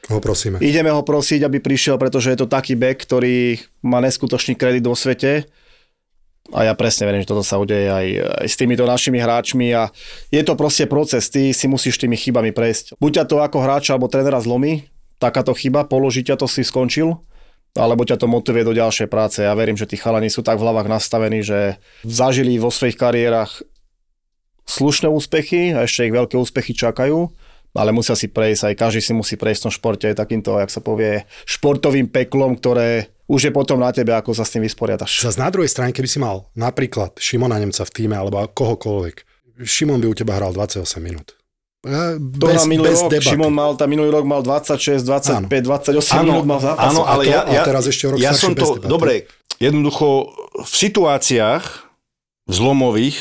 Ho 0.07 0.23
prosíme. 0.23 0.55
Ideme 0.63 0.87
ho 0.87 1.03
prosiť, 1.03 1.43
aby 1.43 1.59
prišiel, 1.59 1.99
pretože 1.99 2.31
je 2.31 2.39
to 2.39 2.47
taký 2.47 2.79
back, 2.79 3.03
ktorý 3.03 3.59
má 3.83 3.99
neskutočný 3.99 4.55
kredit 4.55 4.87
vo 4.87 4.95
svete. 4.95 5.43
A 6.55 6.63
ja 6.63 6.73
presne 6.79 7.03
verím, 7.03 7.23
že 7.23 7.31
toto 7.31 7.43
sa 7.43 7.59
udeje 7.59 7.91
aj, 7.91 8.07
aj 8.43 8.47
s 8.47 8.55
týmito 8.55 8.87
našimi 8.87 9.19
hráčmi 9.19 9.67
a 9.75 9.91
je 10.31 10.41
to 10.47 10.55
proste 10.55 10.87
proces, 10.87 11.27
ty 11.27 11.51
si 11.51 11.67
musíš 11.67 11.99
tými 11.99 12.15
chybami 12.15 12.55
prejsť. 12.55 12.95
Buď 13.03 13.11
ťa 13.19 13.25
to 13.27 13.35
ako 13.43 13.57
hráča 13.59 13.91
alebo 13.95 14.07
trénera 14.07 14.39
zlomí, 14.39 14.87
takáto 15.19 15.51
chyba, 15.51 15.83
položí 15.83 16.23
ťa 16.23 16.39
to 16.39 16.47
si 16.47 16.63
skončil, 16.63 17.19
alebo 17.75 18.07
ťa 18.07 18.15
to 18.15 18.31
motivuje 18.31 18.63
do 18.63 18.73
ďalšej 18.73 19.11
práce. 19.11 19.43
Ja 19.43 19.51
verím, 19.59 19.75
že 19.75 19.91
tí 19.91 19.99
chalani 19.99 20.31
sú 20.31 20.39
tak 20.39 20.55
v 20.55 20.65
hlavách 20.65 20.87
nastavení, 20.87 21.43
že 21.43 21.83
zažili 22.07 22.55
vo 22.55 22.71
svojich 22.71 22.95
kariérach 22.95 23.59
slušné 24.67 25.11
úspechy 25.11 25.75
a 25.75 25.83
ešte 25.83 26.07
ich 26.07 26.15
veľké 26.15 26.39
úspechy 26.39 26.71
čakajú 26.71 27.31
ale 27.77 27.93
musia 27.93 28.17
si 28.17 28.25
prejsť, 28.25 28.73
aj 28.73 28.75
každý 28.75 29.01
si 29.05 29.13
musí 29.13 29.37
prejsť 29.37 29.59
v 29.61 29.65
tom 29.69 29.73
športe 29.75 30.07
takýmto, 30.09 30.57
jak 30.57 30.73
sa 30.73 30.81
povie, 30.81 31.29
športovým 31.45 32.09
peklom, 32.09 32.57
ktoré 32.57 33.13
už 33.27 33.39
je 33.41 33.51
potom 33.51 33.77
na 33.77 33.91
tebe, 33.91 34.11
ako 34.11 34.31
sa 34.31 34.41
s 34.41 34.51
tým 34.51 34.63
vysporiadaš. 34.63 35.21
Zas 35.21 35.35
na 35.35 35.47
druhej 35.47 35.67
strane, 35.67 35.91
keby 35.91 36.07
si 36.07 36.17
mal 36.17 36.47
napríklad 36.53 37.15
Šimona 37.15 37.55
Nemca 37.55 37.83
v 37.83 37.91
týme 37.91 38.15
alebo 38.15 38.39
kohokoľvek, 38.45 39.15
Šimon 39.59 39.97
by 39.97 40.07
u 40.07 40.15
teba 40.15 40.33
hral 40.33 40.51
28 40.51 40.83
minút. 40.97 41.35
E, 41.79 42.15
To 42.17 42.45
na 42.47 42.63
minulý 42.63 42.93
rok, 42.93 43.09
debaty. 43.09 43.27
Šimon 43.27 43.51
mal, 43.51 43.73
tam 43.73 43.87
minulý 43.87 44.09
rok 44.11 44.23
mal 44.23 44.41
26, 44.41 45.01
25, 45.01 45.49
28 45.49 45.97
minút 46.23 46.45
mal 46.45 46.59
zápas. 46.59 46.87
áno, 46.87 47.03
ale 47.03 47.21
A 47.23 47.43
to- 47.43 47.51
ja, 47.51 47.61
a 47.61 47.65
teraz 47.65 47.83
ešte 47.83 48.05
rok 48.07 48.17
ja 48.17 48.31
som 48.31 48.51
bez 48.51 48.63
to, 48.63 48.75
debaty. 48.75 48.87
dobre, 48.87 49.13
jednoducho 49.57 50.29
v 50.57 50.73
situáciách 50.73 51.63
zlomových 52.45 53.17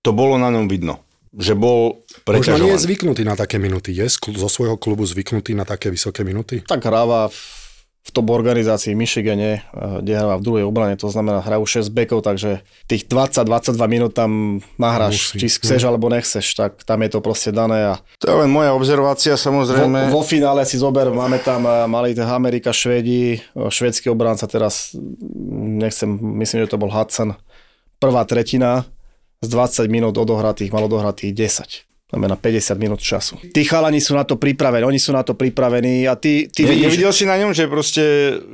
to 0.00 0.10
bolo 0.10 0.36
na 0.36 0.48
ňom 0.48 0.66
vidno, 0.66 1.02
že 1.32 1.52
bol 1.52 2.02
Možno 2.24 2.56
nie 2.56 2.72
je 2.72 2.74
preťažovaný. 2.74 2.78
zvyknutý 2.80 3.22
na 3.22 3.34
také 3.34 3.56
minuty. 3.56 3.90
Je 3.92 4.06
zo 4.32 4.48
svojho 4.48 4.74
klubu 4.74 5.04
zvyknutý 5.04 5.52
na 5.52 5.62
také 5.62 5.88
vysoké 5.88 6.22
minuty? 6.22 6.62
Tak 6.62 6.80
hráva 6.80 7.28
v, 7.28 7.38
v 8.06 8.10
top 8.14 8.30
organizácii 8.30 8.94
v 8.94 9.02
Michigane, 9.02 9.50
eh, 9.58 9.98
kde 9.98 10.12
hráva 10.14 10.38
v 10.38 10.46
druhej 10.46 10.64
obrane, 10.64 10.94
to 10.94 11.10
znamená 11.10 11.42
hrajú 11.42 11.66
6 11.66 11.90
bekov, 11.90 12.22
takže 12.22 12.62
tých 12.86 13.10
20-22 13.10 13.90
minút 13.90 14.14
tam 14.14 14.62
nahráš, 14.78 15.34
Musí. 15.34 15.42
či 15.42 15.46
chceš 15.58 15.82
alebo 15.90 16.06
nechceš, 16.06 16.46
tak 16.54 16.86
tam 16.86 17.02
je 17.02 17.10
to 17.10 17.18
proste 17.18 17.50
dané 17.50 17.90
a 17.90 17.94
To 18.22 18.30
je 18.30 18.36
len 18.46 18.50
moja 18.50 18.70
obzervácia, 18.78 19.34
samozrejme. 19.34 20.14
Vo, 20.14 20.22
vo 20.22 20.22
finále 20.22 20.62
si 20.62 20.78
zober, 20.78 21.10
máme 21.10 21.42
tam, 21.42 21.66
eh, 21.66 21.90
mali 21.90 22.14
tých 22.14 22.30
Amerika, 22.30 22.70
Švedi, 22.70 23.42
eh, 23.42 23.66
švedský 23.66 24.14
obránca 24.14 24.46
teraz, 24.46 24.94
mm, 24.94 25.82
nechcem, 25.82 26.08
myslím, 26.38 26.62
že 26.62 26.70
to 26.70 26.78
bol 26.78 26.94
Hudson. 26.94 27.34
Prvá 27.98 28.22
tretina 28.22 28.86
z 29.42 29.48
20 29.50 29.90
minút 29.90 30.14
odohratých, 30.14 30.70
mal 30.70 30.86
odohratých 30.86 31.34
10. 31.34 31.95
Znamená 32.06 32.38
50 32.38 32.78
minút 32.78 33.02
času. 33.02 33.34
Tí 33.50 33.66
chalani 33.66 33.98
sú 33.98 34.14
na 34.14 34.22
to 34.22 34.38
pripravení, 34.38 34.86
oni 34.86 35.02
sú 35.02 35.10
na 35.10 35.26
to 35.26 35.34
pripravení 35.34 36.06
a 36.06 36.14
ty, 36.14 36.46
ty 36.46 36.62
Ne, 36.62 36.78
vidíš, 36.78 36.84
nevidel 36.86 37.10
si 37.10 37.24
na 37.26 37.34
ňom, 37.34 37.50
že 37.50 37.66
proste, 37.66 38.04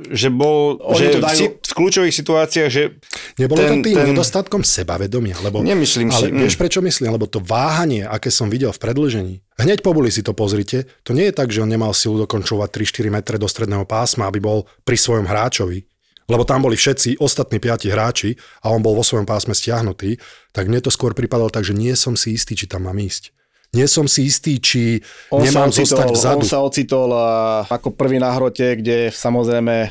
že 0.09 0.33
bol, 0.33 0.81
Oni 0.81 0.97
že 0.97 1.05
to 1.13 1.19
v, 1.21 1.25
dajú- 1.29 1.37
si- 1.37 1.53
v 1.61 1.73
kľúčových 1.77 2.15
situáciách, 2.17 2.69
že 2.73 2.97
Nebolo 3.37 3.61
ten, 3.61 3.85
to 3.85 3.85
tým 3.85 3.97
ten, 4.01 4.09
nedostatkom 4.09 4.65
sebavedomia? 4.65 5.37
Lebo, 5.45 5.61
Nemyslím 5.61 6.09
si, 6.09 6.17
ale 6.17 6.25
mm. 6.33 6.41
vieš 6.49 6.57
prečo 6.57 6.81
myslím? 6.81 7.13
Lebo 7.13 7.29
to 7.29 7.45
váhanie, 7.45 8.09
aké 8.09 8.33
som 8.33 8.49
videl 8.49 8.73
v 8.73 8.79
predlžení, 8.81 9.35
hneď 9.61 9.85
po 9.85 9.93
boli 9.93 10.09
si 10.09 10.25
to 10.25 10.33
pozrite, 10.33 10.89
to 11.05 11.13
nie 11.13 11.29
je 11.29 11.37
tak, 11.37 11.53
že 11.53 11.61
on 11.61 11.69
nemal 11.69 11.93
silu 11.93 12.17
dokončovať 12.25 12.73
3-4 12.73 13.13
metre 13.13 13.35
do 13.37 13.45
stredného 13.45 13.85
pásma, 13.85 14.33
aby 14.33 14.41
bol 14.41 14.65
pri 14.81 14.97
svojom 14.97 15.29
hráčovi, 15.29 15.85
lebo 16.25 16.41
tam 16.41 16.65
boli 16.65 16.73
všetci 16.73 17.21
ostatní 17.21 17.61
piati 17.61 17.93
hráči 17.93 18.33
a 18.65 18.73
on 18.73 18.81
bol 18.81 18.97
vo 18.97 19.05
svojom 19.05 19.29
pásme 19.29 19.53
stiahnutý, 19.53 20.17
tak 20.49 20.65
mne 20.65 20.81
to 20.81 20.89
skôr 20.89 21.13
pripadalo 21.13 21.53
tak, 21.53 21.69
že 21.69 21.77
nie 21.77 21.93
som 21.93 22.17
si 22.17 22.33
istý, 22.33 22.57
či 22.57 22.65
tam 22.65 22.89
mám 22.89 22.97
ísť. 22.97 23.42
Nie 23.73 23.89
som 23.89 24.05
si 24.05 24.29
istý, 24.29 24.61
či 24.61 25.01
on 25.33 25.41
nemám 25.41 25.73
ocitol, 25.73 25.85
zostať 25.89 26.07
vzadu. 26.13 26.37
on 26.37 26.41
sa 26.45 26.57
ocitol 26.61 27.09
ako 27.65 27.89
prvý 27.97 28.21
na 28.21 28.29
hrote, 28.29 28.77
kde 28.77 29.09
samozrejme 29.09 29.89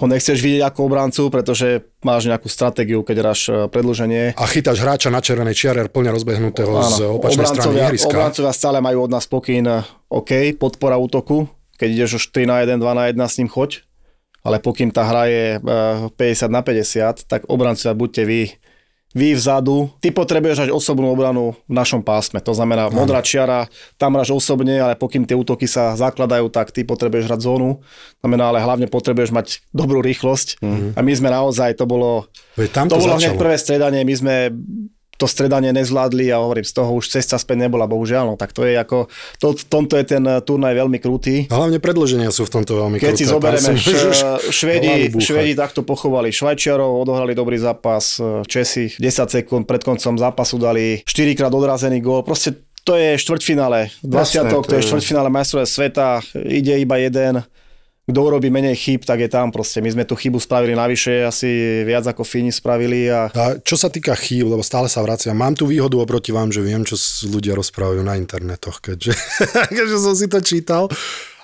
ho 0.00 0.06
nechceš 0.08 0.40
vidieť 0.40 0.64
ako 0.64 0.80
obrancu, 0.88 1.22
pretože 1.28 1.84
máš 2.00 2.24
nejakú 2.24 2.48
stratégiu, 2.48 3.04
keď 3.04 3.16
hráš 3.20 3.40
e, 3.52 3.68
predlženie. 3.68 4.32
A 4.32 4.44
chytáš 4.48 4.80
hráča 4.80 5.12
na 5.12 5.20
červenej 5.20 5.52
čiare 5.52 5.92
plne 5.92 6.08
rozbehnutého 6.16 6.72
z 6.88 6.98
opačnej 7.04 7.44
strany 7.44 7.84
ihriska. 7.84 8.08
obrancovia 8.08 8.52
stále 8.56 8.80
majú 8.80 9.04
od 9.04 9.12
nás 9.12 9.28
pokyn, 9.28 9.68
e, 9.68 9.84
OK, 10.08 10.56
podpora 10.56 10.96
útoku, 10.96 11.44
keď 11.76 11.88
ideš 11.92 12.10
už 12.16 12.24
3 12.32 12.48
na 12.48 12.56
1, 12.64 12.80
2 12.80 12.96
na 12.96 13.04
1, 13.12 13.20
s 13.20 13.38
ním 13.44 13.52
choď, 13.52 13.84
ale 14.40 14.56
pokým 14.56 14.88
tá 14.88 15.04
hra 15.04 15.28
je 15.28 15.44
e, 15.60 16.16
50 16.16 16.48
na 16.48 16.64
50, 16.64 17.28
tak 17.28 17.44
obrancovia 17.52 17.92
buďte 17.92 18.22
vy 18.24 18.40
vy 19.10 19.34
vzadu, 19.34 19.90
ty 19.98 20.14
potrebuješ 20.14 20.66
mať 20.66 20.70
osobnú 20.70 21.10
obranu 21.10 21.58
v 21.66 21.74
našom 21.74 21.98
pásme. 22.06 22.38
To 22.46 22.54
znamená, 22.54 22.94
modrá 22.94 23.18
čiara, 23.18 23.66
tam 23.98 24.14
hráš 24.14 24.30
osobne, 24.30 24.78
ale 24.78 24.94
pokým 24.94 25.26
tie 25.26 25.34
útoky 25.34 25.66
sa 25.66 25.98
zakladajú, 25.98 26.46
tak 26.46 26.70
ty 26.70 26.86
potrebuješ 26.86 27.26
hrať 27.26 27.40
zónu. 27.42 27.82
Znamená, 28.22 28.54
ale 28.54 28.62
hlavne 28.62 28.86
potrebuješ 28.86 29.34
mať 29.34 29.46
dobrú 29.74 29.98
rýchlosť. 29.98 30.62
Mm-hmm. 30.62 30.90
A 30.94 31.00
my 31.02 31.12
sme 31.12 31.28
naozaj, 31.34 31.74
to 31.74 31.90
bolo, 31.90 32.30
Veď 32.54 32.70
tam 32.70 32.86
to 32.86 32.98
to 32.98 33.02
bolo 33.02 33.18
hneď 33.18 33.34
prvé 33.34 33.58
stredanie, 33.58 34.06
my 34.06 34.14
sme 34.14 34.34
to 35.20 35.28
stredanie 35.28 35.68
nezvládli 35.76 36.32
a 36.32 36.40
hovorím, 36.40 36.64
z 36.64 36.72
toho 36.72 36.96
už 36.96 37.12
cesta 37.12 37.36
späť 37.36 37.68
nebola, 37.68 37.84
bohužiaľ. 37.84 38.32
No, 38.32 38.34
tak 38.40 38.56
to 38.56 38.64
je 38.64 38.72
ako, 38.72 39.12
to, 39.36 39.52
tomto 39.68 40.00
je 40.00 40.04
ten 40.16 40.24
eh, 40.24 40.40
turnaj 40.40 40.72
veľmi 40.72 40.96
krutý. 40.96 41.44
A 41.52 41.60
hlavne 41.60 41.76
predlženia 41.76 42.32
sú 42.32 42.48
v 42.48 42.52
tomto 42.56 42.80
veľmi 42.80 42.96
Keď 42.96 43.12
si 43.12 43.28
zoberieme, 43.28 43.76
si 43.76 43.84
š, 43.84 43.92
môžeš 43.92 44.16
Švedi. 44.48 45.12
Švedi 45.20 45.52
takto 45.52 45.84
pochovali 45.84 46.32
Švajčiarov, 46.32 47.04
odohrali 47.04 47.36
dobrý 47.36 47.60
zápas, 47.60 48.16
e, 48.16 48.40
Česi 48.48 48.88
10 48.96 49.28
sekúnd 49.28 49.68
pred 49.68 49.84
koncom 49.84 50.16
zápasu 50.16 50.56
dali 50.56 51.04
4 51.04 51.36
krát 51.36 51.52
odrazený 51.52 52.00
gól, 52.00 52.24
proste 52.24 52.56
to 52.80 52.96
je 52.96 53.20
štvrťfinále, 53.20 53.92
20 54.00 54.08
Jasné, 54.08 54.48
to, 54.48 54.64
to 54.64 54.74
je 54.78 54.82
je- 54.82 54.88
štvrťfinále 54.88 55.28
majstrové 55.28 55.68
sveta, 55.68 56.24
ide 56.32 56.80
iba 56.80 56.96
jeden, 56.96 57.44
kto 58.08 58.20
urobí 58.26 58.48
menej 58.48 58.74
chyb, 58.74 59.04
tak 59.04 59.20
je 59.20 59.30
tam 59.30 59.52
proste. 59.52 59.84
My 59.84 59.92
sme 59.92 60.04
tú 60.08 60.16
chybu 60.16 60.40
spravili 60.40 60.72
navyše, 60.72 61.28
asi 61.28 61.82
viac 61.84 62.08
ako 62.08 62.24
Fíni 62.24 62.50
spravili 62.50 63.06
a 63.12 63.28
A 63.30 63.60
čo 63.60 63.76
sa 63.76 63.92
týka 63.92 64.16
chýb, 64.16 64.48
lebo 64.48 64.64
stále 64.64 64.88
sa 64.88 65.04
vraciam, 65.04 65.36
mám 65.36 65.52
tu 65.52 65.68
výhodu 65.68 66.00
oproti 66.00 66.32
vám, 66.32 66.50
že 66.50 66.64
viem, 66.64 66.82
čo 66.82 66.96
ľudia 67.28 67.52
rozprávajú 67.54 68.00
na 68.00 68.16
internetoch, 68.16 68.80
keďže, 68.80 69.12
keďže 69.76 69.98
som 70.00 70.14
si 70.16 70.26
to 70.26 70.40
čítal 70.40 70.88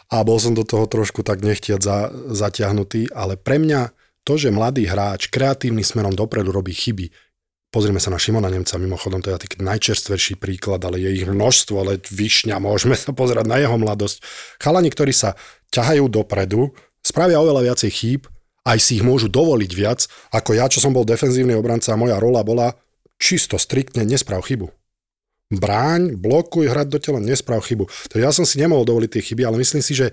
a 0.07 0.23
bol 0.23 0.39
som 0.39 0.55
do 0.55 0.63
toho 0.63 0.87
trošku 0.87 1.27
tak 1.27 1.43
nechtiac 1.43 1.83
za, 1.83 2.11
zatiahnutý, 2.31 3.11
ale 3.15 3.35
pre 3.35 3.59
mňa 3.59 3.91
to, 4.27 4.35
že 4.35 4.55
mladý 4.55 4.91
hráč 4.91 5.31
kreatívny 5.31 5.87
smerom 5.87 6.15
dopredu 6.15 6.51
robí 6.51 6.75
chyby, 6.75 7.11
Pozrieme 7.77 8.01
sa 8.01 8.09
na 8.09 8.17
Šimona 8.17 8.49
Nemca, 8.49 8.81
mimochodom 8.81 9.21
to 9.21 9.35
je 9.35 9.43
taký 9.43 9.61
najčerstvejší 9.61 10.41
príklad, 10.41 10.81
ale 10.87 10.97
je 10.97 11.13
ich 11.13 11.27
množstvo, 11.29 11.75
ale 11.77 12.01
vyšňa, 12.01 12.57
môžeme 12.57 12.97
sa 12.97 13.13
pozerať 13.13 13.45
na 13.45 13.61
jeho 13.61 13.77
mladosť. 13.77 14.25
Chalani, 14.63 14.89
ktorí 14.89 15.13
sa 15.13 15.37
ťahajú 15.71 16.07
dopredu, 16.11 16.75
spravia 17.01 17.39
oveľa 17.43 17.73
viacej 17.73 17.91
chýb, 17.91 18.23
aj 18.67 18.79
si 18.83 18.99
ich 18.99 19.05
môžu 19.07 19.31
dovoliť 19.31 19.73
viac, 19.73 20.01
ako 20.35 20.59
ja, 20.59 20.67
čo 20.67 20.83
som 20.83 20.91
bol 20.91 21.07
defenzívny 21.07 21.55
obranca 21.55 21.95
a 21.95 22.01
moja 22.01 22.19
rola 22.19 22.43
bola 22.43 22.75
čisto, 23.17 23.57
striktne, 23.57 24.03
nesprav 24.03 24.43
chybu. 24.43 24.69
Bráň, 25.47 26.19
blokuj, 26.19 26.67
hrať 26.67 26.87
do 26.91 26.99
tela, 26.99 27.23
nesprav 27.23 27.62
chybu. 27.62 27.87
Takže 28.11 28.25
ja 28.27 28.35
som 28.35 28.43
si 28.43 28.59
nemohol 28.59 28.83
dovoliť 28.83 29.11
tie 29.14 29.23
chyby, 29.23 29.47
ale 29.47 29.62
myslím 29.62 29.79
si, 29.79 29.95
že 29.95 30.11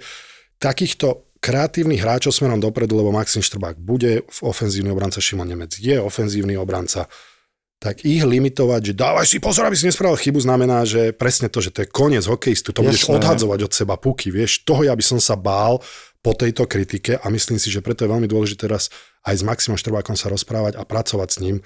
takýchto 0.62 1.26
kreatívnych 1.42 2.00
hráčov 2.00 2.32
smerom 2.32 2.62
dopredu, 2.62 2.96
lebo 2.96 3.12
Maxim 3.12 3.42
Štrbák 3.42 3.76
bude 3.76 4.24
v 4.24 4.40
ofenzívny 4.46 4.94
obranca, 4.94 5.20
Šimon 5.20 5.50
Nemec 5.50 5.76
je 5.76 5.98
ofenzívny 6.00 6.56
obranca, 6.56 7.10
tak 7.84 8.08
ich 8.08 8.24
limitovať, 8.24 8.80
že 8.80 8.94
dávaj 8.96 9.28
si 9.28 9.44
pozor, 9.44 9.68
aby 9.68 9.76
si 9.76 9.84
nespravil 9.84 10.16
chybu, 10.16 10.40
znamená, 10.40 10.88
že 10.88 11.12
presne 11.12 11.52
to, 11.52 11.60
že 11.60 11.76
to 11.76 11.84
je 11.84 11.92
koniec 11.92 12.24
hokejistu, 12.24 12.72
to 12.72 12.80
budeš 12.80 13.12
odhadzovať 13.12 13.60
od 13.68 13.72
seba 13.76 14.00
puky, 14.00 14.32
vieš, 14.32 14.64
toho 14.64 14.88
ja 14.88 14.96
by 14.96 15.04
som 15.04 15.20
sa 15.20 15.36
bál 15.36 15.84
po 16.24 16.32
tejto 16.32 16.64
kritike 16.64 17.20
a 17.20 17.28
myslím 17.28 17.60
si, 17.60 17.68
že 17.68 17.84
preto 17.84 18.08
je 18.08 18.14
veľmi 18.16 18.32
dôležité 18.32 18.72
teraz 18.72 18.88
aj 19.28 19.36
s 19.36 19.44
Maximom 19.44 19.76
Štrbákom 19.76 20.16
sa 20.16 20.32
rozprávať 20.32 20.80
a 20.80 20.88
pracovať 20.88 21.30
s 21.36 21.38
ním. 21.44 21.58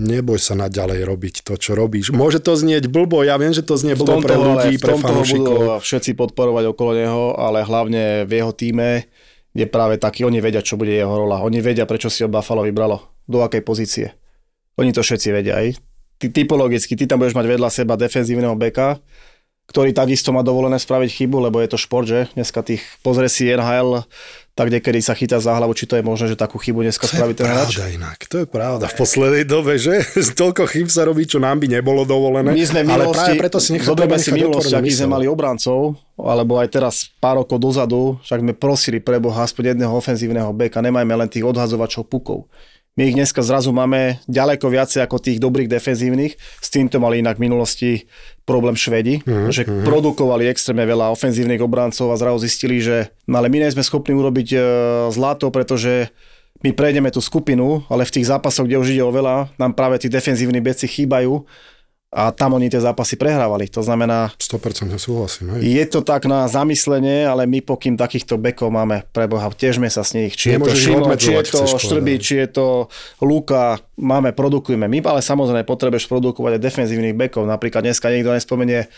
Neboj 0.00 0.40
sa 0.40 0.56
naďalej 0.56 1.04
robiť 1.04 1.34
to, 1.44 1.60
čo 1.60 1.76
robíš. 1.76 2.08
Môže 2.08 2.40
to 2.40 2.56
znieť 2.56 2.88
blbo, 2.88 3.20
ja 3.20 3.36
viem, 3.36 3.52
že 3.52 3.60
to 3.60 3.76
znie 3.76 3.92
blbo 3.92 4.24
pre 4.24 4.40
ľudí, 4.40 4.80
ale 4.80 4.80
pre 4.80 4.96
fanúšikov. 4.96 5.84
všetci 5.84 6.16
podporovať 6.16 6.72
okolo 6.72 6.96
neho, 6.96 7.24
ale 7.36 7.60
hlavne 7.60 8.24
v 8.24 8.32
jeho 8.32 8.56
týme 8.56 9.04
je 9.52 9.66
práve 9.68 10.00
taký, 10.00 10.24
oni 10.24 10.40
vedia, 10.40 10.64
čo 10.64 10.80
bude 10.80 10.94
jeho 10.94 11.10
rola. 11.10 11.44
Oni 11.44 11.60
vedia, 11.60 11.84
prečo 11.84 12.08
si 12.08 12.24
ho 12.24 12.30
Buffalo 12.30 12.64
vybralo, 12.64 13.02
do 13.28 13.44
akej 13.44 13.60
pozície. 13.60 14.06
Oni 14.80 14.96
to 14.96 15.04
všetci 15.04 15.28
vedia 15.28 15.60
aj. 15.60 15.76
Ty, 16.20 16.26
typologicky, 16.32 16.96
ty 16.96 17.04
tam 17.04 17.20
budeš 17.20 17.36
mať 17.36 17.46
vedľa 17.48 17.68
seba 17.68 18.00
defenzívneho 18.00 18.56
beka, 18.56 19.00
ktorý 19.68 19.94
takisto 19.94 20.34
má 20.34 20.42
dovolené 20.42 20.80
spraviť 20.82 21.08
chybu, 21.14 21.46
lebo 21.46 21.62
je 21.62 21.68
to 21.70 21.78
šport, 21.78 22.08
že? 22.08 22.26
Dneska 22.34 22.64
tých, 22.66 22.82
pozrie 23.06 23.30
si 23.30 23.46
NHL, 23.46 24.02
tak 24.58 24.66
niekedy 24.66 24.98
sa 24.98 25.14
chytá 25.14 25.38
za 25.38 25.54
hlavu, 25.54 25.72
či 25.78 25.86
to 25.86 25.94
je 25.94 26.02
možné, 26.02 26.34
že 26.34 26.36
takú 26.36 26.58
chybu 26.58 26.82
dneska 26.82 27.06
To 27.06 27.16
spraví 27.16 27.32
je 27.32 27.40
ten 27.40 27.48
hráč. 27.48 27.78
pravda 27.78 27.86
inak, 27.94 28.18
to 28.26 28.36
je 28.42 28.46
pravda 28.50 28.84
v 28.90 28.96
poslednej 28.98 29.44
dobe, 29.46 29.78
že 29.78 30.02
toľko 30.42 30.66
chyb 30.66 30.90
sa 30.90 31.06
robí, 31.06 31.22
čo 31.24 31.38
nám 31.38 31.62
by 31.62 31.70
nebolo 31.70 32.02
dovolené. 32.02 32.50
My 32.50 32.64
sme 32.66 32.82
v 32.82 32.90
ale 32.90 33.06
minulosti, 33.06 33.30
práve 33.30 33.40
preto 33.40 33.58
si 33.62 33.70
nechá, 33.78 33.86
zoberme 33.86 34.18
si 34.18 34.34
minulosť, 34.34 34.72
aký 34.74 34.90
sme 34.90 35.08
mali 35.16 35.26
obrancov, 35.30 35.94
alebo 36.18 36.58
aj 36.58 36.68
teraz 36.68 37.06
pár 37.22 37.38
rokov 37.40 37.62
dozadu, 37.62 38.18
však 38.26 38.42
sme 38.42 38.52
prosili 38.58 38.98
pre 38.98 39.22
Boha 39.22 39.46
aspoň 39.46 39.78
jedného 39.78 39.94
ofenzívneho 39.94 40.50
beka, 40.50 40.82
nemajme 40.82 41.14
len 41.14 41.28
tých 41.30 41.46
odhazovačov 41.46 42.10
pukov. 42.10 42.50
My 43.00 43.08
ich 43.08 43.16
dneska 43.16 43.40
zrazu 43.40 43.72
máme 43.72 44.20
ďaleko 44.28 44.68
viacej 44.68 45.00
ako 45.00 45.24
tých 45.24 45.40
dobrých 45.40 45.72
defenzívnych. 45.72 46.36
S 46.36 46.68
týmto 46.68 47.00
mali 47.00 47.24
inak 47.24 47.40
v 47.40 47.48
minulosti 47.48 47.90
problém 48.44 48.76
Švedi, 48.76 49.24
mm, 49.24 49.48
že 49.48 49.64
mm. 49.64 49.88
produkovali 49.88 50.44
extrémne 50.44 50.84
veľa 50.84 51.08
ofenzívnych 51.08 51.64
obrancov 51.64 52.12
a 52.12 52.20
zrazu 52.20 52.44
zistili, 52.44 52.76
že 52.76 53.08
no 53.24 53.40
ale 53.40 53.48
my 53.48 53.64
nie 53.64 53.72
sme 53.72 53.80
schopní 53.80 54.12
urobiť 54.12 54.48
e, 54.52 54.58
zlato, 55.16 55.48
pretože 55.48 56.12
my 56.60 56.76
prejdeme 56.76 57.08
tú 57.08 57.24
skupinu, 57.24 57.88
ale 57.88 58.04
v 58.04 58.20
tých 58.20 58.28
zápasoch, 58.28 58.68
kde 58.68 58.76
už 58.76 58.92
ide 58.92 59.00
o 59.00 59.08
veľa, 59.08 59.48
nám 59.56 59.72
práve 59.72 59.96
tí 59.96 60.12
defenzívni 60.12 60.60
beci 60.60 60.84
chýbajú 60.84 61.48
a 62.10 62.34
tam 62.34 62.58
oni 62.58 62.66
tie 62.66 62.82
zápasy 62.82 63.14
prehrávali. 63.14 63.70
To 63.70 63.86
znamená, 63.86 64.34
100% 64.34 64.90
súhlasím. 64.98 65.54
Hej. 65.54 65.62
je 65.62 65.84
to 65.86 66.00
tak 66.02 66.26
na 66.26 66.50
zamyslenie, 66.50 67.22
ale 67.22 67.46
my 67.46 67.62
pokým 67.62 67.94
takýchto 67.94 68.34
bekov 68.34 68.74
máme, 68.74 69.06
preboha, 69.14 69.46
težme 69.54 69.86
sa 69.86 70.02
s 70.02 70.18
nich. 70.18 70.34
Či 70.34 70.54
je 70.54 70.58
to 70.58 70.74
Nemôžeš 70.74 70.80
Šimon, 70.82 71.14
či 71.14 71.30
je 71.38 71.42
to 71.46 71.60
Štrby, 71.70 72.14
či 72.18 72.34
je 72.42 72.48
to 72.50 72.66
Luka, 73.22 73.78
máme, 73.94 74.34
produkujeme. 74.34 74.90
My 74.90 74.98
ale 75.06 75.22
samozrejme 75.22 75.62
potrebuješ 75.62 76.10
produkovať 76.10 76.58
aj 76.58 76.64
defenzívnych 76.66 77.14
bekov. 77.14 77.46
Napríklad 77.46 77.86
dneska 77.86 78.10
niekto 78.10 78.34
nespomenie 78.34 78.90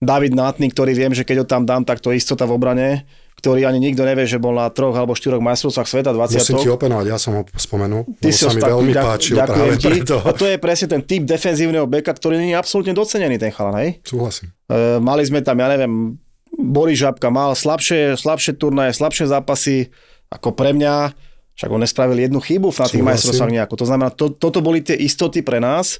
David 0.00 0.32
Nátny, 0.32 0.72
ktorý 0.72 0.96
viem, 0.96 1.12
že 1.12 1.28
keď 1.28 1.44
ho 1.44 1.46
tam 1.46 1.68
dám, 1.68 1.84
tak 1.84 2.00
to 2.00 2.08
istota 2.16 2.48
v 2.48 2.56
obrane, 2.56 3.04
ktorý 3.40 3.64
ani 3.64 3.80
nikto 3.80 4.04
nevie, 4.04 4.22
že 4.22 4.36
bol 4.36 4.52
na 4.52 4.68
troch 4.68 4.92
alebo 4.92 5.12
štyroch 5.12 5.40
majstrovstvách 5.40 5.88
sveta 5.88 6.12
20. 6.12 6.36
Musím 6.38 6.60
ti 6.60 6.68
openovať, 6.68 7.06
ja 7.08 7.16
som 7.16 7.32
ho 7.34 7.42
spomenul, 7.50 8.04
Ty 8.20 8.28
si 8.28 8.44
sa 8.44 8.52
mi 8.52 8.60
veľmi 8.60 8.92
ďak- 8.92 9.06
páčil 9.08 9.34
práve 9.34 9.74
ti. 9.74 9.88
preto. 9.88 10.16
A 10.20 10.30
to 10.30 10.44
je 10.44 10.56
presne 10.56 10.86
ten 10.86 11.00
typ 11.00 11.24
defenzívneho 11.24 11.88
beka, 11.88 12.12
ktorý 12.12 12.36
nie 12.36 12.52
je 12.52 12.58
absolútne 12.58 12.92
docenený, 12.92 13.40
ten 13.40 13.48
chalan, 13.48 13.80
hej? 13.80 13.90
Súhlasím. 14.04 14.52
E, 14.68 15.00
mali 15.00 15.24
sme 15.24 15.40
tam, 15.40 15.56
ja 15.56 15.66
neviem, 15.66 16.20
Boris 16.52 17.00
Žabka 17.00 17.32
mal 17.32 17.56
slabšie, 17.56 18.14
slabšie 18.14 18.52
turnaje, 18.54 18.92
slabšie 18.92 19.24
zápasy, 19.26 19.88
ako 20.28 20.52
pre 20.52 20.70
mňa, 20.70 21.16
však 21.56 21.70
on 21.70 21.80
nespravil 21.80 22.20
jednu 22.20 22.38
chybu 22.38 22.68
na 22.70 22.86
tých 22.86 23.00
majstrovstvách 23.02 23.50
nejako. 23.50 23.74
To 23.74 23.86
znamená, 23.88 24.08
to, 24.12 24.28
toto 24.30 24.60
boli 24.60 24.80
tie 24.80 24.94
istoty 24.94 25.40
pre 25.40 25.56
nás 25.56 25.96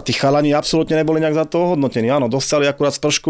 a 0.00 0.04
tí 0.04 0.16
chalani 0.16 0.56
absolútne 0.56 0.96
neboli 0.96 1.20
nejak 1.20 1.36
za 1.36 1.44
to 1.44 1.76
hodnotení. 1.76 2.08
Áno, 2.08 2.32
dostali 2.32 2.64
akurát 2.64 2.96
spršku 2.96 3.28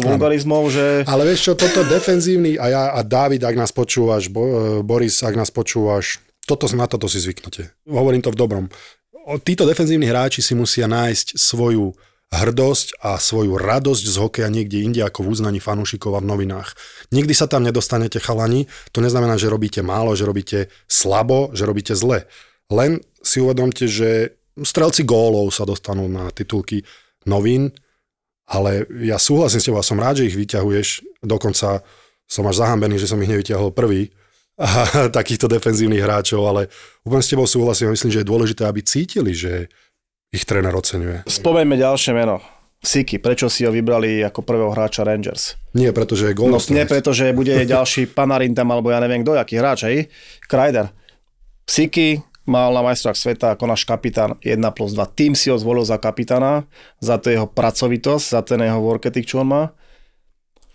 vulgarizmov, 0.00 0.72
že... 0.72 1.04
Ale 1.04 1.28
vieš 1.28 1.52
čo, 1.52 1.52
toto 1.52 1.84
defenzívny 1.84 2.56
a 2.56 2.66
ja 2.72 2.82
a 2.96 3.04
Dávid, 3.04 3.44
ak 3.44 3.52
nás 3.52 3.76
počúvaš, 3.76 4.32
Bo, 4.32 4.40
e, 4.40 4.52
Boris, 4.80 5.20
ak 5.20 5.36
nás 5.36 5.52
počúvaš, 5.52 6.24
toto, 6.48 6.64
na 6.72 6.88
toto 6.88 7.12
si 7.12 7.20
zvyknete. 7.20 7.76
Hovorím 7.84 8.24
to 8.24 8.32
v 8.32 8.40
dobrom. 8.40 8.64
Títo 9.44 9.68
defenzívni 9.68 10.08
hráči 10.08 10.40
si 10.40 10.56
musia 10.56 10.88
nájsť 10.88 11.36
svoju 11.36 11.92
hrdosť 12.32 13.04
a 13.04 13.20
svoju 13.20 13.60
radosť 13.60 14.04
z 14.08 14.16
hokeja 14.16 14.48
niekde 14.48 14.80
inde 14.80 15.04
ako 15.04 15.28
v 15.28 15.30
uznaní 15.36 15.60
fanúšikov 15.60 16.16
a 16.16 16.24
v 16.24 16.32
novinách. 16.32 16.72
Nikdy 17.12 17.36
sa 17.36 17.44
tam 17.44 17.62
nedostanete 17.62 18.16
chalani, 18.18 18.66
to 18.90 19.04
neznamená, 19.04 19.36
že 19.36 19.52
robíte 19.52 19.84
málo, 19.84 20.16
že 20.16 20.24
robíte 20.24 20.72
slabo, 20.88 21.52
že 21.52 21.68
robíte 21.68 21.92
zle. 21.92 22.24
Len 22.72 23.04
si 23.20 23.44
uvedomte, 23.44 23.84
že 23.84 24.40
strelci 24.60 25.08
gólov 25.08 25.48
sa 25.54 25.64
dostanú 25.64 26.04
na 26.12 26.28
titulky 26.28 26.84
novín, 27.24 27.72
ale 28.44 28.84
ja 29.00 29.16
súhlasím 29.16 29.60
s 29.62 29.66
tebou 29.68 29.80
a 29.80 29.86
som 29.86 29.96
rád, 29.96 30.20
že 30.20 30.28
ich 30.28 30.36
vyťahuješ. 30.36 31.22
Dokonca 31.24 31.80
som 32.28 32.44
až 32.44 32.60
zahambený, 32.60 33.00
že 33.00 33.08
som 33.08 33.20
ich 33.24 33.30
nevyťahol 33.32 33.72
prvý 33.72 34.12
a, 34.60 35.08
takýchto 35.18 35.48
defenzívnych 35.48 36.04
hráčov, 36.04 36.44
ale 36.44 36.68
úplne 37.06 37.24
s 37.24 37.32
tebou 37.32 37.48
súhlasím 37.48 37.92
a 37.92 37.94
myslím, 37.96 38.12
že 38.12 38.20
je 38.20 38.30
dôležité, 38.30 38.62
aby 38.68 38.80
cítili, 38.84 39.32
že 39.32 39.72
ich 40.32 40.44
tréner 40.44 40.72
oceňuje. 40.72 41.28
Spomeňme 41.28 41.76
ďalšie 41.76 42.12
meno. 42.16 42.40
Siki, 42.82 43.22
prečo 43.22 43.46
si 43.46 43.62
ho 43.62 43.70
vybrali 43.70 44.26
ako 44.26 44.42
prvého 44.42 44.74
hráča 44.74 45.06
Rangers? 45.06 45.54
Nie 45.70 45.94
preto, 45.94 46.18
že 46.18 46.34
je 46.34 46.36
No 46.50 46.58
nie 46.58 46.82
preto, 46.82 47.14
že 47.14 47.30
bude 47.30 47.54
ďalší 47.78 48.10
Panarin 48.10 48.58
tam, 48.58 48.74
alebo 48.74 48.90
ja 48.90 48.98
neviem 48.98 49.22
kto, 49.22 49.38
aký 49.38 49.54
hráč, 49.62 49.86
hej? 49.86 50.10
Krajder. 50.50 50.90
Siki 51.62 52.18
mal 52.42 52.74
na 52.74 52.82
majstrách 52.82 53.14
sveta 53.14 53.54
ako 53.54 53.70
náš 53.70 53.86
kapitán 53.86 54.34
1 54.42 54.58
plus 54.74 54.92
2. 54.94 55.06
Tým 55.14 55.32
si 55.38 55.50
ho 55.50 55.56
zvolil 55.58 55.86
za 55.86 55.98
kapitána, 55.98 56.66
za 56.98 57.18
to 57.18 57.30
jeho 57.30 57.46
pracovitosť, 57.46 58.24
za 58.34 58.40
ten 58.42 58.58
jeho 58.62 58.82
work 58.82 59.06
ethic, 59.06 59.30
čo 59.30 59.42
on 59.42 59.48
má. 59.50 59.64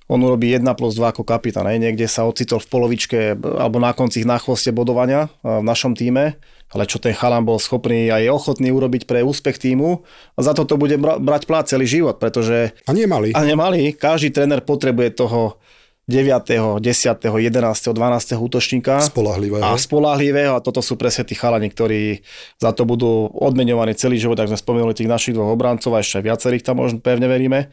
On 0.08 0.24
urobí 0.24 0.56
1 0.56 0.64
plus 0.80 0.96
2 0.96 1.12
ako 1.12 1.28
kapitán, 1.28 1.68
hej. 1.68 1.84
niekde 1.84 2.08
sa 2.08 2.24
ocitol 2.24 2.64
v 2.64 2.72
polovičke 2.72 3.20
alebo 3.36 3.76
na 3.84 3.92
konci 3.92 4.24
na 4.24 4.40
chvoste 4.40 4.72
bodovania 4.72 5.28
v 5.44 5.60
našom 5.60 6.00
týme, 6.00 6.40
ale 6.72 6.84
čo 6.88 6.96
ten 6.96 7.12
chalan 7.12 7.44
bol 7.44 7.60
schopný 7.60 8.08
a 8.08 8.24
je 8.24 8.32
ochotný 8.32 8.72
urobiť 8.72 9.04
pre 9.04 9.20
úspech 9.20 9.60
týmu 9.60 10.08
a 10.36 10.40
za 10.40 10.56
to 10.56 10.64
to 10.64 10.80
bude 10.80 10.96
bra- 10.96 11.20
brať 11.20 11.44
plát 11.44 11.68
celý 11.68 11.84
život, 11.84 12.24
pretože 12.24 12.72
A 12.88 12.92
nemali. 12.96 13.36
a 13.36 13.42
nemali, 13.44 13.92
každý 13.92 14.32
tréner 14.32 14.64
potrebuje 14.64 15.12
toho 15.20 15.60
9., 16.08 16.80
10., 16.80 16.80
11., 16.80 17.92
12. 17.92 18.40
útočníka. 18.40 19.04
Spolahlivého. 19.04 19.60
A 19.60 19.76
spolahlivého 19.76 20.56
a 20.56 20.64
toto 20.64 20.80
sú 20.80 20.96
presne 20.96 21.28
tí 21.28 21.36
chalani, 21.36 21.68
ktorí 21.68 22.24
za 22.64 22.72
to 22.72 22.88
budú 22.88 23.28
odmeňovaní 23.36 23.92
celý 23.92 24.16
život, 24.16 24.40
tak 24.40 24.48
sme 24.48 24.56
spomenuli 24.56 24.96
tých 24.96 25.12
našich 25.12 25.36
dvoch 25.36 25.52
obrancov 25.52 25.92
a 25.92 26.00
ešte 26.00 26.24
viacerých 26.24 26.64
tam 26.64 26.80
možno 26.80 27.04
pevne 27.04 27.28
veríme. 27.28 27.68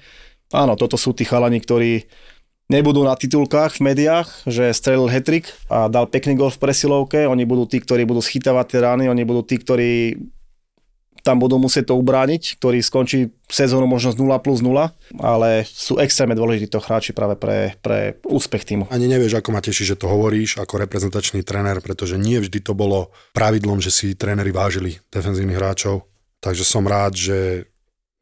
Áno, 0.50 0.74
toto 0.74 0.98
sú 0.98 1.14
tí 1.14 1.22
chalani, 1.22 1.62
ktorí 1.62 2.10
nebudú 2.66 3.06
na 3.06 3.14
titulkách 3.14 3.78
v 3.78 3.94
médiách, 3.94 4.28
že 4.50 4.74
strelil 4.74 5.06
hetrik 5.06 5.54
a 5.70 5.86
dal 5.86 6.10
pekný 6.10 6.34
gol 6.34 6.50
v 6.50 6.58
presilovke, 6.58 7.30
oni 7.30 7.46
budú 7.46 7.70
tí, 7.70 7.78
ktorí 7.78 8.02
budú 8.02 8.18
schytávať 8.18 8.66
tie 8.66 8.80
rány, 8.82 9.04
oni 9.06 9.22
budú 9.22 9.46
tí, 9.46 9.62
ktorí 9.62 10.18
tam 11.24 11.40
budú 11.40 11.56
musieť 11.56 11.90
to 11.90 11.94
ubrániť, 11.96 12.60
ktorý 12.60 12.84
skončí 12.84 13.32
sezónu 13.48 13.88
možno 13.88 14.12
z 14.12 14.20
0 14.20 14.44
plus 14.44 14.60
0, 14.60 14.92
ale 15.24 15.64
sú 15.64 15.96
extrémne 15.96 16.36
dôležití 16.36 16.68
to 16.68 16.84
hráči 16.84 17.16
práve 17.16 17.40
pre, 17.40 17.72
pre 17.80 18.20
úspech 18.28 18.68
týmu. 18.68 18.84
Ani 18.92 19.08
nevieš, 19.08 19.40
ako 19.40 19.56
ma 19.56 19.64
teší, 19.64 19.88
že 19.88 19.96
to 19.96 20.12
hovoríš 20.12 20.60
ako 20.60 20.84
reprezentačný 20.84 21.40
tréner, 21.40 21.80
pretože 21.80 22.20
nie 22.20 22.36
vždy 22.36 22.60
to 22.60 22.76
bolo 22.76 23.08
pravidlom, 23.32 23.80
že 23.80 23.88
si 23.88 24.12
tréneri 24.12 24.52
vážili 24.52 25.00
defenzívnych 25.08 25.56
hráčov. 25.56 26.04
Takže 26.44 26.60
som 26.60 26.84
rád, 26.84 27.16
že 27.16 27.72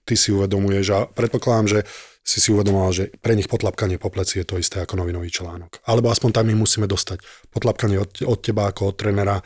ty 0.07 0.15
si 0.15 0.31
uvedomuješ 0.31 0.87
a 0.95 0.99
predpokladám, 1.11 1.67
že 1.67 1.81
si 2.23 2.39
si 2.39 2.55
uvedomoval, 2.55 2.95
že 2.95 3.05
pre 3.19 3.35
nich 3.35 3.51
potlapkanie 3.51 3.99
po 3.99 4.07
pleci 4.15 4.39
je 4.39 4.47
to 4.47 4.55
isté 4.63 4.79
ako 4.79 4.95
novinový 4.95 5.27
článok. 5.27 5.83
Alebo 5.91 6.07
aspoň 6.07 6.31
tam 6.39 6.47
ich 6.55 6.59
musíme 6.59 6.87
dostať. 6.87 7.19
Potlapkanie 7.51 7.99
od, 7.99 8.23
od 8.23 8.39
teba 8.39 8.71
ako 8.71 8.95
od 8.95 8.97
trénera 8.99 9.43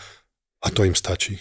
a 0.61 0.68
to 0.68 0.84
im 0.84 0.92
stačí. 0.92 1.40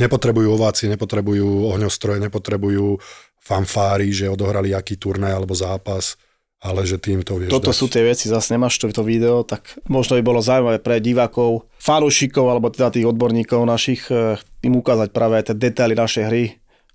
Nepotrebujú 0.00 0.48
ovácie, 0.56 0.88
nepotrebujú 0.88 1.68
ohňostroje, 1.68 2.22
nepotrebujú 2.24 2.96
fanfári, 3.42 4.14
že 4.14 4.30
odohrali 4.30 4.72
aký 4.72 4.96
turnaj 4.96 5.36
alebo 5.36 5.52
zápas, 5.52 6.16
ale 6.62 6.86
že 6.86 6.96
tým 6.96 7.26
to 7.26 7.42
vieš 7.42 7.50
Toto 7.50 7.74
dať. 7.74 7.76
sú 7.76 7.86
tie 7.90 8.06
veci, 8.06 8.30
zase 8.30 8.54
nemáš 8.54 8.78
to, 8.78 8.86
to 8.88 9.02
video, 9.02 9.42
tak 9.42 9.76
možno 9.90 10.14
by 10.16 10.22
bolo 10.22 10.38
zaujímavé 10.38 10.78
pre 10.78 11.02
divákov, 11.02 11.66
fanúšikov 11.82 12.46
alebo 12.46 12.70
teda 12.70 12.94
tých 12.94 13.10
odborníkov 13.10 13.66
našich 13.66 14.06
eh, 14.14 14.38
im 14.62 14.78
ukázať 14.78 15.10
práve 15.10 15.42
aj 15.42 15.52
tie 15.52 15.56
detaily 15.58 15.98
našej 15.98 16.24
hry. 16.30 16.44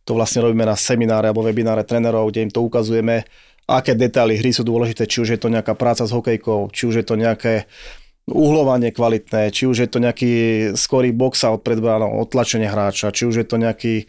To 0.07 0.15
vlastne 0.15 0.39
robíme 0.39 0.63
na 0.63 0.79
semináre 0.79 1.27
alebo 1.27 1.43
webináre 1.43 1.83
trénerov, 1.83 2.31
kde 2.31 2.47
im 2.47 2.51
to 2.51 2.63
ukazujeme, 2.63 3.27
aké 3.67 3.91
detaily 3.91 4.39
hry 4.39 4.55
sú 4.55 4.63
dôležité, 4.63 5.03
či 5.03 5.19
už 5.19 5.35
je 5.35 5.39
to 5.43 5.51
nejaká 5.51 5.75
práca 5.75 6.07
s 6.07 6.15
hokejkou, 6.15 6.71
či 6.71 6.87
už 6.87 7.03
je 7.03 7.05
to 7.05 7.19
nejaké 7.19 7.67
uhlovanie 8.27 8.91
kvalitné, 8.91 9.55
či 9.55 9.65
už 9.65 9.87
je 9.87 9.89
to 9.89 10.03
nejaký 10.03 10.31
skorý 10.75 11.15
box 11.15 11.47
out 11.47 11.63
pred 11.63 11.79
bránou, 11.79 12.19
odtlačenie 12.19 12.67
hráča, 12.67 13.15
či 13.15 13.23
už 13.23 13.43
je 13.43 13.47
to 13.47 13.55
nejaký 13.55 14.05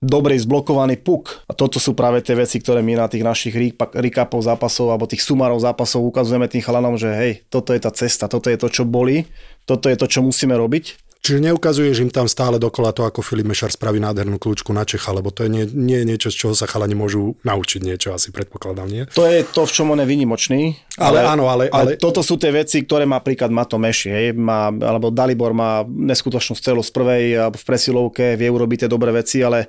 dobrý 0.00 0.38
zblokovaný 0.38 0.96
puk. 0.96 1.44
A 1.50 1.52
toto 1.52 1.76
sú 1.82 1.92
práve 1.92 2.24
tie 2.24 2.38
veci, 2.38 2.62
ktoré 2.62 2.80
my 2.80 2.96
na 2.96 3.06
tých 3.10 3.26
našich 3.26 3.54
recapov 3.76 4.40
zápasov 4.40 4.94
alebo 4.94 5.10
tých 5.10 5.22
sumárov 5.26 5.60
zápasov 5.60 6.06
ukazujeme 6.06 6.48
tým 6.48 6.64
chalanom, 6.64 6.96
že 6.96 7.10
hej, 7.12 7.32
toto 7.52 7.74
je 7.74 7.80
tá 7.82 7.90
cesta, 7.92 8.30
toto 8.30 8.48
je 8.48 8.56
to, 8.56 8.70
čo 8.70 8.88
boli, 8.88 9.26
toto 9.68 9.90
je 9.90 9.96
to, 9.98 10.06
čo 10.08 10.24
musíme 10.24 10.56
robiť. 10.56 11.07
Čiže 11.18 11.44
neukazuješ 11.50 12.06
im 12.06 12.12
tam 12.14 12.30
stále 12.30 12.56
dokola 12.62 12.94
to, 12.94 13.02
ako 13.04 13.20
Filip 13.20 13.50
Mešar 13.50 13.74
spraví 13.74 13.98
nádhernú 13.98 14.38
kľúčku 14.38 14.70
na 14.70 14.86
Čecha, 14.86 15.10
lebo 15.12 15.34
to 15.34 15.44
je 15.44 15.50
nie, 15.50 15.64
nie 15.66 15.98
je 16.00 16.06
niečo, 16.06 16.28
z 16.30 16.36
čoho 16.40 16.54
sa 16.54 16.70
chalani 16.70 16.94
môžu 16.94 17.34
naučiť 17.42 17.80
niečo, 17.82 18.14
asi 18.14 18.30
predpokladám, 18.30 18.88
nie? 18.88 19.02
To 19.18 19.26
je 19.26 19.42
to, 19.44 19.66
v 19.66 19.72
čom 19.74 19.90
on 19.92 20.00
je 20.00 20.06
vynimočný. 20.08 20.78
Ale 20.96 21.26
áno, 21.26 21.50
ale- 21.50 21.68
ale- 21.74 21.98
toto 21.98 22.22
sú 22.22 22.38
tie 22.38 22.54
veci, 22.54 22.86
ktoré 22.86 23.04
má 23.04 23.18
príklad 23.20 23.50
Mato 23.50 23.76
Meši, 23.76 24.08
hej, 24.08 24.26
má, 24.38 24.70
alebo 24.70 25.10
Dalibor 25.10 25.52
má 25.52 25.82
neskutočnú 25.84 26.54
strelu 26.54 26.80
z 26.86 26.90
prvej 26.94 27.24
alebo 27.34 27.58
v 27.58 27.66
presilovke, 27.66 28.38
vie 28.38 28.48
urobiť 28.48 28.86
tie 28.86 28.90
dobré 28.90 29.10
veci, 29.10 29.42
ale 29.42 29.66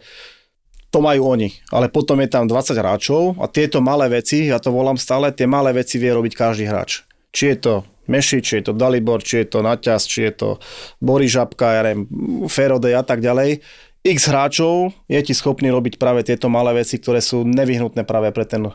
to 0.90 1.02
majú 1.02 1.34
oni. 1.34 1.50
Ale 1.70 1.90
potom 1.90 2.18
je 2.22 2.30
tam 2.30 2.50
20 2.50 2.74
hráčov 2.74 3.38
a 3.38 3.46
tieto 3.46 3.78
malé 3.82 4.10
veci, 4.10 4.50
ja 4.50 4.58
to 4.58 4.74
volám 4.74 4.98
stále, 4.98 5.30
tie 5.34 5.46
malé 5.46 5.74
veci 5.74 6.02
vie 6.02 6.10
robiť 6.14 6.34
každý 6.34 6.66
hráč. 6.66 7.06
Či 7.30 7.44
je 7.54 7.58
to 7.62 7.74
Meši, 8.10 8.42
či 8.42 8.60
je 8.60 8.64
to 8.70 8.74
Dalibor, 8.74 9.22
či 9.22 9.46
je 9.46 9.54
to 9.54 9.62
Naťas, 9.62 10.10
či 10.10 10.26
je 10.26 10.34
to 10.34 10.50
Boris 10.98 11.30
Žabka, 11.30 11.78
ja 11.78 11.82
neviem, 11.86 12.10
Ferodej 12.50 12.98
a 12.98 13.06
tak 13.06 13.22
ďalej. 13.22 13.62
X 14.02 14.32
hráčov 14.32 14.96
je 15.06 15.20
ti 15.22 15.38
schopný 15.38 15.70
robiť 15.70 16.02
práve 16.02 16.26
tieto 16.26 16.50
malé 16.50 16.82
veci, 16.82 16.98
ktoré 16.98 17.22
sú 17.22 17.46
nevyhnutné 17.46 18.08
práve 18.10 18.34
pre 18.34 18.50
ten 18.50 18.66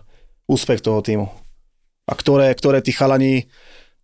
úspech 0.46 0.84
toho 0.84 1.02
týmu. 1.02 1.26
A 2.06 2.12
ktoré, 2.12 2.52
ktoré 2.54 2.84
tí 2.84 2.92
chalani, 2.92 3.48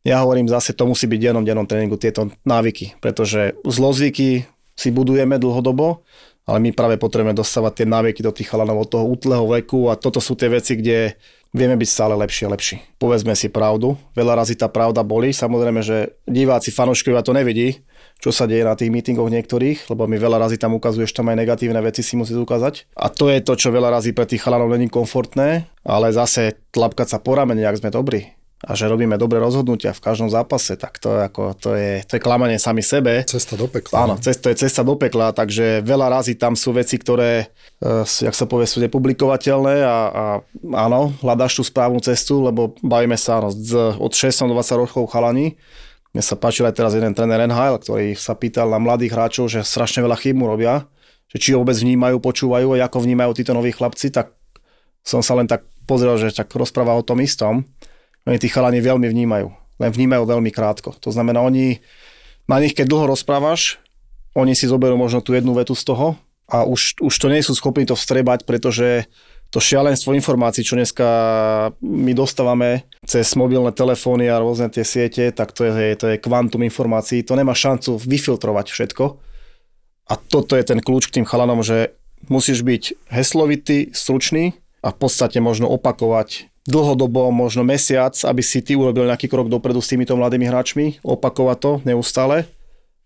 ja 0.01 0.25
hovorím 0.25 0.49
zase, 0.49 0.73
to 0.73 0.89
musí 0.89 1.05
byť 1.05 1.21
dennom, 1.21 1.45
dennom 1.45 1.69
tréningu, 1.69 2.01
tieto 2.01 2.33
návyky, 2.49 2.97
pretože 3.05 3.53
zlozvyky 3.69 4.49
si 4.73 4.89
budujeme 4.89 5.37
dlhodobo, 5.37 6.01
ale 6.49 6.59
my 6.65 6.73
práve 6.73 6.97
potrebujeme 6.97 7.37
dostávať 7.37 7.85
tie 7.85 7.87
návyky 7.87 8.25
do 8.25 8.33
tých 8.33 8.49
chalanov 8.49 8.89
od 8.89 8.89
toho 8.89 9.05
útleho 9.05 9.45
veku 9.45 9.93
a 9.93 10.01
toto 10.01 10.25
sú 10.25 10.33
tie 10.41 10.49
veci, 10.49 10.81
kde 10.81 11.21
vieme 11.51 11.75
byť 11.75 11.89
stále 11.91 12.15
lepší 12.15 12.47
a 12.47 12.53
lepší. 12.55 12.77
Povedzme 12.99 13.35
si 13.35 13.51
pravdu, 13.51 13.99
veľa 14.15 14.43
razy 14.43 14.55
tá 14.55 14.71
pravda 14.71 15.03
boli, 15.03 15.35
samozrejme, 15.35 15.83
že 15.83 16.15
diváci, 16.27 16.71
fanúškovia 16.71 17.27
to 17.27 17.35
nevidí, 17.35 17.83
čo 18.23 18.31
sa 18.31 18.47
deje 18.47 18.63
na 18.63 18.79
tých 18.79 18.93
mítingoch 18.93 19.29
niektorých, 19.29 19.91
lebo 19.91 20.07
mi 20.07 20.21
veľa 20.21 20.39
razy 20.39 20.61
tam 20.61 20.79
ukazuješ, 20.79 21.11
tam 21.11 21.31
aj 21.33 21.43
negatívne 21.43 21.81
veci 21.83 22.07
si 22.07 22.15
musíš 22.15 22.39
ukázať. 22.43 22.95
A 22.95 23.11
to 23.11 23.29
je 23.33 23.43
to, 23.43 23.59
čo 23.59 23.75
veľa 23.75 23.91
razy 23.91 24.15
pre 24.15 24.29
tých 24.29 24.43
chalanov 24.47 24.71
není 24.71 24.87
komfortné, 24.87 25.67
ale 25.83 26.07
zase 26.15 26.59
tlapkať 26.71 27.17
sa 27.17 27.19
po 27.19 27.35
ramene, 27.35 27.67
ak 27.67 27.81
sme 27.83 27.91
dobrí 27.91 28.40
a 28.61 28.77
že 28.77 28.93
robíme 28.93 29.17
dobré 29.17 29.41
rozhodnutia 29.41 29.97
v 29.97 30.05
každom 30.05 30.29
zápase, 30.29 30.77
tak 30.77 31.01
to 31.01 31.17
ako, 31.17 31.57
to 31.57 31.73
je, 31.73 32.05
to 32.05 32.17
je 32.17 32.21
klamanie 32.21 32.61
sami 32.61 32.85
sebe. 32.85 33.25
Cesta 33.25 33.57
do 33.57 33.65
pekla. 33.65 34.05
Áno, 34.05 34.15
cest, 34.21 34.45
to 34.45 34.53
je 34.53 34.61
cesta 34.61 34.85
do 34.85 35.01
pekla, 35.01 35.33
takže 35.33 35.81
veľa 35.81 36.21
razy 36.21 36.37
tam 36.37 36.53
sú 36.53 36.77
veci, 36.77 37.01
ktoré, 37.01 37.49
uh, 37.81 38.05
jak 38.05 38.37
sa 38.37 38.45
povie, 38.45 38.69
sú 38.69 38.85
nepublikovateľné 38.85 39.81
a, 39.81 39.97
a 40.13 40.25
áno, 40.77 41.17
hľadáš 41.25 41.57
tú 41.57 41.65
správnu 41.65 42.05
cestu, 42.05 42.45
lebo 42.45 42.77
bavíme 42.85 43.17
sa 43.17 43.41
áno, 43.41 43.49
z, 43.49 43.97
od 43.97 44.13
6 44.13 44.45
do 44.45 44.53
20 44.53 44.83
rokov 44.85 45.09
chalani. 45.09 45.57
Mne 46.13 46.21
sa 46.21 46.37
páčil 46.37 46.69
aj 46.69 46.77
teraz 46.77 46.93
jeden 46.93 47.17
tréner 47.17 47.41
NHL, 47.49 47.81
ktorý 47.81 48.13
sa 48.13 48.37
pýtal 48.37 48.69
na 48.69 48.77
mladých 48.77 49.17
hráčov, 49.17 49.49
že 49.49 49.65
strašne 49.65 50.05
veľa 50.05 50.21
chýb 50.21 50.37
mu 50.37 50.45
robia, 50.45 50.85
že 51.33 51.41
či 51.41 51.49
ho 51.57 51.65
vôbec 51.65 51.81
vnímajú, 51.81 52.21
počúvajú 52.21 52.77
a 52.77 52.85
ako 52.85 53.09
vnímajú 53.09 53.41
títo 53.41 53.57
noví 53.57 53.73
chlapci, 53.73 54.13
tak 54.13 54.37
som 55.01 55.25
sa 55.25 55.33
len 55.33 55.49
tak 55.49 55.65
pozrel, 55.89 56.21
že 56.21 56.35
tak 56.35 56.53
rozpráva 56.53 56.93
o 56.93 57.01
tom 57.01 57.25
istom. 57.25 57.65
Oni 58.29 58.37
tí 58.37 58.49
chalani 58.53 58.81
veľmi 58.81 59.09
vnímajú, 59.09 59.49
len 59.81 59.91
vnímajú 59.91 60.25
veľmi 60.29 60.51
krátko. 60.53 60.93
To 61.01 61.11
znamená, 61.13 61.41
oni, 61.41 61.81
na 62.45 62.61
nich 62.61 62.77
keď 62.77 62.87
dlho 62.89 63.07
rozprávaš, 63.17 63.81
oni 64.37 64.55
si 64.55 64.71
zoberú 64.71 64.95
možno 64.95 65.25
tú 65.25 65.35
jednu 65.35 65.57
vetu 65.57 65.75
z 65.75 65.83
toho 65.89 66.21
a 66.51 66.63
už, 66.67 67.01
už 67.01 67.15
to 67.15 67.27
nie 67.31 67.43
sú 67.43 67.55
schopní 67.55 67.87
to 67.87 67.99
vstrebať, 67.99 68.47
pretože 68.47 69.11
to 69.51 69.59
šialenstvo 69.59 70.15
informácií, 70.15 70.63
čo 70.63 70.79
dneska 70.79 71.07
my 71.83 72.13
dostávame 72.15 72.87
cez 73.03 73.35
mobilné 73.35 73.75
telefóny 73.75 74.31
a 74.31 74.39
rôzne 74.39 74.71
tie 74.71 74.87
siete, 74.87 75.35
tak 75.35 75.51
to 75.51 75.67
je, 75.67 75.99
to 75.99 76.07
je 76.15 76.23
kvantum 76.23 76.63
informácií, 76.63 77.27
to 77.27 77.35
nemá 77.35 77.51
šancu 77.51 77.99
vyfiltrovať 77.99 78.71
všetko. 78.71 79.05
A 80.11 80.15
toto 80.19 80.55
je 80.55 80.63
ten 80.63 80.79
kľúč 80.79 81.11
k 81.11 81.19
tým 81.19 81.27
chalanom, 81.27 81.67
že 81.67 81.99
musíš 82.31 82.63
byť 82.63 83.11
heslovitý, 83.11 83.91
stručný 83.91 84.55
a 84.87 84.95
v 84.95 84.97
podstate 85.03 85.43
možno 85.43 85.67
opakovať 85.71 86.50
dlhodobo, 86.69 87.33
možno 87.33 87.65
mesiac, 87.65 88.13
aby 88.27 88.43
si 88.45 88.61
ty 88.61 88.77
urobil 88.77 89.09
nejaký 89.09 89.31
krok 89.31 89.49
dopredu 89.49 89.81
s 89.81 89.89
týmito 89.89 90.13
mladými 90.17 90.45
hráčmi, 90.45 90.87
opakovať 91.01 91.57
to 91.61 91.73
neustále 91.89 92.45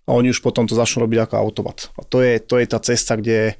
a 0.05 0.11
oni 0.13 0.35
už 0.35 0.43
potom 0.43 0.67
to 0.67 0.75
začnú 0.77 1.07
robiť 1.07 1.29
ako 1.29 1.35
automat. 1.39 1.89
A 1.97 2.03
to 2.05 2.21
je, 2.21 2.43
to 2.43 2.61
je 2.61 2.67
tá 2.67 2.79
cesta, 2.83 3.15
kde 3.17 3.57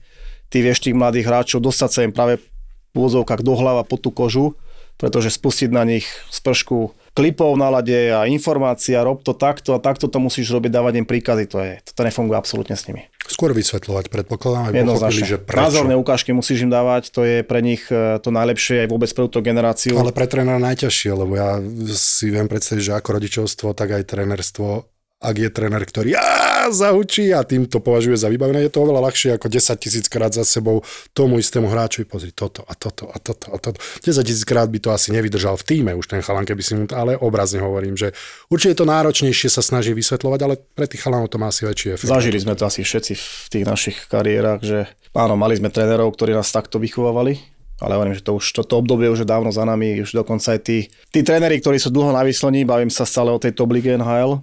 ty 0.53 0.61
vieš 0.61 0.85
tých 0.85 0.99
mladých 0.99 1.31
hráčov 1.31 1.65
dostať 1.65 1.91
sa 1.91 2.05
im 2.05 2.13
práve 2.13 2.39
v 2.39 2.95
úvodzovkách 2.95 3.43
do 3.43 3.55
hlava 3.59 3.83
po 3.87 3.97
tú 3.97 4.11
kožu, 4.11 4.55
pretože 4.97 5.35
spustiť 5.35 5.71
na 5.71 5.83
nich 5.83 6.07
spršku 6.31 6.95
klipov 7.15 7.55
na 7.55 7.71
lade 7.71 8.11
a 8.11 8.27
informácia, 8.27 8.99
rob 9.07 9.23
to 9.23 9.33
takto 9.33 9.73
a 9.73 9.79
takto 9.79 10.11
to 10.11 10.19
musíš 10.19 10.51
robiť, 10.51 10.71
dávať 10.75 10.93
im 10.99 11.07
príkazy, 11.07 11.45
to 11.47 11.63
je, 11.63 11.73
toto 11.87 12.03
nefunguje 12.03 12.35
absolútne 12.35 12.75
s 12.75 12.91
nimi. 12.91 13.07
Skôr 13.25 13.55
vysvetľovať, 13.55 14.11
predpokladám, 14.11 14.75
aby 14.75 14.83
pochopili, 14.85 15.23
že 15.25 15.39
prečo. 15.39 15.63
Názorné 15.63 15.95
ukážky 15.95 16.35
musíš 16.35 16.67
im 16.67 16.71
dávať, 16.75 17.15
to 17.15 17.23
je 17.23 17.47
pre 17.47 17.63
nich 17.63 17.87
e, 17.89 18.19
to 18.19 18.35
najlepšie 18.35 18.85
aj 18.85 18.89
vôbec 18.91 19.09
pre 19.15 19.23
túto 19.31 19.41
generáciu. 19.41 19.97
Ale 19.97 20.13
pre 20.13 20.27
trénera 20.27 20.59
najťažšie, 20.61 21.11
lebo 21.15 21.33
ja 21.39 21.63
si 21.95 22.35
viem 22.35 22.51
predstaviť, 22.51 22.83
že 22.83 22.93
ako 22.99 23.09
rodičovstvo, 23.17 23.73
tak 23.79 23.95
aj 23.95 24.11
trénerstvo, 24.11 24.94
ak 25.25 25.37
je 25.41 25.49
tréner, 25.49 25.81
ktorý 25.81 26.13
á, 26.13 26.69
zaučí 26.69 27.33
a 27.33 27.41
tým 27.41 27.65
to 27.65 27.81
považuje 27.81 28.21
za 28.21 28.29
vybavené, 28.29 28.69
je 28.69 28.73
to 28.77 28.85
oveľa 28.85 29.09
ľahšie 29.09 29.41
ako 29.41 29.49
10 29.49 29.81
tisíc 29.81 30.05
krát 30.13 30.37
za 30.37 30.45
sebou 30.45 30.85
tomu 31.17 31.41
istému 31.41 31.65
hráčovi 31.73 32.05
pozri 32.05 32.37
toto 32.37 32.61
a 32.69 32.77
toto 32.77 33.09
a 33.09 33.17
toto 33.17 33.49
a 33.49 33.57
toto. 33.57 33.81
10 34.05 34.21
tisíc 34.21 34.45
krát 34.45 34.69
by 34.69 34.77
to 34.77 34.93
asi 34.93 35.17
nevydržal 35.17 35.57
v 35.57 35.65
týme 35.65 35.93
už 35.97 36.13
ten 36.13 36.21
chalan, 36.21 36.45
keby 36.45 36.61
si 36.61 36.77
mu, 36.77 36.85
ale 36.93 37.17
obrazne 37.17 37.65
hovorím, 37.65 37.97
že 37.97 38.13
určite 38.53 38.77
je 38.77 38.81
to 38.85 38.87
náročnejšie 38.93 39.49
sa 39.49 39.65
snaží 39.65 39.97
vysvetľovať, 39.97 40.41
ale 40.45 40.55
pre 40.77 40.85
tých 40.85 41.01
chalanov 41.01 41.33
to 41.33 41.41
má 41.41 41.49
asi 41.49 41.65
väčší 41.65 41.97
efekt. 41.97 42.13
Zažili 42.13 42.37
sme 42.37 42.53
to 42.53 42.69
asi 42.69 42.85
všetci 42.85 43.13
v 43.17 43.47
tých 43.49 43.65
našich 43.65 43.97
kariérach, 44.13 44.61
že 44.61 44.85
áno, 45.17 45.41
mali 45.41 45.57
sme 45.57 45.73
trénerov, 45.73 46.13
ktorí 46.13 46.37
nás 46.37 46.53
takto 46.53 46.77
vychovávali 46.77 47.55
Ale 47.83 47.99
hovorím, 47.99 48.15
že 48.15 48.23
to 48.23 48.39
už 48.39 48.55
toto 48.55 48.79
obdobie 48.79 49.11
už 49.11 49.27
je 49.27 49.29
dávno 49.29 49.51
za 49.51 49.67
nami, 49.67 49.99
už 49.99 50.15
dokonca 50.15 50.55
aj 50.55 50.61
tí, 50.63 50.87
tí 51.11 51.27
tréneri, 51.27 51.59
ktorí 51.59 51.83
sú 51.83 51.91
dlho 51.91 52.15
na 52.15 52.23
vyslení, 52.23 52.63
bavím 52.63 52.89
sa 52.89 53.03
stále 53.03 53.35
o 53.35 53.43
tej 53.43 53.51
top 53.51 53.75
lige 53.75 53.91
NHL, 53.99 54.39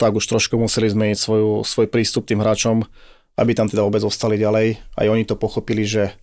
tak 0.00 0.16
už 0.16 0.24
trošku 0.24 0.56
museli 0.56 0.88
zmeniť 0.88 1.18
svoju, 1.20 1.60
svoj 1.60 1.92
prístup 1.92 2.24
tým 2.24 2.40
hráčom, 2.40 2.80
aby 3.36 3.52
tam 3.52 3.68
teda 3.68 3.84
vôbec 3.84 4.00
zostali 4.00 4.40
ďalej. 4.40 4.80
Aj 4.96 5.06
oni 5.12 5.28
to 5.28 5.36
pochopili, 5.36 5.84
že 5.84 6.16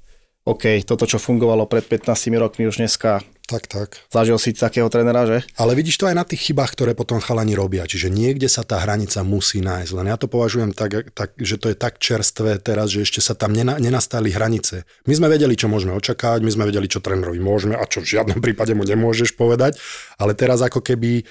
OK, 0.48 0.80
toto, 0.88 1.04
čo 1.04 1.20
fungovalo 1.20 1.68
pred 1.68 1.84
15 1.84 2.32
rokmi, 2.40 2.72
už 2.72 2.80
dneska 2.80 3.20
Tak, 3.52 3.68
tak. 3.68 4.00
zažil 4.08 4.40
si 4.40 4.56
takého 4.56 4.88
trénera, 4.88 5.28
že? 5.28 5.44
Ale 5.60 5.76
vidíš 5.76 6.00
to 6.00 6.08
aj 6.08 6.16
na 6.16 6.24
tých 6.24 6.50
chybách, 6.50 6.72
ktoré 6.72 6.96
potom 6.96 7.20
chalani 7.20 7.52
robia. 7.52 7.84
Čiže 7.84 8.08
niekde 8.08 8.48
sa 8.48 8.64
tá 8.64 8.80
hranica 8.80 9.28
musí 9.28 9.60
nájsť. 9.60 9.92
Len 9.92 10.08
ja 10.08 10.16
to 10.16 10.32
považujem 10.32 10.72
tak, 10.72 11.12
tak 11.12 11.36
že 11.36 11.60
to 11.60 11.68
je 11.68 11.76
tak 11.76 12.00
čerstvé 12.00 12.64
teraz, 12.64 12.96
že 12.96 13.04
ešte 13.04 13.20
sa 13.20 13.36
tam 13.36 13.52
nena, 13.52 13.76
nenastali 13.76 14.32
hranice. 14.32 14.88
My 15.04 15.20
sme 15.20 15.28
vedeli, 15.28 15.60
čo 15.60 15.68
môžeme 15.68 15.92
očakávať, 16.00 16.40
my 16.40 16.52
sme 16.56 16.64
vedeli, 16.72 16.88
čo 16.88 17.04
trénerovi 17.04 17.44
môžeme 17.44 17.76
a 17.76 17.84
čo 17.84 18.00
v 18.00 18.16
žiadnom 18.16 18.40
prípade 18.46 18.72
mu 18.72 18.88
nemôžeš 18.88 19.36
povedať. 19.36 19.76
Ale 20.16 20.32
teraz 20.32 20.64
ako 20.64 20.80
keby 20.80 21.28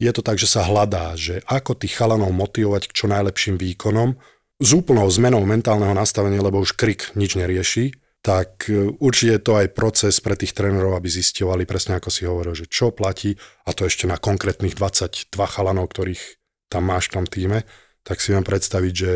je 0.00 0.10
to 0.16 0.24
tak, 0.24 0.40
že 0.40 0.48
sa 0.48 0.64
hľadá, 0.64 1.12
že 1.14 1.44
ako 1.44 1.76
tých 1.76 2.00
chalanov 2.00 2.32
motivovať 2.32 2.88
k 2.88 2.96
čo 2.96 3.06
najlepším 3.12 3.60
výkonom 3.60 4.16
s 4.56 4.70
úplnou 4.72 5.04
zmenou 5.12 5.44
mentálneho 5.44 5.92
nastavenia, 5.92 6.40
lebo 6.40 6.64
už 6.64 6.72
krik 6.72 7.12
nič 7.12 7.36
nerieši, 7.36 7.92
tak 8.24 8.68
e, 8.68 8.96
určite 8.96 9.32
je 9.36 9.42
to 9.44 9.52
aj 9.60 9.66
proces 9.76 10.16
pre 10.20 10.36
tých 10.36 10.56
trénerov, 10.56 10.96
aby 10.96 11.08
zistovali 11.08 11.68
presne 11.68 12.00
ako 12.00 12.08
si 12.08 12.24
hovoril, 12.24 12.56
že 12.56 12.68
čo 12.68 12.92
platí 12.92 13.36
a 13.64 13.72
to 13.76 13.84
ešte 13.84 14.08
na 14.08 14.16
konkrétnych 14.16 14.76
22 14.76 15.32
chalanov, 15.32 15.92
ktorých 15.92 16.40
tam 16.72 16.88
máš 16.88 17.12
v 17.12 17.20
tom 17.20 17.26
týme, 17.28 17.64
tak 18.04 18.20
si 18.20 18.32
viem 18.32 18.44
predstaviť, 18.44 18.94
že 18.96 19.12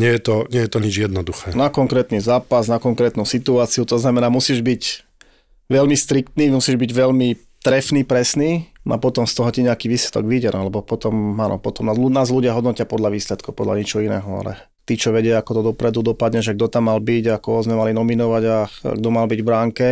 nie 0.00 0.10
je 0.16 0.20
to, 0.24 0.36
nie 0.48 0.64
je 0.64 0.70
to 0.72 0.78
nič 0.80 0.94
jednoduché. 0.96 1.48
Na 1.52 1.68
konkrétny 1.68 2.24
zápas, 2.24 2.68
na 2.72 2.80
konkrétnu 2.80 3.28
situáciu, 3.28 3.84
to 3.84 4.00
znamená, 4.00 4.32
musíš 4.32 4.64
byť 4.64 4.82
veľmi 5.68 5.92
striktný, 5.92 6.48
musíš 6.48 6.80
byť 6.80 6.90
veľmi 6.96 7.36
trefný, 7.60 8.08
presný 8.08 8.69
a 8.88 8.96
potom 8.96 9.28
z 9.28 9.34
toho 9.36 9.50
ti 9.52 9.60
nejaký 9.60 9.92
výsledok 9.92 10.24
vyjde, 10.24 10.48
no, 10.56 10.72
lebo 10.72 10.80
potom, 10.80 11.36
áno, 11.36 11.60
potom 11.60 11.92
nás, 11.92 12.32
ľudia 12.32 12.56
hodnotia 12.56 12.88
podľa 12.88 13.12
výsledkov, 13.12 13.52
podľa 13.52 13.76
ničo 13.76 14.00
iného, 14.00 14.24
ale 14.24 14.56
tí, 14.88 14.96
čo 14.96 15.12
vedia, 15.12 15.36
ako 15.36 15.60
to 15.60 15.62
dopredu 15.74 16.00
dopadne, 16.00 16.40
že 16.40 16.56
kto 16.56 16.72
tam 16.72 16.88
mal 16.88 16.98
byť, 16.98 17.36
ako 17.36 17.68
sme 17.68 17.76
mali 17.76 17.92
nominovať 17.92 18.42
a 18.48 18.58
kto 18.96 19.08
mal 19.12 19.28
byť 19.28 19.40
v 19.40 19.48
bránke, 19.48 19.88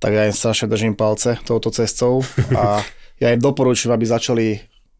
tak 0.00 0.10
ja 0.16 0.24
im 0.24 0.32
strašne 0.32 0.72
držím 0.72 0.96
palce 0.96 1.36
touto 1.44 1.68
cestou 1.68 2.24
a 2.56 2.80
ja 3.20 3.28
im 3.36 3.40
doporučujem, 3.40 3.92
aby 3.92 4.06
začali 4.08 4.46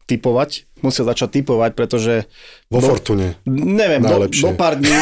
typovať, 0.05 0.67
musia 0.83 1.07
začať 1.07 1.41
typovať, 1.41 1.71
pretože 1.73 2.27
Vo 2.67 2.83
do- 2.83 2.89
Fortune. 2.91 3.39
Neviem, 3.49 4.03
do, 4.03 4.13
Najlepšie. 4.13 4.43
do 4.43 4.51
pár 4.53 4.75
dní, 4.75 4.97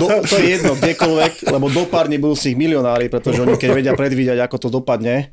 do, 0.00 0.06
to 0.24 0.34
je 0.40 0.46
jedno, 0.58 0.72
kdekoľvek, 0.74 1.52
lebo 1.52 1.66
do 1.68 1.84
pár 1.86 2.08
dní 2.08 2.16
budú 2.16 2.34
z 2.34 2.50
nich 2.52 2.58
milionári, 2.66 3.12
pretože 3.12 3.44
oni 3.44 3.60
keď 3.60 3.70
vedia 3.76 3.92
predvídať, 3.92 4.40
ako 4.40 4.56
to 4.56 4.68
dopadne, 4.72 5.30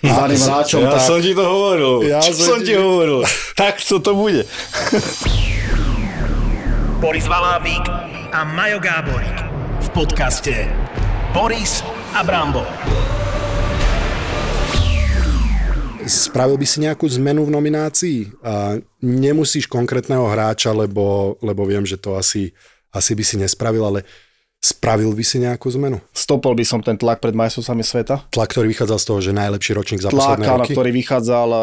daným 0.00 0.38
hráčom, 0.38 0.80
Ja 0.80 0.94
tak... 0.94 1.02
som 1.04 1.18
ti 1.18 1.32
to 1.32 1.42
hovoril. 1.42 1.92
Ja 2.04 2.18
Ja 2.20 2.30
som 2.30 2.60
ti- 2.60 2.74
hovoril. 2.74 3.26
Tak 3.54 3.78
to 3.78 3.98
to 3.98 4.14
bude. 4.14 4.46
Boris 6.98 7.24
Valábík 7.24 7.86
a 8.28 8.42
Majo 8.44 8.78
Gáborík 8.78 9.38
v 9.80 9.88
podcaste 9.92 10.54
Boris 11.30 11.82
a 12.10 12.22
Brambor. 12.22 12.66
Spravil 16.02 16.56
by 16.56 16.64
si 16.64 16.80
nejakú 16.80 17.04
zmenu 17.12 17.44
v 17.44 17.52
nominácii? 17.52 18.18
A 18.40 18.80
nemusíš 18.98 19.68
konkrétneho 19.68 20.24
hráča, 20.24 20.72
lebo, 20.72 21.36
lebo 21.38 21.62
viem, 21.62 21.84
že 21.84 22.00
to 22.00 22.16
asi, 22.16 22.48
asi 22.88 23.12
by 23.12 23.22
si 23.22 23.36
nespravil, 23.36 23.84
ale 23.84 24.00
spravil 24.58 25.14
by 25.14 25.24
si 25.24 25.38
nejakú 25.38 25.70
zmenu? 25.78 26.02
Stopol 26.10 26.58
by 26.58 26.64
som 26.66 26.82
ten 26.82 26.98
tlak 26.98 27.22
pred 27.22 27.34
majstrovstvami 27.34 27.84
sveta. 27.86 28.26
Tlak, 28.34 28.50
ktorý 28.50 28.66
vychádzal 28.74 28.98
z 28.98 29.06
toho, 29.06 29.18
že 29.22 29.30
najlepší 29.30 29.72
ročník 29.78 30.00
za 30.02 30.10
Tlak, 30.10 30.42
posledné 30.42 30.46
roky? 30.50 30.72
ktorý 30.74 30.90
vychádzal 30.92 31.48
eh, 31.48 31.62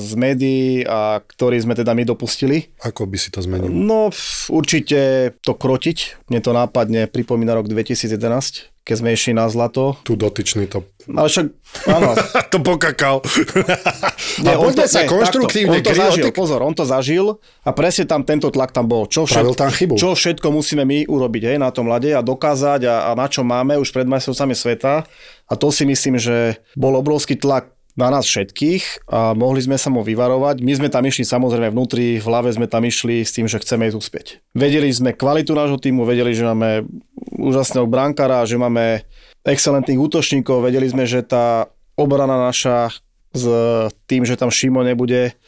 z 0.00 0.10
médií 0.16 0.68
a 0.88 1.20
ktorý 1.20 1.56
sme 1.60 1.76
teda 1.76 1.92
my 1.92 2.04
dopustili. 2.08 2.72
Ako 2.80 3.04
by 3.04 3.16
si 3.20 3.28
to 3.28 3.44
zmenil? 3.44 3.68
No, 3.68 4.08
určite 4.48 5.32
to 5.44 5.52
krotiť. 5.52 6.28
Mne 6.32 6.40
to 6.40 6.50
nápadne 6.56 7.04
pripomína 7.06 7.52
rok 7.52 7.68
2011, 7.68 8.72
keď 8.90 8.96
sme 8.98 9.14
išli 9.14 9.38
na 9.38 9.46
zlato. 9.46 9.94
Tu 10.02 10.18
dotyčný 10.18 10.66
to... 10.66 10.82
Ale 11.06 11.30
však, 11.30 11.46
áno, 11.86 12.10
to 12.52 12.58
pokakal. 12.58 13.22
Nie, 14.42 14.58
poďme 14.58 14.82
to- 14.82 14.90
sa 14.90 15.06
konštruktívne. 15.06 15.78
takto, 15.78 15.94
On 15.94 15.94
to 15.94 16.02
zažil, 16.02 16.26
pozor, 16.34 16.58
on 16.66 16.74
to 16.74 16.82
zažil 16.82 17.26
a 17.62 17.70
presne 17.70 18.10
tam 18.10 18.26
tento 18.26 18.50
tlak 18.50 18.74
tam 18.74 18.90
bol. 18.90 19.06
Čo, 19.06 19.30
Spravil 19.30 19.54
tam 19.54 19.70
chybu. 19.70 19.94
čo 19.94 20.18
všetko 20.18 20.50
musíme 20.50 20.82
my 20.82 21.06
urobiť 21.06 21.54
hej, 21.54 21.58
na 21.62 21.70
tom 21.70 21.86
ľade 21.86 22.10
a 22.10 22.18
dokázať 22.18 22.90
a, 22.90 22.94
a 23.06 23.10
na 23.14 23.30
čo 23.30 23.46
máme 23.46 23.78
už 23.78 23.94
pred 23.94 24.10
majstrovstvami 24.10 24.58
sveta. 24.58 25.06
A 25.46 25.52
to 25.54 25.70
si 25.70 25.86
myslím, 25.86 26.18
že 26.18 26.58
bol 26.74 26.98
obrovský 26.98 27.38
tlak 27.38 27.70
na 27.98 28.08
nás 28.10 28.26
všetkých 28.26 29.10
a 29.10 29.34
mohli 29.34 29.62
sme 29.62 29.74
sa 29.78 29.90
mu 29.90 30.02
vyvarovať. 30.04 30.62
My 30.62 30.72
sme 30.78 30.88
tam 30.90 31.06
išli 31.06 31.26
samozrejme 31.26 31.74
vnútri, 31.74 32.18
v 32.18 32.26
hlave 32.26 32.50
sme 32.54 32.70
tam 32.70 32.86
išli 32.86 33.22
s 33.26 33.34
tým, 33.34 33.50
že 33.50 33.58
chceme 33.58 33.90
ísť 33.90 33.98
uspieť. 33.98 34.26
Vedeli 34.54 34.90
sme 34.90 35.14
kvalitu 35.16 35.54
nášho 35.54 35.78
týmu, 35.78 36.06
vedeli, 36.06 36.34
že 36.34 36.46
máme 36.46 36.86
úžasného 37.34 37.86
brankára, 37.90 38.46
že 38.46 38.60
máme 38.60 39.02
excelentných 39.42 39.98
útočníkov, 39.98 40.62
vedeli 40.62 40.86
sme, 40.86 41.08
že 41.08 41.24
tá 41.24 41.66
obrana 41.96 42.36
naša 42.36 42.94
s 43.30 43.46
tým, 44.10 44.26
že 44.26 44.34
tam 44.34 44.50
Šimo 44.50 44.82
nebude, 44.82 45.38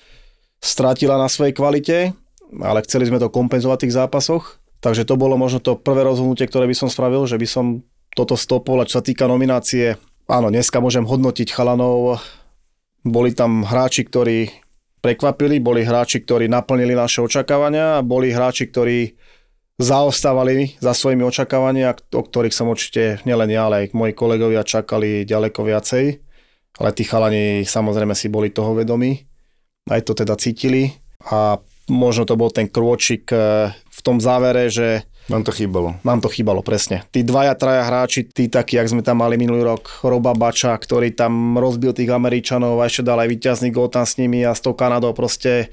stratila 0.62 1.18
na 1.18 1.26
svojej 1.26 1.50
kvalite, 1.50 2.14
ale 2.62 2.84
chceli 2.86 3.10
sme 3.10 3.18
to 3.18 3.32
kompenzovať 3.32 3.76
v 3.78 3.84
tých 3.88 3.98
zápasoch. 3.98 4.62
Takže 4.82 5.06
to 5.06 5.14
bolo 5.14 5.38
možno 5.38 5.62
to 5.62 5.78
prvé 5.78 6.02
rozhodnutie, 6.06 6.46
ktoré 6.46 6.66
by 6.66 6.76
som 6.78 6.90
spravil, 6.90 7.26
že 7.26 7.38
by 7.38 7.46
som 7.46 7.66
toto 8.14 8.34
stopol 8.38 8.82
a 8.82 8.86
čo 8.86 8.98
sa 8.98 9.04
týka 9.04 9.26
nominácie, 9.26 9.98
áno, 10.28 10.48
dneska 10.50 10.78
môžem 10.78 11.06
hodnotiť 11.06 11.48
chalanov, 11.50 12.22
boli 13.02 13.34
tam 13.34 13.66
hráči, 13.66 14.06
ktorí 14.06 14.50
prekvapili, 15.02 15.58
boli 15.58 15.82
hráči, 15.82 16.22
ktorí 16.22 16.46
naplnili 16.46 16.94
naše 16.94 17.22
očakávania 17.22 17.98
a 17.98 18.06
boli 18.06 18.30
hráči, 18.30 18.70
ktorí 18.70 19.18
zaostávali 19.82 20.78
za 20.78 20.94
svojimi 20.94 21.26
očakávania, 21.26 21.98
o 22.14 22.22
ktorých 22.22 22.54
som 22.54 22.70
určite 22.70 23.18
nielen 23.26 23.50
ja, 23.50 23.66
ale 23.66 23.86
aj 23.86 23.98
moji 23.98 24.14
kolegovia 24.14 24.62
čakali 24.62 25.26
ďaleko 25.26 25.66
viacej. 25.66 26.04
Ale 26.78 26.90
tí 26.94 27.02
chalani 27.04 27.66
samozrejme 27.66 28.14
si 28.16 28.32
boli 28.32 28.48
toho 28.54 28.72
vedomí, 28.78 29.26
aj 29.90 30.06
to 30.06 30.12
teda 30.16 30.38
cítili 30.38 30.94
a 31.28 31.58
možno 31.90 32.24
to 32.24 32.38
bol 32.38 32.48
ten 32.48 32.70
krôčik 32.70 33.28
eh, 33.34 33.74
v 33.74 34.00
tom 34.00 34.22
závere, 34.22 34.70
že 34.70 35.04
Nám 35.30 35.46
to 35.46 35.54
chýbalo. 35.54 35.94
nám 36.02 36.18
to 36.18 36.26
chýbalo 36.26 36.66
presne. 36.66 37.06
Tí 37.14 37.22
dvaja, 37.22 37.54
traja 37.54 37.86
hráči, 37.86 38.26
tí 38.26 38.50
takí, 38.50 38.74
jak 38.74 38.90
sme 38.90 39.06
tam 39.06 39.22
mali 39.22 39.38
minulý 39.38 39.62
rok, 39.62 40.02
Roba 40.02 40.34
Bača, 40.34 40.74
ktorý 40.74 41.14
tam 41.14 41.54
rozbil 41.54 41.94
tých 41.94 42.10
Američanov 42.10 42.82
a 42.82 42.90
ešte 42.90 43.06
dal 43.06 43.22
aj 43.22 43.30
víťazný 43.30 43.70
gól 43.70 43.86
tam 43.86 44.02
s 44.02 44.18
nimi 44.18 44.42
a 44.42 44.50
s 44.50 44.58
tou 44.58 44.74
Kanadou 44.74 45.14
proste 45.14 45.70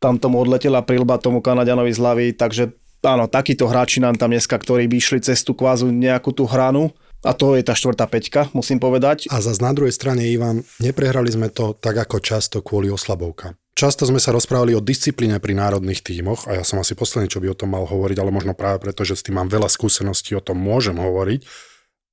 tam 0.00 0.16
tomu 0.16 0.40
odletela 0.40 0.80
prilba 0.80 1.20
tomu 1.20 1.44
Kanadianovi 1.44 1.92
z 1.92 2.00
hlavy, 2.00 2.26
takže 2.32 2.72
áno, 3.04 3.28
takíto 3.28 3.68
hráči 3.68 4.00
nám 4.00 4.16
tam 4.16 4.32
dneska, 4.32 4.56
ktorí 4.56 4.88
by 4.88 4.96
išli 4.96 5.20
cez 5.20 5.44
tú 5.44 5.52
kvázu 5.52 5.92
nejakú 5.92 6.32
tú 6.32 6.48
hranu 6.48 6.88
a 7.20 7.36
to 7.36 7.52
je 7.52 7.60
tá 7.60 7.76
štvrtá 7.76 8.08
peťka, 8.08 8.48
musím 8.56 8.80
povedať. 8.80 9.28
A 9.28 9.44
zase 9.44 9.60
na 9.60 9.76
druhej 9.76 9.92
strane, 9.92 10.24
Ivan, 10.24 10.64
neprehrali 10.80 11.28
sme 11.28 11.52
to 11.52 11.76
tak 11.76 12.00
ako 12.00 12.16
často 12.24 12.64
kvôli 12.64 12.88
oslabovkám. 12.88 13.52
Často 13.80 14.04
sme 14.04 14.20
sa 14.20 14.36
rozprávali 14.36 14.76
o 14.76 14.84
disciplíne 14.84 15.40
pri 15.40 15.56
národných 15.56 16.04
tímoch 16.04 16.44
a 16.44 16.60
ja 16.60 16.68
som 16.68 16.76
asi 16.84 16.92
posledný, 16.92 17.32
čo 17.32 17.40
by 17.40 17.48
o 17.48 17.56
tom 17.56 17.72
mal 17.72 17.88
hovoriť, 17.88 18.20
ale 18.20 18.28
možno 18.28 18.52
práve 18.52 18.76
preto, 18.76 19.08
že 19.08 19.16
s 19.16 19.24
tým 19.24 19.40
mám 19.40 19.48
veľa 19.48 19.72
skúseností, 19.72 20.36
o 20.36 20.44
tom 20.44 20.60
môžem 20.60 21.00
hovoriť. 21.00 21.40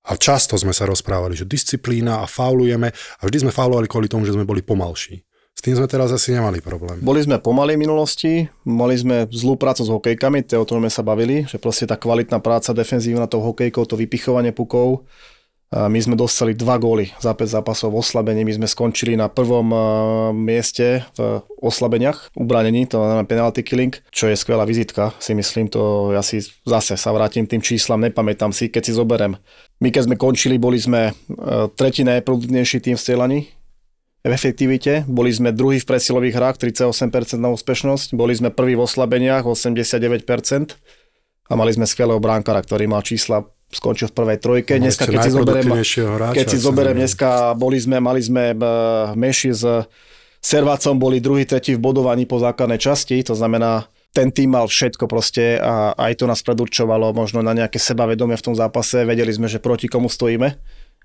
A 0.07 0.15
často 0.15 0.55
sme 0.55 0.71
sa 0.71 0.87
rozprávali, 0.87 1.35
že 1.35 1.43
disciplína 1.43 2.23
a 2.23 2.25
faulujeme 2.31 2.95
a 2.95 3.21
vždy 3.27 3.43
sme 3.43 3.51
faulovali 3.51 3.91
kvôli 3.91 4.07
tomu, 4.07 4.23
že 4.23 4.31
sme 4.31 4.47
boli 4.47 4.63
pomalší. 4.63 5.27
S 5.27 5.59
tým 5.59 5.75
sme 5.75 5.91
teraz 5.91 6.07
asi 6.15 6.31
nemali 6.31 6.63
problém. 6.63 7.03
Boli 7.03 7.19
sme 7.19 7.35
pomalí 7.35 7.75
v 7.75 7.83
minulosti, 7.83 8.47
mali 8.63 8.95
sme 8.95 9.27
zlú 9.27 9.59
prácu 9.59 9.83
s 9.83 9.91
hokejkami, 9.91 10.47
o 10.55 10.63
tom 10.63 10.79
sme 10.79 10.87
sa 10.87 11.03
bavili, 11.03 11.43
že 11.51 11.59
proste 11.59 11.83
tá 11.83 11.99
kvalitná 11.99 12.39
práca 12.39 12.71
defenzívna 12.71 13.27
tou 13.27 13.43
hokejkou, 13.43 13.83
to 13.83 13.99
vypichovanie 13.99 14.55
pukov. 14.55 15.03
My 15.67 15.99
sme 15.99 16.15
dostali 16.15 16.55
dva 16.55 16.79
góly 16.79 17.11
za 17.19 17.35
5 17.35 17.59
zápasov 17.59 17.91
v 17.91 17.99
oslabení, 17.99 18.47
my 18.47 18.55
sme 18.55 18.67
skončili 18.71 19.19
na 19.19 19.27
prvom 19.27 19.67
mieste 20.31 21.03
v 21.19 21.43
oslabeniach, 21.59 22.31
ubranení, 22.39 22.87
to 22.87 22.95
znamená 22.95 23.27
penalty 23.27 23.67
killing, 23.67 23.91
čo 24.07 24.31
je 24.31 24.39
skvelá 24.39 24.63
vizitka, 24.63 25.11
si 25.19 25.35
myslím, 25.35 25.67
to 25.67 26.15
ja 26.15 26.23
si 26.23 26.39
zase 26.63 26.95
sa 26.95 27.11
vrátim 27.11 27.43
tým 27.43 27.59
číslam, 27.59 27.99
nepamätám 27.99 28.55
si, 28.55 28.71
keď 28.71 28.83
si 28.87 28.95
zoberem. 28.95 29.35
My 29.83 29.91
keď 29.91 30.07
sme 30.07 30.15
končili, 30.15 30.55
boli 30.55 30.79
sme 30.79 31.11
eh, 31.11 31.13
tretí 31.75 32.07
najproduktívnejší 32.07 32.87
tým 32.87 32.95
v 32.95 33.03
strelaní, 33.03 33.39
v 34.27 34.31
efektivite. 34.35 35.07
Boli 35.07 35.31
sme 35.31 35.55
druhý 35.55 35.79
v 35.79 35.87
presilových 35.87 36.35
hrách, 36.35 36.55
38% 36.59 37.39
na 37.39 37.49
úspešnosť. 37.55 38.13
Boli 38.13 38.35
sme 38.35 38.51
prvý 38.51 38.75
v 38.75 38.83
oslabeniach, 38.83 39.47
89%. 39.47 40.75
A 41.47 41.53
mali 41.55 41.71
sme 41.71 41.87
skvelého 41.87 42.19
bránkara, 42.19 42.59
ktorý 42.59 42.91
mal 42.91 42.99
čísla, 43.07 43.47
skončil 43.67 44.07
v 44.11 44.15
prvej 44.15 44.37
trojke. 44.39 44.71
Mali 44.75 44.87
Dneska, 44.87 45.05
keď 45.07 45.19
si 45.27 45.31
zoberiem, 45.31 45.67
hráča, 45.75 46.35
keď 46.35 46.45
si 46.47 46.57
zoberiem 46.57 46.97
dneska, 47.03 47.29
boli 47.59 47.77
sme, 47.77 47.97
mali 47.99 48.21
sme 48.23 48.55
eh, 48.55 48.59
meši 49.15 49.51
s 49.51 49.63
Servácom, 50.37 50.95
boli 50.95 51.19
druhý, 51.19 51.43
tretí 51.43 51.75
v 51.75 51.81
bodovaní 51.81 52.23
po 52.23 52.39
základnej 52.39 52.79
časti, 52.79 53.19
to 53.25 53.35
znamená, 53.35 53.89
ten 54.15 54.31
tým 54.31 54.55
mal 54.55 54.65
všetko 54.65 55.05
proste 55.05 55.59
a 55.59 55.91
aj 55.93 56.23
to 56.23 56.25
nás 56.25 56.41
predurčovalo 56.41 57.11
možno 57.11 57.43
na 57.43 57.51
nejaké 57.53 57.77
sebavedomie 57.77 58.39
v 58.39 58.45
tom 58.49 58.55
zápase. 58.55 59.03
Vedeli 59.03 59.29
sme, 59.29 59.51
že 59.51 59.61
proti 59.61 59.91
komu 59.91 60.07
stojíme. 60.07 60.57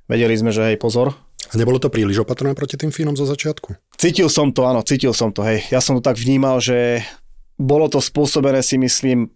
Vedeli 0.08 0.34
sme, 0.38 0.54
že 0.54 0.72
hej, 0.72 0.78
pozor. 0.80 1.12
A 1.50 1.54
nebolo 1.58 1.76
to 1.76 1.92
príliš 1.92 2.24
opatrné 2.24 2.56
proti 2.56 2.80
tým 2.80 2.88
Fínom 2.88 3.12
zo 3.18 3.28
začiatku? 3.28 3.76
Cítil 4.00 4.32
som 4.32 4.54
to, 4.54 4.64
áno, 4.64 4.80
cítil 4.80 5.12
som 5.12 5.28
to, 5.34 5.44
hej. 5.44 5.60
Ja 5.68 5.84
som 5.84 5.98
to 5.98 6.02
tak 6.04 6.16
vnímal, 6.16 6.62
že 6.62 7.04
bolo 7.60 7.90
to 7.92 8.00
spôsobené 8.00 8.64
si 8.64 8.80
myslím 8.80 9.28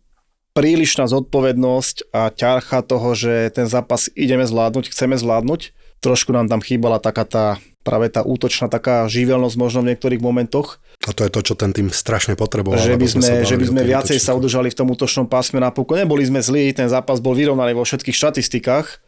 prílišná 0.57 1.04
zodpovednosť 1.04 2.16
a 2.16 2.32
ťarcha 2.32 2.80
toho, 2.80 3.12
že 3.12 3.52
ten 3.52 3.68
zápas 3.68 4.09
ideme 4.16 4.48
zvládnuť, 4.48 4.88
chceme 4.88 5.20
zvládnuť. 5.20 5.76
Trošku 6.00 6.32
nám 6.32 6.48
tam 6.48 6.64
chýbala 6.64 6.96
taká 6.96 7.28
tá 7.28 7.46
práve 7.86 8.11
tá 8.11 8.26
útočná 8.26 8.66
taká 8.66 9.07
živelnosť 9.07 9.54
možno 9.54 9.86
v 9.86 9.94
niektorých 9.94 10.18
momentoch. 10.18 10.82
A 11.07 11.14
to 11.14 11.22
je 11.22 11.30
to, 11.30 11.40
čo 11.46 11.54
ten 11.54 11.70
tým 11.70 11.94
strašne 11.94 12.34
potreboval. 12.34 12.82
Že 12.82 12.98
by 12.98 13.07
sme, 13.07 13.22
sa 13.22 13.46
že 13.46 13.54
by 13.54 13.66
sme 13.70 13.80
viacej 13.86 14.18
sa 14.18 14.34
útočnosti. 14.34 14.38
udržali 14.42 14.68
v 14.74 14.78
tom 14.82 14.88
útočnom 14.90 15.26
pásme 15.30 15.62
napokon. 15.62 16.02
Neboli 16.02 16.26
sme 16.26 16.42
zlí, 16.42 16.74
ten 16.74 16.90
zápas 16.90 17.22
bol 17.22 17.38
vyrovnaný 17.38 17.78
vo 17.78 17.86
všetkých 17.86 18.16
štatistikách, 18.18 18.98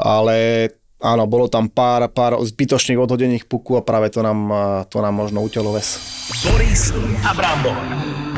ale 0.00 0.70
áno, 0.96 1.28
bolo 1.28 1.52
tam 1.52 1.68
pár, 1.68 2.08
pár 2.08 2.40
zbytočných 2.40 2.96
odhodených 2.96 3.44
puku 3.44 3.76
a 3.76 3.84
práve 3.84 4.08
to 4.08 4.24
nám, 4.24 4.48
to 4.88 5.04
nám 5.04 5.12
možno 5.12 5.44
utelo 5.44 5.76
ves. 5.76 6.00
Boris 6.40 6.96
a 7.20 7.36
Brambor. 7.36 8.29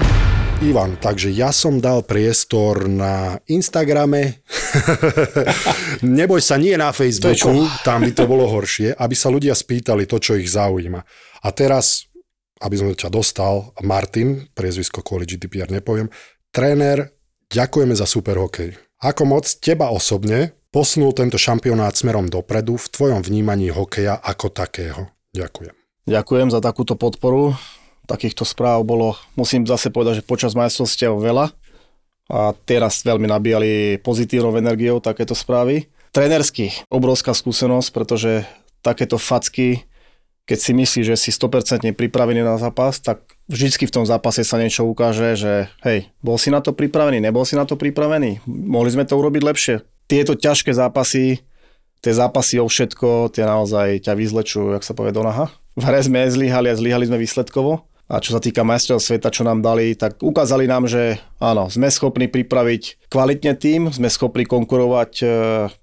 Ivan, 0.63 0.95
takže 0.95 1.35
ja 1.35 1.51
som 1.51 1.83
dal 1.83 2.07
priestor 2.07 2.87
na 2.87 3.35
Instagrame. 3.51 4.47
Neboj 6.07 6.39
sa, 6.39 6.55
nie 6.55 6.79
na 6.79 6.95
Facebooku, 6.95 7.67
tam 7.83 8.07
by 8.07 8.15
to 8.15 8.31
bolo 8.31 8.47
horšie, 8.47 8.95
aby 8.95 9.15
sa 9.19 9.27
ľudia 9.27 9.59
spýtali 9.59 10.07
to, 10.07 10.23
čo 10.23 10.39
ich 10.39 10.47
zaujíma. 10.47 11.03
A 11.43 11.49
teraz, 11.51 12.07
aby 12.63 12.79
som 12.79 12.95
ťa 12.95 13.11
dostal, 13.11 13.75
Martin, 13.83 14.47
priezvisko 14.55 15.03
kvôli 15.03 15.27
GDPR 15.27 15.67
nepoviem, 15.67 16.07
tréner, 16.55 17.11
ďakujeme 17.51 17.99
za 17.99 18.07
super 18.07 18.39
hokej. 18.39 18.79
Ako 19.03 19.27
moc 19.27 19.51
teba 19.59 19.91
osobne 19.91 20.55
posunul 20.71 21.11
tento 21.11 21.43
šampionát 21.43 21.99
smerom 21.99 22.31
dopredu 22.31 22.79
v 22.79 22.87
tvojom 22.87 23.21
vnímaní 23.27 23.75
hokeja 23.75 24.15
ako 24.15 24.55
takého? 24.55 25.11
Ďakujem. 25.35 25.75
Ďakujem 26.07 26.49
za 26.55 26.63
takúto 26.63 26.95
podporu. 26.95 27.59
Takýchto 28.07 28.42
správ 28.42 28.82
bolo, 28.82 29.14
musím 29.38 29.62
zase 29.62 29.88
povedať, 29.88 30.20
že 30.20 30.28
počas 30.28 30.59
majstrovstiev 30.59 31.14
veľa 31.16 31.55
a 32.32 32.57
teraz 32.66 33.05
veľmi 33.07 33.28
nabíjali 33.30 34.00
pozitívnou 34.03 34.57
energiou 34.59 34.98
takéto 34.98 35.36
správy. 35.36 35.86
Trénersky 36.12 36.74
obrovská 36.92 37.32
skúsenosť, 37.32 37.88
pretože 37.94 38.44
takéto 38.84 39.16
facky, 39.16 39.86
keď 40.44 40.59
si 40.59 40.72
myslíš, 40.74 41.07
že 41.14 41.16
si 41.16 41.30
100% 41.30 41.86
pripravený 41.94 42.42
na 42.42 42.59
zápas, 42.59 42.98
tak 42.98 43.22
vždycky 43.46 43.86
v 43.86 43.94
tom 43.94 44.05
zápase 44.05 44.42
sa 44.42 44.59
niečo 44.59 44.82
ukáže, 44.82 45.38
že 45.38 45.53
hej, 45.86 46.11
bol 46.20 46.36
si 46.36 46.50
na 46.50 46.59
to 46.59 46.74
pripravený, 46.74 47.22
nebol 47.22 47.46
si 47.46 47.55
na 47.55 47.62
to 47.62 47.78
pripravený, 47.78 48.42
mohli 48.48 48.90
sme 48.90 49.07
to 49.07 49.14
urobiť 49.14 49.42
lepšie. 49.46 49.74
Tieto 50.11 50.34
ťažké 50.34 50.74
zápasy, 50.74 51.40
tie 52.03 52.12
zápasy 52.12 52.59
o 52.59 52.66
všetko, 52.66 53.30
tie 53.30 53.46
naozaj 53.46 54.03
ťa 54.03 54.12
vyzlečujú, 54.18 54.74
jak 54.74 54.84
sa 54.84 54.92
povie, 54.98 55.14
do 55.14 55.22
naha. 55.22 55.48
V 55.78 55.86
hre 55.86 56.03
sme 56.03 56.26
zlyhali 56.28 56.68
a 56.68 56.76
zlyhali 56.76 57.09
sme 57.09 57.22
výsledkovo. 57.22 57.91
A 58.11 58.20
čo 58.20 58.36
sa 58.36 58.40
týka 58.42 58.66
majstrov 58.66 59.00
sveta, 59.00 59.32
čo 59.32 59.46
nám 59.46 59.64
dali, 59.64 59.94
tak 59.96 60.20
ukázali 60.20 60.68
nám, 60.68 60.84
že 60.90 61.22
áno, 61.40 61.70
sme 61.72 61.88
schopní 61.88 62.28
pripraviť 62.28 63.09
kvalitne 63.09 63.57
tým, 63.57 63.88
sme 63.88 64.11
schopní 64.11 64.44
konkurovať 64.44 65.12
e, 65.22 65.26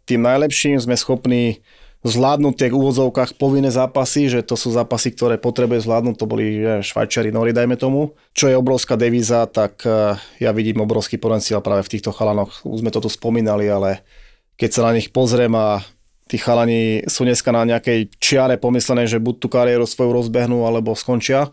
tým 0.06 0.22
najlepším, 0.22 0.78
sme 0.78 0.94
schopní 0.94 1.64
zvládnuť 2.00 2.54
v 2.56 2.62
tých 2.64 2.74
úvozovkách 2.76 3.32
povinné 3.36 3.76
zápasy, 3.76 4.32
že 4.32 4.40
to 4.40 4.56
sú 4.56 4.72
zápasy, 4.72 5.12
ktoré 5.12 5.36
potrebuje 5.36 5.84
zvládnuť, 5.84 6.16
to 6.16 6.30
boli 6.30 6.64
že, 6.64 6.74
Švajčiari, 6.86 7.34
Nori, 7.34 7.52
dajme 7.52 7.76
tomu. 7.76 8.16
Čo 8.32 8.48
je 8.48 8.56
obrovská 8.56 8.96
devíza, 8.96 9.44
tak 9.52 9.84
e, 9.84 10.16
ja 10.40 10.52
vidím 10.56 10.80
obrovský 10.80 11.20
potenciál 11.20 11.60
práve 11.60 11.84
v 11.84 11.92
týchto 11.98 12.16
chalanoch. 12.16 12.64
Už 12.64 12.86
sme 12.86 12.94
to 12.94 13.04
tu 13.04 13.12
spomínali, 13.12 13.68
ale 13.68 14.06
keď 14.56 14.70
sa 14.70 14.82
na 14.88 14.96
nich 14.96 15.12
pozriem 15.12 15.52
a 15.56 15.84
tí 16.30 16.38
chalani 16.40 17.04
sú 17.10 17.26
dneska 17.26 17.52
na 17.52 17.66
nejakej 17.66 18.16
čiare 18.22 18.56
pomyslené, 18.56 19.10
že 19.10 19.20
buď 19.20 19.36
tú 19.42 19.48
kariéru 19.52 19.84
svoju 19.84 20.14
rozbehnú, 20.14 20.64
alebo 20.64 20.94
skončia. 20.94 21.52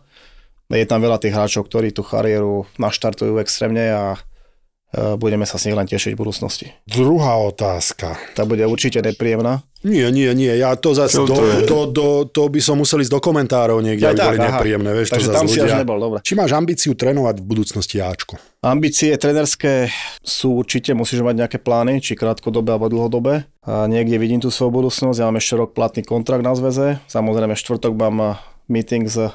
Je 0.67 0.87
tam 0.87 0.99
veľa 0.99 1.23
tých 1.23 1.35
hráčov, 1.35 1.71
ktorí 1.71 1.95
tú 1.95 2.03
kariéru 2.03 2.67
naštartujú 2.75 3.39
extrémne 3.39 3.87
a 3.87 4.05
e, 4.17 5.15
budeme 5.15 5.47
sa 5.47 5.63
s 5.63 5.71
nich 5.71 5.79
len 5.79 5.87
tešiť 5.87 6.19
v 6.19 6.21
budúcnosti. 6.27 6.67
Druhá 6.91 7.39
otázka. 7.39 8.19
Tá 8.35 8.43
bude 8.43 8.67
určite 8.67 8.99
nepríjemná. 8.99 9.63
Nie, 9.87 10.11
nie, 10.11 10.27
nie, 10.35 10.51
ja 10.59 10.75
to 10.75 10.99
zase, 10.99 11.23
to 11.23 11.39
je? 11.47 11.63
to, 11.63 11.87
do, 11.87 12.27
to 12.27 12.51
by 12.51 12.59
som 12.59 12.83
musel 12.83 12.99
ísť 12.99 13.13
do 13.15 13.23
komentárov 13.23 13.79
niekde, 13.79 14.11
Aj 14.11 14.11
aby 14.11 14.19
tak, 14.19 14.29
boli 14.35 14.39
aha. 14.43 14.47
nepríjemné, 14.51 14.91
vieš, 14.91 15.09
Takže 15.15 15.23
to 15.23 15.31
zase 15.31 15.39
tam 15.39 15.47
si 15.47 15.59
až 15.63 15.73
nebol, 15.79 15.99
dobre. 16.03 16.19
Či 16.27 16.35
máš 16.35 16.51
ambíciu 16.59 16.99
trénovať 16.99 17.39
v 17.39 17.45
budúcnosti 17.47 18.03
Ačko? 18.03 18.35
Ambície 18.67 19.15
trenerské 19.15 19.87
sú 20.27 20.59
určite, 20.59 20.91
musíš 20.91 21.23
mať 21.23 21.47
nejaké 21.47 21.59
plány, 21.63 22.03
či 22.03 22.19
krátkodobé 22.19 22.75
alebo 22.75 22.91
dlhodobé. 22.91 23.47
A 23.63 23.87
niekde 23.87 24.19
vidím 24.19 24.43
tú 24.43 24.51
svoju 24.51 24.75
budúcnosť, 24.75 25.23
ja 25.23 25.31
mám 25.31 25.39
ešte 25.39 25.55
rok 25.55 25.71
platný 25.71 26.03
kontrakt 26.03 26.43
na 26.43 26.59
zväze. 26.59 26.99
Samozrejme, 27.07 27.55
štvrtok 27.55 27.95
mám 27.95 28.17
eh, 28.19 28.31
meeting 28.67 29.07
s 29.07 29.31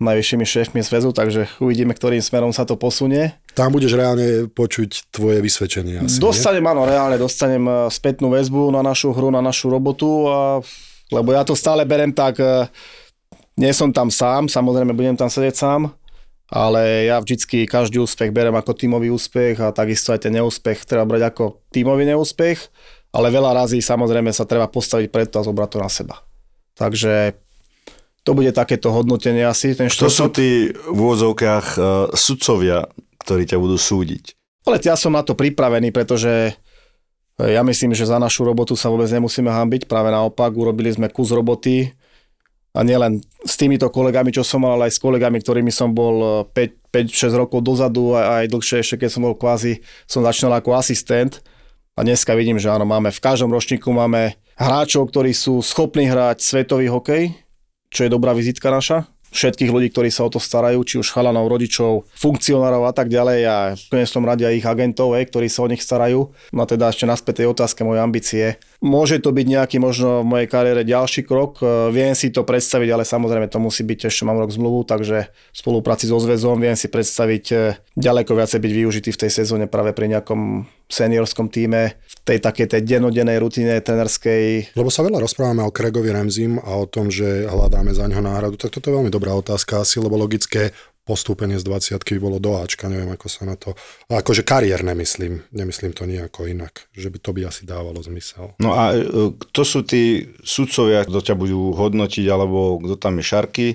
najvyššími 0.00 0.44
šéfmi 0.48 0.80
zväzu, 0.80 1.12
takže 1.12 1.46
uvidíme, 1.60 1.92
ktorým 1.92 2.24
smerom 2.24 2.56
sa 2.56 2.64
to 2.64 2.80
posunie. 2.80 3.36
Tam 3.52 3.68
budeš 3.68 4.00
reálne 4.00 4.48
počuť 4.48 5.12
tvoje 5.12 5.44
vysvedčenie 5.44 6.00
asi, 6.00 6.16
nie? 6.16 6.24
Dostanem, 6.24 6.64
áno, 6.64 6.88
reálne 6.88 7.20
dostanem 7.20 7.62
eh, 7.68 7.76
spätnú 7.92 8.32
väzbu 8.32 8.72
na 8.72 8.80
našu 8.80 9.12
hru, 9.12 9.28
na 9.28 9.44
našu 9.44 9.68
robotu, 9.68 10.24
a, 10.26 10.64
lebo 11.12 11.36
ja 11.36 11.44
to 11.44 11.52
stále 11.52 11.84
berem 11.84 12.16
tak, 12.16 12.40
eh, 12.40 12.64
nie 13.60 13.70
som 13.76 13.92
tam 13.92 14.08
sám, 14.08 14.48
samozrejme 14.48 14.96
budem 14.96 15.20
tam 15.20 15.28
sedieť 15.28 15.54
sám, 15.54 15.92
ale 16.48 17.12
ja 17.12 17.20
vždycky 17.20 17.68
každý 17.68 18.00
úspech 18.00 18.32
berem 18.32 18.56
ako 18.56 18.72
tímový 18.72 19.12
úspech 19.12 19.60
a 19.60 19.68
takisto 19.70 20.16
aj 20.16 20.24
ten 20.24 20.32
neúspech 20.34 20.88
treba 20.88 21.04
brať 21.04 21.28
ako 21.28 21.60
tímový 21.68 22.08
neúspech, 22.08 22.58
ale 23.12 23.28
veľa 23.28 23.52
razy 23.52 23.84
samozrejme 23.84 24.32
sa 24.32 24.48
treba 24.48 24.64
postaviť 24.64 25.12
preto 25.12 25.38
a 25.38 25.46
zobrať 25.46 25.68
to 25.70 25.78
na 25.78 25.90
seba. 25.92 26.16
Takže 26.74 27.36
to 28.22 28.36
bude 28.36 28.52
takéto 28.52 28.92
hodnotenie 28.92 29.44
asi, 29.48 29.72
ten 29.72 29.88
To 29.88 30.12
sú 30.12 30.28
tí 30.28 30.68
v 30.72 30.98
úvodzovkách 30.98 31.66
uh, 31.76 31.84
sudcovia, 32.12 32.84
ktorí 33.24 33.48
ťa 33.48 33.56
budú 33.56 33.80
súdiť. 33.80 34.36
Ale 34.68 34.76
ja 34.80 34.96
som 34.96 35.16
na 35.16 35.24
to 35.24 35.32
pripravený, 35.32 35.88
pretože 35.88 36.52
e, 36.52 36.52
ja 37.40 37.64
myslím, 37.64 37.96
že 37.96 38.04
za 38.04 38.20
našu 38.20 38.44
robotu 38.44 38.76
sa 38.76 38.92
vôbec 38.92 39.08
nemusíme 39.08 39.48
hambiť. 39.48 39.88
Práve 39.88 40.12
naopak, 40.12 40.52
urobili 40.52 40.92
sme 40.92 41.08
kus 41.08 41.32
roboty 41.32 41.88
a 42.76 42.84
nielen 42.84 43.24
s 43.40 43.56
týmito 43.56 43.88
kolegami, 43.88 44.30
čo 44.30 44.44
som 44.44 44.62
mal, 44.62 44.76
ale 44.76 44.92
aj 44.92 45.00
s 45.00 45.02
kolegami, 45.02 45.40
ktorými 45.40 45.72
som 45.72 45.96
bol 45.96 46.44
e, 46.44 46.68
5-6 46.92 47.40
rokov 47.40 47.64
dozadu 47.64 48.12
a 48.12 48.44
aj 48.44 48.52
dlhšie 48.52 48.84
ešte, 48.84 49.00
keď 49.00 49.10
som 49.10 49.24
bol 49.24 49.34
kvázi, 49.34 49.80
som 50.04 50.20
začínal 50.20 50.60
ako 50.60 50.76
asistent. 50.76 51.40
A 51.96 52.04
dneska 52.04 52.36
vidím, 52.36 52.60
že 52.60 52.68
áno, 52.68 52.84
máme 52.84 53.08
v 53.10 53.20
každom 53.20 53.48
ročníku 53.50 53.88
máme 53.90 54.36
hráčov, 54.60 55.08
ktorí 55.08 55.32
sú 55.32 55.64
schopní 55.64 56.04
hrať 56.04 56.44
svetový 56.44 56.92
hokej, 56.92 57.32
čo 57.90 58.06
je 58.06 58.10
dobrá 58.10 58.32
vizitka 58.32 58.70
naša. 58.70 59.10
Všetkých 59.30 59.70
ľudí, 59.70 59.94
ktorí 59.94 60.10
sa 60.10 60.26
o 60.26 60.30
to 60.32 60.42
starajú, 60.42 60.82
či 60.82 60.98
už 60.98 61.14
chalanov, 61.14 61.46
rodičov, 61.46 62.10
funkcionárov 62.18 62.82
a 62.82 62.90
tak 62.90 63.06
ďalej 63.06 63.40
a 63.46 63.56
v 63.78 63.84
konečnom 63.86 64.26
rade 64.26 64.42
aj 64.42 64.58
ich 64.58 64.66
agentov, 64.66 65.14
hej, 65.14 65.30
ktorí 65.30 65.46
sa 65.46 65.62
o 65.62 65.70
nich 65.70 65.86
starajú. 65.86 66.34
No 66.50 66.60
a 66.62 66.66
teda 66.66 66.90
ešte 66.90 67.06
naspäť 67.06 67.46
tej 67.46 67.54
otázke 67.54 67.86
moje 67.86 68.02
ambície. 68.02 68.58
Môže 68.82 69.22
to 69.22 69.30
byť 69.30 69.46
nejaký 69.46 69.76
možno 69.78 70.26
v 70.26 70.30
mojej 70.34 70.48
kariére 70.50 70.82
ďalší 70.82 71.22
krok, 71.22 71.62
e, 71.62 71.94
viem 71.94 72.18
si 72.18 72.34
to 72.34 72.42
predstaviť, 72.42 72.90
ale 72.90 73.06
samozrejme 73.06 73.46
to 73.46 73.62
musí 73.62 73.86
byť, 73.86 74.10
ešte 74.10 74.26
mám 74.26 74.42
rok 74.42 74.50
zmluvu, 74.50 74.82
takže 74.82 75.30
v 75.30 75.56
spolupráci 75.56 76.10
so 76.10 76.18
zväzom 76.18 76.58
viem 76.58 76.74
si 76.74 76.90
predstaviť 76.90 77.44
e, 77.54 77.56
ďaleko 77.94 78.34
viacej 78.34 78.58
byť 78.58 78.72
využitý 78.82 79.10
v 79.14 79.20
tej 79.20 79.30
sezóne 79.30 79.70
práve 79.70 79.94
pri 79.94 80.10
nejakom 80.10 80.66
seniorskom 80.90 81.46
týme, 81.54 82.02
tej 82.24 82.38
takej 82.38 82.66
tej 82.76 82.82
dennodennej 82.84 83.40
rutine 83.40 83.80
trenerskej. 83.80 84.76
Lebo 84.76 84.92
sa 84.92 85.02
veľa 85.02 85.24
rozprávame 85.24 85.64
o 85.64 85.72
Kregovi 85.72 86.12
Remzim 86.12 86.60
a 86.60 86.76
o 86.76 86.86
tom, 86.86 87.08
že 87.08 87.48
hľadáme 87.48 87.96
za 87.96 88.06
ňoho 88.06 88.22
náhradu, 88.22 88.56
tak 88.60 88.76
toto 88.76 88.92
je 88.92 88.96
veľmi 88.96 89.10
dobrá 89.10 89.32
otázka 89.32 89.80
asi, 89.80 89.98
lebo 89.98 90.20
logické 90.20 90.70
postúpenie 91.10 91.58
z 91.58 91.66
20 91.66 91.98
by 91.98 92.20
bolo 92.22 92.38
do 92.38 92.54
Ačka, 92.60 92.86
neviem 92.86 93.10
ako 93.10 93.26
sa 93.26 93.42
na 93.48 93.58
to, 93.58 93.74
akože 94.06 94.46
kariérne 94.46 94.94
myslím, 94.94 95.42
nemyslím 95.50 95.90
to 95.90 96.06
nejako 96.06 96.46
inak, 96.46 96.86
že 96.94 97.10
by 97.10 97.18
to 97.18 97.30
by 97.34 97.40
asi 97.50 97.66
dávalo 97.66 97.98
zmysel. 97.98 98.54
No 98.62 98.76
a 98.76 98.94
uh, 98.94 99.34
kto 99.34 99.62
sú 99.66 99.80
tí 99.82 100.30
sudcovia, 100.46 101.02
kto 101.02 101.18
ťa 101.18 101.34
budú 101.34 101.74
hodnotiť, 101.74 102.26
alebo 102.30 102.78
kto 102.78 102.94
tam 102.94 103.18
je 103.18 103.24
Šarky? 103.26 103.68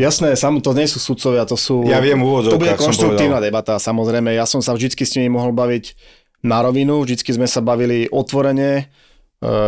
Jasné, 0.00 0.38
sam, 0.38 0.62
to 0.62 0.72
nie 0.72 0.88
sú 0.88 1.02
sudcovia, 1.02 1.44
to 1.44 1.58
sú... 1.58 1.84
Ja 1.84 2.00
viem, 2.00 2.16
v 2.16 2.24
úvodzovkách 2.24 2.56
To 2.56 2.62
bude 2.62 2.78
konštruktívna 2.80 3.38
debata, 3.44 3.76
samozrejme. 3.76 4.32
Ja 4.32 4.48
som 4.48 4.64
sa 4.64 4.72
vždycky 4.72 5.04
s 5.04 5.14
nimi 5.20 5.28
mohol 5.28 5.52
baviť 5.52 5.84
na 6.42 6.58
rovinu, 6.62 7.02
vždycky 7.02 7.30
sme 7.30 7.46
sa 7.46 7.62
bavili 7.62 8.10
otvorene, 8.10 8.70
e, 8.78 8.84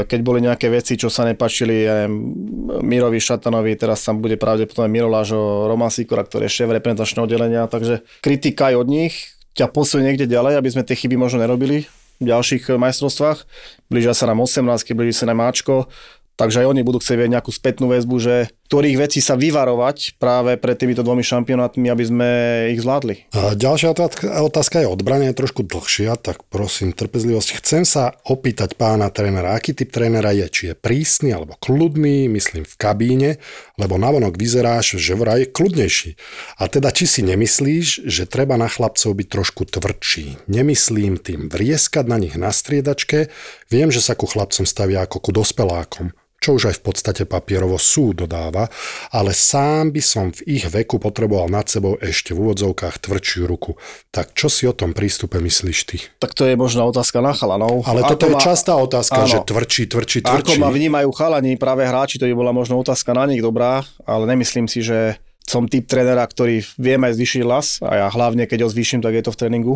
keď 0.04 0.20
boli 0.26 0.42
nejaké 0.42 0.66
veci, 0.68 0.98
čo 0.98 1.06
sa 1.06 1.22
nepačili 1.22 1.86
ja 1.86 2.04
neviem, 2.04 2.34
Mirovi 2.82 3.22
Šatanovi, 3.22 3.78
teraz 3.78 4.02
tam 4.02 4.18
bude 4.18 4.34
pravdepodobne 4.34 4.90
Miro 4.90 5.06
Lážo, 5.06 5.70
Roman 5.70 5.90
Sikora, 5.90 6.26
ktorý 6.26 6.50
je 6.50 6.56
šéf 6.62 6.70
reprezentačného 6.74 7.24
oddelenia, 7.24 7.70
takže 7.70 8.02
kritika 8.18 8.74
aj 8.74 8.82
od 8.82 8.88
nich 8.90 9.14
ťa 9.54 9.70
posunie 9.70 10.10
niekde 10.10 10.26
ďalej, 10.26 10.58
aby 10.58 10.68
sme 10.74 10.82
tie 10.82 10.98
chyby 10.98 11.14
možno 11.14 11.38
nerobili 11.46 11.86
v 12.18 12.24
ďalších 12.26 12.74
e, 12.74 12.78
majstrovstvách. 12.78 13.46
Blížia 13.86 14.14
sa 14.14 14.26
nám 14.26 14.42
18, 14.42 14.66
blíži 14.98 15.22
sa 15.22 15.30
nám 15.30 15.46
Ačko, 15.46 15.86
takže 16.34 16.66
aj 16.66 16.74
oni 16.74 16.82
budú 16.82 16.98
chcieť 16.98 17.30
nejakú 17.30 17.54
spätnú 17.54 17.86
väzbu, 17.86 18.18
že 18.18 18.50
ktorých 18.64 18.96
vecí 18.96 19.20
sa 19.20 19.36
vyvarovať 19.36 20.16
práve 20.16 20.56
pred 20.56 20.74
týmito 20.74 21.04
dvomi 21.04 21.20
šampionátmi, 21.20 21.86
aby 21.92 22.04
sme 22.04 22.28
ich 22.72 22.80
zvládli. 22.80 23.28
A 23.36 23.52
ďalšia 23.52 23.92
otázka, 24.40 24.80
je 24.80 24.88
odbrania, 24.88 25.30
je 25.30 25.40
trošku 25.44 25.68
dlhšia, 25.68 26.16
tak 26.16 26.48
prosím, 26.48 26.96
trpezlivosť. 26.96 27.60
Chcem 27.60 27.84
sa 27.84 28.16
opýtať 28.24 28.74
pána 28.80 29.12
trénera, 29.12 29.52
aký 29.52 29.76
typ 29.76 29.92
trénera 29.92 30.32
je, 30.32 30.46
či 30.48 30.62
je 30.72 30.74
prísny 30.74 31.36
alebo 31.36 31.60
kľudný, 31.60 32.26
myslím 32.32 32.64
v 32.64 32.74
kabíne, 32.80 33.30
lebo 33.76 34.00
navonok 34.00 34.40
vyzeráš, 34.40 34.96
že 34.96 35.12
vraj 35.12 35.44
je 35.44 35.52
kľudnejší. 35.52 36.10
A 36.56 36.64
teda, 36.66 36.88
či 36.88 37.04
si 37.04 37.20
nemyslíš, 37.20 38.08
že 38.08 38.24
treba 38.24 38.56
na 38.56 38.72
chlapcov 38.72 39.12
byť 39.12 39.28
trošku 39.28 39.68
tvrdší. 39.68 40.48
Nemyslím 40.48 41.20
tým 41.20 41.52
vrieskať 41.52 42.08
na 42.08 42.16
nich 42.16 42.34
na 42.40 42.48
striedačke, 42.48 43.28
viem, 43.68 43.92
že 43.92 44.00
sa 44.00 44.16
ku 44.16 44.24
chlapcom 44.24 44.64
stavia 44.64 45.04
ako 45.04 45.20
ku 45.20 45.30
dospelákom 45.36 46.16
čo 46.40 46.60
už 46.60 46.68
aj 46.68 46.76
v 46.76 46.82
podstate 46.84 47.22
papierovo 47.24 47.80
sú 47.80 48.12
dodáva, 48.12 48.68
ale 49.16 49.32
sám 49.32 49.96
by 49.96 50.02
som 50.04 50.28
v 50.28 50.60
ich 50.60 50.64
veku 50.68 51.00
potreboval 51.00 51.48
nad 51.48 51.64
sebou 51.64 51.96
ešte 51.96 52.36
v 52.36 52.44
úvodzovkách 52.44 53.00
tvrdšiu 53.00 53.48
ruku. 53.48 53.80
Tak 54.12 54.36
čo 54.36 54.52
si 54.52 54.68
o 54.68 54.76
tom 54.76 54.92
prístupe 54.92 55.40
myslíš 55.40 55.78
ty? 55.88 55.96
Tak 56.20 56.36
to 56.36 56.44
je 56.44 56.52
možná 56.52 56.84
otázka 56.84 57.24
na 57.24 57.32
chalanov. 57.32 57.80
Ale 57.88 58.04
Ako 58.04 58.10
toto 58.12 58.26
je 58.28 58.36
ma- 58.36 58.44
častá 58.44 58.76
otázka, 58.76 59.24
Áno. 59.24 59.30
že 59.30 59.38
tvrdší, 59.40 59.82
tvrdší, 59.88 60.18
tvrdší. 60.20 60.56
Ako 60.56 60.60
ma 60.60 60.68
vnímajú 60.68 61.08
chalani, 61.16 61.56
práve 61.56 61.88
hráči, 61.88 62.20
to 62.20 62.28
by 62.28 62.36
bola 62.36 62.52
možno 62.52 62.76
otázka 62.76 63.16
na 63.16 63.24
nich 63.24 63.40
dobrá, 63.40 63.80
ale 64.04 64.28
nemyslím 64.28 64.68
si, 64.68 64.84
že 64.84 65.16
som 65.44 65.68
typ 65.68 65.84
trénera, 65.84 66.24
ktorý 66.24 66.64
viem 66.80 67.00
aj 67.04 67.20
zvýšiť 67.20 67.40
hlas 67.44 67.66
a 67.84 67.92
ja 68.00 68.06
hlavne, 68.08 68.48
keď 68.48 68.64
ho 68.64 68.68
zvýšim, 68.72 69.04
tak 69.04 69.12
je 69.12 69.24
to 69.24 69.32
v 69.32 69.40
tréningu 69.44 69.74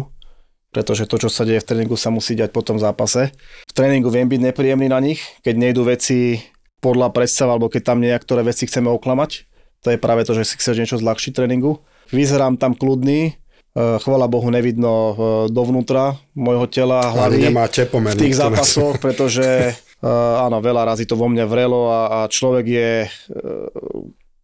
pretože 0.68 1.08
to, 1.08 1.16
čo 1.16 1.28
sa 1.32 1.48
deje 1.48 1.64
v 1.64 1.68
tréningu, 1.68 1.96
sa 1.96 2.12
musí 2.12 2.36
diať 2.36 2.52
potom 2.52 2.76
v 2.76 2.84
zápase. 2.84 3.32
V 3.68 3.72
tréningu 3.72 4.12
viem 4.12 4.28
byť 4.28 4.40
nepríjemný 4.52 4.88
na 4.92 5.00
nich, 5.00 5.24
keď 5.40 5.54
nejdú 5.56 5.88
veci 5.88 6.44
podľa 6.78 7.10
predstav, 7.10 7.48
alebo 7.50 7.72
keď 7.72 7.82
tam 7.94 7.98
niektoré 8.04 8.44
veci 8.44 8.68
chceme 8.68 8.92
oklamať. 8.92 9.48
To 9.86 9.94
je 9.94 9.98
práve 9.98 10.26
to, 10.28 10.36
že 10.36 10.44
si 10.44 10.54
chceš 10.60 10.76
niečo 10.76 11.00
zľahčiť 11.00 11.32
tréningu. 11.32 11.80
Vyzerám 12.12 12.60
tam 12.60 12.76
kľudný, 12.76 13.20
e, 13.30 13.32
chvala 13.76 14.28
Bohu 14.28 14.48
nevidno 14.50 14.92
e, 14.92 15.14
dovnútra 15.50 16.18
môjho 16.36 16.66
tela, 16.68 17.00
hlavy 17.14 17.48
v 17.48 18.20
tých 18.28 18.38
zápasoch, 18.38 18.98
pretože 19.04 19.74
uh, 20.02 20.44
áno, 20.46 20.58
veľa 20.58 20.94
razy 20.94 21.04
to 21.06 21.14
vo 21.14 21.30
mne 21.30 21.46
vrelo 21.46 21.90
a, 21.90 22.00
a 22.24 22.30
človek 22.30 22.64
je 22.66 22.90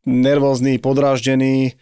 nervózny, 0.05 0.77
podráždený, 0.79 1.75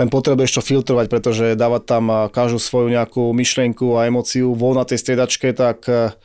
len 0.00 0.08
potrebuješ 0.08 0.56
to 0.56 0.62
filtrovať, 0.64 1.06
pretože 1.12 1.58
dávať 1.58 1.82
tam 1.84 2.04
uh, 2.08 2.28
každú 2.32 2.56
svoju 2.56 2.88
nejakú 2.88 3.32
myšlienku 3.36 4.00
a 4.00 4.08
emóciu 4.08 4.56
von 4.56 4.80
na 4.80 4.88
tej 4.88 5.04
striedačke, 5.04 5.52
tak 5.52 5.84
uh, 5.84 6.16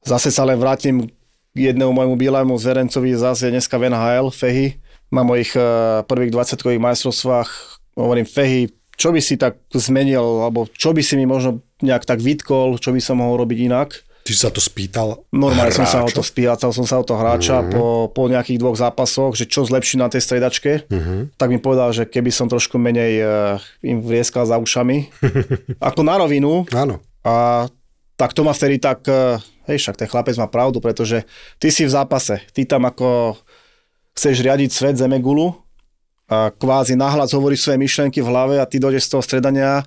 zase 0.00 0.32
sa 0.32 0.48
len 0.48 0.56
vrátim 0.56 1.12
k 1.52 1.58
jednému 1.72 1.92
môjmu 1.92 2.16
bielému 2.16 2.56
zverencovi, 2.56 3.12
zase 3.18 3.52
dneska 3.52 3.76
v 3.76 3.92
NHL, 3.92 4.32
Fehy, 4.32 4.80
na 5.12 5.26
mojich 5.26 5.52
uh, 5.52 6.00
prvých 6.08 6.32
20-kových 6.32 6.80
majstrovstvách, 6.80 7.50
hovorím 7.98 8.24
Fehy, 8.24 8.72
čo 8.96 9.12
by 9.12 9.20
si 9.20 9.36
tak 9.36 9.60
zmenil, 9.72 10.44
alebo 10.44 10.68
čo 10.72 10.96
by 10.96 11.00
si 11.04 11.16
mi 11.20 11.28
možno 11.28 11.60
nejak 11.84 12.04
tak 12.08 12.20
vytkol, 12.20 12.80
čo 12.80 12.92
by 12.92 13.00
som 13.00 13.20
mohol 13.20 13.44
robiť 13.44 13.58
inak. 13.68 14.00
Ty 14.30 14.38
si 14.38 14.46
sa 14.46 14.48
to 14.48 14.62
spýtal 14.62 15.26
Normálne 15.28 15.74
som 15.74 15.82
sa 15.82 16.00
o 16.00 16.08
to 16.08 16.22
hráča? 16.22 16.30
spýtal, 16.54 16.70
som 16.70 16.86
sa 16.86 16.96
o 16.96 17.04
to 17.04 17.12
hráča 17.12 17.56
Mhm. 17.60 17.70
po, 17.72 17.82
po 18.08 18.22
nejakých 18.24 18.56
dvoch 18.56 18.78
zápasoch, 18.78 19.34
že 19.34 19.44
čo 19.44 19.66
zlepší 19.66 19.98
na 19.98 20.06
tej 20.06 20.22
stredačke. 20.22 20.86
Mhm. 20.86 21.34
Tak 21.34 21.50
mi 21.50 21.58
povedal, 21.58 21.90
že 21.90 22.06
keby 22.06 22.30
som 22.30 22.46
trošku 22.46 22.78
menej 22.78 23.12
uh, 23.18 23.28
im 23.82 23.98
vrieskal 23.98 24.46
za 24.46 24.54
ušami. 24.54 25.10
Ako 25.82 26.00
na 26.00 26.14
rovinu. 26.14 26.62
Áno. 26.70 27.02
A 27.20 27.66
tak 28.14 28.30
to 28.30 28.46
ma 28.46 28.54
vtedy 28.54 28.78
tak, 28.78 29.02
uh, 29.04 29.42
hej, 29.66 29.82
však 29.82 29.98
ten 29.98 30.06
chlapec 30.06 30.36
má 30.36 30.46
pravdu, 30.46 30.78
pretože 30.78 31.26
ty 31.56 31.68
si 31.68 31.82
v 31.82 31.90
zápase. 31.90 32.38
Ty 32.52 32.70
tam 32.70 32.86
ako 32.86 33.34
chceš 34.12 34.40
riadiť 34.40 34.70
svet 34.70 34.94
Zemegulu 34.94 35.58
a 36.28 36.48
kvázi 36.48 36.94
nahlas 36.94 37.34
hovoríš 37.34 37.64
svoje 37.64 37.78
myšlenky 37.80 38.22
v 38.22 38.28
hlave 38.28 38.54
a 38.56 38.68
ty 38.68 38.78
dojdeš 38.78 39.02
z 39.02 39.10
toho 39.10 39.22
stredania 39.24 39.82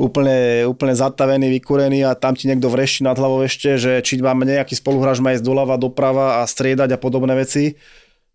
úplne, 0.00 0.64
úplne 0.64 0.96
zatavený, 0.96 1.52
vykúrený 1.60 2.08
a 2.08 2.16
tam 2.16 2.32
ti 2.32 2.48
niekto 2.48 2.72
vrešti 2.72 3.04
nad 3.04 3.20
hlavou 3.20 3.44
ešte, 3.44 3.76
že 3.76 4.00
či 4.00 4.16
mám 4.24 4.40
nejaký 4.40 4.72
spoluhráč 4.72 5.20
má 5.20 5.36
ísť 5.36 5.44
doľava, 5.44 5.76
doprava 5.76 6.40
a 6.40 6.48
striedať 6.48 6.96
a 6.96 6.98
podobné 6.98 7.36
veci. 7.36 7.76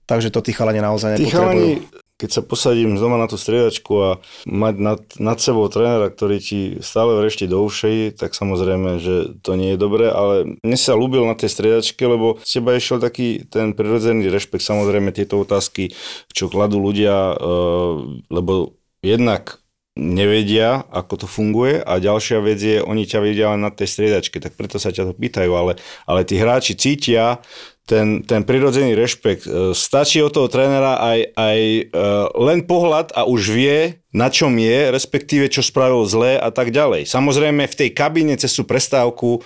Takže 0.05 0.29
to 0.29 0.45
tí 0.45 0.53
chalani 0.53 0.85
naozaj 0.85 1.17
Tí 1.17 1.25
nepotrebujú. 1.25 1.33
chalani, 1.33 1.71
keď 2.15 2.29
sa 2.29 2.41
posadím 2.45 2.93
znova 2.95 3.17
na 3.17 3.25
tú 3.25 3.41
striedačku 3.41 3.93
a 3.97 4.09
mať 4.45 4.75
nad, 4.77 5.01
nad 5.17 5.37
sebou 5.41 5.65
trénera, 5.65 6.13
ktorý 6.13 6.37
ti 6.37 6.77
stále 6.85 7.17
vrešti 7.17 7.49
do 7.49 7.59
ušej, 7.65 8.21
tak 8.21 8.37
samozrejme, 8.37 9.01
že 9.01 9.33
to 9.41 9.57
nie 9.57 9.73
je 9.73 9.81
dobré, 9.81 10.13
ale 10.13 10.61
mne 10.61 10.77
sa 10.77 10.93
ľúbil 10.93 11.25
na 11.25 11.33
tej 11.33 11.51
striedačke, 11.51 12.05
lebo 12.05 12.37
z 12.45 12.61
teba 12.61 12.77
išiel 12.77 13.01
taký 13.01 13.49
ten 13.49 13.73
prirodzený 13.73 14.29
rešpekt, 14.29 14.61
samozrejme 14.61 15.09
tieto 15.09 15.41
otázky, 15.41 15.91
čo 16.29 16.47
kladú 16.47 16.77
ľudia, 16.77 17.33
e, 17.33 17.35
lebo 18.29 18.77
jednak 19.01 19.64
nevedia, 19.95 20.83
ako 20.91 21.23
to 21.23 21.27
funguje 21.27 21.79
a 21.79 22.03
ďalšia 22.03 22.43
vec 22.43 22.59
je, 22.59 22.83
oni 22.83 23.07
ťa 23.07 23.19
vedia 23.23 23.55
len 23.55 23.63
na 23.63 23.71
tej 23.71 23.87
striedačke, 23.87 24.43
tak 24.43 24.59
preto 24.59 24.75
sa 24.75 24.91
ťa 24.91 25.07
to 25.07 25.13
pýtajú, 25.15 25.51
ale, 25.55 25.79
ale 26.03 26.27
tí 26.27 26.35
hráči 26.35 26.75
cítia 26.75 27.39
ten, 27.87 28.25
ten 28.27 28.43
prirodzený 28.43 28.91
rešpekt. 28.97 29.47
E, 29.47 29.71
Stačí 29.71 30.19
od 30.19 30.35
toho 30.35 30.51
trénera 30.51 30.99
aj, 30.99 31.19
aj 31.37 31.59
e, 31.61 31.81
len 32.43 32.67
pohľad 32.67 33.15
a 33.15 33.23
už 33.23 33.55
vie, 33.55 34.03
na 34.11 34.27
čom 34.27 34.51
je, 34.59 34.91
respektíve 34.91 35.47
čo 35.47 35.63
spravil 35.63 36.03
zle 36.09 36.35
a 36.35 36.49
tak 36.51 36.75
ďalej. 36.75 37.07
Samozrejme 37.07 37.63
v 37.63 37.77
tej 37.79 37.89
kabíne 37.95 38.35
cez 38.35 38.51
tú 38.51 38.67
prestávku 38.67 39.39
e, 39.39 39.41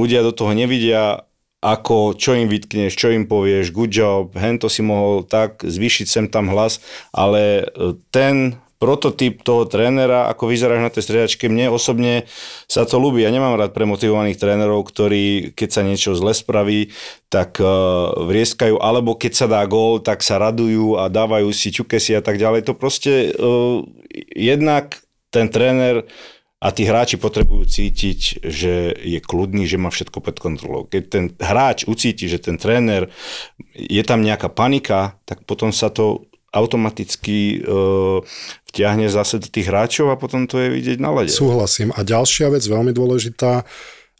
ľudia 0.00 0.26
do 0.26 0.34
toho 0.34 0.56
nevidia, 0.56 1.28
ako, 1.62 2.18
čo 2.18 2.34
im 2.34 2.50
vytkneš, 2.50 2.98
čo 2.98 3.14
im 3.14 3.30
povieš, 3.30 3.70
good 3.70 3.94
job, 3.94 4.34
hen 4.34 4.58
to 4.58 4.66
si 4.66 4.82
mohol 4.82 5.22
tak 5.22 5.62
zvýšiť 5.62 6.06
sem 6.10 6.26
tam 6.26 6.50
hlas, 6.50 6.82
ale 7.14 7.70
ten 8.10 8.58
prototyp 8.82 9.46
toho 9.46 9.62
trénera, 9.62 10.26
ako 10.26 10.50
vyzeráš 10.50 10.82
na 10.82 10.90
tej 10.90 11.06
striedačke, 11.06 11.46
mne 11.46 11.70
osobne 11.70 12.26
sa 12.66 12.82
to 12.82 12.98
ľúbi. 12.98 13.22
Ja 13.22 13.30
nemám 13.30 13.54
rád 13.54 13.70
premotivovaných 13.70 14.42
trénerov, 14.42 14.82
ktorí, 14.90 15.54
keď 15.54 15.68
sa 15.70 15.86
niečo 15.86 16.18
zle 16.18 16.34
spraví, 16.34 16.90
tak 17.30 17.62
uh, 17.62 18.10
vrieskajú, 18.26 18.82
alebo 18.82 19.14
keď 19.14 19.32
sa 19.38 19.46
dá 19.46 19.62
gól, 19.70 20.02
tak 20.02 20.26
sa 20.26 20.42
radujú 20.42 20.98
a 20.98 21.06
dávajú 21.06 21.54
si 21.54 21.70
ťukesy 21.70 22.18
a 22.18 22.22
tak 22.26 22.42
ďalej. 22.42 22.66
To 22.66 22.74
proste 22.74 23.30
uh, 23.30 23.86
jednak 24.34 24.98
ten 25.30 25.46
tréner 25.46 26.02
a 26.58 26.74
tí 26.74 26.82
hráči 26.82 27.22
potrebujú 27.22 27.66
cítiť, 27.66 28.42
že 28.42 28.98
je 28.98 29.18
kľudný, 29.22 29.66
že 29.66 29.78
má 29.78 29.94
všetko 29.94 30.18
pod 30.22 30.42
kontrolou. 30.42 30.90
Keď 30.90 31.02
ten 31.06 31.24
hráč 31.38 31.86
ucíti, 31.86 32.26
že 32.26 32.42
ten 32.42 32.58
tréner, 32.58 33.10
je 33.74 34.02
tam 34.02 34.22
nejaká 34.22 34.50
panika, 34.50 35.18
tak 35.22 35.46
potom 35.46 35.70
sa 35.70 35.86
to 35.90 36.26
automaticky 36.52 37.64
e, 37.64 37.72
vtiahne 38.68 39.08
zase 39.08 39.40
tých 39.40 39.72
hráčov 39.72 40.12
a 40.12 40.20
potom 40.20 40.44
to 40.44 40.60
je 40.60 40.68
vidieť 40.68 40.98
na 41.00 41.10
lede. 41.10 41.32
Súhlasím. 41.32 41.90
A 41.96 42.04
ďalšia 42.04 42.52
vec, 42.52 42.62
veľmi 42.64 42.92
dôležitá, 42.92 43.64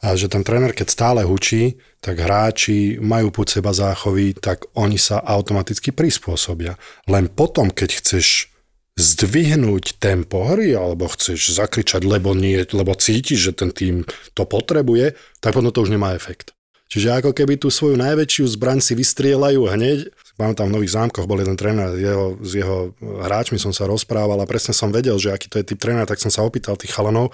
a 0.03 0.19
že 0.19 0.27
ten 0.27 0.43
tréner, 0.43 0.75
keď 0.75 0.89
stále 0.91 1.21
hučí, 1.23 1.79
tak 2.03 2.19
hráči 2.19 2.99
majú 2.99 3.31
pod 3.31 3.47
seba 3.47 3.71
záchovy, 3.71 4.35
tak 4.35 4.67
oni 4.75 4.99
sa 4.99 5.23
automaticky 5.23 5.95
prispôsobia. 5.95 6.75
Len 7.07 7.31
potom, 7.31 7.71
keď 7.71 8.03
chceš 8.03 8.51
zdvihnúť 8.99 10.03
tempo 10.03 10.43
hry, 10.53 10.75
alebo 10.75 11.07
chceš 11.07 11.55
zakričať, 11.55 12.03
lebo, 12.03 12.35
nie, 12.35 12.61
lebo 12.75 12.99
cítiš, 12.99 13.41
že 13.41 13.53
ten 13.55 13.71
tým 13.71 14.03
to 14.35 14.43
potrebuje, 14.43 15.15
tak 15.39 15.55
potom 15.55 15.71
to 15.71 15.87
už 15.87 15.95
nemá 15.95 16.19
efekt. 16.19 16.51
Čiže 16.93 17.23
ako 17.23 17.31
keby 17.33 17.57
tú 17.57 17.73
svoju 17.73 17.97
najväčšiu 17.97 18.45
zbraň 18.53 18.85
si 18.85 18.93
vystrieľajú 18.93 19.65
hneď. 19.65 20.13
Pamätám, 20.41 20.73
v 20.73 20.77
Nových 20.81 20.97
zámkoch 20.97 21.29
bol 21.29 21.45
jeden 21.45 21.55
tréner, 21.61 21.93
jeho, 21.97 22.41
s 22.41 22.53
jeho 22.57 22.97
hráčmi 23.01 23.61
som 23.61 23.71
sa 23.71 23.85
rozprával 23.85 24.41
a 24.41 24.49
presne 24.49 24.73
som 24.73 24.89
vedel, 24.89 25.21
že 25.21 25.31
aký 25.31 25.47
to 25.53 25.61
je 25.61 25.69
typ 25.73 25.79
tréner, 25.79 26.09
tak 26.09 26.19
som 26.19 26.33
sa 26.33 26.41
opýtal 26.43 26.75
tých 26.81 26.93
chalanov 26.93 27.31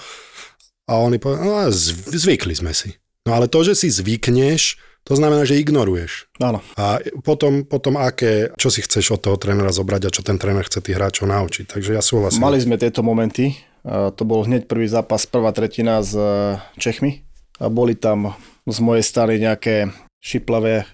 a 0.88 0.98
oni 0.98 1.20
povedali, 1.20 1.46
no 1.46 1.68
zvykli 2.10 2.56
sme 2.56 2.72
si. 2.72 2.96
No 3.28 3.36
ale 3.36 3.44
to, 3.44 3.60
že 3.60 3.76
si 3.76 3.92
zvykneš, 3.92 4.80
to 5.04 5.16
znamená, 5.16 5.44
že 5.44 5.60
ignoruješ. 5.60 6.32
Áno. 6.40 6.64
A 6.76 7.00
potom, 7.24 7.64
potom 7.64 8.00
aké, 8.00 8.52
čo 8.56 8.72
si 8.72 8.80
chceš 8.84 9.16
od 9.16 9.20
toho 9.20 9.36
trénera 9.36 9.72
zobrať 9.72 10.08
a 10.08 10.12
čo 10.12 10.24
ten 10.24 10.40
tréner 10.40 10.64
chce 10.64 10.84
tých 10.84 10.96
hráčov 10.96 11.28
naučiť. 11.28 11.64
Takže 11.64 11.96
ja 11.96 12.04
súhlasím. 12.04 12.44
Mali 12.44 12.60
sme 12.60 12.80
tieto 12.80 13.00
momenty. 13.00 13.56
To 13.88 14.22
bol 14.28 14.44
hneď 14.44 14.68
prvý 14.68 14.84
zápas, 14.84 15.24
prvá 15.24 15.48
tretina 15.56 16.04
s 16.04 16.12
e, 16.12 16.60
Čechmi. 16.76 17.24
A 17.56 17.72
boli 17.72 17.96
tam 17.96 18.36
z 18.68 18.78
mojej 18.84 19.00
strany 19.00 19.40
nejaké 19.40 19.88
šiplavé 20.20 20.84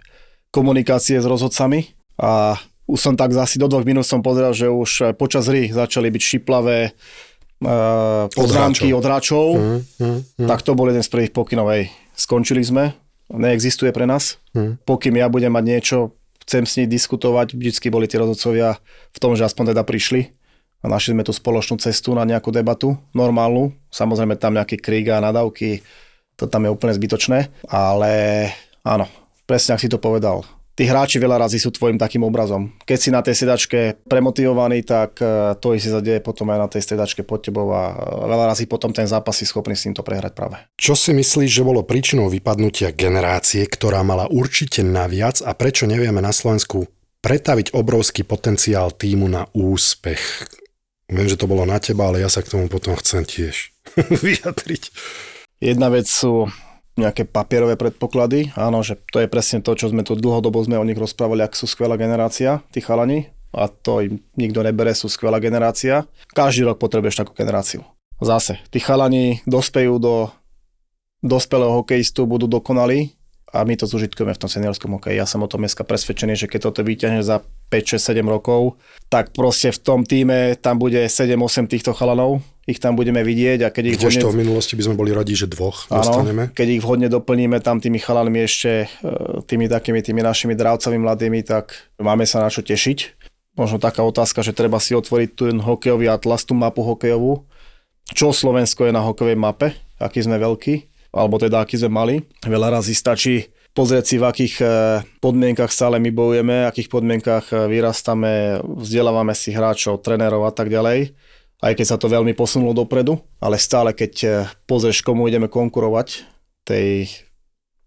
komunikácie 0.55 1.19
s 1.19 1.27
rozhodcami. 1.27 1.91
A 2.23 2.55
už 2.87 3.01
som 3.03 3.15
tak 3.19 3.35
asi 3.35 3.59
do 3.59 3.67
dvoch 3.67 3.83
minút 3.83 4.07
som 4.07 4.23
pozeral, 4.23 4.55
že 4.55 4.71
už 4.71 5.19
počas 5.19 5.51
hry 5.51 5.75
začali 5.75 6.15
byť 6.15 6.23
šiplavé 6.23 6.95
uh, 6.95 8.31
poznámky 8.31 8.95
od 8.95 9.03
hráčov. 9.03 9.59
Mm, 9.59 9.81
mm, 9.99 10.19
mm. 10.47 10.47
Tak 10.47 10.63
to 10.63 10.79
bol 10.79 10.87
jeden 10.87 11.03
z 11.03 11.11
prvých 11.11 11.35
pokynov. 11.35 11.75
Hej. 11.75 11.91
Skončili 12.15 12.63
sme, 12.63 12.95
neexistuje 13.35 13.91
pre 13.91 14.07
nás. 14.07 14.39
Mm. 14.55 14.79
Pokým 14.87 15.19
ja 15.19 15.27
budem 15.27 15.51
mať 15.51 15.65
niečo, 15.67 15.99
chcem 16.47 16.63
s 16.63 16.79
nimi 16.79 16.87
diskutovať, 16.93 17.59
vždycky 17.59 17.91
boli 17.91 18.07
tí 18.07 18.15
rozhodcovia 18.21 18.79
v 19.11 19.19
tom, 19.19 19.35
že 19.35 19.43
aspoň 19.49 19.75
teda 19.75 19.83
prišli 19.83 20.31
a 20.85 20.93
našli 20.93 21.17
sme 21.17 21.25
tú 21.25 21.33
spoločnú 21.33 21.81
cestu 21.81 22.13
na 22.13 22.29
nejakú 22.29 22.53
debatu, 22.53 23.01
normálnu. 23.17 23.73
Samozrejme 23.89 24.37
tam 24.37 24.53
nejaké 24.53 24.77
krík 24.77 25.09
a 25.09 25.25
nadávky, 25.25 25.81
to 26.37 26.45
tam 26.45 26.69
je 26.69 26.71
úplne 26.71 26.93
zbytočné, 26.93 27.49
ale 27.73 28.13
áno, 28.85 29.09
presne 29.45 29.77
ak 29.77 29.83
si 29.85 29.89
to 29.89 30.01
povedal. 30.01 30.45
tí 30.75 30.91
hráči 30.91 31.23
veľa 31.23 31.47
razy 31.47 31.63
sú 31.63 31.71
tvojim 31.71 31.95
takým 31.95 32.27
obrazom. 32.27 32.75
Keď 32.83 32.99
si 32.99 33.11
na 33.15 33.23
tej 33.23 33.47
sedačke 33.47 34.03
premotivovaný, 34.11 34.83
tak 34.83 35.23
e, 35.23 35.55
to 35.63 35.79
si 35.79 35.87
zadeje 35.87 36.19
potom 36.19 36.51
aj 36.51 36.59
na 36.59 36.69
tej 36.69 36.83
sedačke 36.83 37.23
pod 37.23 37.47
tebou 37.47 37.71
a 37.71 37.95
e, 37.95 38.27
veľa 38.27 38.51
razy 38.51 38.67
potom 38.67 38.91
ten 38.91 39.07
zápas 39.07 39.39
si 39.39 39.47
schopný 39.47 39.79
s 39.79 39.87
týmto 39.87 40.03
prehrať 40.03 40.35
práve. 40.35 40.59
Čo 40.75 40.99
si 40.99 41.15
myslíš, 41.15 41.63
že 41.63 41.63
bolo 41.63 41.87
príčinou 41.87 42.27
vypadnutia 42.27 42.91
generácie, 42.91 43.63
ktorá 43.71 44.03
mala 44.03 44.27
určite 44.27 44.83
naviac 44.83 45.39
a 45.47 45.55
prečo 45.55 45.87
nevieme 45.87 46.19
na 46.19 46.35
Slovensku 46.35 46.91
pretaviť 47.23 47.71
obrovský 47.73 48.27
potenciál 48.27 48.91
týmu 48.91 49.31
na 49.31 49.47
úspech? 49.55 50.51
Viem, 51.07 51.31
že 51.31 51.39
to 51.39 51.47
bolo 51.47 51.63
na 51.63 51.79
teba, 51.79 52.11
ale 52.11 52.25
ja 52.25 52.33
sa 52.33 52.43
k 52.43 52.51
tomu 52.51 52.67
potom 52.67 52.99
chcem 52.99 53.23
tiež 53.23 53.71
vyjadriť. 54.27 54.91
Jedna 55.63 55.87
vec 55.87 56.11
sú 56.11 56.51
nejaké 56.95 57.27
papierové 57.27 57.75
predpoklady. 57.75 58.55
Áno, 58.55 58.83
že 58.87 58.99
to 59.11 59.19
je 59.19 59.31
presne 59.31 59.61
to, 59.61 59.75
čo 59.75 59.91
sme 59.91 60.07
tu 60.07 60.15
dlhodobo 60.15 60.63
sme 60.63 60.79
o 60.79 60.87
nich 60.87 60.99
rozprávali, 60.99 61.43
ak 61.43 61.59
sú 61.59 61.67
skvelá 61.67 61.99
generácia, 61.99 62.63
tí 62.71 62.79
chalani. 62.79 63.31
A 63.55 63.71
to 63.71 64.03
im 64.03 64.19
nikto 64.35 64.67
nebere, 64.67 64.91
sú 64.99 65.07
skvelá 65.07 65.39
generácia. 65.39 66.11
Každý 66.35 66.67
rok 66.67 66.83
potrebuješ 66.83 67.23
takú 67.23 67.39
generáciu. 67.39 67.87
Zase, 68.19 68.59
tí 68.71 68.83
chalani 68.83 69.43
dospejú 69.47 70.03
do 70.03 70.31
dospelého 71.23 71.83
hokejistu, 71.83 72.27
budú 72.27 72.45
dokonalí 72.51 73.15
a 73.55 73.63
my 73.63 73.79
to 73.79 73.87
zužitkujeme 73.87 74.35
v 74.35 74.43
tom 74.43 74.51
seniorskom 74.51 74.99
hokeji. 74.99 75.23
Ja 75.23 75.31
som 75.31 75.41
o 75.41 75.49
tom 75.49 75.63
dneska 75.63 75.87
presvedčený, 75.87 76.35
že 76.35 76.51
keď 76.51 76.69
toto 76.69 76.83
vyťahne 76.83 77.23
za 77.23 77.41
5, 77.71 77.97
6, 77.97 78.19
7 78.19 78.27
rokov, 78.27 78.77
tak 79.07 79.31
proste 79.31 79.71
v 79.71 79.79
tom 79.79 80.01
týme 80.03 80.59
tam 80.59 80.83
bude 80.83 81.07
7, 81.07 81.39
8 81.39 81.71
týchto 81.71 81.95
chalanov, 81.95 82.43
ich 82.65 82.81
tam 82.81 82.97
budeme 82.97 83.21
vidieť 83.21 83.61
a 83.65 83.69
keď 83.69 83.85
ich 83.85 83.97
Kdežto 84.01 84.33
v 84.33 84.41
minulosti 84.41 84.75
by 84.75 84.83
sme 84.89 84.97
boli 84.97 85.13
radi, 85.13 85.37
že 85.37 85.45
dvoch 85.45 85.85
Áno, 85.93 86.01
dostaneme. 86.01 86.43
keď 86.53 86.69
ich 86.79 86.83
vhodne 86.83 87.13
doplníme 87.13 87.61
tam 87.61 87.79
tými 87.79 88.01
chalanmi 88.01 88.41
ešte, 88.45 88.89
e, 89.05 89.45
tými 89.45 89.69
takými 89.69 90.01
tými 90.01 90.25
našimi 90.25 90.57
dravcami 90.57 90.97
mladými, 90.97 91.45
tak 91.45 91.77
máme 92.01 92.25
sa 92.25 92.41
na 92.41 92.49
čo 92.49 92.65
tešiť. 92.65 93.21
Možno 93.55 93.79
taká 93.79 94.03
otázka, 94.03 94.43
že 94.43 94.57
treba 94.57 94.83
si 94.83 94.97
otvoriť 94.97 95.31
ten 95.37 95.57
hokejový 95.63 96.11
atlas, 96.11 96.43
tú 96.43 96.59
mapu 96.59 96.83
hokejovú. 96.83 97.47
Čo 98.11 98.35
Slovensko 98.35 98.89
je 98.89 98.93
na 98.93 99.05
hokejovej 99.05 99.39
mape, 99.39 99.77
aký 100.01 100.25
sme 100.25 100.41
veľkí 100.41 100.95
alebo 101.15 101.39
teda 101.39 101.63
aký 101.63 101.79
sme 101.79 101.95
mali. 101.95 102.17
Veľa 102.43 102.83
razy 102.83 102.91
stačí 102.91 103.55
pozrieť 103.75 104.05
si, 104.05 104.17
v 104.19 104.27
akých 104.27 104.55
eh, 104.61 104.71
podmienkach 105.23 105.71
stále 105.71 106.03
my 106.03 106.11
bojujeme, 106.11 106.67
v 106.67 106.69
akých 106.71 106.89
podmienkach 106.91 107.55
eh, 107.55 107.71
vyrastame, 107.71 108.63
vzdelávame 108.63 109.33
si 109.33 109.55
hráčov, 109.55 110.03
trénerov 110.03 110.47
a 110.47 110.53
tak 110.53 110.69
ďalej. 110.69 111.15
Aj 111.65 111.73
keď 111.73 111.87
sa 111.89 111.97
to 111.97 112.13
veľmi 112.13 112.37
posunulo 112.37 112.77
dopredu, 112.77 113.17
ale 113.41 113.57
stále 113.57 113.97
keď 113.97 114.13
eh, 114.21 114.33
pozrieš, 114.69 115.01
komu 115.01 115.25
ideme 115.25 115.49
konkurovať, 115.49 116.29
tej 116.65 117.09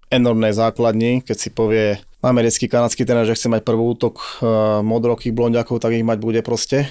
enormnej 0.10 0.54
základni, 0.54 1.22
keď 1.22 1.38
si 1.38 1.50
povie 1.50 1.98
americký, 2.22 2.66
kanadský 2.66 3.06
tréner, 3.06 3.26
že 3.26 3.36
chce 3.36 3.50
mať 3.50 3.62
prvý 3.62 3.84
útok 3.84 4.40
modrokých 4.82 5.34
blondiakov, 5.34 5.78
tak 5.78 5.94
ich 5.94 6.06
mať 6.06 6.18
bude 6.18 6.42
proste. 6.42 6.86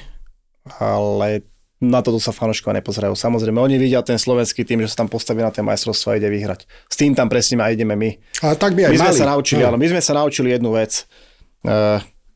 Ale 0.76 1.47
na 1.78 2.03
toto 2.03 2.18
sa 2.18 2.34
fanúškovia 2.34 2.82
nepozerajú. 2.82 3.14
Samozrejme, 3.14 3.57
oni 3.57 3.76
vidia 3.78 4.03
ten 4.03 4.18
slovenský 4.18 4.64
tým, 4.64 4.82
že 4.82 4.93
sa 4.93 5.05
tam 5.05 5.09
postaví 5.09 5.41
na 5.41 5.55
tie 5.55 5.62
majstrovstvá 5.62 6.16
a 6.16 6.18
ide 6.18 6.28
vyhrať. 6.28 6.66
S 6.91 6.97
tým 6.99 7.14
tam 7.14 7.30
presne 7.30 7.61
aj 7.62 7.72
ideme 7.78 7.95
my. 7.95 8.11
A 8.43 8.57
tak 8.59 8.74
by 8.74 8.89
aj 8.89 8.93
my 8.93 8.99
sme 8.99 9.11
mali. 9.12 9.20
sa 9.20 9.26
naučili, 9.30 9.61
No. 9.62 9.68
áno, 9.72 9.78
my 9.78 9.89
sme 9.89 10.03
sa 10.03 10.12
naučili 10.16 10.49
jednu 10.53 10.70
vec. 10.74 11.07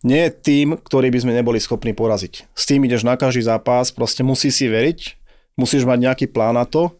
Nie 0.00 0.28
je 0.28 0.36
tým, 0.36 0.80
ktorý 0.80 1.12
by 1.12 1.18
sme 1.20 1.36
neboli 1.36 1.60
schopní 1.60 1.92
poraziť. 1.92 2.48
S 2.56 2.64
tým 2.64 2.88
ideš 2.88 3.04
na 3.04 3.20
každý 3.20 3.44
zápas, 3.44 3.92
proste 3.92 4.24
musí 4.24 4.48
si 4.48 4.64
veriť, 4.64 5.20
musíš 5.60 5.84
mať 5.84 5.98
nejaký 6.00 6.26
plán 6.32 6.56
na 6.56 6.64
to, 6.64 6.96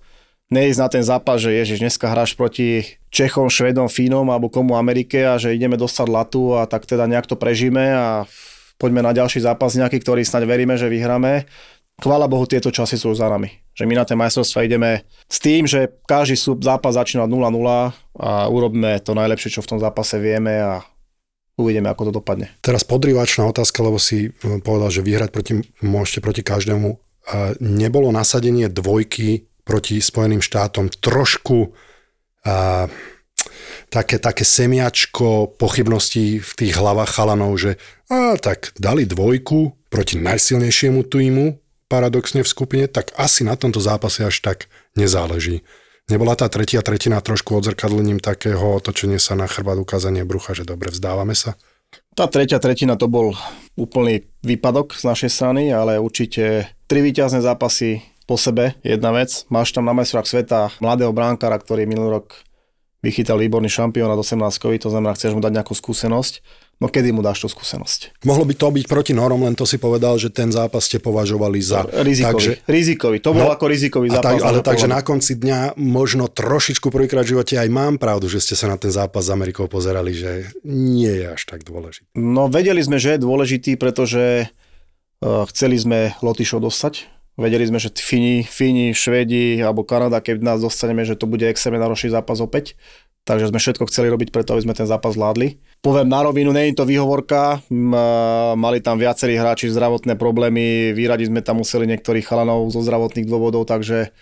neísť 0.53 0.80
na 0.82 0.88
ten 0.92 1.05
zápas, 1.07 1.40
že 1.40 1.55
ježiš, 1.55 1.80
dneska 1.80 2.12
hráš 2.12 2.36
proti 2.36 2.84
Čechom, 3.09 3.48
Švedom, 3.48 3.88
Fínom 3.88 4.28
alebo 4.28 4.53
komu 4.53 4.76
Amerike 4.76 5.24
a 5.24 5.40
že 5.40 5.57
ideme 5.57 5.80
dostať 5.80 6.07
latu 6.12 6.61
a 6.61 6.68
tak 6.68 6.84
teda 6.84 7.09
nejak 7.09 7.24
to 7.24 7.40
prežíme 7.40 7.80
a 7.80 8.28
poďme 8.76 9.01
na 9.01 9.16
ďalší 9.16 9.40
zápas 9.40 9.78
nejaký, 9.78 10.03
ktorý 10.03 10.20
snáď 10.20 10.44
veríme, 10.44 10.76
že 10.76 10.92
vyhráme. 10.92 11.48
Chvála 12.01 12.28
Bohu, 12.28 12.48
tieto 12.48 12.72
časy 12.72 12.96
sú 12.96 13.12
za 13.12 13.28
nami. 13.28 13.53
Že 13.76 13.84
my 13.84 13.94
na 13.96 14.05
tie 14.09 14.16
majstrovstvá 14.16 14.64
ideme 14.64 15.05
s 15.28 15.36
tým, 15.36 15.68
že 15.68 15.88
každý 16.09 16.36
zápas 16.64 16.96
začína 16.96 17.28
0-0 17.28 17.48
a 18.20 18.30
urobíme 18.48 19.01
to 19.05 19.12
najlepšie, 19.12 19.57
čo 19.57 19.64
v 19.64 19.70
tom 19.76 19.78
zápase 19.80 20.16
vieme 20.16 20.61
a 20.61 20.80
uvidíme, 21.61 21.92
ako 21.92 22.08
to 22.08 22.12
dopadne. 22.22 22.46
Teraz 22.64 22.82
podrývačná 22.82 23.44
otázka, 23.46 23.84
lebo 23.84 24.00
si 24.00 24.30
eh, 24.30 24.61
povedal, 24.61 24.90
že 24.90 25.04
vyhrať 25.04 25.30
proti, 25.30 25.52
môžete 25.84 26.20
proti 26.24 26.42
každému. 26.42 26.88
A 27.30 27.54
Nebolo 27.62 28.11
nasadenie 28.11 28.66
dvojky 28.66 29.46
proti 29.62 30.02
Spojeným 30.02 30.42
štátom 30.42 30.90
trošku 30.90 31.70
a, 32.42 32.88
také, 33.92 34.18
také 34.18 34.42
semiačko 34.42 35.54
pochybností 35.54 36.42
v 36.42 36.52
tých 36.56 36.74
hlavách 36.74 37.11
chalanov, 37.12 37.54
že 37.61 37.78
a, 38.11 38.34
tak 38.34 38.74
dali 38.80 39.06
dvojku 39.06 39.78
proti 39.92 40.18
najsilnejšiemu 40.18 41.06
týmu, 41.06 41.46
paradoxne 41.90 42.46
v 42.46 42.48
skupine, 42.50 42.86
tak 42.86 43.11
asi 43.18 43.42
na 43.42 43.58
tomto 43.58 43.82
zápase 43.82 44.22
až 44.22 44.42
tak 44.42 44.70
nezáleží. 44.94 45.66
Nebola 46.11 46.34
tá 46.34 46.50
tretia 46.50 46.82
tretina 46.82 47.22
trošku 47.22 47.54
odzrkadlením 47.54 48.18
takého 48.18 48.82
otočenia 48.82 49.22
sa 49.22 49.38
na 49.38 49.46
chrbát 49.46 49.78
ukázanie 49.78 50.26
brucha, 50.26 50.58
že 50.58 50.66
dobre, 50.66 50.90
vzdávame 50.90 51.38
sa? 51.38 51.54
Tá 52.18 52.26
tretia 52.26 52.58
tretina 52.58 52.98
to 52.98 53.06
bol 53.06 53.38
úplný 53.78 54.26
výpadok 54.42 54.98
z 54.98 55.06
našej 55.06 55.30
strany, 55.30 55.70
ale 55.70 56.02
určite 56.02 56.66
tri 56.90 57.06
víťazné 57.06 57.46
zápasy 57.46 58.02
po 58.26 58.34
sebe, 58.34 58.74
jedna 58.82 59.14
vec. 59.14 59.46
Máš 59.54 59.70
tam 59.70 59.86
na 59.86 59.94
majstrách 59.94 60.26
sveta 60.26 60.74
mladého 60.82 61.14
bránkara, 61.14 61.54
ktorý 61.54 61.86
minulý 61.86 62.18
rok 62.18 62.34
vychytal 63.06 63.38
výborný 63.38 63.70
šampión 63.70 64.11
od 64.11 64.18
18 64.18 64.82
to 64.82 64.90
znamená, 64.90 65.14
chceš 65.14 65.38
mu 65.38 65.40
dať 65.40 65.62
nejakú 65.62 65.78
skúsenosť. 65.78 66.42
No 66.81 66.89
kedy 66.89 67.12
mu 67.12 67.20
dáš 67.20 67.45
tú 67.45 67.49
skúsenosť? 67.53 68.24
Mohlo 68.24 68.49
by 68.49 68.55
to 68.57 68.72
byť 68.72 68.85
proti 68.89 69.12
Norom, 69.12 69.45
len 69.45 69.53
to 69.53 69.68
si 69.68 69.76
povedal, 69.76 70.16
že 70.16 70.33
ten 70.33 70.49
zápas 70.49 70.89
ste 70.89 70.97
považovali 70.97 71.61
za... 71.61 71.85
Rizikový. 71.85 72.33
Takže, 72.33 72.53
rizikový. 72.64 73.16
To 73.20 73.37
bol 73.37 73.45
No, 73.45 73.53
ako 73.53 73.68
rizikový 73.68 74.09
zápas. 74.09 74.24
tak, 74.24 74.41
ale 74.41 74.59
takže 74.64 74.89
na 74.89 75.05
konci 75.05 75.37
dňa 75.37 75.76
možno 75.76 76.33
trošičku 76.33 76.89
prvýkrát 76.89 77.28
v 77.28 77.37
živote 77.37 77.61
aj 77.61 77.68
mám 77.68 78.01
pravdu, 78.01 78.33
že 78.33 78.41
ste 78.41 78.57
sa 78.57 78.64
na 78.64 78.81
ten 78.81 78.89
zápas 78.89 79.28
s 79.28 79.31
Amerikou 79.31 79.68
pozerali, 79.68 80.16
že 80.16 80.49
nie 80.64 81.20
je 81.20 81.28
až 81.28 81.45
tak 81.45 81.68
dôležitý. 81.68 82.09
No 82.16 82.49
vedeli 82.49 82.81
sme, 82.81 82.97
že 82.97 83.20
je 83.20 83.28
dôležitý, 83.28 83.76
pretože 83.76 84.49
uh, 84.49 85.45
chceli 85.53 85.76
sme 85.76 86.16
Lotyšov 86.24 86.64
dostať. 86.64 87.05
Vedeli 87.37 87.68
sme, 87.68 87.76
že 87.76 87.93
Fíni, 87.93 88.41
Fíni, 88.41 88.97
Švedi 88.97 89.61
alebo 89.61 89.85
Kanada, 89.85 90.24
keď 90.24 90.41
nás 90.41 90.64
dostaneme, 90.64 91.05
že 91.05 91.12
to 91.12 91.28
bude 91.28 91.45
extrémne 91.45 91.81
náročný 91.81 92.09
zápas 92.09 92.41
opäť. 92.41 92.72
Takže 93.28 93.53
sme 93.53 93.61
všetko 93.61 93.85
chceli 93.93 94.09
robiť 94.09 94.33
preto, 94.33 94.57
aby 94.57 94.64
sme 94.64 94.72
ten 94.72 94.89
zápas 94.89 95.12
zvládli. 95.12 95.61
Poviem 95.81 96.12
na 96.12 96.20
rovinu, 96.20 96.53
nie 96.53 96.70
je 96.70 96.76
to 96.76 96.85
výhovorka. 96.85 97.64
Mali 98.53 98.85
tam 98.85 99.01
viacerí 99.01 99.33
hráči 99.41 99.72
zdravotné 99.72 100.12
problémy, 100.20 100.93
vyradiť 100.93 101.33
sme 101.33 101.41
tam 101.41 101.64
museli 101.64 101.89
niektorých 101.89 102.28
chalanov 102.28 102.68
zo 102.68 102.85
zdravotných 102.85 103.24
dôvodov, 103.24 103.64
takže 103.64 104.12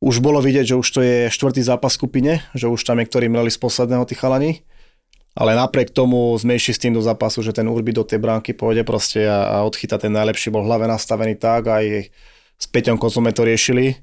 už 0.00 0.24
bolo 0.24 0.40
vidieť, 0.40 0.72
že 0.72 0.80
už 0.80 0.88
to 0.88 1.00
je 1.04 1.16
štvrtý 1.28 1.60
zápas 1.60 1.92
v 1.92 2.00
skupine, 2.00 2.32
že 2.56 2.72
už 2.72 2.80
tam 2.80 2.96
niektorí 2.96 3.28
mreli 3.28 3.52
z 3.52 3.60
posledného 3.60 4.08
tí 4.08 4.16
chalani. 4.16 4.64
Ale 5.36 5.52
napriek 5.52 5.92
tomu 5.92 6.32
sme 6.40 6.56
išli 6.56 6.72
s 6.72 6.80
tým 6.80 6.96
do 6.96 7.04
zápasu, 7.04 7.44
že 7.44 7.52
ten 7.52 7.68
Urbi 7.68 7.92
do 7.92 8.00
tej 8.00 8.16
bránky 8.16 8.56
pôjde 8.56 8.80
proste 8.82 9.28
a, 9.28 9.60
a 9.60 9.68
odchyta 9.68 10.00
ten 10.00 10.10
najlepší, 10.10 10.48
bol 10.48 10.64
hlave 10.64 10.88
nastavený 10.88 11.36
tak, 11.36 11.68
aj 11.68 12.08
s 12.56 12.66
Peťom 12.72 12.96
sme 12.96 13.36
to 13.36 13.44
riešili. 13.44 14.00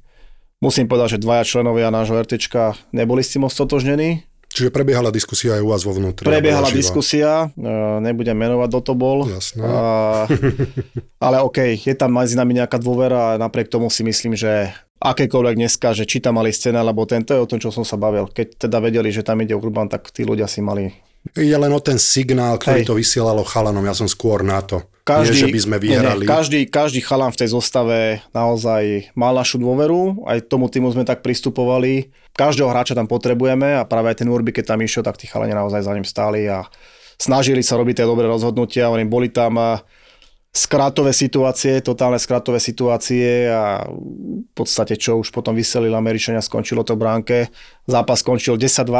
Musím 0.61 0.85
povedať, 0.85 1.17
že 1.17 1.25
dvaja 1.25 1.41
členovia 1.41 1.89
nášho 1.89 2.21
RTčka 2.21 2.77
neboli 2.93 3.25
s 3.25 3.33
tým 3.33 3.49
stotožnení. 3.49 4.21
Čiže 4.57 4.73
prebiehala 4.73 5.13
diskusia 5.13 5.53
aj 5.53 5.61
u 5.61 5.69
vás 5.69 5.85
vo 5.85 5.93
vnútri. 5.93 6.25
Prebiehala 6.25 6.73
diskusia, 6.73 7.53
e, 7.53 7.69
nebudem 8.01 8.33
menovať, 8.33 8.69
kto 8.73 8.81
to 8.81 8.93
bol. 8.97 9.29
Jasné. 9.29 9.61
A, 9.61 10.25
ale 11.29 11.45
OK, 11.45 11.77
je 11.77 11.93
tam 11.93 12.17
medzi 12.17 12.33
nami 12.33 12.57
nejaká 12.57 12.81
dôvera 12.81 13.37
a 13.37 13.37
napriek 13.37 13.69
tomu 13.69 13.93
si 13.93 14.01
myslím, 14.01 14.33
že 14.33 14.73
akékoľvek 14.97 15.61
dneska, 15.61 15.93
že 15.93 16.09
či 16.09 16.17
tam 16.17 16.41
mali 16.41 16.49
scéna, 16.49 16.81
alebo 16.81 17.05
tento 17.05 17.37
je 17.37 17.45
o 17.45 17.45
tom, 17.45 17.61
čo 17.61 17.69
som 17.69 17.85
sa 17.85 18.01
bavil. 18.01 18.33
Keď 18.33 18.65
teda 18.65 18.81
vedeli, 18.81 19.13
že 19.13 19.21
tam 19.21 19.37
ide 19.45 19.53
Urban, 19.53 19.93
tak 19.93 20.09
tí 20.09 20.25
ľudia 20.25 20.49
si 20.49 20.65
mali 20.65 20.89
Je 21.37 21.53
len 21.53 21.69
o 21.69 21.77
ten 21.77 22.01
signál, 22.01 22.57
ktorý 22.57 22.81
Hej. 22.81 22.89
to 22.89 22.97
vysielalo 22.97 23.45
chalanom, 23.45 23.85
ja 23.85 23.93
som 23.93 24.09
skôr 24.09 24.41
na 24.41 24.57
to. 24.65 24.81
Každý, 25.07 25.39
nie, 25.39 25.43
že 25.47 25.55
by 25.55 25.61
sme 25.63 25.77
vyhrali. 25.79 26.23
Nie, 26.23 26.27
nie, 26.27 26.29
každý, 26.29 26.59
každý 26.67 26.99
chalan 26.99 27.31
v 27.31 27.39
tej 27.39 27.49
zostave 27.55 28.19
naozaj 28.35 29.15
mal 29.15 29.31
našu 29.31 29.55
dôveru, 29.55 30.27
aj 30.27 30.51
tomu 30.51 30.67
týmu 30.67 30.91
sme 30.91 31.07
tak 31.07 31.23
pristupovali. 31.23 32.11
Každého 32.35 32.67
hráča 32.67 32.91
tam 32.91 33.07
potrebujeme 33.07 33.79
a 33.79 33.87
práve 33.87 34.11
aj 34.11 34.19
ten 34.19 34.27
Urbi, 34.27 34.51
keď 34.51 34.75
tam 34.75 34.83
išiel, 34.83 35.07
tak 35.07 35.15
tí 35.15 35.31
chalani 35.31 35.55
naozaj 35.55 35.87
za 35.87 35.95
ním 35.95 36.03
stáli 36.03 36.43
a 36.51 36.67
snažili 37.15 37.63
sa 37.63 37.79
robiť 37.79 38.03
tie 38.03 38.05
dobré 38.05 38.27
rozhodnutia. 38.27 38.91
Oni 38.91 39.07
boli 39.07 39.31
tam 39.31 39.55
a 39.57 39.79
skratové 40.51 41.15
situácie, 41.15 41.79
totálne 41.79 42.19
skratové 42.19 42.59
situácie 42.59 43.47
a 43.47 43.87
v 43.87 44.51
podstate 44.53 44.99
čo 44.99 45.21
už 45.21 45.33
potom 45.33 45.53
vyselili 45.53 45.93
Američania, 45.93 46.43
skončilo 46.43 46.83
to 46.83 46.93
v 46.97 47.01
bránke. 47.01 47.37
Zápas 47.87 48.21
skončil 48.21 48.59
10-2 48.59 48.91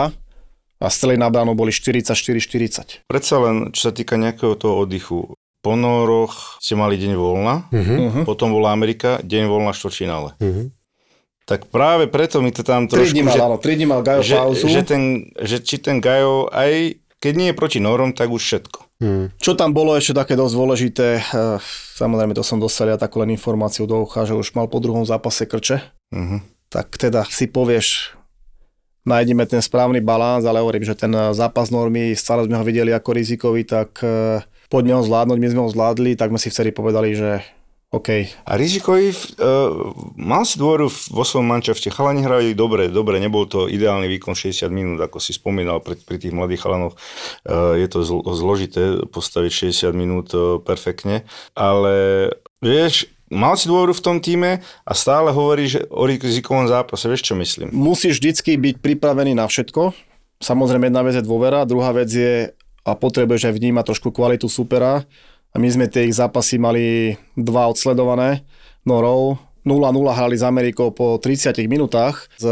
a 0.77 0.87
strely 0.89 1.17
na 1.17 1.29
bránu 1.33 1.57
boli 1.57 1.73
44-40. 1.73 3.09
Predsa 3.09 3.35
len, 3.41 3.73
čo 3.73 3.89
sa 3.89 3.91
týka 3.93 4.17
nejakého 4.17 4.53
toho 4.53 4.85
oddychu, 4.85 5.36
po 5.61 5.75
Noroch 5.75 6.61
ste 6.61 6.77
mali 6.77 6.95
deň 6.95 7.13
voľna, 7.17 7.55
Uh-huh. 7.69 8.23
potom 8.23 8.53
bola 8.53 8.71
Amerika, 8.71 9.19
deň 9.21 9.43
voľna 9.49 9.71
štvrťfinále. 9.73 10.29
Uh-huh. 10.37 10.67
Tak 11.47 11.71
práve 11.71 12.11
preto 12.11 12.43
mi 12.43 12.51
to 12.51 12.61
tam 12.61 12.85
3 12.85 12.91
trošku, 12.91 13.13
dní 13.15 13.23
mal, 13.23 13.35
že, 13.35 13.41
áno, 13.41 13.57
3 13.59 13.77
dní 13.79 13.85
mal 13.87 14.01
Gajo 14.03 14.21
že, 14.21 14.35
pauzu. 14.35 14.65
že, 14.67 14.81
ten, 14.83 15.01
že 15.39 15.63
či 15.63 15.79
ten 15.79 16.03
Gajo 16.03 16.51
aj 16.51 16.99
keď 17.17 17.33
nie 17.33 17.47
je 17.49 17.57
proti 17.57 17.79
Norom, 17.81 18.13
tak 18.13 18.29
už 18.29 18.37
všetko. 18.45 18.79
Čo 19.41 19.57
tam 19.57 19.73
bolo 19.73 19.97
ešte 19.97 20.13
také 20.13 20.37
dosť 20.37 20.53
dôležité, 20.53 21.07
eh, 21.17 21.57
samozrejme 21.97 22.37
to 22.37 22.45
som 22.45 22.61
dostal 22.61 22.85
ja 22.89 22.97
takú 22.97 23.17
len 23.21 23.33
informáciu 23.33 23.89
do 23.89 24.05
ucha, 24.05 24.25
že 24.25 24.37
už 24.37 24.53
mal 24.53 24.69
po 24.69 24.77
druhom 24.77 25.01
zápase 25.01 25.49
krče, 25.49 25.81
Uh-huh. 26.13 26.39
tak 26.69 26.93
teda 26.93 27.25
si 27.27 27.49
povieš, 27.49 28.13
nájdeme 29.03 29.43
ten 29.43 29.59
správny 29.59 29.97
balans, 29.99 30.45
ale 30.45 30.61
hovorím, 30.61 30.85
že 30.85 30.93
ten 30.93 31.09
zápas 31.33 31.67
normy, 31.67 32.13
stále 32.13 32.45
sme 32.45 32.55
ho 32.55 32.63
videli 32.63 32.93
ako 32.93 33.09
rizikový, 33.17 33.65
tak 33.65 33.97
eh, 34.05 34.39
poďme 34.67 34.99
ho 34.99 35.03
zvládnuť, 35.03 35.37
my 35.39 35.47
sme 35.51 35.61
ho 35.63 35.69
zvládli, 35.71 36.19
tak 36.19 36.31
sme 36.31 36.39
si 36.39 36.51
vtedy 36.51 36.75
povedali, 36.75 37.15
že 37.15 37.43
OK, 37.87 38.09
A 38.43 38.59
Rizikový, 38.59 39.15
uh, 39.15 39.95
mal 40.19 40.43
si 40.43 40.59
dôveru 40.59 40.91
vo 40.91 41.23
svojom 41.23 41.47
mančafte, 41.47 41.87
chalani 41.87 42.19
hrali 42.19 42.51
dobre, 42.51 42.91
dobre, 42.91 43.15
nebol 43.23 43.47
to 43.47 43.71
ideálny 43.71 44.11
výkon 44.11 44.35
60 44.35 44.67
minút, 44.67 44.99
ako 44.99 45.23
si 45.23 45.31
spomínal 45.31 45.79
pri, 45.79 45.95
pri 45.95 46.19
tých 46.19 46.35
mladých 46.35 46.67
chalanoch, 46.67 46.99
uh, 47.47 47.79
je 47.79 47.87
to 47.87 48.03
zl- 48.03 48.27
zložité 48.35 49.07
postaviť 49.07 49.71
60 49.71 49.95
minút 49.95 50.35
uh, 50.35 50.59
perfektne, 50.59 51.23
ale 51.55 52.27
vieš, 52.59 53.07
mal 53.31 53.55
si 53.55 53.71
dôveru 53.71 53.95
v 53.95 54.03
tom 54.03 54.19
týme 54.19 54.59
a 54.83 54.91
stále 54.91 55.31
hovoríš 55.31 55.87
o 55.87 56.03
rizikovom 56.03 56.67
zápase, 56.67 57.07
vieš 57.07 57.31
čo 57.31 57.39
myslím? 57.39 57.71
musíš 57.71 58.19
vždycky 58.19 58.59
byť 58.59 58.83
pripravený 58.83 59.31
na 59.31 59.47
všetko. 59.47 59.95
Samozrejme 60.43 60.91
jedna 60.91 61.07
vec 61.07 61.15
je 61.15 61.23
dôvera, 61.23 61.63
druhá 61.63 61.95
vec 61.95 62.11
je 62.11 62.51
a 62.87 62.95
potrebuješ 62.95 63.51
aj 63.51 63.53
vnímať 63.59 63.83
trošku 63.91 64.15
kvalitu 64.15 64.47
supera. 64.47 65.03
A 65.51 65.55
my 65.59 65.67
sme 65.67 65.91
tie 65.91 66.07
ich 66.07 66.15
zápasy 66.15 66.55
mali 66.55 67.15
dva 67.35 67.67
odsledované 67.67 68.47
Norov. 68.87 69.43
0-0 69.67 69.91
hrali 70.15 70.39
s 70.39 70.47
Amerikou 70.47 70.95
po 70.95 71.19
30 71.19 71.59
minútach. 71.67 72.31
S 72.39 72.47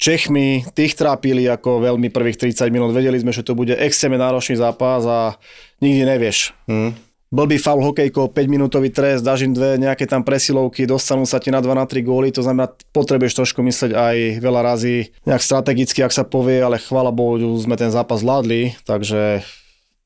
Čechmi 0.00 0.64
tých 0.72 0.96
trápili 0.96 1.44
ako 1.44 1.84
veľmi 1.84 2.08
prvých 2.08 2.48
30 2.48 2.72
minút. 2.72 2.96
Vedeli 2.96 3.20
sme, 3.20 3.28
že 3.28 3.44
to 3.44 3.52
bude 3.52 3.76
extrémne 3.76 4.16
náročný 4.16 4.56
zápas 4.56 5.04
a 5.04 5.36
nikdy 5.84 6.08
nevieš. 6.08 6.56
Hm? 6.64 6.96
Blbý 7.26 7.58
faul 7.58 7.82
hokejko, 7.82 8.30
5 8.30 8.46
minútový 8.46 8.94
trest, 8.94 9.26
dáš 9.26 9.44
im 9.44 9.52
dve 9.52 9.76
nejaké 9.82 10.06
tam 10.06 10.22
presilovky, 10.22 10.86
dostanú 10.86 11.26
sa 11.26 11.42
ti 11.42 11.50
na 11.50 11.58
2 11.58 11.74
na 11.74 11.82
3 11.82 11.98
góly, 12.06 12.30
to 12.30 12.38
znamená, 12.38 12.70
potrebuješ 12.94 13.42
trošku 13.42 13.66
mysleť 13.66 13.92
aj 13.98 14.16
veľa 14.38 14.60
razy 14.62 15.10
nejak 15.26 15.42
strategicky, 15.42 16.06
ak 16.06 16.14
sa 16.14 16.22
povie, 16.22 16.62
ale 16.62 16.78
chvála 16.78 17.10
Bohu, 17.10 17.34
sme 17.58 17.74
ten 17.74 17.90
zápas 17.90 18.22
zvládli, 18.22 18.78
takže 18.86 19.42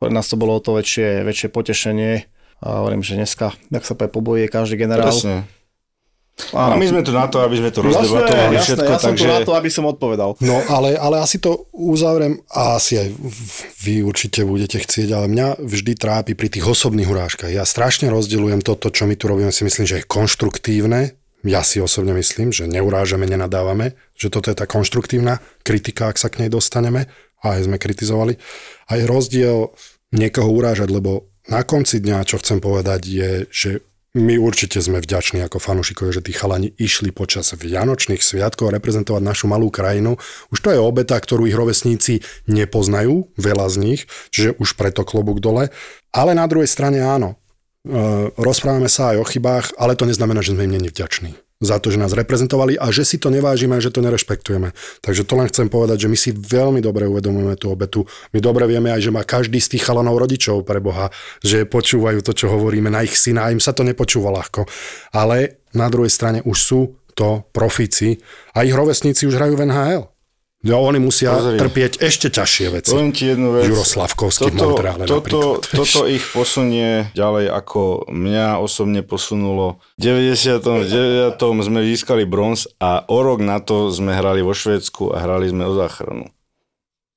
pre 0.01 0.09
nás 0.09 0.27
to 0.27 0.41
bolo 0.41 0.57
o 0.57 0.65
to 0.65 0.73
väčšie, 0.75 1.23
väčšie 1.23 1.53
potešenie. 1.53 2.25
A 2.61 2.85
hovorím, 2.85 3.05
že 3.05 3.17
dneska, 3.17 3.53
ak 3.73 3.85
sa 3.85 3.95
pobojuje 3.97 4.49
každý 4.49 4.81
generál. 4.81 5.13
Presne. 5.13 5.49
A 6.57 6.73
my 6.73 6.87
sme 6.89 7.05
tu 7.05 7.13
na 7.13 7.29
to, 7.29 7.45
aby 7.45 7.61
sme 7.61 7.69
to 7.69 7.85
rozdebatovali 7.85 8.57
jasné, 8.57 8.81
všetko, 8.81 8.89
ja 8.89 8.97
som 8.97 9.13
takže... 9.13 9.21
tu 9.21 9.29
na 9.29 9.41
to, 9.45 9.53
aby 9.53 9.69
som 9.69 9.85
odpovedal. 9.85 10.31
No 10.41 10.57
ale, 10.73 10.97
ale 10.97 11.21
asi 11.21 11.37
to 11.37 11.69
uzavriem 11.77 12.41
a 12.49 12.81
asi 12.81 12.97
aj 12.97 13.09
vy 13.85 14.01
určite 14.01 14.49
budete 14.49 14.81
chcieť, 14.81 15.09
ale 15.13 15.29
mňa 15.29 15.61
vždy 15.61 15.93
trápi 16.01 16.33
pri 16.33 16.49
tých 16.49 16.65
osobných 16.65 17.13
urážkach. 17.13 17.53
Ja 17.53 17.69
strašne 17.69 18.09
rozdeľujem 18.09 18.65
toto, 18.65 18.89
čo 18.89 19.05
my 19.05 19.21
tu 19.21 19.29
robíme, 19.29 19.53
si 19.53 19.69
myslím, 19.69 19.85
že 19.85 20.01
je 20.01 20.09
konštruktívne. 20.09 21.13
Ja 21.45 21.65
si 21.65 21.81
osobne 21.81 22.13
myslím, 22.17 22.53
že 22.53 22.69
neurážame, 22.69 23.25
nenadávame, 23.25 23.97
že 24.13 24.29
toto 24.29 24.53
je 24.53 24.57
tá 24.57 24.69
konštruktívna 24.69 25.41
kritika, 25.65 26.13
ak 26.13 26.21
sa 26.21 26.29
k 26.29 26.45
nej 26.45 26.53
dostaneme. 26.53 27.09
A 27.41 27.57
aj 27.57 27.69
sme 27.69 27.81
kritizovali. 27.81 28.37
A 28.91 29.01
je 29.01 29.05
rozdiel 29.09 29.73
niekoho 30.13 30.51
urážať, 30.51 30.91
lebo 30.91 31.31
na 31.49 31.65
konci 31.67 31.99
dňa, 31.99 32.29
čo 32.29 32.39
chcem 32.39 32.63
povedať, 32.63 33.01
je, 33.07 33.31
že 33.51 33.71
my 34.11 34.43
určite 34.43 34.83
sme 34.83 34.99
vďační 34.99 35.47
ako 35.47 35.63
fanúšikovia, 35.63 36.19
že 36.19 36.27
tí 36.27 36.35
chalani 36.35 36.75
išli 36.83 37.15
počas 37.15 37.55
Vianočných 37.55 38.19
sviatkov 38.19 38.75
reprezentovať 38.75 39.23
našu 39.23 39.47
malú 39.47 39.71
krajinu. 39.71 40.19
Už 40.51 40.59
to 40.59 40.75
je 40.75 40.83
obeta, 40.83 41.15
ktorú 41.15 41.47
ich 41.47 41.55
rovesníci 41.55 42.27
nepoznajú, 42.51 43.31
veľa 43.39 43.71
z 43.71 43.77
nich, 43.79 44.01
čiže 44.35 44.59
už 44.59 44.75
preto 44.75 45.07
klobúk 45.07 45.39
dole. 45.39 45.71
Ale 46.11 46.35
na 46.35 46.51
druhej 46.51 46.67
strane 46.67 46.99
áno, 47.07 47.39
e, 47.87 48.35
rozprávame 48.35 48.91
sa 48.91 49.15
aj 49.15 49.23
o 49.23 49.27
chybách, 49.31 49.79
ale 49.79 49.95
to 49.95 50.11
neznamená, 50.11 50.43
že 50.43 50.59
sme 50.59 50.67
im 50.67 50.75
není 50.75 50.91
vďační 50.91 51.50
za 51.61 51.77
to, 51.77 51.93
že 51.93 52.01
nás 52.01 52.17
reprezentovali 52.17 52.81
a 52.81 52.89
že 52.89 53.05
si 53.05 53.21
to 53.21 53.29
nevážime 53.29 53.77
a 53.77 53.85
že 53.85 53.93
to 53.93 54.01
nerešpektujeme. 54.01 54.73
Takže 55.05 55.29
to 55.29 55.37
len 55.37 55.47
chcem 55.53 55.69
povedať, 55.69 56.09
že 56.09 56.09
my 56.09 56.17
si 56.17 56.33
veľmi 56.33 56.81
dobre 56.81 57.05
uvedomujeme 57.05 57.53
tú 57.61 57.69
obetu. 57.69 58.09
My 58.33 58.41
dobre 58.41 58.65
vieme 58.65 58.89
aj, 58.89 59.05
že 59.05 59.13
má 59.13 59.21
každý 59.29 59.61
z 59.61 59.77
tých 59.77 59.85
chalanov 59.85 60.17
rodičov 60.17 60.65
pre 60.65 60.81
Boha, 60.81 61.13
že 61.45 61.69
počúvajú 61.69 62.25
to, 62.25 62.33
čo 62.33 62.49
hovoríme 62.49 62.89
na 62.89 63.05
ich 63.05 63.13
syna 63.13 63.47
a 63.47 63.53
im 63.53 63.61
sa 63.61 63.77
to 63.77 63.85
nepočúva 63.85 64.33
ľahko. 64.33 64.65
Ale 65.13 65.61
na 65.77 65.93
druhej 65.93 66.09
strane 66.09 66.41
už 66.49 66.59
sú 66.59 66.81
to 67.13 67.45
profíci 67.53 68.17
a 68.57 68.65
ich 68.65 68.73
rovesníci 68.73 69.29
už 69.29 69.37
hrajú 69.37 69.61
v 69.61 69.69
NHL. 69.69 70.20
No, 70.61 70.85
oni 70.85 71.01
musia 71.01 71.33
Pozri. 71.33 71.57
trpieť 71.57 72.05
ešte 72.05 72.29
ťažšie 72.29 72.67
veci. 72.69 72.93
Poviem 72.93 73.17
ti 73.17 73.33
jednu 73.33 73.49
vec. 73.57 73.65
Juro 73.65 73.81
Slavkovský 73.81 74.53
v 74.53 74.61
Montreale 74.61 75.09
toto, 75.09 75.57
napríklad. 75.57 75.73
toto 75.73 76.01
ich 76.05 76.21
posunie 76.37 77.09
ďalej, 77.17 77.49
ako 77.49 78.13
mňa 78.13 78.61
osobne 78.61 79.01
posunulo. 79.01 79.81
V 79.97 80.29
99. 80.29 81.41
sme 81.65 81.81
získali 81.81 82.29
bronz 82.29 82.69
a 82.77 83.09
o 83.09 83.19
rok 83.25 83.41
na 83.41 83.65
to 83.65 83.89
sme 83.89 84.13
hrali 84.13 84.45
vo 84.45 84.53
Švédsku 84.53 85.17
a 85.17 85.25
hrali 85.25 85.49
sme 85.49 85.65
o 85.65 85.73
záchranu. 85.73 86.29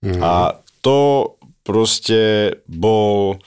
Mhm. 0.07 0.23
A 0.23 0.63
to 0.79 1.35
proste 1.67 2.55
bol 2.71 3.43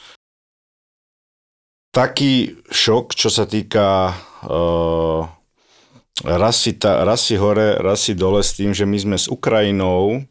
taký 1.88 2.60
šok, 2.68 3.16
čo 3.16 3.32
sa 3.32 3.48
týka 3.48 4.12
uh, 4.44 5.24
raz, 6.24 6.56
si 6.62 6.72
ta, 6.72 7.04
raz 7.04 7.28
si 7.28 7.36
hore, 7.36 7.76
raz 7.76 8.08
si 8.08 8.16
dole 8.16 8.40
s 8.40 8.56
tým, 8.56 8.72
že 8.72 8.88
my 8.88 8.96
sme 8.96 9.16
s 9.18 9.28
Ukrajinou 9.28 10.24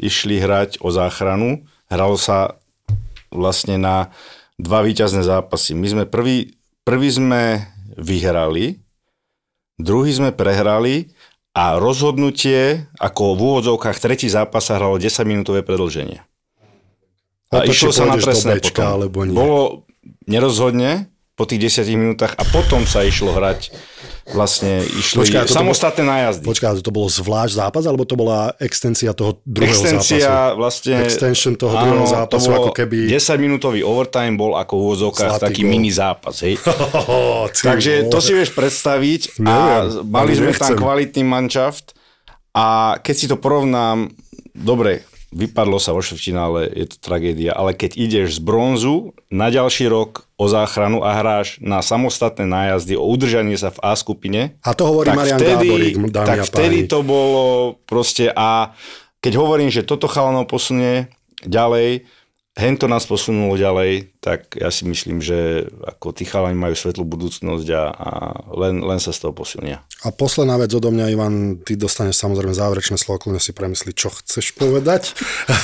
išli 0.00 0.40
hrať 0.40 0.80
o 0.80 0.88
záchranu. 0.88 1.64
Hralo 1.92 2.16
sa 2.16 2.56
vlastne 3.28 3.76
na 3.76 4.08
dva 4.56 4.80
víťazné 4.80 5.20
zápasy. 5.20 5.76
My 5.76 5.88
sme 5.92 6.04
prvý, 6.08 6.56
prvý 6.84 7.08
sme 7.12 7.68
vyhrali, 7.96 8.80
druhý 9.76 10.10
sme 10.12 10.30
prehrali 10.32 11.12
a 11.56 11.80
rozhodnutie, 11.80 12.88
ako 13.00 13.36
v 13.36 13.40
úvodzovkách 13.40 13.96
tretí 13.96 14.28
zápas 14.28 14.68
sa 14.68 14.76
hralo 14.76 15.00
10 15.00 15.24
minútové 15.24 15.64
predlženie. 15.64 16.20
A 17.52 17.64
to, 17.64 17.72
išlo 17.72 17.92
sa 17.94 18.04
na 18.04 18.20
trestné 18.20 18.60
Bčka, 18.60 18.84
potom. 18.84 18.94
alebo 19.00 19.18
nie. 19.24 19.36
Bolo 19.36 19.88
nerozhodne 20.28 21.08
po 21.38 21.48
tých 21.48 21.72
10 21.80 21.88
minútach 21.96 22.36
a 22.36 22.44
potom 22.48 22.84
sa 22.84 23.04
išlo 23.06 23.32
hrať 23.32 23.72
vlastne 24.34 24.82
išli 24.82 25.22
toto 25.30 25.46
samostatné 25.46 26.02
nájazdy. 26.02 26.44
Počkaj, 26.46 26.82
to 26.82 26.90
bolo 26.90 27.06
zvlášť 27.06 27.62
zápas, 27.62 27.84
alebo 27.86 28.02
to 28.02 28.18
bola 28.18 28.50
extencia 28.58 29.14
toho 29.14 29.38
druhého 29.46 29.70
Extencia 29.70 30.18
zápasu? 30.50 30.58
vlastne... 30.58 30.94
Extension 31.06 31.52
toho 31.54 31.74
druhého 31.74 32.08
zápasu, 32.10 32.50
to 32.50 32.50
bolo 32.50 32.66
ako 32.66 32.72
keby- 32.74 33.06
10 33.06 33.38
minútový 33.38 33.80
overtime 33.86 34.34
bol 34.34 34.58
ako 34.58 34.72
v 34.74 34.82
úvodzovkách 34.82 35.38
taký 35.38 35.62
gól. 35.62 35.70
mini 35.70 35.90
zápas, 35.94 36.42
hej. 36.42 36.58
Oh, 37.06 37.46
Takže 37.46 38.10
to 38.10 38.18
vole. 38.18 38.24
si 38.24 38.32
vieš 38.34 38.50
predstaviť 38.50 39.38
a 39.42 39.86
Neviem, 39.86 40.10
mali 40.10 40.32
sme 40.34 40.50
tam 40.50 40.74
kvalitný 40.74 41.22
manšaft 41.22 41.94
a 42.50 42.98
keď 42.98 43.14
si 43.14 43.26
to 43.30 43.36
porovnám, 43.38 44.10
dobre, 44.52 45.06
vypadlo 45.34 45.82
sa 45.82 45.90
vo 45.90 46.02
štvrťfinále, 46.02 46.70
je 46.70 46.86
to 46.90 46.96
tragédia, 47.02 47.52
ale 47.54 47.74
keď 47.74 47.98
ideš 47.98 48.38
z 48.38 48.40
bronzu 48.42 49.16
na 49.30 49.50
ďalší 49.50 49.90
rok 49.90 50.30
o 50.38 50.46
záchranu 50.46 51.02
a 51.02 51.16
hráš 51.16 51.58
na 51.58 51.82
samostatné 51.82 52.46
nájazdy, 52.46 52.94
o 52.94 53.04
udržanie 53.04 53.58
sa 53.58 53.74
v 53.74 53.82
A 53.82 53.92
skupine, 53.98 54.56
A 54.62 54.72
to 54.76 54.86
hovorí 54.86 55.10
Marian 55.12 55.40
vtedy, 55.40 55.66
Gáborík, 55.66 55.94
dámy 56.12 56.28
tak 56.28 56.38
vtedy 56.46 56.78
to 56.86 57.00
bolo 57.02 57.76
proste 57.88 58.30
a 58.30 58.76
keď 59.18 59.32
hovorím, 59.42 59.72
že 59.72 59.82
toto 59.82 60.06
chalanov 60.06 60.46
posunie 60.46 61.10
ďalej, 61.42 62.06
hento 62.56 62.88
nás 62.88 63.04
posunulo 63.04 63.54
ďalej, 63.54 64.16
tak 64.24 64.56
ja 64.56 64.72
si 64.72 64.88
myslím, 64.88 65.20
že 65.20 65.68
ako 65.84 66.16
tí 66.16 66.24
chalani 66.24 66.56
majú 66.56 66.72
svetlú 66.72 67.04
budúcnosť 67.04 67.68
a, 67.76 67.84
a 67.92 68.10
len, 68.56 68.80
len 68.80 68.96
sa 68.96 69.12
z 69.12 69.28
toho 69.28 69.36
posilnia. 69.36 69.84
A 70.02 70.10
posledná 70.10 70.56
vec 70.56 70.72
odo 70.72 70.88
mňa, 70.88 71.12
Ivan, 71.12 71.60
ty 71.60 71.76
dostaneš 71.76 72.16
samozrejme 72.16 72.56
záverečné 72.56 72.96
slovo, 72.96 73.28
kľudne 73.28 73.44
si 73.44 73.52
premyslí, 73.52 73.92
čo 73.92 74.08
chceš 74.08 74.56
povedať. 74.56 75.12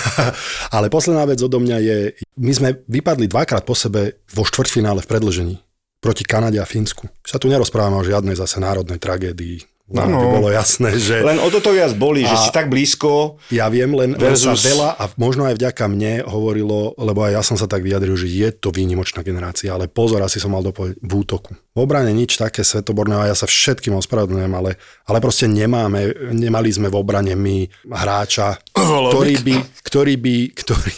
Ale 0.76 0.92
posledná 0.92 1.24
vec 1.24 1.40
odo 1.40 1.58
mňa 1.58 1.76
je, 1.80 1.98
my 2.36 2.52
sme 2.52 2.68
vypadli 2.84 3.26
dvakrát 3.26 3.64
po 3.64 3.72
sebe 3.72 4.22
vo 4.28 4.44
štvrťfinále 4.44 5.00
v 5.00 5.10
predlžení 5.10 5.56
proti 6.02 6.26
Kanade 6.26 6.58
a 6.58 6.66
Fínsku. 6.66 7.06
Sa 7.22 7.38
tu 7.38 7.46
nerozprávame 7.46 7.94
o 7.96 8.04
žiadnej 8.04 8.34
zase 8.34 8.58
národnej 8.58 8.98
tragédii. 8.98 9.71
Len 9.92 10.08
Áno. 10.08 10.18
by 10.18 10.26
bolo 10.40 10.48
jasné, 10.48 10.96
že... 10.96 11.20
Len 11.20 11.36
o 11.36 11.52
toto 11.52 11.68
viac 11.68 11.92
boli, 11.92 12.24
že 12.24 12.36
si 12.40 12.48
tak 12.48 12.72
blízko, 12.72 13.36
Ja 13.52 13.68
viem, 13.68 13.92
len, 13.92 14.16
len 14.16 14.34
sa 14.34 14.56
Versus- 14.56 14.64
veľa 14.64 14.88
a 14.96 15.04
možno 15.20 15.44
aj 15.44 15.60
vďaka 15.60 15.84
mne 15.92 16.24
hovorilo, 16.24 16.96
lebo 16.96 17.28
aj 17.28 17.32
ja 17.36 17.42
som 17.44 17.60
sa 17.60 17.68
tak 17.68 17.84
vyjadril, 17.84 18.16
že 18.16 18.32
je 18.32 18.48
to 18.56 18.72
výnimočná 18.72 19.20
generácia, 19.20 19.68
ale 19.68 19.92
pozor, 19.92 20.24
asi 20.24 20.40
som 20.40 20.56
mal 20.56 20.64
dopovedať 20.64 20.96
v 20.96 21.12
útoku. 21.12 21.52
V 21.72 21.78
obrane 21.80 22.12
nič 22.12 22.36
také 22.36 22.64
svetoborné 22.64 23.16
a 23.16 23.28
ja 23.32 23.36
sa 23.36 23.48
všetkým 23.48 23.96
ospravedlňujem, 23.96 24.52
ale, 24.52 24.76
ale 25.08 25.18
proste 25.20 25.48
nemáme, 25.48 26.32
nemali 26.32 26.68
sme 26.72 26.88
v 26.92 26.96
obrane 26.96 27.32
my 27.36 27.64
hráča, 27.88 28.60
ktorý 28.72 29.40
by, 29.40 29.56
ktorý 29.84 30.14
by, 30.16 30.36
ktorý 30.52 30.96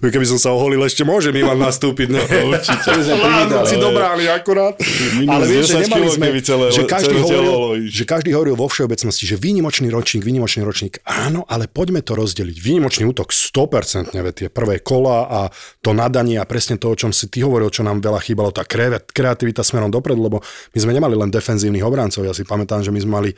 keby 0.12 0.26
som 0.28 0.38
sa 0.40 0.52
oholil, 0.52 0.80
ešte 0.84 1.04
môžem 1.04 1.32
Ivan 1.36 1.60
nastúpiť. 1.60 2.08
Ne? 2.12 2.20
Určite. 2.52 2.88
Láhnuť 2.92 3.64
si 3.68 3.76
do 3.80 3.90
brány 3.92 4.28
akurát. 4.28 4.76
Ale 5.24 5.44
vieš, 5.48 5.72
že 5.72 5.84
10 5.84 5.88
nemali 5.88 6.08
sme, 6.12 6.26
že 6.72 6.82
každý, 6.84 7.16
hovoril, 7.22 7.86
že 7.86 8.02
každý 8.02 8.34
hovoril 8.34 8.58
vo 8.58 8.66
všeobecnosti, 8.66 9.24
že 9.28 9.38
výnimočný 9.38 9.92
ročník, 9.92 10.26
výnimočný 10.26 10.66
ročník. 10.66 11.04
Áno, 11.06 11.46
ale 11.46 11.70
poďme 11.70 12.02
to 12.02 12.18
rozdeliť. 12.18 12.56
Výnimočný 12.58 13.06
útok 13.06 13.30
100%, 13.30 14.12
veď 14.12 14.34
tie 14.34 14.48
prvé 14.50 14.82
kola 14.82 15.30
a 15.30 15.40
to 15.84 15.94
nadanie 15.94 16.40
a 16.40 16.48
presne 16.48 16.80
to, 16.80 16.90
o 16.90 16.98
čom 16.98 17.14
si 17.14 17.30
ty 17.30 17.46
hovoril, 17.46 17.70
čo 17.70 17.86
nám 17.86 18.02
veľa 18.02 18.20
chýbalo, 18.22 18.50
tá 18.50 18.66
kre- 18.66 19.02
kreativita 19.02 19.62
smerom 19.62 19.92
dopredu, 19.92 20.20
lebo 20.20 20.42
my 20.74 20.78
sme 20.78 20.92
nemali 20.96 21.14
len 21.14 21.30
defenzívnych 21.30 21.84
obrancov. 21.86 22.26
Ja 22.26 22.34
si 22.34 22.42
pamätám, 22.42 22.82
že 22.82 22.90
my 22.90 23.00
sme 23.02 23.12
mali 23.18 23.30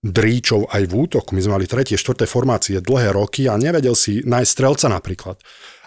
dríčov 0.00 0.72
aj 0.72 0.82
v 0.88 0.94
útoku. 0.96 1.36
My 1.36 1.44
sme 1.44 1.60
mali 1.60 1.68
tretie, 1.68 2.00
štvrté 2.00 2.24
formácie 2.24 2.80
dlhé 2.80 3.12
roky 3.12 3.46
a 3.46 3.60
nevedel 3.60 3.92
si 3.92 4.24
nájsť 4.24 4.50
strelca 4.50 4.86
napríklad. 4.88 5.36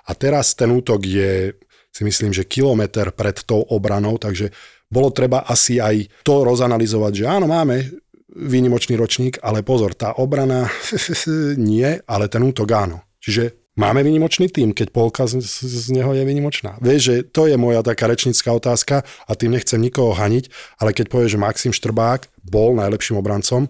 A 0.06 0.12
teraz 0.14 0.54
ten 0.54 0.70
útok 0.70 1.02
je, 1.02 1.58
si 1.90 2.02
myslím, 2.06 2.30
že 2.30 2.46
kilometr 2.46 3.10
pred 3.14 3.42
tou 3.42 3.66
obranou, 3.66 4.22
takže 4.22 4.54
bolo 4.94 5.10
treba 5.10 5.42
asi 5.50 5.82
aj 5.82 6.22
to 6.22 6.46
rozanalizovať, 6.46 7.12
že 7.18 7.26
áno, 7.26 7.50
máme 7.50 7.90
výnimočný 8.34 8.98
ročník, 8.98 9.42
ale 9.42 9.66
pozor, 9.66 9.98
tá 9.98 10.14
obrana 10.18 10.70
nie, 11.58 11.98
ale 12.06 12.30
ten 12.30 12.42
útok 12.46 12.70
áno. 12.74 13.02
Čiže 13.18 13.74
máme 13.78 14.06
výnimočný 14.06 14.50
tým, 14.50 14.74
keď 14.76 14.94
polka 14.94 15.26
z, 15.26 15.42
z 15.42 15.88
neho 15.94 16.12
je 16.14 16.26
výnimočná. 16.26 16.78
Vieš, 16.82 17.02
že 17.02 17.16
to 17.30 17.50
je 17.50 17.56
moja 17.56 17.86
taká 17.86 18.10
rečnícka 18.10 18.50
otázka 18.52 18.96
a 19.06 19.32
tým 19.34 19.56
nechcem 19.56 19.80
nikoho 19.80 20.14
haniť, 20.14 20.50
ale 20.82 20.92
keď 20.92 21.10
povieš, 21.10 21.38
že 21.38 21.42
Maxim 21.42 21.74
Štrbák 21.74 22.30
bol 22.44 22.76
najlepším 22.78 23.22
obrancom, 23.22 23.70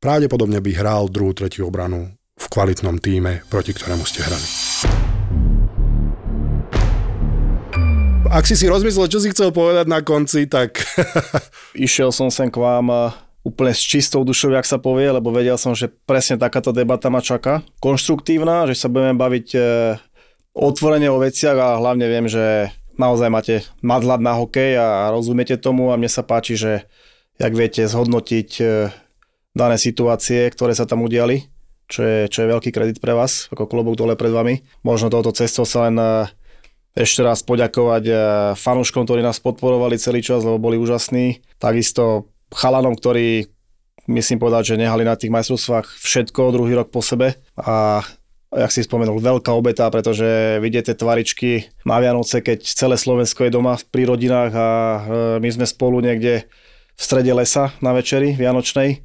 pravdepodobne 0.00 0.62
by 0.62 0.70
hral 0.74 1.10
druhú, 1.10 1.34
tretiu 1.34 1.68
obranu 1.68 2.14
v 2.36 2.46
kvalitnom 2.52 3.00
týme, 3.00 3.44
proti 3.48 3.72
ktorému 3.74 4.04
ste 4.04 4.24
hrali. 4.24 4.46
Ak 8.36 8.44
si 8.44 8.52
si 8.52 8.68
rozmyslel, 8.68 9.08
čo 9.08 9.16
si 9.16 9.32
chcel 9.32 9.48
povedať 9.48 9.88
na 9.88 10.04
konci, 10.04 10.44
tak 10.44 10.84
Išiel 11.72 12.12
som 12.12 12.28
sem 12.28 12.52
k 12.52 12.60
vám 12.60 12.92
eh, 12.92 13.08
úplne 13.40 13.72
s 13.72 13.80
čistou 13.80 14.28
dušou, 14.28 14.52
jak 14.52 14.68
sa 14.68 14.76
povie, 14.76 15.08
lebo 15.08 15.32
vedel 15.32 15.56
som, 15.56 15.72
že 15.72 15.88
presne 15.88 16.36
takáto 16.36 16.68
debata 16.68 17.08
ma 17.08 17.24
čaká. 17.24 17.64
Konštruktívna, 17.80 18.68
že 18.68 18.76
sa 18.76 18.92
budeme 18.92 19.16
baviť 19.16 19.48
eh, 19.56 19.96
otvorene 20.52 21.08
o 21.08 21.16
veciach 21.16 21.56
a 21.56 21.80
hlavne 21.80 22.04
viem, 22.12 22.28
že 22.28 22.68
naozaj 23.00 23.32
máte 23.32 23.64
nadhľad 23.80 24.20
na 24.20 24.36
hokej 24.36 24.76
a 24.76 25.08
rozumiete 25.16 25.56
tomu 25.56 25.88
a 25.88 25.96
mne 25.96 26.12
sa 26.12 26.20
páči, 26.20 26.60
že 26.60 26.84
jak 27.40 27.56
viete 27.56 27.88
zhodnotiť 27.88 28.50
eh, 28.60 28.92
dané 29.56 29.80
situácie, 29.80 30.52
ktoré 30.52 30.76
sa 30.76 30.84
tam 30.84 31.08
udiali, 31.08 31.48
čo 31.88 32.04
je, 32.04 32.28
čo 32.28 32.44
je 32.44 32.52
veľký 32.52 32.68
kredit 32.68 33.00
pre 33.00 33.16
vás, 33.16 33.48
ako 33.48 33.64
klobúk 33.64 33.96
dole 33.96 34.12
pred 34.12 34.28
vami. 34.28 34.60
Možno 34.84 35.08
touto 35.08 35.32
cestou 35.32 35.64
sa 35.64 35.88
len 35.88 35.96
ešte 36.96 37.20
raz 37.20 37.44
poďakovať 37.44 38.04
eh, 38.08 38.18
fanúškom, 38.56 39.04
ktorí 39.04 39.20
nás 39.20 39.36
podporovali 39.38 40.00
celý 40.00 40.24
čas, 40.24 40.42
lebo 40.42 40.56
boli 40.56 40.80
úžasní. 40.80 41.44
Takisto 41.60 42.32
chalanom, 42.48 42.96
ktorí 42.96 43.52
myslím 44.08 44.40
povedať, 44.40 44.74
že 44.74 44.80
nehali 44.80 45.04
na 45.04 45.14
tých 45.14 45.30
majstrovstvách 45.30 45.84
všetko 46.00 46.56
druhý 46.56 46.78
rok 46.80 46.88
po 46.88 47.04
sebe 47.04 47.36
a 47.58 48.00
jak 48.46 48.70
si 48.72 48.86
spomenul, 48.86 49.18
veľká 49.18 49.50
obeta, 49.52 49.90
pretože 49.90 50.56
vidíte 50.62 50.94
tvaričky 50.94 51.66
na 51.82 51.98
Vianoce, 51.98 52.40
keď 52.40 52.62
celé 52.62 52.94
Slovensko 52.96 53.42
je 53.44 53.52
doma 53.52 53.76
pri 53.92 54.08
rodinách 54.08 54.52
a 54.56 54.68
eh, 54.68 55.00
my 55.36 55.48
sme 55.52 55.68
spolu 55.68 56.00
niekde 56.00 56.48
v 56.96 57.02
strede 57.04 57.28
lesa 57.36 57.76
na 57.84 57.92
večeri 57.92 58.32
Vianočnej 58.32 59.04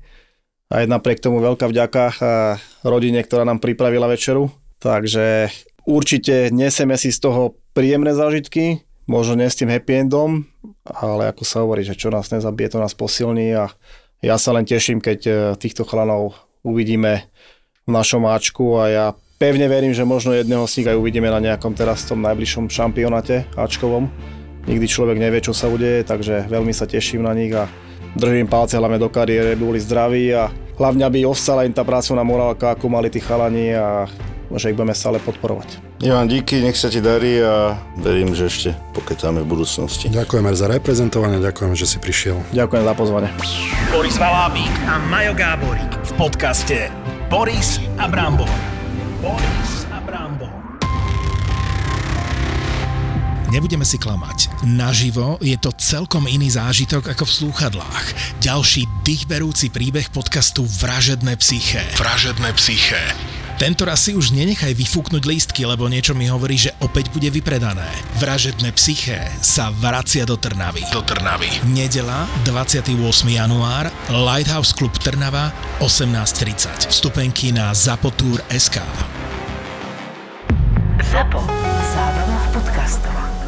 a 0.71 0.79
je 0.79 0.87
napriek 0.87 1.19
tomu 1.19 1.43
veľká 1.43 1.67
vďaka 1.67 2.03
a 2.23 2.31
rodine, 2.87 3.19
ktorá 3.19 3.43
nám 3.43 3.59
pripravila 3.59 4.07
večeru. 4.07 4.47
Takže 4.79 5.51
určite 5.83 6.47
neseme 6.55 6.95
si 6.95 7.11
z 7.11 7.19
toho 7.19 7.60
príjemné 7.71 8.11
zážitky, 8.15 8.83
možno 9.07 9.39
nie 9.39 9.49
s 9.49 9.59
tým 9.59 9.71
happy 9.71 10.07
endom, 10.07 10.47
ale 10.85 11.31
ako 11.31 11.43
sa 11.43 11.63
hovorí, 11.63 11.83
že 11.83 11.97
čo 11.97 12.11
nás 12.11 12.31
nezabije, 12.31 12.75
to 12.75 12.83
nás 12.83 12.95
posilní 12.95 13.55
a 13.55 13.71
ja 14.21 14.35
sa 14.37 14.53
len 14.53 14.67
teším, 14.67 15.01
keď 15.01 15.19
e, 15.25 15.31
týchto 15.57 15.81
chalanov 15.81 16.37
uvidíme 16.61 17.25
v 17.87 17.89
našom 17.89 18.29
Ačku 18.29 18.77
a 18.77 18.83
ja 18.87 19.05
pevne 19.41 19.65
verím, 19.65 19.97
že 19.97 20.05
možno 20.05 20.37
jedného 20.37 20.69
z 20.69 20.81
nich 20.81 20.87
aj 20.93 20.99
uvidíme 21.01 21.25
na 21.33 21.41
nejakom 21.41 21.73
teraz 21.73 22.05
tom 22.05 22.21
najbližšom 22.21 22.69
šampionáte 22.69 23.49
Ačkovom. 23.57 24.05
Nikdy 24.69 24.85
človek 24.85 25.17
nevie, 25.17 25.41
čo 25.41 25.57
sa 25.57 25.65
udeje, 25.65 26.05
takže 26.05 26.45
veľmi 26.45 26.69
sa 26.69 26.85
teším 26.85 27.25
na 27.25 27.33
nich 27.33 27.49
a 27.49 27.65
držím 28.13 28.45
palce 28.45 28.77
hlavne 28.77 29.01
do 29.01 29.09
kariéry, 29.09 29.57
boli 29.57 29.81
zdraví 29.81 30.29
a 30.37 30.53
hlavne, 30.77 31.01
aby 31.01 31.25
ostala 31.25 31.65
im 31.65 31.73
tá 31.73 31.81
pracovná 31.81 32.21
morálka, 32.21 32.77
ako 32.77 32.93
mali 32.93 33.09
tí 33.09 33.17
chalani 33.17 33.73
a 33.73 34.05
že 34.57 34.71
ich 34.71 34.77
budeme 34.77 34.95
stále 34.95 35.19
podporovať. 35.21 35.79
Ivan, 36.01 36.27
díky, 36.27 36.63
nech 36.63 36.75
sa 36.79 36.89
ti 36.89 36.99
darí 37.03 37.39
a 37.39 37.77
verím, 37.99 38.33
že 38.33 38.49
ešte 38.49 38.69
pokecáme 38.95 39.43
v 39.43 39.47
budúcnosti. 39.47 40.09
ďakujeme 40.09 40.51
za 40.55 40.67
reprezentovanie, 40.67 41.37
ďakujeme, 41.39 41.75
že 41.77 41.87
si 41.87 41.97
prišiel. 42.01 42.41
Ďakujem 42.51 42.83
za 42.83 42.93
pozvanie. 42.97 43.29
Boris 43.93 44.17
Valábík 44.17 44.73
a 44.87 44.97
Majo 45.07 45.33
Gáborík 45.37 45.91
v 45.91 46.11
podcaste 46.17 46.89
Boris 47.31 47.79
a 47.95 48.11
Brambor. 48.11 48.49
Boris 49.21 49.87
a 49.93 50.01
Brambor. 50.03 50.51
Nebudeme 53.51 53.83
si 53.83 53.99
klamať. 53.99 54.63
Naživo 54.63 55.35
je 55.43 55.59
to 55.59 55.75
celkom 55.75 56.23
iný 56.23 56.55
zážitok 56.55 57.11
ako 57.11 57.27
v 57.27 57.35
slúchadlách. 57.35 58.05
Ďalší 58.39 58.87
dýchberúci 59.03 59.67
príbeh 59.75 60.07
podcastu 60.07 60.63
Vražedné 60.63 61.35
psyché. 61.35 61.83
Vražedné 61.99 62.55
psyché. 62.55 63.03
Tento 63.61 63.85
raz 63.85 64.09
si 64.09 64.17
už 64.17 64.33
nenechaj 64.33 64.73
vyfúknuť 64.73 65.21
lístky, 65.21 65.69
lebo 65.69 65.85
niečo 65.85 66.17
mi 66.17 66.25
hovorí, 66.25 66.57
že 66.57 66.73
opäť 66.81 67.13
bude 67.13 67.29
vypredané. 67.29 67.85
Vražedné 68.17 68.73
psyché 68.73 69.21
sa 69.37 69.69
vracia 69.69 70.25
do 70.25 70.33
Trnavy. 70.33 70.81
Do 70.89 71.05
Trnavy. 71.05 71.61
Nedela, 71.69 72.25
28. 72.41 72.97
január, 73.29 73.93
Lighthouse 74.09 74.73
Club 74.73 74.97
Trnava, 74.97 75.53
18.30. 75.77 76.89
Vstupenky 76.89 77.53
na 77.53 77.69
Zapotur.sk. 77.77 78.81
ZAPO. 81.13 81.41
Zábrná 81.93 82.37
v 82.41 82.47
podcastovách. 82.57 83.40